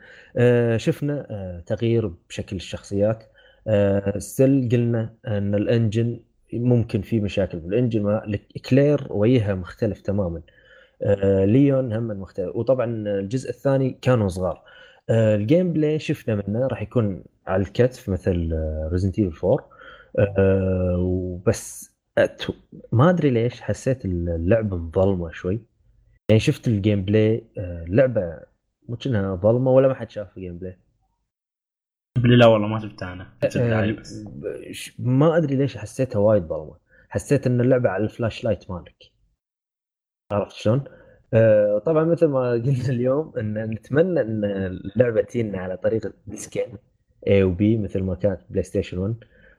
شفنا 0.77 1.63
تغيير 1.65 2.11
بشكل 2.29 2.55
الشخصيات. 2.55 3.23
still 4.17 4.69
قلنا 4.71 5.15
إن 5.27 5.55
ال 5.55 5.64
engine 5.64 6.19
ممكن 6.53 7.01
في 7.01 7.19
مشاكل 7.19 7.59
بال 7.59 7.70
engine 7.70 8.03
ما 8.03 8.39
كلير 8.69 9.07
وجهها 9.09 9.55
مختلف 9.55 10.01
تماما. 10.01 10.41
آه، 11.03 11.45
ليون 11.45 11.93
هم 11.93 12.07
مختلف 12.07 12.55
وطبعا 12.55 12.85
الجزء 12.85 13.49
الثاني 13.49 13.97
كانوا 14.01 14.27
صغار. 14.27 14.63
آه، 15.09 15.35
ال 15.35 15.73
gameplay 15.73 15.99
شفنا 15.99 16.35
منه 16.35 16.67
راح 16.67 16.81
يكون 16.81 17.23
على 17.47 17.61
الكتف 17.61 18.09
مثل 18.09 18.49
Resident 18.91 19.19
Evil 19.19 19.47
4 19.47 19.69
آه، 20.19 20.97
وبس 20.99 21.91
ما 22.91 23.09
أدري 23.09 23.29
ليش 23.29 23.61
حسيت 23.61 24.05
اللعبة 24.05 24.77
مظلمة 24.77 25.31
شوي. 25.31 25.61
يعني 26.29 26.39
شفت 26.39 26.67
ال 26.67 27.05
gameplay 27.05 27.43
آه، 27.57 27.83
اللعبه 27.83 28.39
مو 28.89 28.95
كأنها 28.97 29.35
ظلمة 29.35 29.71
ولا 29.71 29.87
ما 29.87 29.93
حد 29.93 30.11
شاف 30.11 30.37
ال 30.37 30.57
gameplay. 30.57 30.77
لا 32.17 32.45
والله 32.45 32.67
ما 32.67 32.79
شفتها 32.79 33.13
أنا. 33.13 33.33
شفت 33.43 33.57
آه، 33.57 33.63
الدعاية 33.65 33.91
بس. 33.91 34.25
ما 34.99 35.37
أدري 35.37 35.55
ليش 35.55 35.77
حسيتها 35.77 36.19
وايد 36.19 36.43
ظلمه 36.43 36.75
حسيت 37.09 37.47
إن 37.47 37.61
اللعبة 37.61 37.89
على 37.89 38.03
ال 38.03 38.43
flashlight 38.43 38.71
مالك. 38.71 39.11
عرفت 40.31 40.55
شلون؟ 40.55 40.83
آه 41.33 41.77
طبعا 41.79 42.03
مثل 42.03 42.25
ما 42.27 42.51
قلنا 42.51 42.89
اليوم 42.89 43.33
إن 43.37 43.69
نتمنى 43.69 44.21
إن 44.21 44.45
اللعبة 44.45 45.21
تجينا 45.21 45.57
على 45.59 45.77
طريقه 45.77 46.13
ديسكين 46.27 46.77
A 47.27 47.43
و 47.43 47.60
B 47.60 47.77
مثل 47.77 48.03
ما 48.03 48.15
كانت 48.15 48.41
PlayStation 48.49 48.97
1 48.97 49.15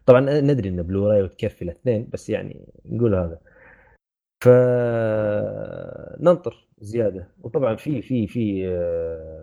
طبعا 0.06 0.20
ندري 0.40 0.68
إن 0.68 0.82
بلوراي 0.82 1.22
وتكفي 1.22 1.62
الاثنين 1.62 2.08
بس 2.12 2.30
يعني 2.30 2.66
نقول 2.86 3.14
هذا. 3.14 3.38
فننطر 6.18 6.68
زيادة. 6.80 7.28
وطبعا 7.42 7.76
في 7.76 8.02
في 8.02 8.26
في 8.26 8.68
آه، 8.68 9.41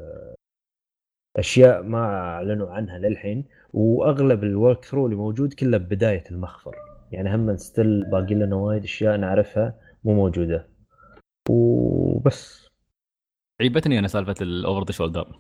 أشياء 1.40 1.84
ما 1.84 2.06
أعلنوا 2.06 2.70
عنها 2.70 2.98
للحين 2.98 3.46
وأغلب 3.74 4.44
ال 4.44 4.86
walkthrough 4.86 5.06
اللي 5.06 5.16
موجود 5.18 5.54
كله 5.54 5.78
بداية 5.78 6.24
المخفر. 6.32 6.76
يعني 7.12 7.36
هم 7.36 7.58
still 7.58 8.10
باقي 8.10 8.36
لنا 8.36 8.56
وايد 8.56 8.84
أشياء 8.84 9.18
نعرفها 9.18 9.80
مو 10.04 10.14
موجودة. 10.14 10.68
وبس. 11.50 12.68
عيبتني 13.62 14.00
أنا 14.00 14.08
سالفة 14.08 14.36
ال 14.42 14.50
over 14.50 14.84
the 14.86 14.92
shoulder 14.92 15.40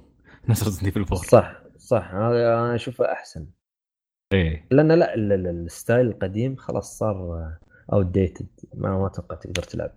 نفس 0.49 0.63
Resident 0.63 0.85
Evil 0.85 0.99
4 1.01 1.15
صح 1.15 1.61
صح. 1.77 2.11
أنا 2.13 2.76
أشوفه 2.76 3.11
أحسن. 3.11 3.47
إيه. 4.34 4.67
لأن 4.71 4.91
لا 4.91 5.15
ال- 5.15 5.31
ال- 5.34 5.47
ال 5.47 5.57
style 5.57 6.07
القديم 6.07 6.55
خلاص 6.55 6.97
صار 6.97 7.47
outdated 7.93 8.47
ما 8.73 8.97
ما 8.99 9.07
أتوقع 9.07 9.35
تقدر 9.35 9.63
تلعب. 9.63 9.91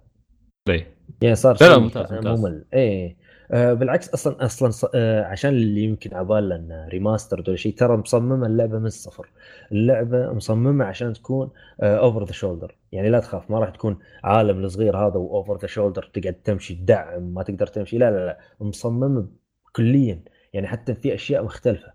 إيه 0.68 0.94
يعني 1.22 1.34
صار 1.34 1.56
لا، 1.60 1.78
ممتاز، 1.78 2.12
ممتاز. 2.12 2.40
ممل. 2.40 2.64
إيه. 2.74 3.16
بالعكس 3.50 4.08
أصلا 4.08 4.44
أصلا 4.44 4.90
آه 4.94 5.24
عشان 5.24 5.50
اللي 5.50 5.84
يمكن 5.84 6.14
عباله 6.14 6.56
انه 6.56 6.88
remaster 6.88 7.44
ولا 7.48 7.56
شيء 7.56 7.74
ترى 7.74 7.96
مصممة 7.96 8.46
اللعبة 8.46 8.78
من 8.78 8.86
الصفر. 8.86 9.28
اللعبة 9.72 10.32
مصممة 10.32 10.84
عشان 10.84 11.12
تكون 11.12 11.50
over 11.80 12.24
the 12.24 12.32
shoulder 12.32 12.76
يعني 12.92 13.10
لا 13.10 13.20
تخاف 13.20 13.50
ما 13.50 13.58
راح 13.58 13.70
تكون 13.70 13.98
عالم 14.24 14.64
الصغير 14.64 14.96
هذا 14.96 15.16
و 15.16 15.24
over 15.24 15.56
the 15.58 15.66
shoulder 15.66 16.10
تقعد 16.14 16.34
تمشي 16.34 16.74
تدعم 16.74 17.22
ما 17.22 17.42
تقدر 17.42 17.66
تمشي. 17.66 17.98
لا 17.98 18.10
لا 18.10 18.26
لا 18.26 18.38
مصممة 18.60 19.26
كليا. 19.72 20.20
يعني 20.52 20.66
حتى 20.66 20.94
في 20.94 21.14
أشياء 21.14 21.44
مختلفة. 21.44 21.92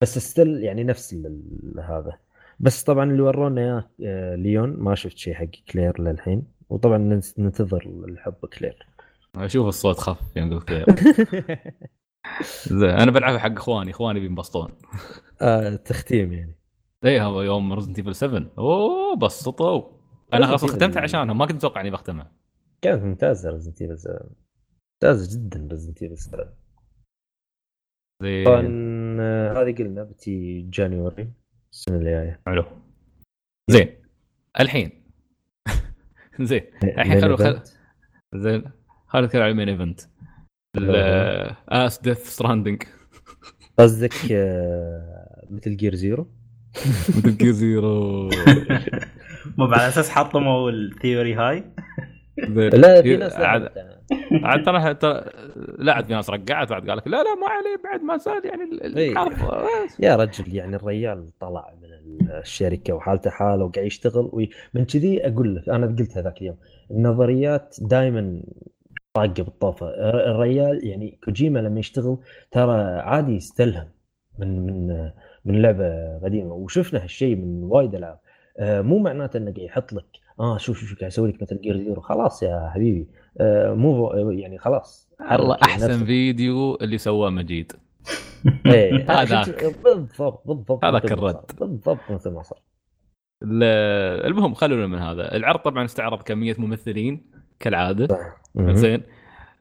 بس 0.00 0.18
still 0.18 0.64
يعني 0.64 0.84
نفس 0.84 1.16
هذا. 1.84 2.12
بس 2.60 2.82
طبعا 2.82 3.10
اللي 3.10 3.22
ورونا 3.22 3.60
إياه 3.60 3.90
آه، 4.04 4.34
ليون 4.34 4.70
ما 4.70 4.94
شفت 4.94 5.18
شيء 5.18 5.34
حق 5.34 5.46
كلير 5.72 6.00
للحين. 6.02 6.42
وطبعا 6.70 7.20
ننتظر 7.38 7.90
الحب 8.08 8.46
كلير. 8.58 8.86
أشوف 9.36 9.66
الصوت 9.68 9.98
خف 9.98 10.36
يوم 10.36 10.54
قلت 10.58 10.70
زين 12.68 12.90
أنا 12.90 13.10
بلعبها 13.10 13.38
حق 13.38 13.52
إخواني 13.52 13.90
إخواني 13.90 14.20
بينبسطون. 14.20 14.72
آه 15.42 15.76
تختيم 15.76 16.32
يعني. 16.32 16.58
إيه 17.04 17.24
هو 17.26 17.42
يوم 17.42 17.72
Resident 17.72 17.98
Evil 17.98 18.14
7 18.14 18.50
أوه 18.58 19.16
بسطوا. 19.16 20.00
أنا 20.34 20.46
خلاص 20.46 20.64
ختمتها 20.64 21.00
Evil. 21.00 21.02
عشانهم 21.02 21.38
ما 21.38 21.46
كنت 21.46 21.56
أتوقع 21.56 21.80
إني 21.80 21.90
بختمها 21.90 22.32
كانت 22.82 23.02
ممتازة 23.02 23.50
Resident 23.50 23.82
Evil 23.82 23.98
7 23.98 24.30
ممتازة 25.02 25.38
جدا 25.38 25.68
Resident 25.70 26.02
Evil 26.02 26.18
7 26.18 26.52
زين. 28.22 28.44
طبعا 28.44 28.66
آه، 29.20 29.62
هذه 29.62 29.74
قلنا 29.74 30.02
بتي 30.04 30.62
January 30.62 31.32
السنة 31.72 31.96
الجاية. 31.96 32.40
حلو. 32.46 32.64
زين. 33.70 33.96
الحين. 34.60 34.90
زين. 36.40 36.62
الحين 36.84 37.20
خلو 37.20 37.36
خل 37.36 37.60
زين. 38.34 38.79
خلينا 39.10 39.26
نتكلم 39.26 39.42
عن 39.42 39.50
ال 39.50 39.54
main 39.54 39.68
event 39.68 40.00
آس 41.68 41.98
Death 42.00 42.28
Stranding 42.28 42.82
قصدك 43.78 44.14
آه، 44.32 45.46
Metal 45.50 45.76
Gear 45.76 45.94
Zero 45.94 46.26
Metal 47.16 47.36
Gear 47.36 47.52
Zero 47.52 48.28
مو 49.58 49.64
على 49.64 49.88
أساس 49.88 50.10
حطموا 50.10 50.70
ال 50.70 50.79
theory 50.79 51.34
هاي؟ 51.34 51.64
لا 52.48 53.02
في 53.02 53.16
ناس 53.16 53.34
عاد 53.34 54.64
ترى 54.64 54.94
ترى 54.94 55.24
لا 55.78 55.92
عاد 55.94 56.06
في 56.06 56.12
ناس 56.12 56.30
رقعت 56.30 56.70
بعد 56.70 56.88
قال 56.88 56.98
لك 56.98 57.08
لا 57.08 57.22
لا 57.22 57.34
ما 57.34 57.48
عليه 57.48 57.82
بعد 57.84 58.02
ما 58.02 58.16
زال 58.16 58.42
يعني 58.46 58.62
ال- 58.62 58.96
إيه. 58.96 59.10
الحرب 59.10 59.32
يا 60.00 60.16
رجل 60.16 60.54
يعني 60.54 60.76
الريال 60.76 61.38
طلع 61.40 61.74
من 61.82 62.28
الشركة 62.30 62.92
وحالته 62.94 63.30
حالة 63.30 63.64
وقاعد 63.64 63.86
يشتغل 63.86 64.30
وي... 64.32 64.50
من 64.74 64.84
كذي 64.84 65.26
أقول 65.26 65.56
لك 65.56 65.68
أنا 65.68 65.86
قلت 65.86 66.18
هذاك 66.18 66.40
اليوم 66.40 66.56
النظريات 66.90 67.76
دائما 67.80 68.42
طاقة 69.14 69.42
بالطوفه 69.42 69.86
الر- 69.88 70.30
الريال 70.30 70.86
يعني 70.86 71.18
كوجيما 71.24 71.58
لما 71.58 71.80
يشتغل 71.80 72.18
ترى 72.50 72.80
عادي 73.00 73.32
يستلهم 73.32 73.88
من 74.38 74.66
من 74.66 75.10
من 75.44 75.62
لعبة 75.62 76.18
قديمة. 76.18 76.52
وشفنا 76.54 77.02
هالشيء 77.04 77.36
من 77.36 77.62
وايد 77.64 77.94
ألعاب. 77.94 78.18
آه، 78.58 78.80
مو 78.80 78.98
معناته 78.98 79.36
إنه 79.36 79.44
قاعد 79.52 79.58
يحط 79.58 79.92
لك 79.92 80.04
آه 80.40 80.58
شوف 80.58 80.78
شوف 80.78 80.98
قاعد 80.98 81.10
يسوي 81.12 81.28
لك 81.32 81.42
Metal 81.42 81.60
Gear 81.60 81.76
Zero 81.76 82.00
خلاص 82.00 82.42
يا 82.42 82.70
حبيبي. 82.74 83.08
آه، 83.40 83.74
مو 83.74 84.12
يعني 84.30 84.58
خلاص 84.58 85.10
والله 85.30 85.54
حرك 85.54 85.62
أحسن 85.62 85.90
نفسك. 85.90 86.04
فيديو 86.04 86.74
اللي 86.74 86.98
سواه 86.98 87.30
مجيد. 87.30 87.72
هذاك. 89.08 89.44
شفت- 89.46 89.84
بالضبط 89.84 90.42
بالضبط 90.46 90.84
هذاك 90.84 91.12
الرد. 91.12 91.40
بالضبط 91.60 92.10
مثل 92.10 92.30
ما 92.30 92.42
صار. 92.42 92.58
ال- 93.42 94.26
المهم 94.26 94.54
خلونا 94.54 94.86
من 94.86 94.98
هذا. 94.98 95.36
العرض 95.36 95.60
طبعا 95.60 95.84
استعرض 95.84 96.22
كمية 96.22 96.54
ممثلين. 96.58 97.39
كالعادة. 97.60 98.34
زين. 98.58 99.02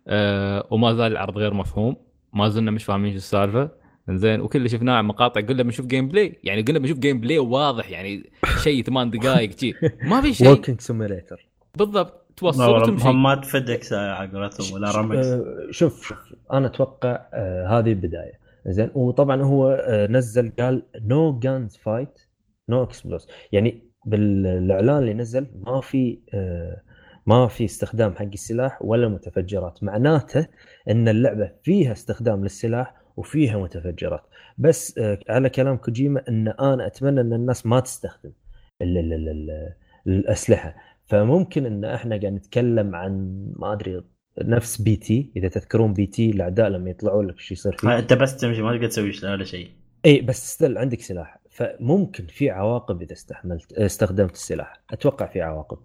آه 0.08 0.68
وما 0.72 0.94
زال 0.94 1.12
العرض 1.12 1.38
غير 1.38 1.54
مفهوم. 1.54 1.96
ما 2.34 2.50
زلنا 2.50 2.72
مش 2.72 2.84
فاهمين 2.84 3.12
شو 3.12 3.18
السالفة. 3.18 3.70
زين. 4.10 4.42
وكل 4.42 4.58
اللي 4.58 4.70
شفناه 4.70 5.02
مقاطع 5.02 5.42
قلنا 5.42 5.64
بنشوف 5.64 5.86
gameplay 5.86 6.40
يعني 6.44 6.62
قلنا 6.62 6.80
بنشوف 6.80 7.00
gameplay 7.00 7.38
واضح 7.40 7.90
يعني 7.90 8.32
شيء 8.64 8.84
ثمان 8.88 9.10
دقائق 9.10 9.60
شي 9.60 9.74
ما 10.04 10.22
في 10.22 10.34
شيء. 10.34 10.48
walking 10.48 10.82
simulator 10.82 11.50
بالضبط. 11.78 12.26
توصلتم 12.38 12.98
شيء 12.98 13.08
هم 13.08 13.24
ما 13.24 13.36
تفدك 13.36 13.94
على 13.94 14.32
قولتهم 14.38 14.74
ولا 14.74 14.92
رمكس 14.92 15.28
شوف 15.72 16.08
شوف. 16.08 16.18
أنا 16.54 16.68
أتوقع 16.68 17.26
آه 17.34 17.68
هذه 17.80 17.90
البداية. 17.90 18.40
زين. 18.68 18.90
وطبعا 18.94 19.42
هو 19.42 19.70
آه 19.70 20.08
نزل 20.08 20.52
قال 20.60 20.84
no 21.02 21.40
gunfight 21.40 22.20
no 22.70 22.84
explosives 22.84 23.28
يعني 23.52 23.84
بالإعلان 24.06 24.98
اللي 24.98 25.14
نزل 25.14 25.48
ما 25.66 25.82
في 25.82 26.20
آه 26.34 26.82
ما 27.30 27.48
في 27.48 27.66
استخدام 27.66 28.16
حق 28.16 28.24
السلاح 28.34 28.82
ولا 28.82 29.08
متفجرات. 29.08 29.84
معناته 29.84 30.48
إن 30.90 31.08
اللعبة 31.08 31.52
فيها 31.64 31.92
استخدام 31.92 32.44
للسلاح 32.44 32.96
وفيها 33.18 33.58
متفجرات. 33.58 34.24
بس 34.58 34.98
آه 34.98 35.20
على 35.30 35.50
كلام 35.50 35.78
كوجيما 35.78 36.24
إن 36.30 36.48
أنا 36.48 36.88
أتمنى 36.88 37.22
إن 37.22 37.34
الناس 37.34 37.66
ما 37.66 37.80
تستخدم 37.80 38.32
ال 38.82 38.98
ال 38.98 39.14
ال 39.14 39.30
ال 39.30 39.74
الأسلحة. 40.08 40.76
فممكن 41.06 41.66
إن 41.66 41.86
إحنا 41.86 42.18
قاعد 42.18 42.34
نتكلم 42.34 42.96
عن 42.96 43.44
ما 43.56 43.74
أدري 43.74 44.04
نفس 44.42 44.82
P.T. 44.82 45.32
إذا 45.36 45.48
تذكرون 45.48 45.94
P.T. 45.94 46.30
الأعداء 46.30 46.70
لما 46.70 46.90
يطلعون 46.90 47.28
لك 47.28 47.40
شو 47.40 47.54
يصير 47.54 47.78
فيه. 47.78 48.00
أنت 48.00 48.14
بس 48.14 48.38
تمشي 48.38 48.62
ما 48.62 48.74
تقدر 48.74 48.88
تسوي 48.88 49.12
ولا 49.24 49.44
شيء. 49.44 49.70
إي 50.06 50.22
بس 50.22 50.54
still 50.54 50.78
عندك 50.78 51.02
سلاح. 51.02 51.40
فممكن 51.50 52.26
في 52.28 52.50
عواقب 52.50 53.02
إذا 53.02 53.14
استحملت 53.14 53.74
استخدمت 53.74 54.34
السلاح. 54.34 54.82
أتوقع 54.92 55.26
في 55.26 55.42
عواقب. 55.42 55.78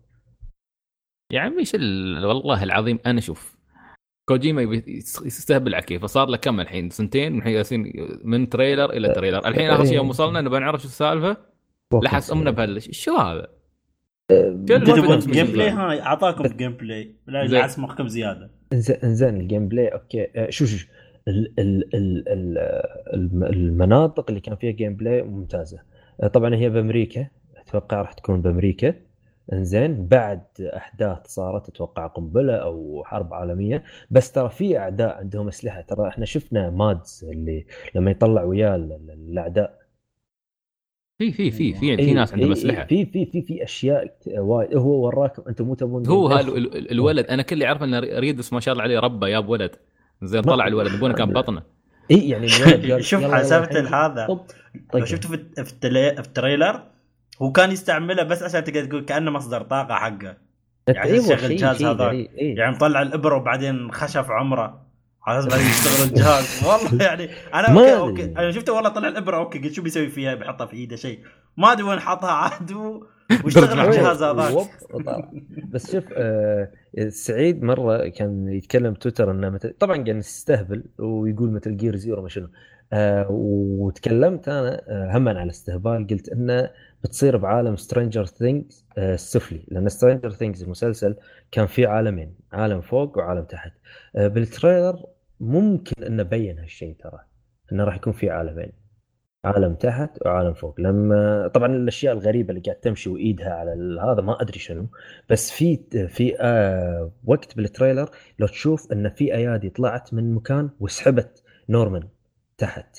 يعني 1.35 1.59
إيش 1.59 1.75
ال... 1.75 2.25
والله 2.27 2.63
العظيم 2.63 2.99
أنا 3.07 3.21
شوف 3.21 3.57
كوجيما 4.29 4.63
يستهبل 5.25 5.75
على 5.75 5.85
كيفه 5.85 6.07
صار 6.07 6.29
له 6.29 6.37
كم 6.37 6.61
الحين؟ 6.61 6.91
سنتين 6.91 7.33
من 7.33 7.43
حين 7.43 7.53
ياسين 7.53 7.93
من 8.25 8.49
trailer 8.49 8.91
إلى 8.91 9.09
trailer. 9.09 9.49
الحين 9.49 9.71
آخر 9.71 9.85
شيء 9.85 9.95
يوم 9.95 10.09
وصلنا 10.09 10.41
نبغى 10.41 10.61
نعرف 10.61 10.81
شو 10.81 10.89
السالفة؟ 10.89 11.37
لحس 12.03 12.33
أمنا 12.33 12.51
بهالش 12.51 12.91
شو 12.91 13.17
هذا؟ 13.17 13.49
جيم 14.33 14.79
بلاي؟ 14.85 15.15
الجزء. 15.15 15.71
هاي 15.71 16.03
أعطاكم 16.03 16.45
gameplay 16.57 17.15
لا. 17.27 17.45
يعس 17.45 17.79
مخكم 17.79 18.09
زيادة. 18.09 18.51
انزين 18.73 18.97
إنزين 19.05 19.41
ال 19.41 19.69
gameplay 19.69 19.89
okay. 19.89 20.27
آه، 20.37 20.51
شو 20.51 20.67
شو 20.67 20.77
شو. 20.77 20.87
ال- 21.29 21.55
ال- 21.59 21.95
ال- 21.95 22.29
ال- 22.29 22.59
الم- 23.15 23.45
المناطق 23.45 24.25
اللي 24.29 24.41
كان 24.41 24.57
فيها 24.57 24.71
gameplay 24.71 25.23
ممتازة. 25.23 25.79
آه، 26.23 26.27
طبعا 26.27 26.55
هي 26.55 26.71
بأمريكا 26.71 27.27
أتوقع 27.57 28.01
راح 28.03 28.13
تكون 28.13 28.43
بأمريكا. 28.43 28.95
انزين 29.53 30.07
بعد 30.07 30.43
أحداث 30.61 31.19
صارت 31.27 31.69
أتوقع 31.69 32.07
قنبلة 32.07 32.55
أو 32.55 33.03
حرب 33.07 33.35
عالمية. 33.35 33.85
بس 34.11 34.33
ترى 34.33 34.49
في 34.49 34.79
أعداء 34.79 35.17
عندهم 35.19 35.49
أسلحة. 35.49 35.81
ترى 35.81 36.09
إحنا 36.09 36.25
شفنا 36.25 36.71
مادز 36.71 37.25
اللي 37.33 37.67
لما 37.95 38.11
يطلع 38.11 38.43
وياه 38.43 38.77
ال- 38.77 38.93
ال- 38.93 39.11
الأعداء. 39.31 39.85
في 41.19 41.33
في 41.33 41.51
في 41.51 41.73
في 41.75 41.97
في 41.97 42.03
إيه، 42.03 42.15
ناس 42.15 42.33
عندهم 42.33 42.47
إيه، 42.49 42.53
أسلحة. 42.59 42.85
في 42.85 43.07
في 43.07 43.27
في 43.27 43.43
في 43.43 43.65
أشياء 43.65 44.17
وايد. 44.27 44.77
هو 44.77 45.07
وراكم 45.07 45.43
أنتم 45.49 45.65
مو 45.65 45.75
تبون 45.75 46.07
هو 46.07 46.39
الولد. 46.91 47.27
أنا 47.27 47.43
كل 47.43 47.55
اللي 47.55 47.67
أعرفه 47.67 47.85
إن 47.85 47.95
ريدس 47.95 48.53
ما 48.53 48.61
شاء 48.61 48.73
الله 48.73 48.83
عليه 48.83 48.99
ربى 49.01 49.31
جاب 49.31 49.49
ولد. 49.49 49.71
زين 50.23 50.43
طلع 50.43 50.67
الولد. 50.67 50.95
أبونا 50.95 51.15
كان 51.15 51.33
بطنه. 51.33 51.63
اي 52.11 52.29
يعني 52.29 52.47
الولد 52.47 53.01
شوف 53.11 53.25
حسبت 53.25 53.73
هذا. 53.77 54.27
لو 54.29 54.37
طق. 54.93 55.05
شفته 55.05 55.29
في 55.29 55.65
في, 55.65 55.73
التلي... 55.73 56.15
في 56.23 56.29
ال 56.29 56.35
trailer 56.36 56.83
هو 57.43 57.53
كان 57.53 57.71
يستعمله 57.71 58.23
بس 58.23 58.43
عشان 58.43 58.65
تقدر 58.65 58.85
تقول 58.85 59.05
كأنه 59.05 59.31
مصدر 59.31 59.63
طاقة 59.63 59.95
حقه 59.95 60.37
يعني 60.89 61.11
أيوة، 61.13 61.25
شيء- 61.37 61.47
الجهاز. 61.47 61.83
غريب، 61.85 62.31
إيه. 62.39 62.57
يعني 62.57 62.75
مطلع 62.77 63.03
الإبرة 63.03 63.37
وبعدين 63.37 63.93
خشف 63.93 64.31
عمره 64.31 64.85
على 65.27 65.39
أساس 65.39 65.51
بعدين 65.53 65.67
يشتغل 65.67 66.07
الجهاز 66.09 66.65
والله 66.67 67.05
يعني 67.05 67.29
أنا 67.55 67.69
okay. 67.69 67.97
okay 67.97 68.25
أنا 68.39 68.51
شفته 68.53 68.73
والله 68.73 68.89
طلع 68.91 69.09
الإبرة 69.09 69.37
okay 69.37 69.59
قلت 69.59 69.73
شو 69.73 69.83
بيسوي 69.83 70.09
فيها 70.09 70.35
بيحطها 70.35 70.67
في 70.67 70.77
إيده 70.77 70.97
شيء 70.97 71.19
ما 71.57 71.73
أدري 71.73 71.83
وين 71.83 72.01
حطها 72.01 72.31
عاد 72.31 72.73
واشتغل 73.45 73.81
الجهاز 73.87 74.23
هذاك. 74.23 74.69
بس 75.73 75.93
شوف 75.93 76.05
آه 76.13 76.69
سعيد 77.09 77.63
مرة 77.63 78.09
كان 78.09 78.49
يتكلم 78.49 78.95
تويتر 78.95 79.31
إنه 79.31 79.59
طبعا 79.81 79.95
قاعد 79.97 80.09
يستهبل 80.17 80.85
ويقول 80.99 81.51
Metal 81.53 81.77
Gear 81.77 81.97
Zero 81.97 82.23
ما 82.23 82.29
شنو 82.29 82.49
آه 82.95 83.27
وتكلمت 83.31 84.49
أنا 84.49 84.83
آه 84.89 85.17
هم 85.17 85.29
على 85.29 85.43
الاستهبال 85.43 86.07
قلت 86.07 86.29
إنه 86.29 86.71
بتصير 87.05 87.37
بعالم 87.37 87.77
Stranger 87.77 88.25
Things 88.25 88.87
السفلي 88.99 89.65
لأن 89.69 89.89
Stranger 89.89 90.31
Things 90.31 90.63
المسلسل 90.63 91.17
كان 91.51 91.67
فيه 91.67 91.89
عالمين 91.89 92.35
عالم 92.53 92.81
فوق 92.81 93.19
وعالم 93.19 93.45
تحت. 93.45 93.73
آه 94.17 94.29
بال 94.29 94.46
trailer 94.46 95.07
ممكن 95.41 96.05
إنه 96.05 96.23
بين 96.23 96.59
هالشيء 96.59 96.97
ترى 96.99 97.21
إنه 97.73 97.85
راح 97.85 97.97
يكون 97.97 98.13
في 98.13 98.31
عالمين 98.31 98.73
عالم 99.45 99.75
تحت 99.75 100.11
وعالم 100.27 100.55
فوق. 100.55 100.81
لما 100.81 101.49
طبعا 101.55 101.77
الأشياء 101.77 102.15
الغريبة 102.15 102.51
اللي 102.51 102.61
قاعد 102.61 102.77
تمشي 102.77 103.11
وإيدها 103.11 103.51
على 103.51 104.01
هذا 104.03 104.21
ما 104.23 104.43
أدري 104.43 104.59
شنو. 104.59 104.87
بس 105.31 105.51
في 105.51 105.81
في 106.09 106.33
وقت 107.25 107.57
بال 107.57 107.69
trailer 107.69 108.11
لو 108.39 108.47
تشوف 108.47 108.93
إن 108.93 109.09
في 109.11 109.35
أيادي 109.35 109.71
طلعت 109.71 110.15
من 110.15 110.35
مكان 110.35 110.71
وسحبت 110.81 111.43
نورمان. 111.69 112.09
تحت 112.59 112.97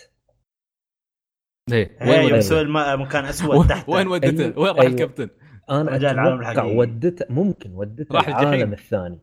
إيه 1.72 1.98
هي 2.02 2.10
وين 2.11 2.19
يوم 2.22 2.26
ودته؟ 2.34 2.40
سوى 2.40 2.61
الم- 2.61 3.02
مكان 3.02 3.26
أسود 3.26 3.68
تحت 3.68 3.90
وين 3.90 4.07
ودته؟ 4.07 4.44
أيوه، 4.45 4.60
وين 4.60 4.76
راح. 4.76 4.86
الكابتن؟ 4.86 5.30
أنا 5.69 5.91
رجع 5.91 6.11
العالم 6.11 6.34
أتوقع 6.41 6.52
الحقيقي. 6.52 6.77
ودته 6.77 7.26
ممكن 7.30 7.72
ودته 7.72 8.15
راح. 8.15 8.27
العالم 8.27 8.73
الثاني 8.73 9.19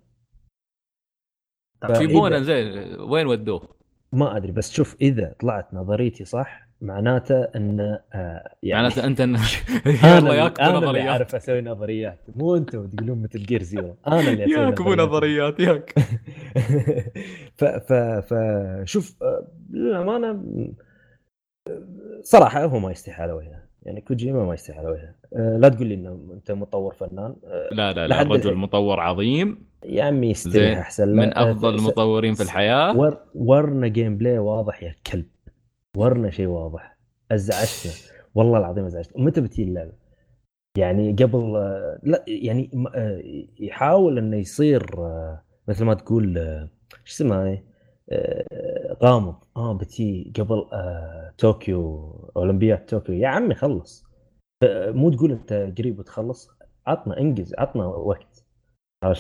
بونا 2.13 2.43
زين 2.43 3.01
وين 3.01 3.27
ودوه؟ 3.27 3.77
ما 4.13 4.37
أدري 4.37 4.53
بس 4.53 4.73
شوف 4.73 4.97
إذا 5.01 5.35
طلعت 5.41 5.75
نظريتي 5.75 6.25
صح 6.25 6.69
معناته 6.83 7.43
إن 7.43 7.81
آه 8.15 8.55
يعني 8.63 8.83
معناته 8.83 9.07
أنت 9.07 9.21
أنا 9.21 9.39
يلا 10.19 10.35
ياكبوا 10.35 10.79
أنا 10.79 10.91
اللي 10.91 11.09
أعرف 11.09 11.35
أسوي 11.35 11.61
نظريات. 11.61 12.19
مو 12.37 12.57
أنتم 12.57 12.87
تقولون 12.87 13.23
مثل 13.23 13.43
جير 13.43 13.63
زيرو 13.63 13.97
أنا 14.07 14.21
اللي 14.21 14.45
أسوي 14.45 14.65
ياكبوا 14.65 14.97
نظريات. 14.97 15.61
ياك 15.61 15.95
ف 17.59 17.65
ف 17.65 17.93
ف 17.93 18.35
شوف 18.85 19.23
آه، 19.23 19.47
للأمانة 19.71 20.43
صراحة 22.23 22.65
هو 22.65 22.79
ما 22.79 22.91
يستحي 22.91 23.23
على 23.23 23.33
وجهه. 23.33 23.63
يعني 23.83 24.01
كوجيما 24.01 24.45
ما 24.45 24.55
يستحي 24.55 24.79
على 24.79 24.89
وجهه. 24.89 25.15
آه، 25.37 25.57
لا 25.57 25.69
تقول 25.69 25.87
لي 25.87 25.95
إنه 25.95 26.19
أنت 26.33 26.53
مطور 26.53 26.95
فنان. 26.95 27.37
لا 27.73 27.93
لا 27.93 28.07
لا 28.07 28.23
رجل. 28.23 28.55
مطور 28.55 29.01
عظيم. 29.01 29.59
يا 29.85 30.05
عمي. 30.05 30.31
يستريح 30.31 30.79
أحسن. 30.79 31.09
من 31.09 31.39
أفضل 31.39 31.75
المطورين 31.75 32.35
في 32.35 32.43
الحياة. 32.43 32.97
ور 32.97 33.17
ورنا 33.35 33.89
gameplay 33.89 34.39
واضح 34.39 34.83
يا 34.83 34.95
كلب. 35.13 35.27
ورنا 35.97 36.31
شيء 36.31 36.47
واضح. 36.47 36.99
أزعجتنا. 37.33 37.93
والله 38.35 38.59
العظيم 38.59 38.85
ازعجتنا 38.85 39.25
متى 39.25 39.41
بتجي 39.41 39.63
اللعبة؟ 39.63 39.93
يعني 40.79 41.13
قبل 41.13 41.57
آه، 41.57 42.01
لا 42.03 42.25
يعني 42.29 42.71
آه، 42.95 43.23
يحاول 43.61 44.19
إنه 44.19 44.37
يصير 44.37 44.87
آه، 44.99 45.43
مثل 45.69 45.85
ما 45.85 45.95
تقول 45.95 46.35
شو 47.05 47.15
اسمها 47.15 47.63
غامض. 49.03 49.37
آه 49.57 49.79
بتجي 49.79 50.33
قبل 50.39 50.65
طوكيو 51.39 52.11
أولمبياد 52.37 52.87
طوكيو. 52.87 53.15
يا 53.15 53.29
عمي 53.29 53.55
خلص. 53.55 54.05
مو 54.65 55.11
تقول 55.11 55.33
أنت 55.33 55.53
قريب 55.79 55.97
بتخلص 55.97 56.49
عطنا 56.87 57.19
انجز 57.19 57.55
عطنا 57.59 57.85
وقت؟ 57.87 58.45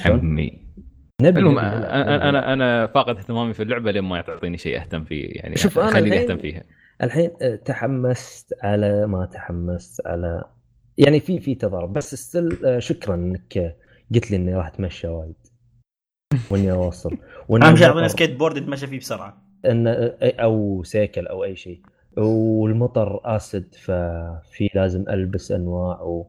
عمي. 0.07 0.66
نبي 1.23 1.40
المهم 1.40 1.59
أنا 1.59 1.77
نبي. 2.16 2.28
أنا 2.28 2.53
أنا 2.53 2.86
فاقد 2.86 3.16
اهتمامي 3.16 3.55
في 3.55 3.62
اللعبة 3.62 3.90
لين 3.90 4.05
ما 4.05 4.20
تعطيني 4.20 4.59
شيء 4.59 4.81
أهتم 4.81 5.05
فيه 5.05 5.28
يعني 5.31 5.57
شوف، 5.57 5.78
أنا 5.78 5.90
خليني 5.90 6.09
الحين- 6.16 6.31
أهتم 6.31 6.39
فيها. 6.43 6.62
الحين 7.03 7.31
آه، 7.43 7.55
تحمست 7.57 8.55
على 8.62 9.07
ما 9.07 9.27
تحمست 9.27 10.07
على 10.07 10.44
يعني 10.99 11.20
في 11.20 11.40
في 11.40 11.55
تضارب 11.55 11.93
بس 11.93 12.15
still 12.15 12.82
شكرا 12.82 13.15
إنك 13.15 13.59
آه، 13.59 13.74
قلت 14.15 14.31
لي 14.31 14.36
إني 14.36 14.55
راح 14.55 14.66
أتمشى 14.66 15.09
وايد. 15.09 15.35
وإني 16.51 16.73
اوصل 16.73 17.16
وإن 17.49 17.62
أهم 17.62 17.77
شيء 17.77 17.86
المطر- 17.90 18.07
سكيت 18.09 18.36
بورد 18.36 18.57
يتمشى 18.57 18.86
فيه 18.86 18.99
بسرعة. 18.99 19.43
إن 19.66 19.86
آه، 19.86 20.16
أو 20.23 20.82
سيكل 20.82 21.27
أو 21.27 21.44
أي 21.44 21.57
شيء. 21.57 21.81
والمطر 22.16 23.20
acid 23.24 23.74
ففي 23.74 24.69
لازم 24.74 25.05
ألبس 25.09 25.53
أنواع 25.53 26.01
و... 26.01 26.27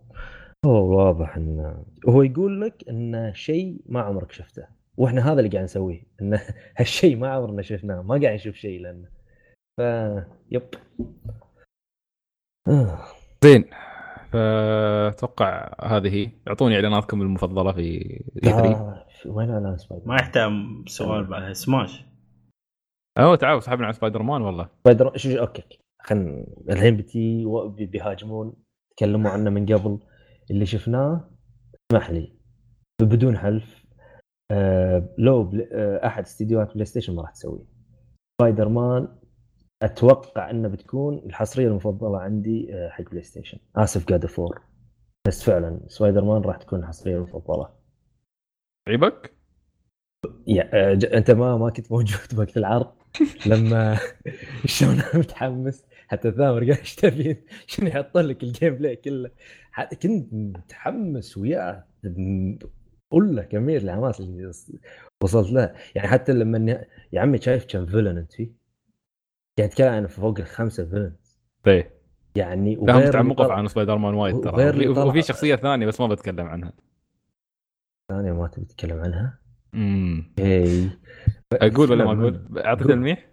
هو 0.66 0.98
واضح 0.98 1.38
انه 1.38 1.84
هو 2.10 2.22
يقول 2.24 2.62
لك 2.62 2.84
انه 2.90 3.34
شيء 3.34 3.78
ما 3.86 4.02
عمرك 4.02 4.32
شفته. 4.32 4.64
وإحنا 4.98 5.32
هذا 5.32 5.40
اللي 5.40 5.50
قاعد 5.50 5.64
نسويه 5.64 6.04
انه 6.22 6.42
هالشيء 6.78 7.16
ما 7.18 7.28
عمرنا 7.30 7.62
شفناه 7.62 8.02
ما 8.02 8.22
قاعد 8.22 8.34
نشوف 8.36 8.56
شيء 8.56 8.82
لأنه. 8.82 9.08
ف 9.78 9.82
يب. 10.52 10.64
آه. 12.68 13.00
زين. 13.44 13.66
فأتوقع 14.32 15.76
هذه 15.84 16.32
اعطوني 16.48 16.76
إعلاناتكم 16.76 17.22
المفضلة 17.22 17.72
في 17.72 17.80
اي 17.82 18.26
3 18.44 18.58
آه، 18.58 19.06
وين 19.26 19.50
اعلان 19.50 19.78
سبايدر 19.78 20.08
ما 20.08 20.16
يحتاج 20.16 20.52
سؤال 20.88 21.24
بعد 21.26 21.52
سماش. 21.54 22.04
اوه 23.20 23.36
تعال 23.36 23.64
سحبنا 23.64 23.86
على 23.86 23.94
سبايدر 23.94 24.24
مان 24.24 24.42
والله. 24.42 24.70
سبايدر 24.84 25.18
شو 25.18 25.30
شو- 25.30 25.40
أوكي 25.40 25.64
خلينا 26.02 26.46
الحين 26.70 26.98
بتي 26.98 27.46
و- 27.46 27.70
بيهاجمون 27.70 28.54
تكلموا 28.98 29.32
عنه 29.32 29.50
من 29.50 29.66
قبل. 29.74 30.00
اللي 30.52 30.66
شفناه 30.66 31.30
اسمح 31.92 32.10
لي. 32.12 32.34
بدون 33.02 33.38
حلف. 33.38 33.83
لو 35.18 35.44
بل... 35.44 35.68
آه 35.72 36.08
أحد 36.08 36.24
استديوهات 36.24 36.74
PlayStation 36.74 37.16
ما 37.16 37.22
راح 37.22 37.32
تسويه. 37.32 37.66
سبايدر 38.42 38.70
مان 38.70 39.08
أتوقع 39.82 40.50
إنه 40.50 40.68
بتكون 40.68 41.18
الحصرية 41.18 41.68
المفضلة 41.68 42.20
عندي 42.20 42.74
آه 42.76 42.90
حق 42.90 43.04
PlayStation. 43.04 43.58
آسف 43.76 44.08
God 44.10 44.26
of 44.26 44.40
War 44.40 44.62
بس 45.28 45.44
فعلا 45.44 45.80
سبايدر 45.88 46.24
مان 46.26 46.42
راح 46.42 46.58
تكون 46.58 46.80
الحصرية 46.80 47.16
المفضلة. 47.18 47.70
عيبك؟ 48.88 49.34
يا 50.48 50.70
آه، 50.74 51.00
أنت 51.18 51.32
ما 51.32 51.58
ما 51.58 51.70
كنت 51.70 51.92
موجود 51.92 52.20
وقت 52.40 52.58
العرض. 52.58 52.92
لما 53.46 53.98
شلون 54.66 55.02
متحمس؟ 55.14 55.84
حتى 56.08 56.32
ثامر 56.32 56.60
قال 56.60 56.78
إيش 56.78 56.96
تبي 56.96 57.38
شنو 57.68 57.88
يحط 57.88 58.18
لك 58.18 58.44
ال 58.44 58.76
gameplay 58.76 58.96
كله 58.96 59.32
كنت 60.04 60.34
متحمس 60.34 61.38
وياه. 61.38 61.84
م- 63.14 63.16
قول 63.16 63.36
له 63.36 63.42
كمية 63.44 63.78
الحماس 63.78 64.20
اللي 64.20 64.46
وص- 64.48 64.72
وصلت 65.24 65.52
له 65.52 65.74
يعني 65.96 66.08
حتى 66.08 66.34
لما 66.34 66.86
يا 67.14 67.22
عمي 67.22 67.42
شايف 67.42 67.66
كم 67.66 67.86
villain 67.86 68.18
أنت 68.18 68.32
فيه؟ 68.34 68.52
قاعد 69.58 69.70
أتكلم 69.70 69.88
عن 69.94 70.08
فوق 70.08 70.40
الخمسة 70.40 70.86
villain 70.86 71.16
إيه 71.68 71.94
يعني 72.36 72.76
لا 72.76 72.82
وغير 72.82 73.08
متعمقه 73.08 73.44
طلع- 73.44 73.56
عن 73.56 73.68
سبايدر 73.68 73.98
مان 73.98 74.14
وايد 74.14 74.40
ترى. 74.42 74.88
وفي- 74.90 75.22
شخصية 75.22 75.56
ثانية 75.56 75.86
بس 75.86 76.02
ما 76.02 76.08
بتكلم 76.08 76.48
عنها. 76.48 76.74
ثانية 78.12 78.32
ما 78.32 78.48
تبي 78.48 78.66
تتكلم 78.66 79.00
عنها؟ 79.00 79.40
امم 79.74 80.34
اي 80.40 80.90
أقول 81.54 81.92
ولا 81.92 82.06
ما 82.06 82.12
أقول؟ 82.22 82.60
اعطي. 82.66 82.84
تلميح 82.84 83.28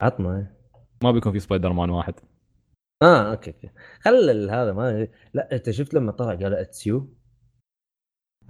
عطنا. 0.00 0.56
ما 1.02 1.10
بيكون 1.12 1.32
في 1.32 1.38
سبايدر 1.38 1.72
مان 1.72 1.90
واحد. 1.90 2.14
آه 3.02 3.30
okay 3.30 3.50
okay. 3.50 3.70
خل 4.00 4.50
هذا 4.50 4.72
ما 4.72 5.08
لا 5.34 5.52
أنت 5.52 5.70
شفت 5.70 5.94
لما 5.94 6.12
طلع 6.12 6.34
قال 6.34 6.54
أتسيو؟ 6.54 7.14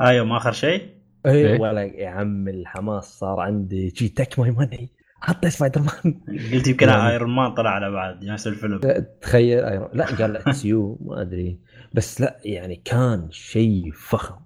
أيوه 0.01 0.25
ما 0.25 0.37
آخر 0.37 0.53
شيء. 0.53 0.83
إيه؟ 1.27 1.53
اي 1.55 1.59
ولا 1.61 1.83
يا 1.83 2.09
عم 2.09 2.49
الحماس 2.49 3.05
صار 3.05 3.41
عندي. 3.41 3.91
شي 3.95 4.09
تك 4.09 4.39
ماي 4.39 4.51
ماني 4.51 4.89
حط 5.21 5.47
سبايدر 5.47 5.81
مان 5.81 6.21
قلت 6.53 6.67
يمكن. 6.67 6.89
ايرون 6.89 7.31
مان 7.31 7.55
طلع 7.55 7.71
على 7.71 7.91
بعد 7.91 8.25
نفس 8.25 8.47
الفيلم. 8.47 8.81
تخيل 9.23 9.61
أيرون- 9.65 9.97
لا 9.97 10.05
قال 10.05 10.37
اتسيو 10.37 10.99
ما 11.01 11.21
أدري. 11.23 11.61
بس 11.95 12.21
لا 12.21 12.37
يعني 12.45 12.77
كان 12.85 13.31
شيء 13.31 13.93
فخم. 13.93 14.37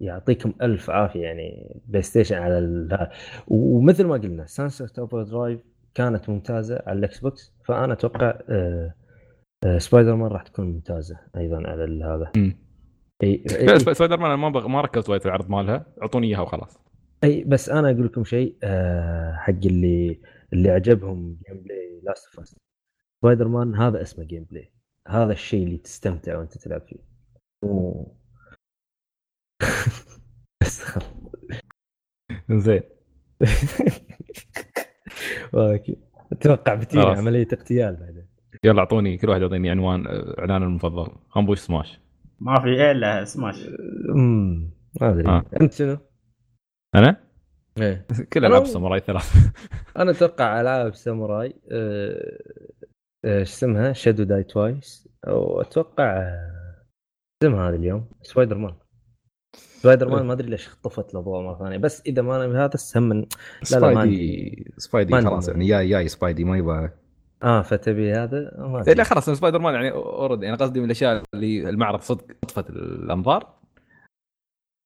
يعطيكم 0.00 0.52
ألف 0.62 0.90
عافية 0.90 1.20
يعني 1.20 1.80
بلاي 1.86 2.02
ستيشن 2.02 2.36
على 2.36 2.58
ال... 2.58 3.08
ومثل 3.48 4.04
ما 4.06 4.14
قلنا 4.14 4.46
سانست 4.46 4.98
اوفر 4.98 5.22
درايف 5.22 5.60
كانت 5.94 6.28
ممتازة 6.30 6.82
على 6.86 6.98
الإكس 6.98 7.20
بوكس 7.20 7.54
فأنا 7.64 7.92
أتوقع 7.92 8.38
آه 8.48 8.94
آه 9.64 9.78
سبايدر 9.78 10.16
مان 10.16 10.30
راح 10.30 10.42
تكون 10.42 10.66
ممتازة 10.66 11.16
أيضا 11.36 11.56
على 11.56 11.84
ال- 11.84 12.02
هذا. 12.02 12.54
إي 13.22 13.44
إي, 13.60 13.78
سبايدر 13.78 14.20
مان 14.20 14.38
ما 14.38 14.48
بغ... 14.48 14.68
ما 14.68 14.80
ركزت 14.80 15.08
وايد 15.08 15.20
في 15.20 15.26
العرض 15.26 15.50
مالها. 15.50 15.86
اعطوني 16.02 16.26
إياها 16.26 16.40
وخلاص. 16.40 16.78
أي 17.24 17.44
بس 17.44 17.68
أنا 17.68 17.90
أقول 17.90 18.06
لكم 18.06 18.24
شيء 18.24 18.56
آه 18.62 19.36
حق 19.36 19.52
اللي 19.64 20.20
اللي 20.52 20.70
عجبهم 20.70 21.38
gameplay 21.48 21.62
Last 21.62 22.00
of 22.02 22.36
Us 22.38 22.46
Spider-Man 23.22 23.74
هذا 23.74 24.02
اسمه 24.02 24.24
gameplay 24.24 24.72
هذا 25.08 25.32
الشيء 25.32 25.66
اللي 25.66 25.78
تستمتع 25.78 26.38
وأنت 26.38 26.58
تلعب 26.58 26.82
فيه. 26.82 26.98
بس 30.62 30.84
زين. 32.64 32.82
أوكي 35.54 35.96
أتوقع 36.32 36.80
خلاص. 36.80 37.18
عملية 37.18 37.48
اغتيال 37.52 37.96
بعدين. 37.96 38.26
يلا 38.64 38.80
أعطوني 38.80 39.18
كل 39.18 39.28
واحد 39.28 39.42
يعطيني 39.42 39.70
عنوان 39.70 40.06
آه، 40.06 40.34
إعلانه 40.38 40.66
المفضل. 40.66 41.12
خنبوش 41.28 41.58
سماش 41.58 42.01
ما 42.44 42.60
في 42.60 42.90
إلا 42.90 43.24
سماش. 43.24 43.68
امم 44.14 44.70
ما 45.00 45.10
أدري. 45.10 45.28
آه. 45.28 45.44
أنت 45.60 45.72
شنو؟ 45.72 45.98
أنا؟ 46.94 47.16
إيه. 47.80 48.06
كل 48.32 48.44
العاب 48.44 48.64
ساموراي 48.64 49.00
ثلاث. 49.00 49.32
أنا 49.98 50.10
أتوقع 50.10 50.60
ألعاب 50.60 50.94
ساموراي 50.94 51.60
آه، 51.72 52.38
آه، 53.24 53.38
إيش 53.38 53.48
اسمها؟ 53.52 53.92
شادو 53.92 54.22
داي 54.22 54.42
توايس 54.42 55.08
واتوقع 55.26 56.16
آه، 56.16 56.84
اسمها 57.42 57.68
هذا 57.68 57.76
اليوم؟ 57.76 58.08
سبايدر 58.22 58.58
مان 58.58 58.74
سبايدر 59.54 60.08
مان 60.08 60.26
ما 60.26 60.32
أدري 60.32 60.50
ليش 60.50 60.66
اختفت 60.66 61.14
الأضواء 61.14 61.42
مرة 61.42 61.58
ثانية 61.58 61.78
بس 61.78 62.02
إذا 62.06 62.22
ما 62.22 62.44
أنا 62.44 62.64
هذا 62.64 62.74
السم 62.74 63.02
من 63.02 63.20
لا، 63.20 63.26
Spidey 63.62 64.72
Spidey 64.76 65.10
ما 65.10 65.16
عندي 65.16 65.30
خلاص. 65.30 65.48
يعني 65.48 65.66
جاي 65.66 65.88
جاي 65.88 66.08
Spidey 66.08 66.44
ما 66.44 66.58
يبغى 66.58 66.90
آه 67.42 67.62
فتبي 67.62 68.12
هذا؟ 68.12 68.54
ما 68.58 68.84
إيه،. 68.88 68.94
لا 68.94 69.04
خلاص 69.04 69.30
سبايدر 69.30 69.58
مان 69.58 69.74
يعني 69.74 69.90
already 69.90 70.44
يعني 70.44 70.56
قصدي 70.56 70.80
من 70.80 70.86
الأشياء 70.86 71.22
اللي 71.34 71.68
المعرض 71.68 72.00
صدق 72.00 72.24
طفت 72.48 72.70
الأنظار. 72.70 73.62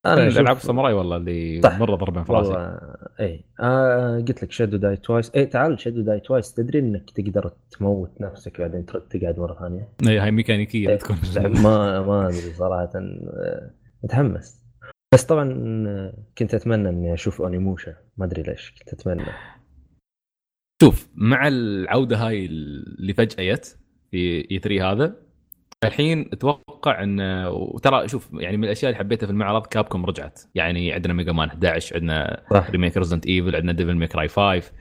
أنا 0.05 0.29
أشوف- 0.29 0.37
العاب 0.37 0.57
الساموراي 0.57 0.93
والله 0.93 1.17
اللي 1.17 1.61
صح. 1.61 1.79
مرة 1.79 1.95
ضربين 1.95 2.23
في 2.23 2.33
راسي. 2.33 2.79
اي 3.19 3.45
آه 3.59 4.17
قلت 4.17 4.43
لك 4.43 4.51
Shadows 4.51 4.77
Die 4.77 4.97
Twice 4.97 5.31
اي 5.35 5.45
تعال 5.45 5.79
Shadows 5.79 6.01
Die 6.01 6.19
Twice 6.19 6.53
تدري 6.53 6.79
إنك 6.79 7.09
تقدر 7.09 7.53
تموت 7.71 8.21
نفسك 8.21 8.61
بعدين 8.61 8.85
ترد 8.85 9.01
تقعد 9.01 9.39
مرة 9.39 9.59
ثانية؟ 9.59 9.89
اي 10.07 10.19
هاي 10.19 10.31
ميكانيكية 10.31 10.89
إيه. 10.89 10.95
تكون. 10.95 11.17
ما 11.63 12.01
ما 12.01 12.27
أدري 12.27 12.53
صراحة. 12.53 12.91
آه، 12.95 13.71
متحمس. 14.03 14.65
بس 15.13 15.23
طبعا 15.23 15.53
آه، 15.87 16.13
كنت 16.37 16.53
أتمنى 16.53 16.89
إني 16.89 17.13
أشوف 17.13 17.41
Onimusha. 17.41 17.93
ما 18.17 18.25
أدري 18.25 18.43
ليش 18.43 18.75
كنت 18.79 18.93
أتمنى. 18.93 19.25
شوف 20.81 21.07
مع 21.15 21.47
العودة 21.47 22.17
هاي 22.17 22.45
اللي 22.45 23.13
فجأة 23.13 23.53
جت 23.53 23.77
في 24.11 24.51
E3 24.51 24.91
هذا 24.91 25.15
الحين 25.83 26.29
أتوقع 26.33 27.03
إن 27.03 27.45
وترى 27.47 28.07
شوف 28.07 28.29
يعني 28.33 28.57
من 28.57 28.63
الأشياء 28.63 28.91
اللي 28.91 28.99
حبيتها 28.99 29.27
في 29.27 29.31
المعرض 29.31 29.65
Capcom 29.65 30.05
رجعت 30.05 30.41
يعني 30.55 30.93
عندنا 30.93 31.13
Mega 31.13 31.31
Man 31.31 31.47
11 31.47 31.95
عندنا 31.95 32.43
remake 32.53 32.97
Resident 32.97 33.25
Evil 33.27 33.55
عندنا 33.55 33.71
Devil 33.71 33.95
May 33.95 34.15
Cry 34.15 34.27
5 34.27 34.71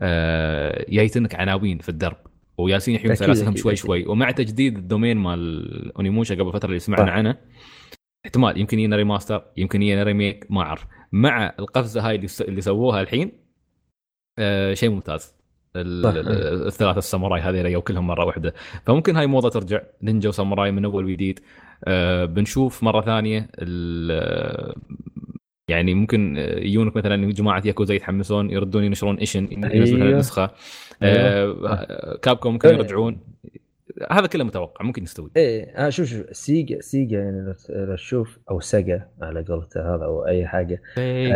آه 0.00 0.86
جايتنك 0.88 1.34
عناوين 1.34 1.78
في 1.78 1.88
الدرب 1.88 2.16
وجالسين 2.58 2.94
يحيون 2.94 3.14
سلاسلهم 3.14 3.56
شوي. 3.56 3.76
شوي 3.76 4.06
ومع 4.06 4.30
تجديد 4.30 4.76
ال 4.76 4.82
domain 4.82 5.16
مال 5.16 5.92
Onimusha 5.96 6.34
قبل 6.34 6.52
فترة 6.52 6.68
اللي 6.68 6.78
سمعنا. 6.78 7.10
عنه 7.10 7.38
احتمال 8.26 8.58
يمكن 8.58 8.78
يجينا 8.78 8.96
remaster 8.96 9.44
يمكن 9.56 9.82
يجينا 9.82 10.02
remake 10.02 10.46
ما 10.50 10.62
أعرف 10.62 10.86
مع 11.12 11.54
القفزة 11.58 12.08
هاي. 12.08 12.26
اللي 12.40 12.60
سووها 12.60 13.00
الحين 13.00 13.41
آه 14.38 14.74
شيء 14.74 14.90
ممتاز. 14.90 15.34
ال- 15.76 16.02
صح. 16.02 16.10
ال- 16.14 16.66
الثلاثة 16.66 16.98
الساموراي 16.98 17.40
هذه 17.40 17.62
ريوا 17.62 17.82
كلهم 17.82 18.06
مرة 18.06 18.24
واحدة. 18.24 18.54
فممكن 18.86 19.16
هاي 19.16 19.26
موضة 19.26 19.48
ترجع. 19.50 19.80
نينجا 20.02 20.28
وساموراي 20.28 20.70
من 20.70 20.84
أول 20.84 21.04
وجديد. 21.04 21.40
آه 21.84 22.24
بنشوف 22.24 22.82
مرة 22.82 23.00
ثانية 23.00 23.48
ال- 23.58 24.74
يعني 25.68 25.94
ممكن 25.94 26.36
يجونك 26.38 26.96
مثلا 26.96 27.32
جماعة 27.32 27.62
ياكوزا 27.64 27.94
يتحمسون 27.94 28.50
يردون 28.50 28.84
ينشرون 28.84 29.16
Ishin 29.16 29.48
ينزلون 29.52 30.02
أيوه. 30.02 30.12
النسخة. 30.12 30.50
أيوه. 31.02 31.70
آه 31.72 32.16
Capcom 32.22 32.52
ممكن 32.52 32.68
إيه. 32.68 32.76
يرجعون. 32.76 33.20
هذا 34.10 34.26
كله 34.26 34.44
متوقع 34.44 34.84
ممكن 34.84 35.02
يستوي. 35.02 35.30
إيه 35.36 35.64
آه 35.64 35.88
شوف 35.90 36.08
شوف 36.08 36.36
Sega 36.36 36.80
سيجا 36.80 37.18
يعني 37.18 37.54
لو 37.70 37.94
تشوف 37.94 38.38
أو 38.50 38.60
سيجا 38.60 39.08
على 39.22 39.44
قولته 39.44 39.94
هذا 39.94 40.04
أو 40.04 40.26
أي 40.26 40.46
حاجة. 40.46 40.82
آه 40.98 41.32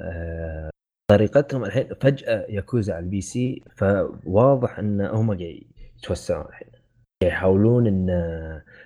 آه 0.00 0.70
طريقتهم 1.08 1.64
الحين 1.64 1.88
فجأة 2.00 2.46
ياكوزا 2.48 2.94
على 2.94 3.04
ال 3.04 3.20
PC 3.20 3.62
فواضح 3.76 4.78
إن 4.78 5.00
هم 5.00 5.32
جاي 5.32 5.66
يتوسعون 5.98 6.46
الحين. 6.46 6.68
يحاولون 7.22 7.86
إن 7.86 8.08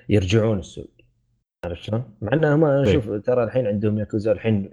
يرجعون 0.08 0.58
السوق. 0.58 0.90
عرفت 1.64 1.82
شلون؟ 1.82 2.04
مع 2.20 2.32
إن 2.32 2.44
هم 2.44 2.84
طيب. 2.84 2.92
شوف 2.92 3.10
ترى 3.10 3.44
الحين 3.44 3.66
عندهم 3.66 3.98
ياكوزا 3.98 4.32
الحين 4.32 4.70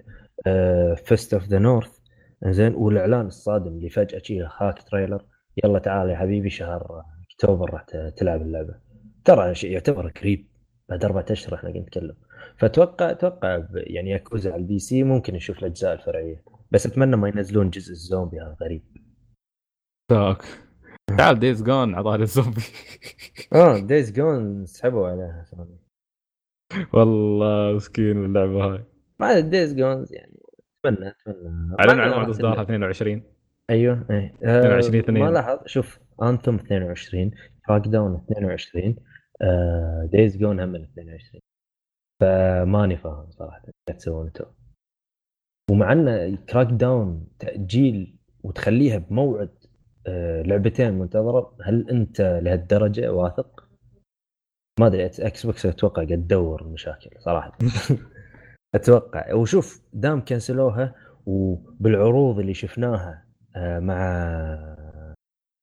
Fist 1.04 1.34
of 1.34 1.44
the 1.48 1.58
North 1.58 1.98
زين 2.44 2.74
والإعلان 2.74 3.26
الصادم 3.26 3.76
اللي 3.76 3.88
فجأة 3.88 4.18
شي 4.18 4.42
هاك 4.42 4.82
trailer. 4.82 5.24
يلا 5.64 5.78
تعال 5.78 6.10
يا 6.10 6.16
حبيبي 6.16 6.50
شهر 6.50 7.02
أكتوبر 7.32 7.70
راح 7.70 7.84
تلعب 8.16 8.42
اللعبة. 8.42 8.74
ترى 9.24 9.54
شيء 9.54 9.70
يعتبر 9.70 10.08
قريب 10.08 10.46
بعد 10.88 11.04
أربع 11.04 11.24
أشهر 11.30 11.54
إحنا 11.54 11.68
قاعدين 11.68 11.82
نتكلم. 11.82 12.16
فاتوقع 12.56 13.10
أتوقع 13.10 13.64
يعني 13.74 14.10
ياكوزا 14.10 14.52
على 14.52 14.60
ال 14.60 14.78
PC 14.78 15.02
ممكن 15.02 15.34
نشوف 15.34 15.58
الأجزاء 15.58 15.92
الفرعية. 15.92 16.42
بس 16.70 16.86
أتمنى 16.86 17.16
ما 17.16 17.28
ينزلون 17.28 17.70
جزء 17.70 17.92
الزومبي 17.92 18.40
هذا 18.40 18.56
غريب. 18.62 18.82
تاك 20.10 20.42
تعال 21.18 21.38
Days 21.38 21.62
Gone 21.62 21.94
عطاني 21.94 22.22
الزومبي. 22.22 22.62
آه 23.52 23.78
Days 23.78 24.12
Gone 24.12 24.66
سحبوا 24.66 25.08
عليها 25.08 25.46
والله 26.92 27.76
مسكين 27.76 28.24
اللعبة 28.24 28.64
هاي. 28.64 28.84
ما 29.20 29.40
Days 29.40 29.74
Gone 29.74 30.06
يعني 30.10 30.40
أتمنى 30.84 31.08
أتمنى. 31.08 31.76
أعلن 31.80 32.00
عن 32.00 32.10
موعد 32.10 32.28
اصدارها 32.28 32.64
تنزل. 32.64 32.90
22 32.90 33.22
أيوه 33.70 34.06
إيه. 34.10 34.34
22 34.34 34.94
آه 34.94 35.00
اثنين. 35.00 35.24
ما 35.24 35.30
لاحظ 35.30 35.58
شوف 35.66 35.98
انثم 36.22 36.54
22 36.54 37.30
كراك 37.66 37.88
داون 37.88 38.14
22 38.14 38.96
آه 39.42 40.08
دايز 40.12 40.36
جون 40.36 40.60
هم 40.60 40.68
من 40.68 40.82
22 40.82 41.40
فماني 42.20 42.96
فاهم 42.96 43.30
صراحة 43.30 43.62
إيش 43.66 43.98
تسوون 43.98 44.26
أنتم 44.26 44.44
ومع 45.70 45.92
ان 45.92 46.36
كراك 46.36 46.66
داون 46.66 47.26
تأجيل 47.38 48.16
وتخليها 48.42 48.98
بموعد 48.98 49.50
آه 50.06 50.42
لعبتين 50.42 50.94
منتظرة 50.94 51.56
هل 51.64 51.90
أنت 51.90 52.20
لهالدرجة 52.20 53.12
واثق؟ 53.12 53.68
ما 54.80 54.86
أدري 54.86 55.06
إكس 55.06 55.46
بوكس 55.46 55.66
أتوقع 55.66 56.04
قاعد 56.04 56.18
تدور 56.18 56.62
المشاكل 56.62 57.10
صراحة. 57.18 57.58
أتوقع 58.74 59.34
وشوف 59.34 59.82
دام 59.92 60.24
كنسلوها 60.24 60.94
وبالعروض 61.26 62.38
اللي 62.38 62.54
شفناها 62.54 63.24
آه، 63.56 63.78
مع 63.78 63.98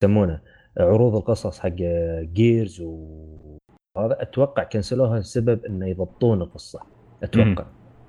يسمونه 0.03 0.41
عروض 0.77 1.15
القصص 1.15 1.59
حق 1.59 1.75
Gears 2.21 2.81
وهذا 2.81 4.21
أتوقع 4.21 4.63
كنسلوها 4.63 5.19
لسبب 5.19 5.65
إنه 5.65 5.87
يضبطون 5.87 6.41
القصة. 6.41 6.79
أتوقع. 7.23 7.65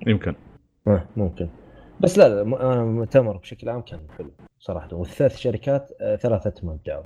يمكن. 0.07 0.35
آه 0.87 1.05
ممكن. 1.17 1.49
بس 1.99 2.17
لا 2.17 2.29
لا 2.29 2.43
م- 2.43 2.55
أنا 2.55 2.83
مؤتمر 2.85 3.37
بشكل 3.37 3.69
عام 3.69 3.81
كان 3.81 3.99
حلو 4.17 4.31
صراحة. 4.59 4.95
والثلاث 4.95 5.37
شركات 5.37 5.91
آه، 6.01 6.15
ثلاثتهم 6.15 6.69
ابدعوا 6.69 7.03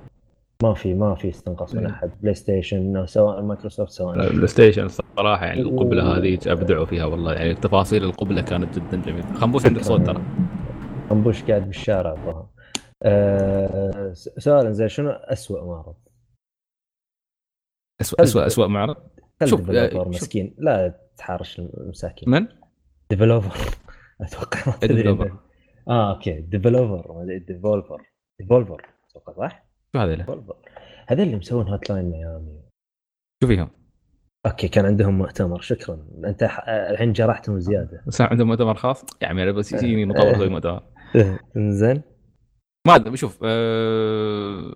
ما 0.62 0.74
في 0.74 0.94
ما 0.94 1.14
في 1.14 1.28
استنقاص 1.28 1.74
من 1.74 1.80
مم. 1.82 1.86
أحد. 1.90 2.10
PlayStation 2.22 3.06
سواء 3.06 3.42
مايكروسوفت 3.42 3.90
سواء 3.92 4.32
PlayStation 4.32 4.84
الصراحه 4.84 5.46
يعني 5.46 5.60
القبلة 5.60 6.16
هذه 6.18 6.38
ابدعوا 6.46 6.84
فيها 6.84 7.04
والله. 7.04 7.32
يعني 7.34 7.54
تفاصيل 7.54 8.04
القبلة 8.04 8.42
كانت 8.42 8.78
جدا 8.78 9.02
جميلة. 9.02 9.34
خنبوش 9.34 9.66
عندك 9.66 9.82
صوت 9.82 10.00
ترى. 10.06 10.22
خنبوش 11.10 11.42
قاعد 11.42 11.66
بالشارع 11.66 12.12
الظاهر. 12.12 12.46
آه 13.02 14.12
س- 14.12 14.28
سؤال 14.38 14.74
زين 14.74 14.88
شنو 14.88 15.10
اسوء 15.10 15.64
معرض؟ 15.64 15.94
اسوء 18.00 18.22
اسوء 18.22 18.46
اسوء 18.46 18.66
معرض؟ 18.66 18.96
آه، 19.42 19.44
شوف. 19.44 19.70
مسكين. 19.94 20.54
لا 20.58 20.94
تحارش 21.16 21.58
المساكين. 21.58 22.30
من؟ 22.30 22.46
Devolver. 23.10 23.56
أتوقع 24.22 24.60
ما 24.66 24.72
تدري 24.80 24.94
Devolver. 24.96 25.28
إنه- 25.28 25.88
آه 25.88 26.14
okay. 26.14 26.40
Devolver 26.40 27.24
Devolver 27.48 28.02
Devolver 28.40 28.86
أتوقع 29.10 29.48
صح؟ 29.48 29.66
شو؟ 29.96 30.14
Devolver 30.14 30.56
هذول 31.08 31.22
اللي 31.26 31.36
مسوين 31.36 31.68
Hotline 31.68 32.10
Miami. 32.10 32.60
شو 33.42 33.48
فيهم؟ 33.48 33.70
okay 34.46 34.68
كان 34.68 34.84
عندهم 34.86 35.18
مؤتمر. 35.18 35.60
شكرا. 35.60 36.06
أنت 36.24 36.42
الحين 36.90 37.12
جرحتهم 37.12 37.60
زيادة. 37.60 38.02
بس 38.06 38.20
عندهم 38.20 38.48
مؤتمر 38.48 38.74
خاص؟ 38.74 39.04
يا 39.22 39.26
عمي 39.28 39.52
بس 39.52 39.72
يجيني 39.72 40.04
مطور 40.14 40.38
زي 40.38 40.48
مؤتمر. 40.48 40.82
زين. 41.56 42.02
ما 42.86 42.94
أدري. 42.94 43.16
شوف 43.16 43.38
آه 43.44 44.74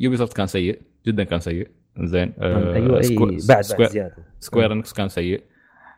Ubisoft 0.00 0.36
كان 0.36 0.46
سيء. 0.46 0.82
جدا 1.06 1.24
كان 1.24 1.40
سيء. 1.40 1.70
زين. 2.02 2.32
أيوه 2.42 2.98
أي 2.98 3.02
Squ- 3.02 3.48
بعد 3.48 3.64
بعد 3.78 3.90
زيادة. 3.90 4.16
Square 4.40 4.72
Enix 4.72 4.92
كان 4.92 5.08
سيء. 5.08 5.42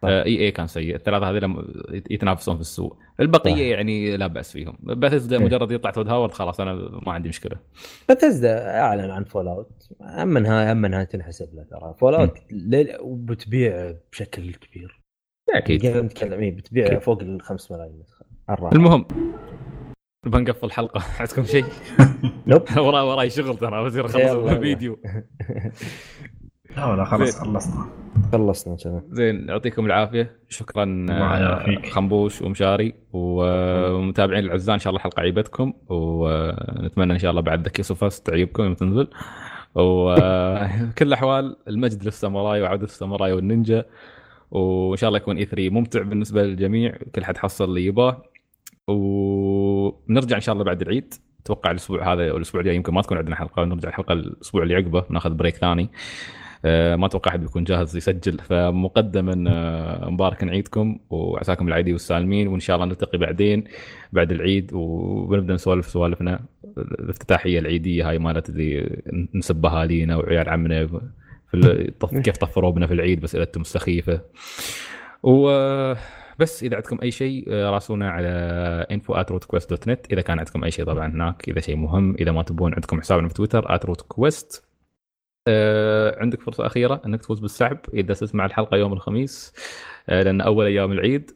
إي 0.09 0.41
إي 0.41 0.51
كان 0.51 0.67
سيء. 0.67 0.95
الثلاثة 0.95 1.31
هذول 1.31 1.75
يتنافسون 2.11 2.55
في 2.55 2.61
السوق. 2.61 2.99
البقية 3.21 3.53
صح. 3.53 3.59
يعني 3.59 4.17
لا 4.17 4.27
بأس 4.27 4.53
فيهم. 4.53 4.79
بثزدا 4.83 5.39
إيه. 5.39 5.45
مجرد 5.45 5.71
يطلع 5.71 5.91
Todd 5.91 6.09
Howard 6.09 6.33
خلاص 6.33 6.61
أنا 6.61 6.75
ما 7.07 7.13
عندي 7.13 7.29
مشكلة. 7.29 7.57
بثزدا 8.09 8.81
أعلن 8.81 9.11
عن 9.11 9.25
Fallout 9.25 9.89
أما 10.03 10.39
انها 10.39 10.73
أما 10.73 10.87
إنها 10.87 11.05
تنحسب 11.05 11.55
له 11.55 11.63
ترى. 11.63 11.95
Fallout 11.99 12.39
وبتبيع 13.01 13.95
بشكل 14.13 14.55
كبير. 14.55 15.01
أكيد. 15.55 15.87
قاعد 15.87 16.05
نتكلم 16.05 16.41
إيه 16.41 16.57
بتبيع 16.57 16.87
أكيد. 16.87 16.99
فوق 16.99 17.23
ال 17.23 17.43
5 17.43 17.75
ملايين. 17.75 18.01
نسخه. 18.01 18.25
المهم 18.73 19.07
نبغى 20.27 20.43
نقفل 20.43 20.67
الحلقة. 20.67 21.03
عندكم 21.21 21.45
شيء؟ 21.45 21.65
nope. 22.47 22.63
وراي 22.79 23.03
وراي 23.03 23.31
شغل 23.31 23.57
ترى 23.57 23.85
بصير 23.85 24.07
اخلص. 24.07 24.17
الفيديو 24.17 24.99
لا 26.77 26.97
لا 26.97 27.05
خلاص 27.05 27.41
خلصنا. 27.41 27.87
خلصنا 28.33 28.77
كذا 28.77 29.03
زين 29.11 29.49
يعطيكم 29.49 29.87
العافية. 29.87 30.39
شكرا 30.49 30.85
الله 30.85 31.37
آه، 31.37 31.39
يعافيك. 31.39 31.87
خنبوش 31.93 32.43
ومشاري. 32.43 32.95
ومتابعين 33.13 34.45
الاعزاء 34.45 34.75
إن 34.75 34.81
شاء 34.81 34.91
الله 34.91 34.99
الحلقة 34.99 35.21
عجبتكم 35.21 35.73
ونتمنى 35.89 37.13
إن 37.13 37.19
شاء 37.19 37.31
الله 37.31 37.43
بعد 37.43 37.67
The 37.67 37.83
Kiss 37.83 38.03
of 38.03 38.13
Us 38.13 38.23
تعجبكم 38.23 38.63
يوم 38.63 38.75
تنزل. 38.75 39.09
وكل 39.75 41.07
الأحوال 41.09 41.57
المجد 41.69 42.05
للساموراي 42.05 42.63
وعوده 42.63 42.85
الساموراي 42.85 43.33
والنينجا. 43.33 43.85
وإن 44.51 44.97
شاء 44.97 45.09
الله 45.09 45.19
يكون 45.19 45.37
E3 45.37 45.71
ممتع 45.71 46.03
بالنسبة 46.03 46.43
للجميع. 46.43 46.97
كل 47.15 47.25
حد 47.25 47.39
حصل 47.39 47.65
اللي 47.65 47.87
يباه. 47.87 48.23
ونرجع 48.89 50.37
إن 50.37 50.41
شاء 50.41 50.53
الله 50.53 50.65
بعد 50.65 50.83
العيد. 50.83 51.15
أتوقع 51.41 51.71
الأسبوع 51.71 52.13
هذا 52.13 52.31
أو 52.31 52.37
الأسبوع 52.37 52.61
الجاي 52.61 52.77
يمكن 52.77 52.95
ما 52.95 53.03
تكون 53.03 53.19
عندنا 53.19 53.37
حلقة. 53.37 53.63
ونرجع 53.63 53.89
الحلقة 53.89 54.13
الأسبوع 54.13 54.63
اللي 54.63 54.75
عقبه 54.75 55.05
ناخذ 55.11 55.31
break 55.31 55.57
ثاني. 55.57 55.83
آه، 55.83 56.44
ما 56.97 57.07
أتوقع 57.07 57.31
أحد 57.31 57.41
بيكون 57.41 57.65
جاهز 57.65 57.97
يسجل. 57.97 58.39
فمقدما 58.39 59.45
آه، 59.51 60.11
مبارك 60.11 60.45
عيدكم 60.45 60.99
وعساكم 61.11 61.69
العايدين 61.69 61.93
والسالمين 61.93 62.49
وإن 62.49 62.61
شاء 62.61 62.77
الله 62.77 62.87
نلتقي 62.87 63.19
بعدين 63.19 63.65
بعد 64.13 64.33
العيد 64.33 64.71
وبنبدا 64.75 65.55
نسولف 65.55 65.87
سوالفنا. 65.87 66.41
الافتتاحية 66.79 67.59
العيدية 67.59 68.09
هاي 68.11 68.19
مالت 68.19 68.49
اللي 68.49 69.01
نسب 69.35 69.67
اهالينا 69.67 70.17
وعيال 70.17 70.49
عمنا 70.49 70.87
في 71.51 71.91
طف- 72.01 72.15
كيف 72.19 72.37
طفروا 72.37 72.71
بنا 72.71 72.87
في 72.87 72.95
العيد 72.95 73.21
باسئلتهم 73.21 73.61
السخيفه 73.61 74.21
و 75.23 75.49
بس 76.39 76.63
إذا 76.63 76.77
عندكم 76.77 76.99
أي 77.03 77.11
شيء 77.11 77.45
آه، 77.49 77.71
راسلونا 77.71 78.11
على 78.11 78.87
info@rootquest.net 78.93 79.99
إذا 80.13 80.21
كان 80.21 80.39
عندكم 80.39 80.65
أي 80.65 80.71
شيء 80.71 80.85
طبعا 80.85 81.07
هناك 81.09 81.49
إذا 81.49 81.61
شيء 81.61 81.77
مهم 81.77 82.15
إذا 82.21 82.33
ما 82.33 82.43
تبون 82.43 82.75
عندكم 82.75 83.01
حسابنا 83.01 83.29
في 83.29 83.35
تويتر 83.35 83.79
@rootquest. 83.79 84.63
آه، 85.49 86.21
عندك 86.21 86.41
فرصة 86.41 86.67
أخيرة 86.67 87.03
أنك 87.07 87.21
تفوز 87.23 87.41
بالسحب 87.41 87.79
إذا 87.95 88.15
تسمع 88.15 88.47
الحلقة 88.47 88.77
يوم 88.77 88.93
الخميس. 88.93 89.53
آه، 90.09 90.23
لأن 90.23 90.41
أول 90.41 90.67
أيام 90.67 90.93
العيد. 90.93 91.31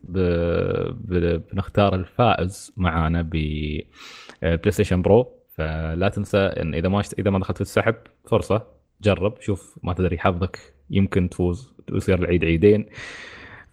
بنختار 1.52 1.94
الفائز 1.94 2.72
معانا 2.76 3.22
ب 3.22 3.30
PlayStation 4.42 5.02
Pro 5.02 5.32
فلا 5.56 6.08
تنسى 6.08 6.38
إن 6.38 6.74
إذا 6.74 6.88
ما 6.88 7.02
إذا 7.18 7.30
ما 7.30 7.38
دخلت 7.38 7.56
في 7.56 7.62
السحب 7.62 7.94
فرصة 8.26 8.66
جرب 9.02 9.40
شوف 9.40 9.78
ما 9.82 9.92
تدري 9.92 10.18
حظك 10.18 10.58
يمكن 10.90 11.28
تفوز 11.28 11.72
ويصير 11.92 12.18
العيد 12.18 12.44
عيدين. 12.44 12.86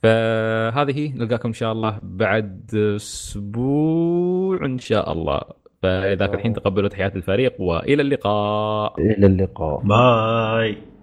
فهذه 0.03 1.13
نلقاكم 1.15 1.47
إن 1.49 1.53
شاء 1.53 1.71
الله 1.71 1.99
بعد 2.03 2.75
أسبوع 2.75 4.65
إن 4.65 4.79
شاء 4.79 5.11
الله. 5.11 5.41
فإذا 5.85 6.25
الحين 6.25 6.53
تقبلوا 6.53 6.89
تحيات 6.89 7.15
الفريق 7.15 7.53
وإلى 7.61 8.01
اللقاء. 8.01 8.93
إلى 8.99 9.27
اللقاء. 9.27 9.81
bye. 9.83 10.94